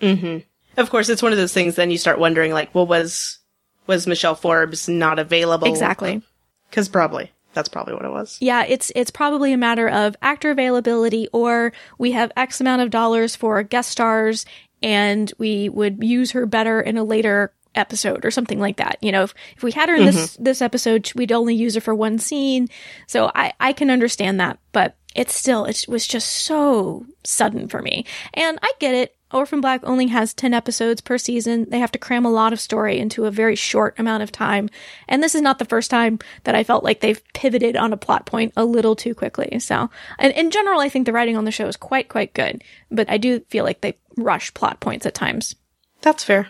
Mm-hmm. 0.00 0.38
Of 0.80 0.90
course, 0.90 1.08
it's 1.08 1.22
one 1.22 1.32
of 1.32 1.38
those 1.38 1.52
things. 1.52 1.74
Then 1.74 1.90
you 1.90 1.98
start 1.98 2.18
wondering, 2.18 2.52
like, 2.52 2.74
well, 2.74 2.86
was 2.86 3.38
was 3.86 4.06
Michelle 4.06 4.34
Forbes 4.34 4.88
not 4.88 5.18
available? 5.18 5.66
Exactly. 5.66 6.22
Because 6.70 6.88
probably 6.88 7.30
that's 7.54 7.68
probably 7.68 7.94
what 7.94 8.04
it 8.04 8.10
was. 8.10 8.38
Yeah, 8.40 8.64
it's 8.64 8.92
it's 8.94 9.10
probably 9.10 9.52
a 9.52 9.58
matter 9.58 9.88
of 9.88 10.16
actor 10.22 10.50
availability, 10.50 11.28
or 11.32 11.72
we 11.98 12.12
have 12.12 12.30
X 12.36 12.60
amount 12.60 12.82
of 12.82 12.90
dollars 12.90 13.34
for 13.34 13.62
guest 13.62 13.90
stars, 13.90 14.46
and 14.82 15.32
we 15.38 15.68
would 15.68 16.02
use 16.02 16.32
her 16.32 16.46
better 16.46 16.80
in 16.80 16.96
a 16.96 17.04
later 17.04 17.52
episode 17.74 18.24
or 18.24 18.30
something 18.30 18.60
like 18.60 18.76
that. 18.76 18.98
You 19.00 19.12
know, 19.12 19.22
if, 19.22 19.34
if 19.56 19.62
we 19.62 19.72
had 19.72 19.88
her 19.88 19.94
in 19.94 20.02
mm-hmm. 20.02 20.16
this 20.16 20.36
this 20.36 20.62
episode, 20.62 21.10
we'd 21.14 21.32
only 21.32 21.54
use 21.54 21.74
her 21.74 21.80
for 21.80 21.94
one 21.94 22.18
scene. 22.18 22.68
So 23.06 23.30
I 23.34 23.52
I 23.60 23.72
can 23.72 23.90
understand 23.90 24.40
that, 24.40 24.58
but 24.72 24.96
it's 25.14 25.34
still 25.34 25.64
it 25.64 25.86
was 25.88 26.06
just 26.06 26.28
so 26.28 27.06
sudden 27.24 27.68
for 27.68 27.80
me. 27.82 28.04
And 28.34 28.58
I 28.62 28.72
get 28.78 28.94
it. 28.94 29.14
Orphan 29.30 29.60
Black 29.60 29.82
only 29.84 30.06
has 30.06 30.32
10 30.32 30.54
episodes 30.54 31.02
per 31.02 31.18
season. 31.18 31.68
They 31.68 31.80
have 31.80 31.92
to 31.92 31.98
cram 31.98 32.24
a 32.24 32.30
lot 32.30 32.54
of 32.54 32.60
story 32.60 32.98
into 32.98 33.26
a 33.26 33.30
very 33.30 33.56
short 33.56 33.98
amount 33.98 34.22
of 34.22 34.32
time. 34.32 34.70
And 35.06 35.22
this 35.22 35.34
is 35.34 35.42
not 35.42 35.58
the 35.58 35.66
first 35.66 35.90
time 35.90 36.18
that 36.44 36.54
I 36.54 36.64
felt 36.64 36.82
like 36.82 37.00
they've 37.00 37.22
pivoted 37.34 37.76
on 37.76 37.92
a 37.92 37.98
plot 37.98 38.24
point 38.24 38.54
a 38.56 38.64
little 38.64 38.96
too 38.96 39.14
quickly. 39.14 39.58
So, 39.58 39.90
and 40.18 40.32
in 40.32 40.50
general, 40.50 40.80
I 40.80 40.88
think 40.88 41.04
the 41.04 41.12
writing 41.12 41.36
on 41.36 41.44
the 41.44 41.50
show 41.50 41.66
is 41.66 41.76
quite, 41.76 42.08
quite 42.08 42.32
good. 42.32 42.64
But 42.90 43.10
I 43.10 43.18
do 43.18 43.40
feel 43.50 43.64
like 43.64 43.82
they 43.82 43.98
rush 44.18 44.52
plot 44.54 44.80
points 44.80 45.06
at 45.06 45.14
times. 45.14 45.54
That's 46.02 46.24
fair. 46.24 46.48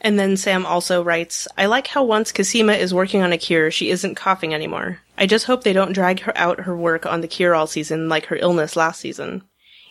And 0.00 0.18
then 0.18 0.36
Sam 0.36 0.66
also 0.66 1.02
writes, 1.02 1.46
I 1.56 1.66
like 1.66 1.86
how 1.86 2.02
once 2.02 2.32
Cosima 2.32 2.72
is 2.72 2.92
working 2.92 3.22
on 3.22 3.32
a 3.32 3.38
cure, 3.38 3.70
she 3.70 3.90
isn't 3.90 4.16
coughing 4.16 4.52
anymore. 4.52 4.98
I 5.16 5.26
just 5.26 5.46
hope 5.46 5.62
they 5.62 5.72
don't 5.72 5.92
drag 5.92 6.20
her 6.20 6.36
out 6.36 6.60
her 6.60 6.76
work 6.76 7.06
on 7.06 7.20
the 7.20 7.28
cure 7.28 7.54
all 7.54 7.68
season 7.68 8.08
like 8.08 8.26
her 8.26 8.36
illness 8.36 8.74
last 8.74 9.00
season. 9.00 9.44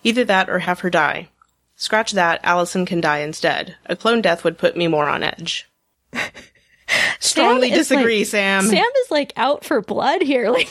Either 0.04 0.26
that 0.26 0.50
or 0.50 0.60
have 0.60 0.82
her 0.82 0.90
die. 0.90 1.30
Scratch 1.78 2.12
that, 2.12 2.42
Alison 2.44 2.86
can 2.86 3.00
die 3.00 3.20
instead. 3.20 3.76
A 3.86 3.96
clone 3.96 4.22
death 4.22 4.44
would 4.44 4.58
put 4.58 4.76
me 4.76 4.88
more 4.88 5.08
on 5.08 5.24
edge. 5.24 5.70
Strongly 7.20 7.70
disagree, 7.70 8.20
like, 8.20 8.28
Sam. 8.28 8.64
Sam 8.66 8.90
is 9.04 9.12
like 9.12 9.32
out 9.38 9.64
for 9.64 9.82
blood 9.82 10.22
here. 10.22 10.52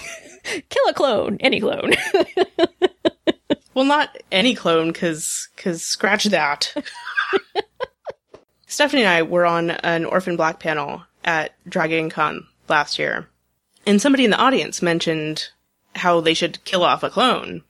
Like, 0.42 0.64
kill 0.70 0.88
a 0.88 0.94
clone, 0.94 1.36
any 1.40 1.60
clone. 1.60 1.92
well, 3.74 3.84
not 3.84 4.16
any 4.30 4.54
clone, 4.54 4.92
cause, 4.92 5.48
cause 5.56 5.82
scratch 5.82 6.24
that. 6.24 6.74
Stephanie 8.66 9.02
and 9.02 9.10
I 9.10 9.22
were 9.22 9.46
on 9.46 9.70
an 9.70 10.04
Orphan 10.04 10.36
Black 10.36 10.60
panel 10.60 11.02
at 11.24 11.54
Dragon 11.68 12.10
Con 12.10 12.46
last 12.68 12.98
year, 12.98 13.28
and 13.86 14.00
somebody 14.00 14.24
in 14.24 14.30
the 14.30 14.38
audience 14.38 14.80
mentioned 14.80 15.48
how 15.96 16.20
they 16.20 16.34
should 16.34 16.62
kill 16.64 16.84
off 16.84 17.02
a 17.02 17.10
clone. 17.10 17.62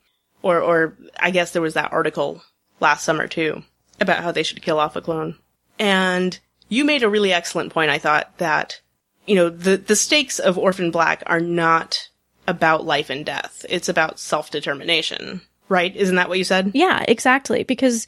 Or, 0.43 0.59
or 0.59 0.97
I 1.19 1.31
guess 1.31 1.51
there 1.51 1.61
was 1.61 1.75
that 1.75 1.93
article 1.93 2.41
last 2.79 3.03
summer 3.03 3.27
too 3.27 3.63
about 3.99 4.23
how 4.23 4.31
they 4.31 4.43
should 4.43 4.61
kill 4.61 4.79
off 4.79 4.95
a 4.95 5.01
clone. 5.01 5.35
And 5.77 6.39
you 6.69 6.83
made 6.83 7.03
a 7.03 7.09
really 7.09 7.31
excellent 7.31 7.71
point, 7.71 7.91
I 7.91 7.99
thought, 7.99 8.37
that, 8.39 8.81
you 9.25 9.35
know, 9.35 9.49
the, 9.49 9.77
the 9.77 9.95
stakes 9.95 10.39
of 10.39 10.57
Orphan 10.57 10.91
Black 10.91 11.23
are 11.27 11.39
not 11.39 12.09
about 12.47 12.85
life 12.85 13.09
and 13.09 13.25
death. 13.25 13.65
It's 13.69 13.89
about 13.89 14.19
self-determination, 14.19 15.41
right? 15.71 15.95
Isn't 15.95 16.17
that 16.17 16.29
what 16.29 16.37
you 16.37 16.43
said? 16.43 16.71
Yeah, 16.75 17.03
exactly. 17.07 17.63
Because 17.63 18.05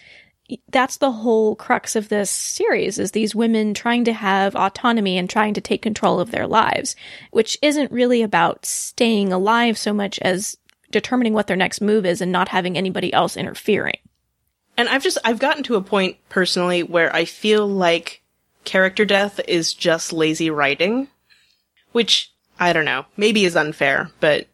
that's 0.70 0.98
the 0.98 1.12
whole 1.12 1.56
crux 1.56 1.96
of 1.96 2.10
this 2.10 2.30
series 2.30 3.00
is 3.00 3.12
these 3.12 3.34
women 3.34 3.74
trying 3.74 4.04
to 4.04 4.14
have 4.14 4.56
autonomy 4.56 5.18
and 5.18 5.30
trying 5.30 5.54
to 5.54 5.62
take 5.62 5.82
control 5.82 6.20
of 6.20 6.32
their 6.32 6.46
lives, 6.46 6.96
which 7.32 7.58
isn't 7.62 7.92
really 7.92 8.22
about 8.22 8.66
staying 8.66 9.32
alive 9.32 9.78
so 9.78 9.94
much 9.94 10.20
as 10.20 10.58
determining 10.92 11.34
what 11.34 11.48
their 11.48 11.58
next 11.58 11.82
move 11.82 12.06
is 12.06 12.22
and 12.22 12.32
not 12.32 12.50
having 12.50 12.78
anybody 12.78 13.12
else 13.14 13.38
interfering. 13.38 13.98
And 14.76 14.90
I've 14.90 15.04
just 15.04 15.18
I've 15.24 15.40
gotten 15.40 15.64
to 15.64 15.76
a 15.76 15.82
point 15.82 16.18
personally 16.30 16.84
where 16.84 17.16
I 17.16 17.26
feel 17.26 17.66
like 17.66 18.22
character 18.66 19.06
death 19.06 19.40
is 19.48 19.74
just 19.74 20.12
lazy 20.12 20.50
writing, 20.50 21.08
which 21.94 22.32
I 22.60 22.74
don't 22.74 22.86
know, 22.86 23.06
maybe 23.16 23.46
is 23.46 23.56
unfair, 23.56 24.12
but 24.20 24.48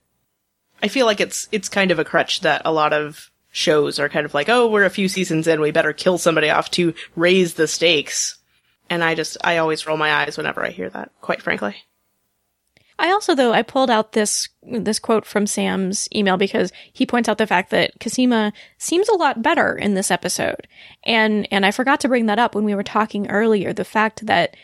I 0.82 0.88
feel 0.88 1.06
like 1.06 1.20
it's 1.20 1.48
it's 1.52 1.70
kind 1.70 1.92
of 1.92 2.00
a 2.00 2.06
crutch 2.06 2.42
that 2.42 2.62
a 2.66 2.72
lot 2.72 2.94
of 2.94 3.30
shows 3.52 4.00
are 4.00 4.10
kind 4.10 4.26
of 4.26 4.34
like, 4.34 4.50
oh, 4.50 4.68
we're 4.68 4.86
a 4.86 4.90
few 4.90 5.08
seasons 5.08 5.48
in, 5.48 5.62
we 5.62 5.72
better 5.72 5.94
kill 5.94 6.18
somebody 6.18 6.50
off 6.50 6.70
to 6.72 6.94
raise 7.16 7.56
the 7.56 7.68
stakes. 7.68 8.38
And 8.90 9.04
I 9.04 9.16
just, 9.16 9.38
I 9.44 9.58
always 9.58 9.86
roll 9.86 9.98
my 9.98 10.14
eyes 10.14 10.38
whenever 10.38 10.66
I 10.66 10.70
hear 10.70 10.90
that, 10.90 11.12
quite 11.22 11.42
frankly. 11.42 11.76
I 12.98 13.12
also, 13.12 13.34
though, 13.34 13.54
I 13.54 13.62
pulled 13.62 13.90
out 13.90 14.12
this, 14.12 14.50
this 14.62 15.00
quote 15.00 15.26
from 15.26 15.48
Sam's 15.48 16.10
email 16.14 16.38
because 16.38 16.72
he 16.92 17.06
points 17.06 17.30
out 17.30 17.38
the 17.38 17.48
fact 17.48 17.70
that 17.70 17.94
Cosima 18.00 18.52
seems 18.78 19.08
a 19.08 19.16
lot 19.16 19.42
better 19.42 19.74
in 19.74 19.94
this 19.94 20.12
episode. 20.12 20.68
And, 21.04 21.48
and 21.50 21.66
I 21.66 21.72
forgot 21.72 22.02
to 22.02 22.10
bring 22.10 22.26
that 22.26 22.40
up 22.40 22.56
when 22.56 22.66
we 22.66 22.76
were 22.76 22.84
talking 22.84 23.30
earlier, 23.30 23.72
the 23.72 23.86
fact 23.86 24.26
that 24.26 24.58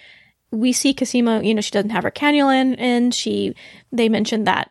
we 0.52 0.74
see 0.74 0.94
Cosima, 0.94 1.44
you 1.44 1.54
know, 1.54 1.62
she 1.62 1.72
doesn't 1.72 1.92
have 1.92 2.04
her 2.04 2.12
cannula 2.12 2.60
in, 2.60 2.76
and 2.76 3.14
she, 3.14 3.56
they 3.92 4.10
mentioned 4.10 4.48
that 4.48 4.70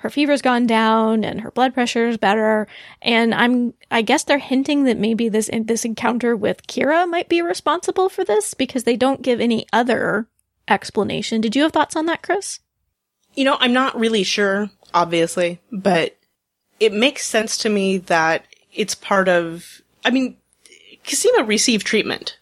her 0.00 0.08
fever's 0.08 0.40
gone 0.40 0.66
down 0.66 1.24
and 1.24 1.42
her 1.42 1.50
blood 1.50 1.74
pressure 1.74 2.08
is 2.08 2.16
better. 2.16 2.66
And 3.02 3.34
I'm, 3.34 3.74
I 3.90 4.00
guess 4.00 4.24
they're 4.24 4.38
hinting 4.38 4.84
that 4.84 4.96
maybe 4.96 5.28
this, 5.28 5.50
this 5.52 5.84
encounter 5.84 6.34
with 6.34 6.66
Kira 6.66 7.06
might 7.06 7.28
be 7.28 7.42
responsible 7.42 8.08
for 8.08 8.24
this 8.24 8.54
because 8.54 8.84
they 8.84 8.96
don't 8.96 9.20
give 9.20 9.42
any 9.42 9.66
other 9.74 10.26
explanation. 10.68 11.42
Did 11.42 11.54
you 11.54 11.64
have 11.64 11.72
thoughts 11.72 11.96
on 11.96 12.06
that, 12.06 12.22
Chris? 12.22 12.60
You 13.34 13.44
know, 13.44 13.58
I'm 13.60 13.74
not 13.74 13.98
really 14.00 14.22
sure, 14.22 14.70
obviously, 14.94 15.60
but 15.70 16.16
it 16.80 16.94
makes 16.94 17.26
sense 17.26 17.58
to 17.58 17.68
me 17.68 17.98
that 17.98 18.46
it's 18.72 18.94
part 18.94 19.28
of, 19.28 19.82
I 20.02 20.10
mean, 20.10 20.38
Cosima 21.04 21.44
received 21.44 21.86
treatment. 21.86 22.38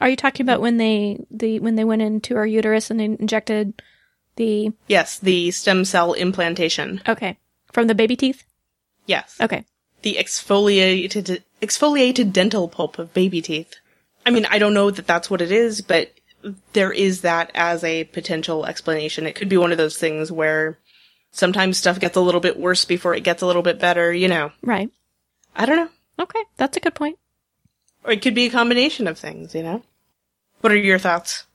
Are 0.00 0.08
you 0.10 0.16
talking 0.16 0.44
about 0.44 0.60
when 0.60 0.76
they 0.76 1.24
the 1.30 1.60
when 1.60 1.76
they 1.76 1.84
went 1.84 2.02
into 2.02 2.34
her 2.34 2.46
uterus 2.46 2.90
and 2.90 2.98
they 2.98 3.04
injected 3.04 3.82
the 4.36 4.72
Yes, 4.88 5.18
the 5.18 5.50
stem 5.50 5.84
cell 5.84 6.12
implantation. 6.14 7.00
okay 7.08 7.38
from 7.72 7.86
the 7.86 7.94
baby 7.94 8.16
teeth? 8.16 8.44
Yes. 9.06 9.36
Okay. 9.40 9.64
The 10.02 10.16
exfoliated 10.20 11.42
exfoliated 11.60 12.32
dental 12.32 12.68
pulp 12.68 12.98
of 12.98 13.14
baby 13.14 13.40
teeth. 13.40 13.74
I 14.26 14.30
mean, 14.30 14.46
I 14.50 14.58
don't 14.58 14.74
know 14.74 14.90
that 14.90 15.06
that's 15.06 15.30
what 15.30 15.40
it 15.40 15.50
is, 15.52 15.80
but 15.80 16.12
there 16.72 16.92
is 16.92 17.20
that 17.22 17.50
as 17.54 17.82
a 17.84 18.04
potential 18.04 18.66
explanation. 18.66 19.26
It 19.26 19.34
could 19.34 19.48
be 19.48 19.56
one 19.56 19.72
of 19.72 19.78
those 19.78 19.96
things 19.98 20.30
where 20.30 20.78
sometimes 21.30 21.78
stuff 21.78 22.00
gets 22.00 22.16
a 22.16 22.20
little 22.20 22.40
bit 22.40 22.58
worse 22.58 22.84
before 22.84 23.14
it 23.14 23.24
gets 23.24 23.42
a 23.42 23.46
little 23.46 23.62
bit 23.62 23.78
better, 23.78 24.12
you 24.12 24.28
know. 24.28 24.52
Right. 24.62 24.90
I 25.56 25.66
don't 25.66 25.76
know. 25.76 25.88
Okay, 26.24 26.42
that's 26.56 26.76
a 26.76 26.80
good 26.80 26.94
point. 26.94 27.18
Or 28.04 28.12
it 28.12 28.22
could 28.22 28.34
be 28.34 28.46
a 28.46 28.50
combination 28.50 29.06
of 29.06 29.18
things, 29.18 29.54
you 29.54 29.62
know? 29.62 29.82
What 30.60 30.72
are 30.72 30.76
your 30.76 30.98
thoughts? 30.98 31.46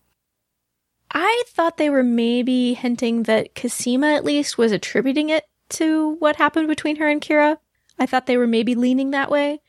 I 1.12 1.44
thought 1.48 1.78
they 1.78 1.90
were 1.90 2.04
maybe 2.04 2.74
hinting 2.74 3.24
that 3.24 3.56
Cosima 3.56 4.08
at 4.14 4.26
least 4.26 4.58
was 4.58 4.72
attributing 4.72 5.30
it 5.30 5.46
to 5.70 6.16
what 6.20 6.36
happened 6.36 6.68
between 6.68 6.98
her 6.98 7.08
and 7.08 7.22
Kira. 7.22 7.58
I 8.00 8.06
thought 8.06 8.26
they 8.26 8.38
were 8.38 8.48
maybe 8.48 8.76
leaning 8.76 9.12
that 9.12 9.32
way. 9.32 9.62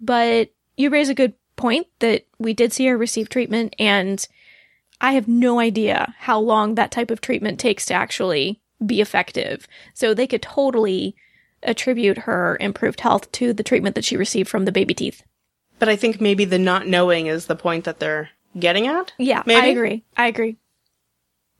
But 0.00 0.50
you 0.76 0.90
raise 0.90 1.08
a 1.08 1.14
good 1.14 1.34
point 1.56 1.86
that 1.98 2.26
we 2.38 2.54
did 2.54 2.72
see 2.72 2.86
her 2.86 2.96
receive 2.96 3.28
treatment 3.28 3.74
and 3.78 4.26
I 5.00 5.12
have 5.12 5.28
no 5.28 5.60
idea 5.60 6.14
how 6.18 6.38
long 6.38 6.74
that 6.74 6.90
type 6.90 7.10
of 7.10 7.20
treatment 7.20 7.58
takes 7.58 7.86
to 7.86 7.94
actually 7.94 8.60
be 8.84 9.00
effective. 9.00 9.66
So 9.94 10.12
they 10.12 10.26
could 10.26 10.42
totally 10.42 11.16
attribute 11.62 12.18
her 12.18 12.56
improved 12.60 13.00
health 13.00 13.30
to 13.32 13.52
the 13.52 13.62
treatment 13.62 13.94
that 13.94 14.04
she 14.04 14.16
received 14.16 14.48
from 14.48 14.64
the 14.64 14.72
baby 14.72 14.94
teeth. 14.94 15.22
But 15.78 15.88
I 15.88 15.96
think 15.96 16.20
maybe 16.20 16.44
the 16.44 16.58
not 16.58 16.86
knowing 16.86 17.26
is 17.26 17.46
the 17.46 17.56
point 17.56 17.84
that 17.84 18.00
they're 18.00 18.30
getting 18.58 18.86
at. 18.86 19.12
Yeah, 19.18 19.42
Maybe? 19.46 19.60
I 19.60 19.66
agree. 19.66 20.04
I 20.16 20.26
agree. 20.26 20.56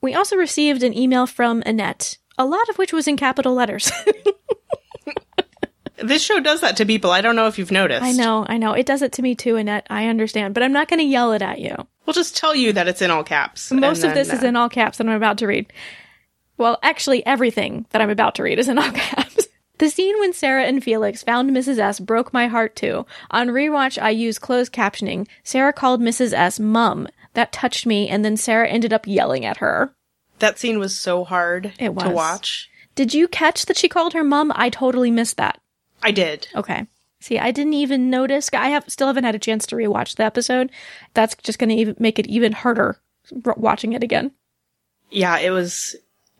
We 0.00 0.14
also 0.14 0.36
received 0.36 0.82
an 0.82 0.96
email 0.96 1.26
from 1.26 1.62
Annette, 1.66 2.18
a 2.38 2.46
lot 2.46 2.68
of 2.68 2.78
which 2.78 2.92
was 2.92 3.06
in 3.06 3.16
capital 3.16 3.54
letters. 3.54 3.90
This 6.02 6.22
show 6.22 6.40
does 6.40 6.62
that 6.62 6.76
to 6.78 6.86
people. 6.86 7.10
I 7.10 7.20
don't 7.20 7.36
know 7.36 7.46
if 7.46 7.58
you've 7.58 7.70
noticed. 7.70 8.02
I 8.02 8.12
know, 8.12 8.46
I 8.48 8.56
know. 8.56 8.72
It 8.72 8.86
does 8.86 9.02
it 9.02 9.12
to 9.12 9.22
me 9.22 9.34
too, 9.34 9.56
Annette. 9.56 9.86
I 9.90 10.06
understand, 10.06 10.54
but 10.54 10.62
I'm 10.62 10.72
not 10.72 10.88
going 10.88 11.00
to 11.00 11.04
yell 11.04 11.32
it 11.32 11.42
at 11.42 11.60
you. 11.60 11.76
We'll 12.06 12.14
just 12.14 12.36
tell 12.36 12.54
you 12.54 12.72
that 12.72 12.88
it's 12.88 13.02
in 13.02 13.10
all 13.10 13.22
caps. 13.22 13.70
Most 13.70 14.02
of 14.02 14.14
this 14.14 14.28
then, 14.28 14.38
is 14.38 14.44
uh, 14.44 14.46
in 14.48 14.56
all 14.56 14.68
caps 14.68 14.98
that 14.98 15.06
I'm 15.06 15.12
about 15.12 15.38
to 15.38 15.46
read. 15.46 15.70
Well, 16.56 16.78
actually, 16.82 17.24
everything 17.26 17.86
that 17.90 18.02
I'm 18.02 18.10
about 18.10 18.34
to 18.36 18.42
read 18.42 18.58
is 18.58 18.68
in 18.68 18.78
all 18.78 18.90
caps. 18.92 19.46
The 19.78 19.90
scene 19.90 20.18
when 20.20 20.32
Sarah 20.32 20.64
and 20.64 20.82
Felix 20.82 21.22
found 21.22 21.50
Mrs. 21.50 21.78
S 21.78 22.00
broke 22.00 22.32
my 22.32 22.48
heart 22.48 22.76
too. 22.76 23.06
On 23.30 23.48
rewatch, 23.48 24.00
I 24.00 24.10
used 24.10 24.40
closed 24.40 24.72
captioning. 24.72 25.26
Sarah 25.42 25.72
called 25.72 26.00
Mrs. 26.00 26.32
S 26.32 26.58
mum. 26.58 27.08
That 27.34 27.52
touched 27.52 27.86
me, 27.86 28.08
and 28.08 28.24
then 28.24 28.36
Sarah 28.36 28.68
ended 28.68 28.92
up 28.92 29.06
yelling 29.06 29.44
at 29.44 29.58
her. 29.58 29.94
That 30.40 30.58
scene 30.58 30.78
was 30.78 30.98
so 30.98 31.24
hard 31.24 31.72
It 31.78 31.96
to 31.98 32.10
watch. 32.10 32.68
Did 32.94 33.14
you 33.14 33.28
catch 33.28 33.66
that 33.66 33.76
she 33.76 33.88
called 33.88 34.14
her 34.14 34.24
mom? 34.24 34.52
I 34.54 34.68
totally 34.70 35.10
missed 35.10 35.36
that. 35.36 35.60
I 36.02 36.10
did. 36.10 36.48
Okay. 36.54 36.86
See, 37.20 37.38
I 37.38 37.50
didn't 37.50 37.74
even 37.74 38.08
notice. 38.10 38.48
I 38.52 38.68
have 38.70 38.84
still 38.88 39.06
haven't 39.08 39.24
had 39.24 39.34
a 39.34 39.38
chance 39.38 39.66
to 39.66 39.76
rewatch 39.76 40.16
the 40.16 40.24
episode. 40.24 40.70
That's 41.14 41.34
just 41.36 41.58
going 41.58 41.76
to 41.86 41.94
make 41.98 42.18
it 42.18 42.26
even 42.26 42.52
harder 42.52 42.98
watching 43.44 43.92
it 43.92 44.02
again. 44.02 44.32
Yeah, 45.10 45.38
it 45.38 45.50
was. 45.50 45.94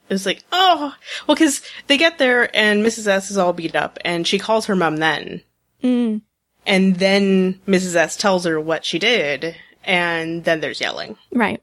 It 0.09 0.15
was 0.15 0.27
like, 0.27 0.43
oh, 0.51 0.95
well, 1.29 1.37
because 1.37 1.63
they 1.87 1.97
get 1.97 2.19
there 2.19 2.55
and 2.57 2.85
Mrs. 2.85 3.07
S 3.07 3.31
is 3.31 3.37
all 3.39 3.53
beat 3.53 3.77
up, 3.77 3.99
and 4.05 4.27
she 4.27 4.39
calls 4.41 4.67
her 4.67 4.75
mom 4.75 4.97
then, 4.97 5.43
Mm. 5.85 6.23
and 6.67 6.97
then 6.97 7.61
Mrs. 7.69 7.95
S 7.95 8.17
tells 8.17 8.45
her 8.45 8.59
what 8.61 8.85
she 8.85 8.99
did, 8.99 9.55
and 9.85 10.45
then 10.45 10.61
there's 10.61 10.81
yelling. 10.81 11.17
Right. 11.33 11.63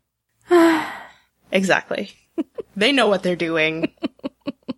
Exactly. 1.49 2.11
they 2.75 2.91
know 2.91 3.07
what 3.07 3.23
they're 3.23 3.37
doing. 3.37 3.89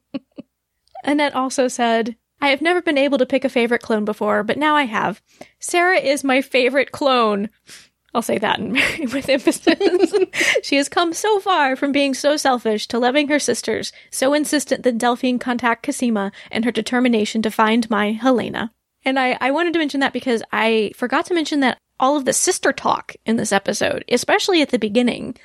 Annette 1.03 1.33
also 1.33 1.67
said, 1.67 2.15
I 2.41 2.49
have 2.49 2.61
never 2.61 2.81
been 2.81 2.97
able 2.97 3.17
to 3.17 3.25
pick 3.25 3.43
a 3.43 3.49
favorite 3.49 3.81
clone 3.81 4.05
before, 4.05 4.43
but 4.43 4.57
now 4.57 4.75
I 4.75 4.83
have. 4.83 5.21
Sarah 5.59 5.97
is 5.97 6.23
my 6.23 6.41
favorite 6.41 6.91
clone. 6.91 7.49
I'll 8.13 8.21
say 8.21 8.37
that 8.37 8.59
in, 8.59 8.73
with 9.13 9.29
emphasis. 9.29 10.13
she 10.63 10.77
has 10.77 10.89
come 10.89 11.13
so 11.13 11.39
far 11.39 11.75
from 11.75 11.91
being 11.91 12.13
so 12.13 12.37
selfish 12.37 12.87
to 12.87 12.99
loving 12.99 13.27
her 13.27 13.39
sisters, 13.39 13.91
so 14.09 14.33
insistent 14.33 14.83
that 14.83 14.97
Delphine 14.97 15.39
contact 15.39 15.85
Cosima, 15.85 16.31
and 16.51 16.65
her 16.65 16.71
determination 16.71 17.41
to 17.41 17.51
find 17.51 17.89
my 17.89 18.11
Helena. 18.11 18.71
And 19.03 19.19
I, 19.19 19.37
I 19.39 19.51
wanted 19.51 19.73
to 19.73 19.79
mention 19.79 19.99
that 19.99 20.13
because 20.13 20.43
I 20.51 20.91
forgot 20.95 21.25
to 21.27 21.33
mention 21.33 21.59
that 21.61 21.77
all 21.99 22.15
of 22.15 22.25
the 22.25 22.33
sister 22.33 22.71
talk 22.71 23.15
in 23.25 23.35
this 23.35 23.51
episode, 23.51 24.05
especially 24.09 24.61
at 24.61 24.69
the 24.69 24.79
beginning, 24.79 25.35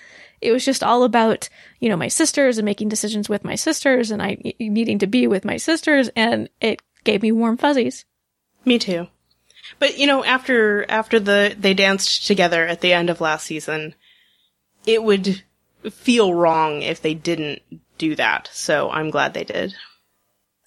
it 0.40 0.52
was 0.52 0.64
just 0.64 0.82
all 0.82 1.04
about, 1.04 1.48
you 1.80 1.88
know, 1.88 1.96
my 1.96 2.08
sisters 2.08 2.58
and 2.58 2.64
making 2.64 2.88
decisions 2.88 3.28
with 3.28 3.44
my 3.44 3.54
sisters 3.54 4.10
and 4.10 4.22
I 4.22 4.36
needing 4.60 4.98
to 5.00 5.06
be 5.06 5.26
with 5.26 5.44
my 5.44 5.56
sisters 5.56 6.10
and 6.14 6.48
it 6.60 6.80
gave 7.04 7.22
me 7.22 7.32
warm 7.32 7.56
fuzzies. 7.56 8.04
Me 8.64 8.78
too. 8.78 9.08
But 9.78 9.98
you 9.98 10.06
know, 10.06 10.24
after 10.24 10.88
after 10.90 11.18
the 11.18 11.56
they 11.58 11.74
danced 11.74 12.26
together 12.26 12.66
at 12.66 12.80
the 12.80 12.92
end 12.92 13.10
of 13.10 13.20
last 13.20 13.46
season, 13.46 13.94
it 14.86 15.02
would 15.02 15.42
feel 15.90 16.34
wrong 16.34 16.82
if 16.82 17.00
they 17.02 17.14
didn't 17.14 17.62
do 17.98 18.14
that. 18.16 18.50
So 18.52 18.90
I'm 18.90 19.10
glad 19.10 19.34
they 19.34 19.44
did. 19.44 19.74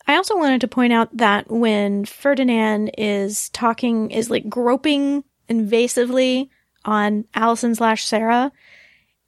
I 0.08 0.16
also 0.16 0.38
wanted 0.38 0.62
to 0.62 0.68
point 0.68 0.94
out 0.94 1.16
that 1.18 1.52
when 1.52 2.06
Ferdinand 2.06 2.92
is 2.98 3.50
talking, 3.50 4.10
is 4.12 4.30
like 4.30 4.48
groping 4.48 5.26
invasively 5.50 6.50
on 6.86 7.26
Alison 7.34 7.76
slash 7.76 8.06
Sarah, 8.06 8.52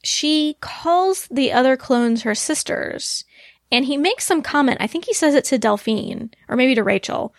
she 0.04 0.58
calls 0.62 1.28
the 1.30 1.52
other 1.52 1.76
clones 1.76 2.24
her 2.24 2.36
sisters. 2.36 3.26
And 3.72 3.86
he 3.86 3.98
makes 3.98 4.26
some 4.26 4.42
comment. 4.42 4.80
I 4.82 4.88
think 4.88 5.06
he 5.06 5.14
says 5.14 5.36
it 5.36 5.46
to 5.46 5.60
Delphine, 5.60 6.32
or 6.48 6.56
maybe 6.56 6.74
to 6.76 6.84
Rachel, 6.84 7.34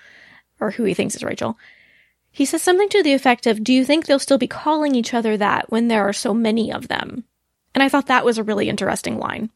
or 0.61 0.71
who 0.71 0.85
he 0.85 0.95
thinks 0.95 1.17
is 1.17 1.25
Rachel. 1.25 1.59
He 2.31 2.45
says 2.45 2.63
something 2.63 2.89
to 2.91 3.03
the 3.03 3.15
effect 3.15 3.47
of, 3.47 3.65
Do 3.65 3.73
you 3.73 3.85
think 3.85 4.07
they'll 4.07 4.21
still 4.21 4.39
be 4.39 4.47
calling 4.47 4.95
each 4.95 5.13
other 5.13 5.37
that 5.37 5.71
when 5.71 5.89
there 5.89 6.09
are 6.09 6.13
so 6.13 6.33
many 6.33 6.73
of 6.73 6.89
them? 6.89 7.25
And 7.75 7.83
I 7.83 7.89
thought 7.89 8.07
that 8.07 8.25
was 8.25 8.39
a 8.39 8.45
really 8.45 8.69
interesting 8.69 9.19
line. 9.19 9.51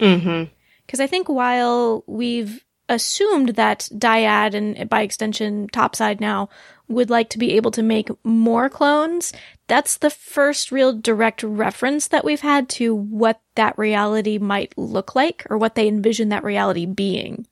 Mm-hmm. 0.00 0.50
Because 0.86 1.00
I 1.00 1.06
think 1.06 1.28
while 1.28 2.02
we've 2.06 2.64
assumed 2.88 3.50
that 3.50 3.88
Dyad 3.92 4.54
and 4.54 4.88
by 4.90 5.02
extension 5.02 5.68
Topside 5.68 6.20
now 6.20 6.48
would 6.92 7.10
like 7.10 7.30
to 7.30 7.38
be 7.38 7.52
able 7.52 7.70
to 7.72 7.82
make 7.82 8.08
more 8.24 8.68
clones, 8.68 9.32
that's 9.66 9.96
the 9.96 10.10
first 10.10 10.70
real 10.70 10.92
direct 10.92 11.42
reference 11.42 12.08
that 12.08 12.24
we've 12.24 12.40
had 12.40 12.68
to 12.70 12.94
what 12.94 13.40
that 13.54 13.76
reality 13.78 14.38
might 14.38 14.76
look 14.76 15.14
like 15.14 15.46
or 15.50 15.58
what 15.58 15.74
they 15.74 15.88
envision 15.88 16.28
that 16.28 16.44
reality 16.44 16.86
being. 16.86 17.46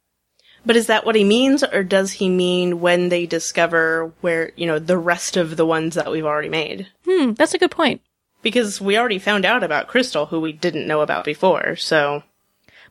But 0.65 0.77
is 0.77 0.89
that 0.89 1.07
what 1.07 1.15
he 1.15 1.25
means, 1.25 1.65
or 1.65 1.83
does 1.83 2.13
he 2.13 2.29
mean 2.29 2.81
when 2.81 3.09
they 3.09 3.25
discover 3.27 4.13
where 4.21 4.53
you 4.57 4.67
know 4.67 4.79
the 4.79 4.99
rest 4.99 5.37
of 5.37 5.57
the 5.57 5.67
ones 5.67 5.95
that 5.95 6.11
we've 6.11 6.27
already 6.27 6.51
made? 6.51 6.87
Hmm, 7.07 7.33
that's 7.33 7.55
a 7.55 7.59
good 7.59 7.71
point. 7.71 8.03
Because 8.43 8.81
we 8.81 8.99
already 8.99 9.19
found 9.19 9.45
out 9.45 9.63
about 9.63 9.89
Krystal, 9.89 10.29
who 10.29 10.41
we 10.41 10.53
didn't 10.53 10.87
know 10.87 11.01
about 11.01 11.25
before. 11.25 11.77
So 11.77 12.23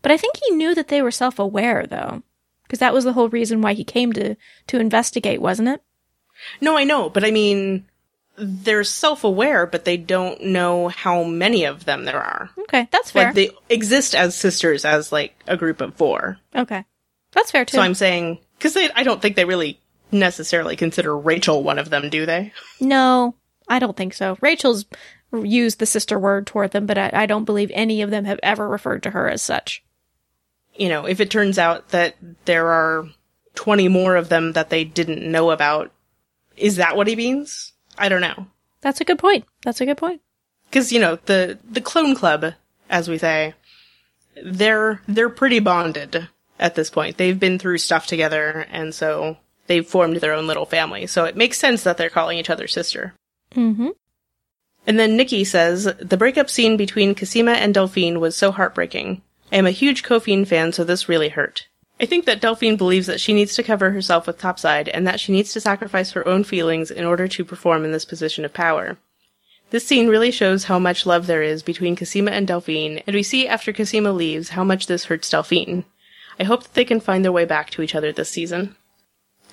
But 0.02 0.12
I 0.12 0.18
think 0.18 0.36
he 0.38 0.56
knew 0.56 0.74
that 0.76 0.88
they 0.88 1.02
were 1.02 1.12
self-aware 1.12 1.86
though. 1.88 2.24
Because 2.64 2.80
that 2.80 2.94
was 2.94 3.04
the 3.04 3.14
whole 3.14 3.30
reason 3.30 3.62
why 3.62 3.74
he 3.74 3.84
came 3.84 4.14
to 4.14 4.36
to 4.68 4.80
investigate, 4.80 5.42
wasn't 5.42 5.70
it? 5.70 5.82
No, 6.62 6.78
I 6.78 6.84
know, 6.84 7.10
but 7.10 7.24
I 7.24 7.32
mean, 7.32 7.86
they're 8.38 8.84
self-aware, 8.84 9.66
but 9.66 9.86
they 9.86 9.98
don't 9.98 10.42
know 10.46 10.88
how 10.88 11.24
many 11.24 11.66
of 11.66 11.86
them 11.86 12.06
there 12.06 12.22
are. 12.22 12.50
Okay, 12.62 12.88
that's 12.92 13.12
fair. 13.12 13.26
Like 13.26 13.36
they 13.36 13.52
exist 13.70 14.16
as 14.16 14.36
sisters, 14.36 14.86
as 14.86 15.12
like 15.12 15.36
a 15.48 15.58
group 15.58 15.82
of 15.82 15.96
four. 15.96 16.38
okay. 16.56 16.86
That's 17.32 17.52
fair 17.52 17.64
too. 17.64 17.78
So 17.78 17.84
I'm 17.84 17.94
saying 17.94 18.40
because 18.58 18.76
I 18.76 19.04
don't 19.04 19.22
think 19.22 19.36
they 19.36 19.46
really 19.46 19.80
necessarily 20.12 20.76
consider 20.76 21.16
Rachel 21.16 21.62
one 21.62 21.78
of 21.78 21.90
them, 21.92 22.10
do 22.10 22.26
they? 22.26 22.52
No, 22.80 23.36
I 23.68 23.78
don't 23.78 23.96
think 23.96 24.14
so. 24.16 24.38
Rachel's 24.42 24.86
used 25.32 25.78
the 25.78 25.86
sister 25.86 26.18
word 26.18 26.48
toward 26.48 26.72
them, 26.72 26.88
but 26.88 26.98
I, 26.98 27.12
I 27.14 27.26
don't 27.28 27.46
believe 27.46 27.70
any 27.74 28.02
of 28.02 28.10
them 28.10 28.26
have 28.26 28.40
ever 28.42 28.68
referred 28.68 29.04
to 29.04 29.12
her 29.12 29.30
as 29.30 29.44
such. 29.44 29.84
You 30.76 30.90
know, 30.90 31.06
if 31.06 31.20
it 31.20 31.30
turns 31.30 31.60
out 31.60 31.90
that 31.90 32.16
there 32.46 32.68
are 32.68 33.08
20 33.56 33.88
more 33.90 34.16
of 34.16 34.30
them 34.30 34.54
that 34.54 34.70
they 34.72 34.84
didn't 34.86 35.30
know 35.30 35.52
about, 35.52 35.92
is 36.60 36.76
that 36.76 36.96
what 36.96 37.08
he 37.08 37.16
means? 37.16 37.74
I 37.98 38.10
don't 38.10 38.22
know. 38.22 38.48
That's 38.82 39.02
a 39.02 39.06
good 39.06 39.20
point. 39.20 39.46
That's 39.64 39.82
a 39.82 39.86
good 39.86 39.98
point. 39.98 40.22
Because, 40.70 40.92
you 40.92 41.00
know, 41.00 41.18
the, 41.26 41.58
the 41.70 41.82
clone 41.82 42.16
club, 42.16 42.54
as 42.90 43.10
we 43.10 43.18
say, 43.18 43.54
they're, 44.44 45.02
they're 45.08 45.30
pretty 45.30 45.60
bonded 45.60 46.28
at 46.60 46.76
this 46.76 46.90
point. 46.90 47.18
They've 47.18 47.40
been 47.40 47.60
through 47.60 47.80
stuff 47.80 48.06
together, 48.06 48.68
and 48.70 48.94
so 48.94 49.38
they've 49.68 49.86
formed 49.86 50.18
their 50.18 50.34
own 50.34 50.48
little 50.48 50.66
family. 50.66 51.08
So 51.08 51.26
it 51.26 51.36
makes 51.36 51.58
sense 51.58 51.84
that 51.84 51.98
they're 51.98 52.10
calling 52.10 52.38
each 52.38 52.50
other 52.50 52.68
sister. 52.68 53.14
Mm-hmm. 53.56 53.90
And 54.86 55.00
then 55.00 55.18
Nikki 55.18 55.44
says, 55.44 55.86
the 56.00 56.18
breakup 56.18 56.50
scene 56.50 56.78
between 56.78 57.16
Cosima 57.16 57.54
and 57.54 57.74
Delphine 57.74 58.20
was 58.20 58.36
so 58.36 58.52
heartbreaking. 58.52 59.22
I 59.52 59.58
am 59.58 59.66
a 59.66 59.72
huge 59.72 60.04
Cophine 60.04 60.46
fan, 60.46 60.72
so 60.72 60.84
this 60.84 61.10
really 61.10 61.30
hurt. 61.30 61.68
I 62.00 62.06
think 62.06 62.26
that 62.26 62.40
Delphine 62.40 62.78
believes 62.78 63.08
that 63.08 63.20
she 63.20 63.34
needs 63.34 63.56
to 63.56 63.64
cover 63.64 63.92
herself 63.92 64.26
with 64.26 64.38
topside 64.38 64.88
and 64.88 65.06
that 65.06 65.20
she 65.20 65.34
needs 65.34 65.52
to 65.54 65.60
sacrifice 65.60 66.12
her 66.12 66.26
own 66.28 66.46
feelings 66.46 66.92
in 66.92 67.04
order 67.04 67.28
to 67.28 67.44
perform 67.44 67.84
in 67.84 67.92
this 67.92 68.06
position 68.06 68.46
of 68.46 68.54
power. 68.54 68.98
This 69.72 69.86
scene 69.86 70.08
really 70.08 70.32
shows 70.32 70.64
how 70.64 70.80
much 70.80 71.06
love 71.06 71.28
there 71.28 71.44
is 71.44 71.62
between 71.62 71.96
Cosima 71.96 72.32
and 72.32 72.48
Delphine, 72.48 73.04
and 73.06 73.16
we 73.16 73.22
see 73.22 73.48
after 73.48 73.72
Cosima 73.72 74.12
leaves 74.12 74.50
how 74.50 74.64
much 74.64 74.88
this 74.88 75.06
hurts 75.06 75.30
Delphine. 75.30 75.86
I 76.40 76.46
hope 76.46 76.64
that 76.64 76.74
they 76.74 76.86
can 76.86 77.00
find 77.00 77.24
their 77.24 77.32
way 77.32 77.46
back 77.46 77.70
to 77.72 77.82
each 77.82 77.94
other 77.94 78.12
this 78.12 78.30
season. 78.30 78.76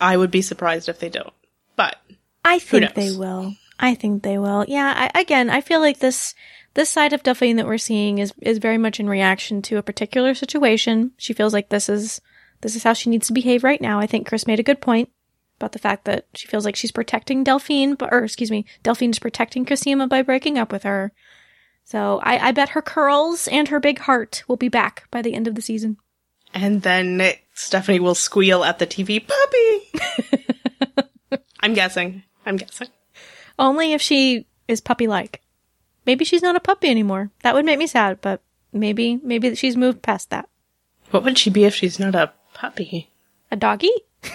I 0.01 0.16
would 0.16 0.31
be 0.31 0.40
surprised 0.40 0.89
if 0.89 1.01
they 1.01 1.09
don't. 1.09 1.35
But 1.74 1.97
I 2.44 2.60
think 2.60 2.94
they 2.94 3.12
will. 3.12 3.55
I 3.78 3.94
think 3.94 4.23
they 4.23 4.39
will. 4.39 4.64
Yeah. 4.68 5.10
I, 5.14 5.20
again, 5.20 5.51
I 5.51 5.60
feel 5.60 5.81
like 5.81 5.98
this 5.98 6.35
this 6.74 6.89
side 6.90 7.12
of 7.12 7.23
Delphine 7.23 7.56
that 7.56 7.66
we're 7.66 7.77
seeing 7.77 8.18
is 8.18 8.32
is 8.40 8.59
very 8.59 8.78
much 8.78 9.01
in 9.01 9.09
reaction 9.09 9.62
to 9.62 9.78
a 9.78 9.82
particular 9.82 10.35
situation. 10.35 11.12
She 11.16 11.32
feels 11.32 11.52
like 11.52 11.68
this 11.68 11.89
is 11.89 12.20
this 12.60 12.76
is 12.76 12.82
how 12.82 12.92
she 12.92 13.10
needs 13.10 13.26
to 13.28 13.32
behave 13.32 13.64
right 13.64 13.80
now. 13.80 13.98
I 13.98 14.06
think 14.06 14.26
Chris 14.26 14.46
made 14.46 14.60
a 14.60 14.64
good 14.64 14.80
point 14.80 15.10
about 15.58 15.72
the 15.72 15.78
fact 15.78 16.04
that 16.04 16.26
she 16.34 16.46
feels 16.46 16.64
like 16.64 16.76
she's 16.76 16.92
protecting 16.92 17.44
Delphine, 17.44 17.94
but 17.94 18.12
or 18.12 18.24
excuse 18.24 18.50
me, 18.50 18.66
Delphine's 18.82 19.18
protecting 19.18 19.64
Cosima 19.64 20.06
by 20.06 20.22
breaking 20.22 20.58
up 20.58 20.72
with 20.72 20.82
her. 20.82 21.12
So 21.84 22.20
I, 22.22 22.48
I 22.48 22.52
bet 22.52 22.70
her 22.70 22.82
curls 22.82 23.48
and 23.48 23.68
her 23.68 23.80
big 23.80 24.00
heart 24.00 24.44
will 24.48 24.56
be 24.56 24.68
back 24.68 25.06
by 25.10 25.22
the 25.22 25.34
end 25.34 25.46
of 25.46 25.54
the 25.54 25.62
season. 25.62 25.96
and 26.52 26.82
then 26.82 27.32
Stephanie 27.54 28.00
will 28.00 28.14
squeal 28.14 28.64
at 28.64 28.78
the 28.78 28.86
TV, 28.86 29.22
puppy. 29.26 31.42
I'm 31.60 31.74
guessing. 31.74 32.22
I'm 32.44 32.56
guessing. 32.56 32.88
Only 33.58 33.92
if 33.92 34.02
she 34.02 34.46
is 34.68 34.80
puppy 34.80 35.06
like. 35.06 35.42
Maybe 36.04 36.24
she's 36.24 36.42
not 36.42 36.56
a 36.56 36.60
puppy 36.60 36.88
anymore. 36.88 37.30
That 37.42 37.54
would 37.54 37.64
make 37.64 37.78
me 37.78 37.86
sad, 37.86 38.20
but 38.20 38.42
maybe 38.72 39.18
maybe 39.22 39.54
she's 39.54 39.76
moved 39.76 40.02
past 40.02 40.30
that. 40.30 40.48
What 41.10 41.24
would 41.24 41.38
she 41.38 41.50
be 41.50 41.64
if 41.64 41.74
she's 41.74 41.98
not 41.98 42.14
a 42.14 42.32
puppy? 42.56 43.10
A 43.50 43.56
doggy? 43.56 43.92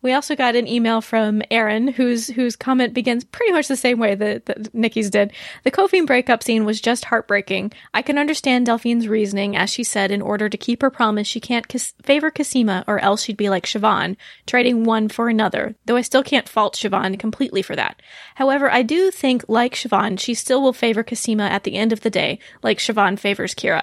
we 0.00 0.12
also 0.12 0.36
got 0.36 0.54
an 0.54 0.68
email 0.68 1.00
from 1.00 1.42
Aaron, 1.50 1.88
whose 1.88 2.28
whose 2.28 2.54
comment 2.54 2.94
begins 2.94 3.24
pretty 3.24 3.52
much 3.52 3.66
the 3.66 3.76
same 3.76 3.98
way 3.98 4.14
that, 4.14 4.46
that 4.46 4.72
Nikki's 4.72 5.10
did. 5.10 5.32
The 5.64 5.72
Kofi 5.72 6.06
breakup 6.06 6.44
scene 6.44 6.64
was 6.64 6.80
just 6.80 7.06
heartbreaking. 7.06 7.72
I 7.92 8.02
can 8.02 8.16
understand 8.16 8.66
Delphine's 8.66 9.08
reasoning, 9.08 9.56
as 9.56 9.70
she 9.70 9.82
said, 9.82 10.12
in 10.12 10.22
order 10.22 10.48
to 10.48 10.56
keep 10.56 10.82
her 10.82 10.90
promise, 10.90 11.26
she 11.26 11.40
can't 11.40 11.66
cas- 11.66 11.94
favor 12.04 12.30
Cosima, 12.30 12.84
or 12.86 13.00
else 13.00 13.24
she'd 13.24 13.36
be 13.36 13.50
like 13.50 13.66
Siobhan, 13.66 14.16
trading 14.46 14.84
one 14.84 15.08
for 15.08 15.28
another. 15.28 15.74
Though 15.86 15.96
I 15.96 16.02
still 16.02 16.22
can't 16.22 16.48
fault 16.48 16.76
Siobhan 16.76 17.18
completely 17.18 17.62
for 17.62 17.74
that. 17.74 18.00
However, 18.36 18.70
I 18.70 18.82
do 18.82 19.10
think, 19.10 19.44
like 19.48 19.74
Siobhan, 19.74 20.20
she 20.20 20.34
still 20.34 20.62
will 20.62 20.72
favor 20.72 21.02
Cosima 21.02 21.44
at 21.44 21.64
the 21.64 21.74
end 21.74 21.92
of 21.92 22.02
the 22.02 22.10
day, 22.10 22.38
like 22.62 22.78
Siobhan 22.78 23.18
favors 23.18 23.52
Kira. 23.52 23.82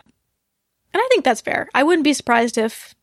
And 0.93 1.01
I 1.01 1.07
think 1.09 1.23
that's 1.23 1.41
fair. 1.41 1.69
I 1.73 1.83
wouldn't 1.83 2.03
be 2.03 2.13
surprised 2.13 2.57
if 2.57 2.95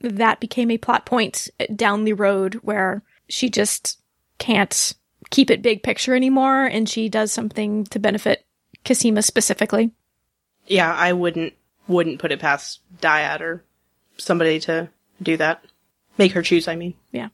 that 0.00 0.40
became 0.40 0.70
a 0.70 0.78
plot 0.78 1.06
point 1.06 1.48
down 1.74 2.04
the 2.04 2.12
road 2.12 2.54
where 2.62 3.02
she 3.28 3.48
just 3.48 4.00
can't 4.38 4.94
keep 5.30 5.50
it 5.50 5.62
big 5.62 5.82
picture 5.82 6.14
anymore 6.14 6.64
and 6.64 6.88
she 6.88 7.08
does 7.08 7.32
something 7.32 7.84
to 7.84 7.98
benefit 7.98 8.44
Cosima 8.84 9.22
specifically. 9.22 9.92
Yeah, 10.66 10.92
I 10.94 11.12
wouldn't 11.12 11.54
wouldn't 11.88 12.20
put 12.20 12.32
it 12.32 12.40
past 12.40 12.80
Dyad 13.00 13.40
or 13.40 13.64
somebody 14.16 14.60
to 14.60 14.88
do 15.20 15.36
that. 15.36 15.64
Make 16.18 16.32
her 16.32 16.42
choose, 16.42 16.68
I 16.68 16.76
mean. 16.76 16.94
Yeah. 17.10 17.28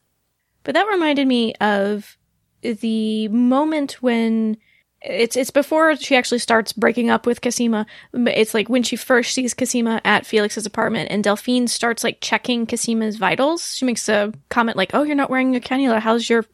But 0.64 0.74
that 0.74 0.86
reminded 0.86 1.26
me 1.26 1.55
of 1.55 2.16
the 2.62 3.28
moment 3.28 4.02
when 4.02 4.56
it's 5.00 5.36
it's 5.36 5.50
before 5.50 5.94
she 5.96 6.16
actually 6.16 6.40
starts 6.40 6.72
breaking 6.72 7.08
up 7.08 7.26
with 7.26 7.40
Cosima. 7.40 7.86
It's 8.12 8.54
like 8.54 8.68
when 8.68 8.82
she 8.82 8.96
first 8.96 9.32
sees 9.32 9.54
Cosima 9.54 10.00
at 10.04 10.26
Felix's 10.26 10.66
apartment, 10.66 11.10
and 11.10 11.22
Delphine 11.22 11.68
starts 11.68 12.02
like 12.02 12.18
checking 12.20 12.66
Cosima's 12.66 13.16
vitals. 13.16 13.74
She 13.74 13.84
makes 13.84 14.08
a 14.08 14.32
comment 14.48 14.76
like, 14.76 14.90
"Oh, 14.94 15.04
you're 15.04 15.14
not 15.14 15.30
wearing 15.30 15.54
a 15.54 15.60
cannula. 15.60 16.00
How's 16.00 16.28
your 16.28 16.44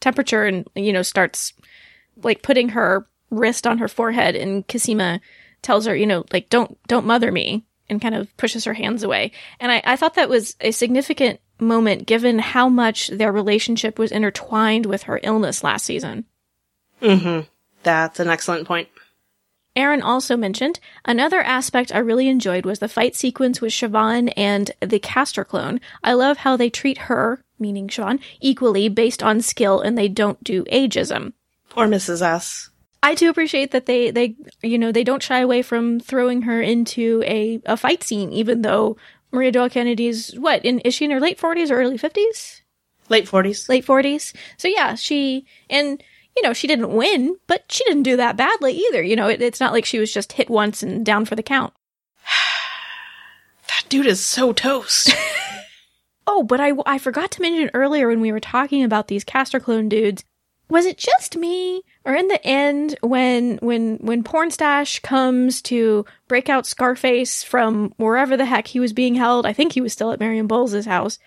temperature?" 0.00 0.44
And 0.44 0.68
you 0.74 0.92
know, 0.92 1.02
starts 1.02 1.54
like 2.22 2.42
putting 2.42 2.70
her 2.70 3.06
wrist 3.30 3.66
on 3.66 3.78
her 3.78 3.88
forehead, 3.88 4.36
and 4.36 4.66
Cosima 4.68 5.20
tells 5.62 5.86
her, 5.86 5.96
you 5.96 6.06
know, 6.06 6.24
like, 6.32 6.50
"Don't 6.50 6.76
don't 6.86 7.06
mother 7.06 7.32
me," 7.32 7.64
and 7.88 8.02
kind 8.02 8.14
of 8.14 8.34
pushes 8.36 8.64
her 8.66 8.74
hands 8.74 9.02
away. 9.02 9.32
And 9.60 9.72
I, 9.72 9.82
I 9.84 9.96
thought 9.96 10.14
that 10.14 10.28
was 10.28 10.56
a 10.60 10.72
significant 10.72 11.40
moment 11.58 12.06
given 12.06 12.38
how 12.38 12.68
much 12.68 13.08
their 13.08 13.32
relationship 13.32 13.98
was 13.98 14.12
intertwined 14.12 14.84
with 14.84 15.04
her 15.04 15.20
illness 15.22 15.64
last 15.64 15.86
season. 15.86 16.26
Mm-hmm. 17.00 17.46
That's 17.84 18.20
an 18.20 18.28
excellent 18.28 18.66
point. 18.66 18.88
Aaron 19.76 20.02
also 20.02 20.36
mentioned 20.36 20.78
another 21.04 21.40
aspect 21.40 21.92
I 21.92 21.98
really 21.98 22.28
enjoyed 22.28 22.64
was 22.64 22.78
the 22.78 22.88
fight 22.88 23.16
sequence 23.16 23.60
with 23.60 23.72
Siobhan 23.72 24.32
and 24.36 24.70
the 24.80 25.00
Castor 25.00 25.44
clone. 25.44 25.80
I 26.02 26.12
love 26.12 26.38
how 26.38 26.56
they 26.56 26.70
treat 26.70 26.98
her, 26.98 27.42
meaning 27.58 27.88
Siobhan, 27.88 28.20
equally 28.40 28.88
based 28.88 29.22
on 29.22 29.40
skill 29.40 29.80
and 29.80 29.98
they 29.98 30.08
don't 30.08 30.42
do 30.44 30.64
ageism. 30.64 31.32
Or 31.76 31.86
Mrs. 31.86 32.22
S. 32.22 32.70
I 33.02 33.14
do 33.14 33.28
appreciate 33.28 33.72
that 33.72 33.86
they, 33.86 34.10
they, 34.10 34.36
you 34.62 34.78
know, 34.78 34.92
they 34.92 35.04
don't 35.04 35.22
shy 35.22 35.40
away 35.40 35.62
from 35.62 36.00
throwing 36.00 36.42
her 36.42 36.62
into 36.62 37.22
a, 37.26 37.60
a 37.66 37.76
fight 37.76 38.02
scene, 38.02 38.32
even 38.32 38.62
though 38.62 38.96
Maria 39.32 39.50
Doyle 39.50 39.68
Kennedy's, 39.68 40.32
what, 40.38 40.64
in, 40.64 40.78
is 40.80 40.94
she 40.94 41.04
in 41.04 41.10
her 41.10 41.20
late 41.20 41.38
40s 41.38 41.70
or 41.70 41.74
early 41.74 41.98
50s? 41.98 42.62
Late 43.08 43.26
40s. 43.26 43.68
late 43.68 43.84
40s. 43.84 44.34
So 44.56 44.68
yeah, 44.68 44.94
she 44.94 45.44
and 45.68 46.02
you 46.36 46.42
know, 46.42 46.52
she 46.52 46.66
didn't 46.66 46.94
win, 46.94 47.36
but 47.46 47.64
she 47.68 47.84
didn't 47.84 48.02
do 48.02 48.16
that 48.16 48.36
badly 48.36 48.72
either. 48.72 49.02
You 49.02 49.16
know, 49.16 49.28
it, 49.28 49.40
it's 49.40 49.60
not 49.60 49.72
like 49.72 49.84
she 49.84 49.98
was 49.98 50.12
just 50.12 50.32
hit 50.32 50.50
once 50.50 50.82
and 50.82 51.04
down 51.04 51.24
for 51.24 51.36
the 51.36 51.42
count. 51.42 51.72
That 53.68 53.88
dude 53.88 54.06
is 54.06 54.24
so 54.24 54.52
toast. 54.52 55.14
Oh, 56.26 56.42
but 56.42 56.60
I 56.60 56.72
I 56.86 56.98
forgot 56.98 57.30
to 57.32 57.42
mention 57.42 57.70
earlier 57.74 58.08
when 58.08 58.20
we 58.20 58.32
were 58.32 58.40
talking 58.40 58.82
about 58.82 59.08
these 59.08 59.24
Castor 59.24 59.60
clone 59.60 59.88
dudes. 59.88 60.24
Was 60.70 60.86
it 60.86 60.96
just 60.96 61.36
me, 61.36 61.82
or 62.06 62.14
in 62.14 62.28
the 62.28 62.44
end, 62.44 62.96
when 63.02 63.58
when 63.58 63.98
when 63.98 64.24
Pornstash 64.24 65.02
comes 65.02 65.60
to 65.62 66.06
break 66.26 66.48
out 66.48 66.66
Scarface 66.66 67.42
from 67.44 67.92
wherever 67.98 68.36
the 68.36 68.46
heck 68.46 68.66
he 68.68 68.80
was 68.80 68.94
being 68.94 69.14
held? 69.14 69.44
I 69.44 69.52
think 69.52 69.72
he 69.72 69.82
was 69.82 69.92
still 69.92 70.12
at 70.12 70.20
Marion 70.20 70.46
Bowles' 70.46 70.86
house. 70.86 71.18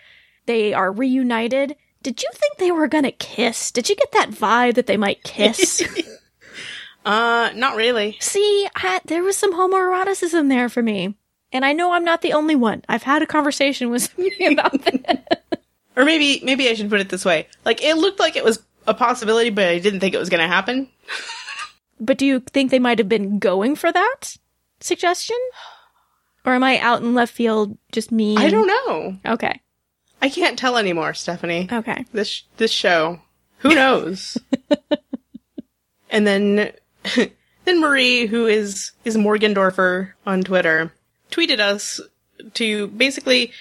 They 0.48 0.74
are 0.74 0.92
reunited. 0.92 1.76
Did 2.08 2.24
you 2.24 2.30
think 2.36 2.56
they 2.58 2.72
were 2.72 2.88
gonna 2.88 3.12
kiss? 3.12 3.70
Did 3.70 3.90
you 3.90 3.96
get 3.98 4.14
that 4.14 4.30
vibe 4.30 4.76
that 4.76 4.88
they 4.88 4.96
might 4.96 5.24
kiss? 5.24 5.84
uh, 7.06 7.50
not 7.54 7.76
really. 7.76 8.16
See, 8.22 8.66
I, 8.74 9.02
there 9.04 9.24
was 9.24 9.36
some 9.36 9.54
homoeroticism 9.54 10.48
there 10.48 10.70
for 10.70 10.82
me. 10.82 11.18
And 11.52 11.66
I 11.66 11.74
know 11.74 11.92
I'm 11.92 12.06
not 12.06 12.22
the 12.22 12.32
only 12.32 12.56
one. 12.56 12.82
I've 12.88 13.04
had 13.04 13.24
a 13.24 13.26
conversation 13.26 13.90
with 13.90 14.04
somebody 14.16 14.46
about 14.54 14.82
that. 14.84 15.60
Or 15.98 16.06
maybe, 16.06 16.40
maybe 16.46 16.70
I 16.70 16.76
should 16.76 16.90
put 16.90 17.02
it 17.02 17.10
this 17.10 17.26
way. 17.26 17.50
Like, 17.66 17.84
it 17.84 17.98
looked 17.98 18.22
like 18.22 18.38
it 18.38 18.46
was 18.46 18.64
a 18.88 18.94
possibility, 18.94 19.50
but 19.50 19.68
I 19.68 19.80
didn't 19.80 20.00
think 20.00 20.16
it 20.16 20.20
was 20.20 20.30
gonna 20.30 20.48
happen. 20.48 20.88
but 22.00 22.18
do 22.18 22.26
you 22.26 22.40
think 22.40 22.72
they 22.72 22.80
might 22.80 23.00
have 23.00 23.10
been 23.10 23.38
going 23.38 23.76
for 23.76 23.92
that 23.92 24.38
suggestion? 24.80 25.36
Or 26.46 26.54
am 26.54 26.64
I 26.64 26.80
out 26.80 27.02
in 27.02 27.14
left 27.14 27.34
field 27.34 27.78
just 27.92 28.14
me? 28.14 28.38
I 28.38 28.50
don't 28.50 28.68
know. 28.68 29.18
Okay. 29.34 29.60
I 30.22 30.30
can't 30.30 30.58
tell 30.58 30.78
anymore, 30.78 31.14
Stephanie. 31.14 31.68
Okay. 31.72 32.06
This, 32.12 32.44
this 32.58 32.72
show. 32.72 33.22
Who 33.60 33.76
knows? 33.76 34.38
and 36.10 36.26
then, 36.26 36.72
then 37.66 37.82
Marie, 37.82 38.26
who 38.26 38.46
is, 38.46 38.92
is 39.06 39.18
Morgendorfer 39.18 40.14
on 40.26 40.44
Twitter, 40.44 40.94
tweeted 41.32 41.60
us 41.60 42.00
to 42.54 42.88
basically, 42.88 43.52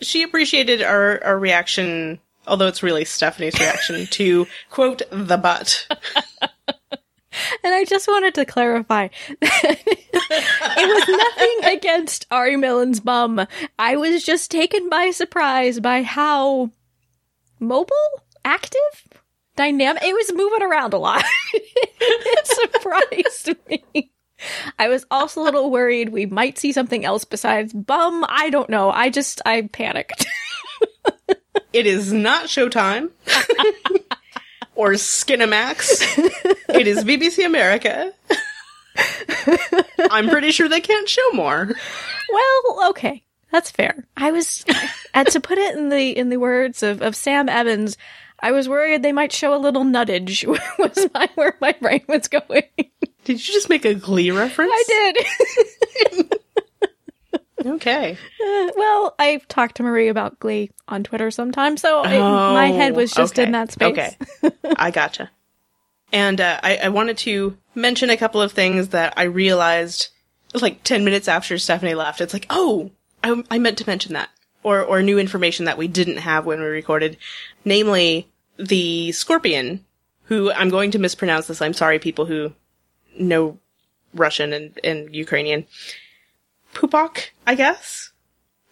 she 0.00 0.22
appreciated 0.22 0.82
our, 0.82 1.22
our 1.24 1.38
reaction, 1.38 2.20
although 2.46 2.66
it's 2.66 2.82
really 2.82 3.04
Stephanie's 3.04 3.58
reaction 3.58 4.06
to, 4.06 4.46
quote, 4.70 5.02
the 5.10 5.36
butt. 5.36 5.86
And 7.64 7.74
I 7.74 7.84
just 7.84 8.08
wanted 8.08 8.34
to 8.34 8.44
clarify 8.44 9.08
it 9.40 9.86
was 10.76 11.08
nothing 11.08 11.76
against 11.76 12.26
Ari 12.30 12.56
Millen's 12.56 13.00
bum. 13.00 13.46
I 13.78 13.96
was 13.96 14.24
just 14.24 14.50
taken 14.50 14.88
by 14.88 15.10
surprise 15.10 15.78
by 15.78 16.02
how 16.02 16.70
mobile, 17.58 17.94
active, 18.44 18.80
dynamic. 19.56 20.02
It 20.02 20.14
was 20.14 20.32
moving 20.34 20.62
around 20.62 20.94
a 20.94 20.98
lot. 20.98 21.24
it 21.54 22.46
surprised 22.46 23.56
me. 23.68 24.10
I 24.78 24.88
was 24.88 25.06
also 25.10 25.42
a 25.42 25.44
little 25.44 25.70
worried 25.70 26.08
we 26.08 26.26
might 26.26 26.58
see 26.58 26.72
something 26.72 27.04
else 27.04 27.24
besides 27.24 27.72
bum. 27.72 28.24
I 28.28 28.50
don't 28.50 28.70
know. 28.70 28.90
I 28.90 29.10
just, 29.10 29.42
I 29.44 29.62
panicked. 29.62 30.26
It 31.72 31.86
is 31.86 32.12
not 32.12 32.46
Showtime. 32.46 33.10
Or 34.80 34.92
Skinamax. 34.92 36.00
it 36.70 36.86
is 36.86 37.04
BBC 37.04 37.44
America. 37.44 38.14
I'm 40.10 40.30
pretty 40.30 40.52
sure 40.52 40.70
they 40.70 40.80
can't 40.80 41.06
show 41.06 41.30
more. 41.34 41.70
Well, 42.32 42.88
okay. 42.90 43.22
That's 43.52 43.70
fair. 43.70 44.06
I 44.16 44.30
was, 44.30 44.64
and 45.12 45.28
to 45.28 45.40
put 45.40 45.58
it 45.58 45.76
in 45.76 45.90
the, 45.90 46.16
in 46.16 46.30
the 46.30 46.38
words 46.38 46.82
of, 46.82 47.02
of 47.02 47.14
Sam 47.14 47.50
Evans, 47.50 47.98
I 48.40 48.52
was 48.52 48.70
worried 48.70 49.02
they 49.02 49.12
might 49.12 49.32
show 49.32 49.54
a 49.54 49.58
little 49.58 49.84
nuttage 49.84 50.46
was 50.78 51.08
my, 51.12 51.28
where 51.34 51.56
my 51.60 51.72
brain 51.78 52.04
was 52.08 52.28
going. 52.28 52.62
Did 53.24 53.46
you 53.46 53.52
just 53.52 53.68
make 53.68 53.84
a 53.84 53.92
Glee 53.94 54.30
reference? 54.30 54.72
I 54.74 55.12
did. 56.06 56.38
Okay. 57.64 58.12
Uh, 58.12 58.70
well, 58.76 59.14
I've 59.18 59.46
talked 59.48 59.76
to 59.76 59.82
Marie 59.82 60.08
about 60.08 60.38
Glee 60.40 60.70
on 60.88 61.04
Twitter 61.04 61.30
sometimes, 61.30 61.80
so 61.80 62.02
it, 62.02 62.18
my 62.18 62.68
head 62.68 62.96
was 62.96 63.12
just 63.12 63.38
Oh, 63.38 63.42
okay. 63.42 63.46
in 63.46 63.52
that 63.52 63.72
space. 63.72 63.92
Okay. 63.92 64.16
I 64.76 64.90
gotcha. 64.90 65.30
And 66.12 66.40
uh, 66.40 66.58
I, 66.62 66.76
I 66.78 66.88
wanted 66.88 67.18
to 67.18 67.56
mention 67.74 68.10
a 68.10 68.16
couple 68.16 68.40
of 68.42 68.52
things 68.52 68.88
that 68.88 69.14
I 69.16 69.24
realized 69.24 70.08
like 70.54 70.82
10 70.82 71.04
minutes 71.04 71.28
after 71.28 71.56
Stephanie 71.58 71.94
left. 71.94 72.20
It's 72.20 72.32
like, 72.32 72.46
oh, 72.50 72.90
I, 73.22 73.42
I 73.50 73.58
meant 73.58 73.78
to 73.78 73.86
mention 73.86 74.14
that. 74.14 74.30
Or, 74.62 74.82
or 74.82 75.00
new 75.02 75.18
information 75.18 75.64
that 75.66 75.78
we 75.78 75.88
didn't 75.88 76.18
have 76.18 76.44
when 76.44 76.60
we 76.60 76.66
recorded. 76.66 77.16
Namely, 77.64 78.28
the 78.58 79.10
scorpion, 79.12 79.84
who 80.24 80.52
I'm 80.52 80.68
going 80.68 80.90
to 80.90 80.98
mispronounce 80.98 81.46
this. 81.46 81.62
I'm 81.62 81.72
sorry, 81.72 81.98
people 81.98 82.26
who 82.26 82.52
know 83.18 83.58
Russian 84.12 84.52
and, 84.52 84.78
and 84.84 85.14
Ukrainian. 85.14 85.66
Pupok, 86.74 87.30
I 87.46 87.54
guess? 87.54 88.12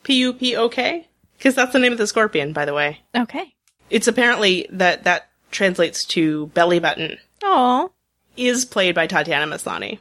P-U-P-O-K? 0.03 1.07
Because 1.37 1.55
that's 1.55 1.73
the 1.73 1.79
name 1.79 1.93
of 1.93 1.99
the 1.99 2.07
scorpion, 2.07 2.53
by 2.53 2.65
the 2.65 2.75
way. 2.75 3.01
Okay. 3.17 3.55
It's 3.91 4.09
apparently 4.09 4.67
that 4.71 5.05
that 5.05 5.29
translates 5.51 6.05
to 6.07 6.47
belly 6.49 6.79
button. 6.79 7.19
Oh. 7.43 7.93
Is 8.37 8.65
played 8.65 8.95
by 8.95 9.07
Tatiana 9.07 9.47
Maslany. 9.47 9.99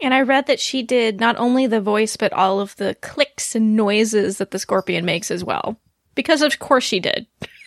And 0.00 0.12
I 0.12 0.20
read 0.20 0.46
that 0.46 0.60
she 0.60 0.82
did 0.82 1.20
not 1.20 1.36
only 1.36 1.66
the 1.66 1.80
voice, 1.80 2.16
but 2.16 2.32
all 2.32 2.60
of 2.60 2.76
the 2.76 2.96
clicks 3.00 3.54
and 3.54 3.76
noises 3.76 4.38
that 4.38 4.50
the 4.50 4.58
scorpion 4.58 5.04
makes 5.04 5.30
as 5.30 5.42
well. 5.42 5.78
Because 6.14 6.42
of 6.42 6.58
course 6.58 6.84
she 6.84 7.00
did. 7.00 7.26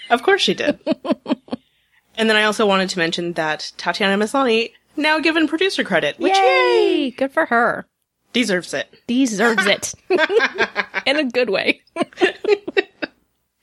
Of 0.10 0.24
course 0.24 0.41
she 0.41 0.54
did. 0.54 0.80
and 2.16 2.30
then 2.30 2.36
I 2.36 2.44
also 2.44 2.66
wanted 2.66 2.90
to 2.90 3.00
mention 3.00 3.34
that 3.34 3.72
Tatiana 3.78 4.24
Maslany 4.24 4.74
now 4.96 5.20
given 5.20 5.48
producer 5.48 5.84
credit, 5.84 6.20
which 6.20 6.38
Yay! 6.38 7.12
Good 7.12 7.32
for 7.32 7.46
her. 7.48 7.88
Deserves 8.34 8.73
it. 8.73 8.88
Deserves 9.07 9.65
it. 9.65 9.93
in 11.06 11.18
a 11.18 11.23
good 11.26 11.49
way. 11.49 11.81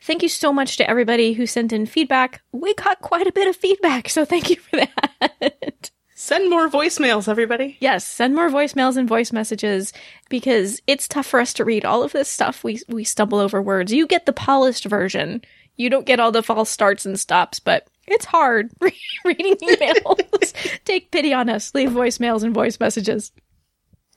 thank 0.01 0.23
you 0.23 0.29
so 0.29 0.53
much 0.53 0.77
to 0.77 0.89
everybody 0.89 1.33
who 1.35 1.47
sent 1.47 1.73
in 1.73 1.87
feedback. 1.87 2.43
We 2.53 2.75
got 2.75 3.01
quite 3.01 3.27
a 3.27 3.33
bit 3.33 3.49
of 3.49 3.57
feedback, 3.57 4.09
so 4.09 4.25
thank 4.25 4.51
you 4.51 4.57
for 4.57 4.77
that. 4.77 5.91
Send 6.19 6.49
more 6.49 6.69
voicemails, 6.71 7.29
everybody. 7.29 7.77
Yes, 7.79 8.07
send 8.07 8.35
more 8.35 8.49
voicemails 8.49 8.97
and 8.97 9.07
voice 9.07 9.33
messages 9.33 9.93
because 10.31 10.81
it's 10.87 11.07
tough 11.07 11.27
for 11.27 11.39
us 11.39 11.53
to 11.53 11.65
read 11.65 11.85
all 11.85 12.03
of 12.03 12.13
this 12.13 12.29
stuff. 12.29 12.65
We 12.65 12.81
we 12.89 13.05
stumble 13.05 13.39
over 13.39 13.61
words. 13.61 13.93
You 13.93 14.07
get 14.07 14.25
the 14.25 14.33
polished 14.33 14.87
version. 14.87 15.43
You 15.77 15.91
don't 15.91 16.07
get 16.07 16.19
all 16.19 16.33
the 16.33 16.43
false 16.43 16.71
starts 16.71 17.05
and 17.05 17.21
stops, 17.21 17.61
but 17.61 17.87
it's 18.07 18.25
hard 18.25 18.71
reading 19.25 19.57
emails. 19.57 20.81
Take 20.87 21.11
pity 21.11 21.35
on 21.35 21.51
us. 21.51 21.75
Leave 21.75 21.91
voicemails 21.91 22.43
and 22.43 22.55
voice 22.55 22.81
messages. 22.81 23.31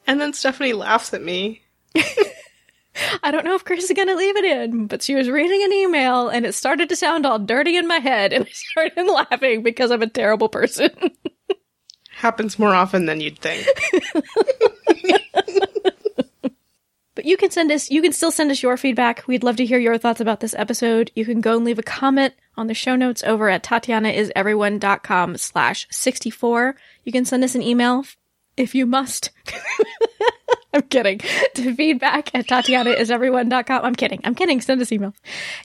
And 0.09 0.19
then 0.19 0.33
Stephanie 0.33 0.73
laughs 0.73 1.13
at 1.13 1.21
me. 1.21 1.61
I 1.95 3.29
don't 3.29 3.45
know 3.45 3.53
if 3.53 3.63
Chris 3.63 3.83
is 3.83 3.95
going 3.95 4.07
to 4.07 4.15
leave 4.15 4.35
it 4.37 4.43
in, 4.43 4.87
but 4.87 5.03
she 5.03 5.13
was 5.13 5.29
reading 5.29 5.63
an 5.63 5.71
email 5.71 6.29
and 6.29 6.47
it 6.47 6.55
started 6.55 6.89
to 6.89 6.95
sound 6.95 7.27
all 7.27 7.37
dirty 7.37 7.77
in 7.77 7.87
my 7.87 7.99
head 7.99 8.33
and 8.33 8.45
I 8.47 8.49
started 8.49 9.03
laughing 9.03 9.61
because 9.61 9.91
I'm 9.91 10.01
a 10.01 10.07
terrible 10.07 10.49
person. 10.49 10.89
Happens 12.09 12.57
more 12.57 12.73
often 12.73 13.05
than 13.05 13.21
you'd 13.21 13.37
think. 13.37 13.67
But 17.13 17.25
you 17.25 17.37
can 17.37 17.51
send 17.51 17.71
us, 17.71 17.91
you 17.91 18.01
can 18.01 18.11
still 18.11 18.31
send 18.31 18.49
us 18.49 18.63
your 18.63 18.77
feedback. 18.77 19.27
We'd 19.27 19.43
love 19.43 19.57
to 19.57 19.65
hear 19.65 19.77
your 19.77 19.99
thoughts 19.99 20.21
about 20.21 20.39
this 20.39 20.55
episode. 20.57 21.11
You 21.13 21.25
can 21.25 21.39
go 21.39 21.57
and 21.57 21.65
leave 21.65 21.77
a 21.77 21.83
comment 21.83 22.33
on 22.57 22.65
the 22.65 22.73
show 22.73 22.95
notes 22.95 23.23
over 23.23 23.47
at 23.47 23.63
tatianaiseveryone.com 23.63 25.37
slash 25.37 25.85
64. 25.91 26.75
You 27.03 27.11
can 27.11 27.25
send 27.25 27.43
us 27.43 27.53
an 27.53 27.61
email 27.61 28.05
if 28.59 28.75
you 28.75 28.85
must. 28.85 29.31
I'm 30.73 30.83
kidding. 30.83 31.19
To 31.55 31.75
feedback 31.75 32.33
at 32.35 32.45
tatianaiseveryone.com. 32.45 33.83
I'm 33.83 33.95
kidding. 33.95 34.21
I'm 34.23 34.35
kidding. 34.35 34.61
Send 34.61 34.79
us 34.81 34.91
emails. 34.91 35.15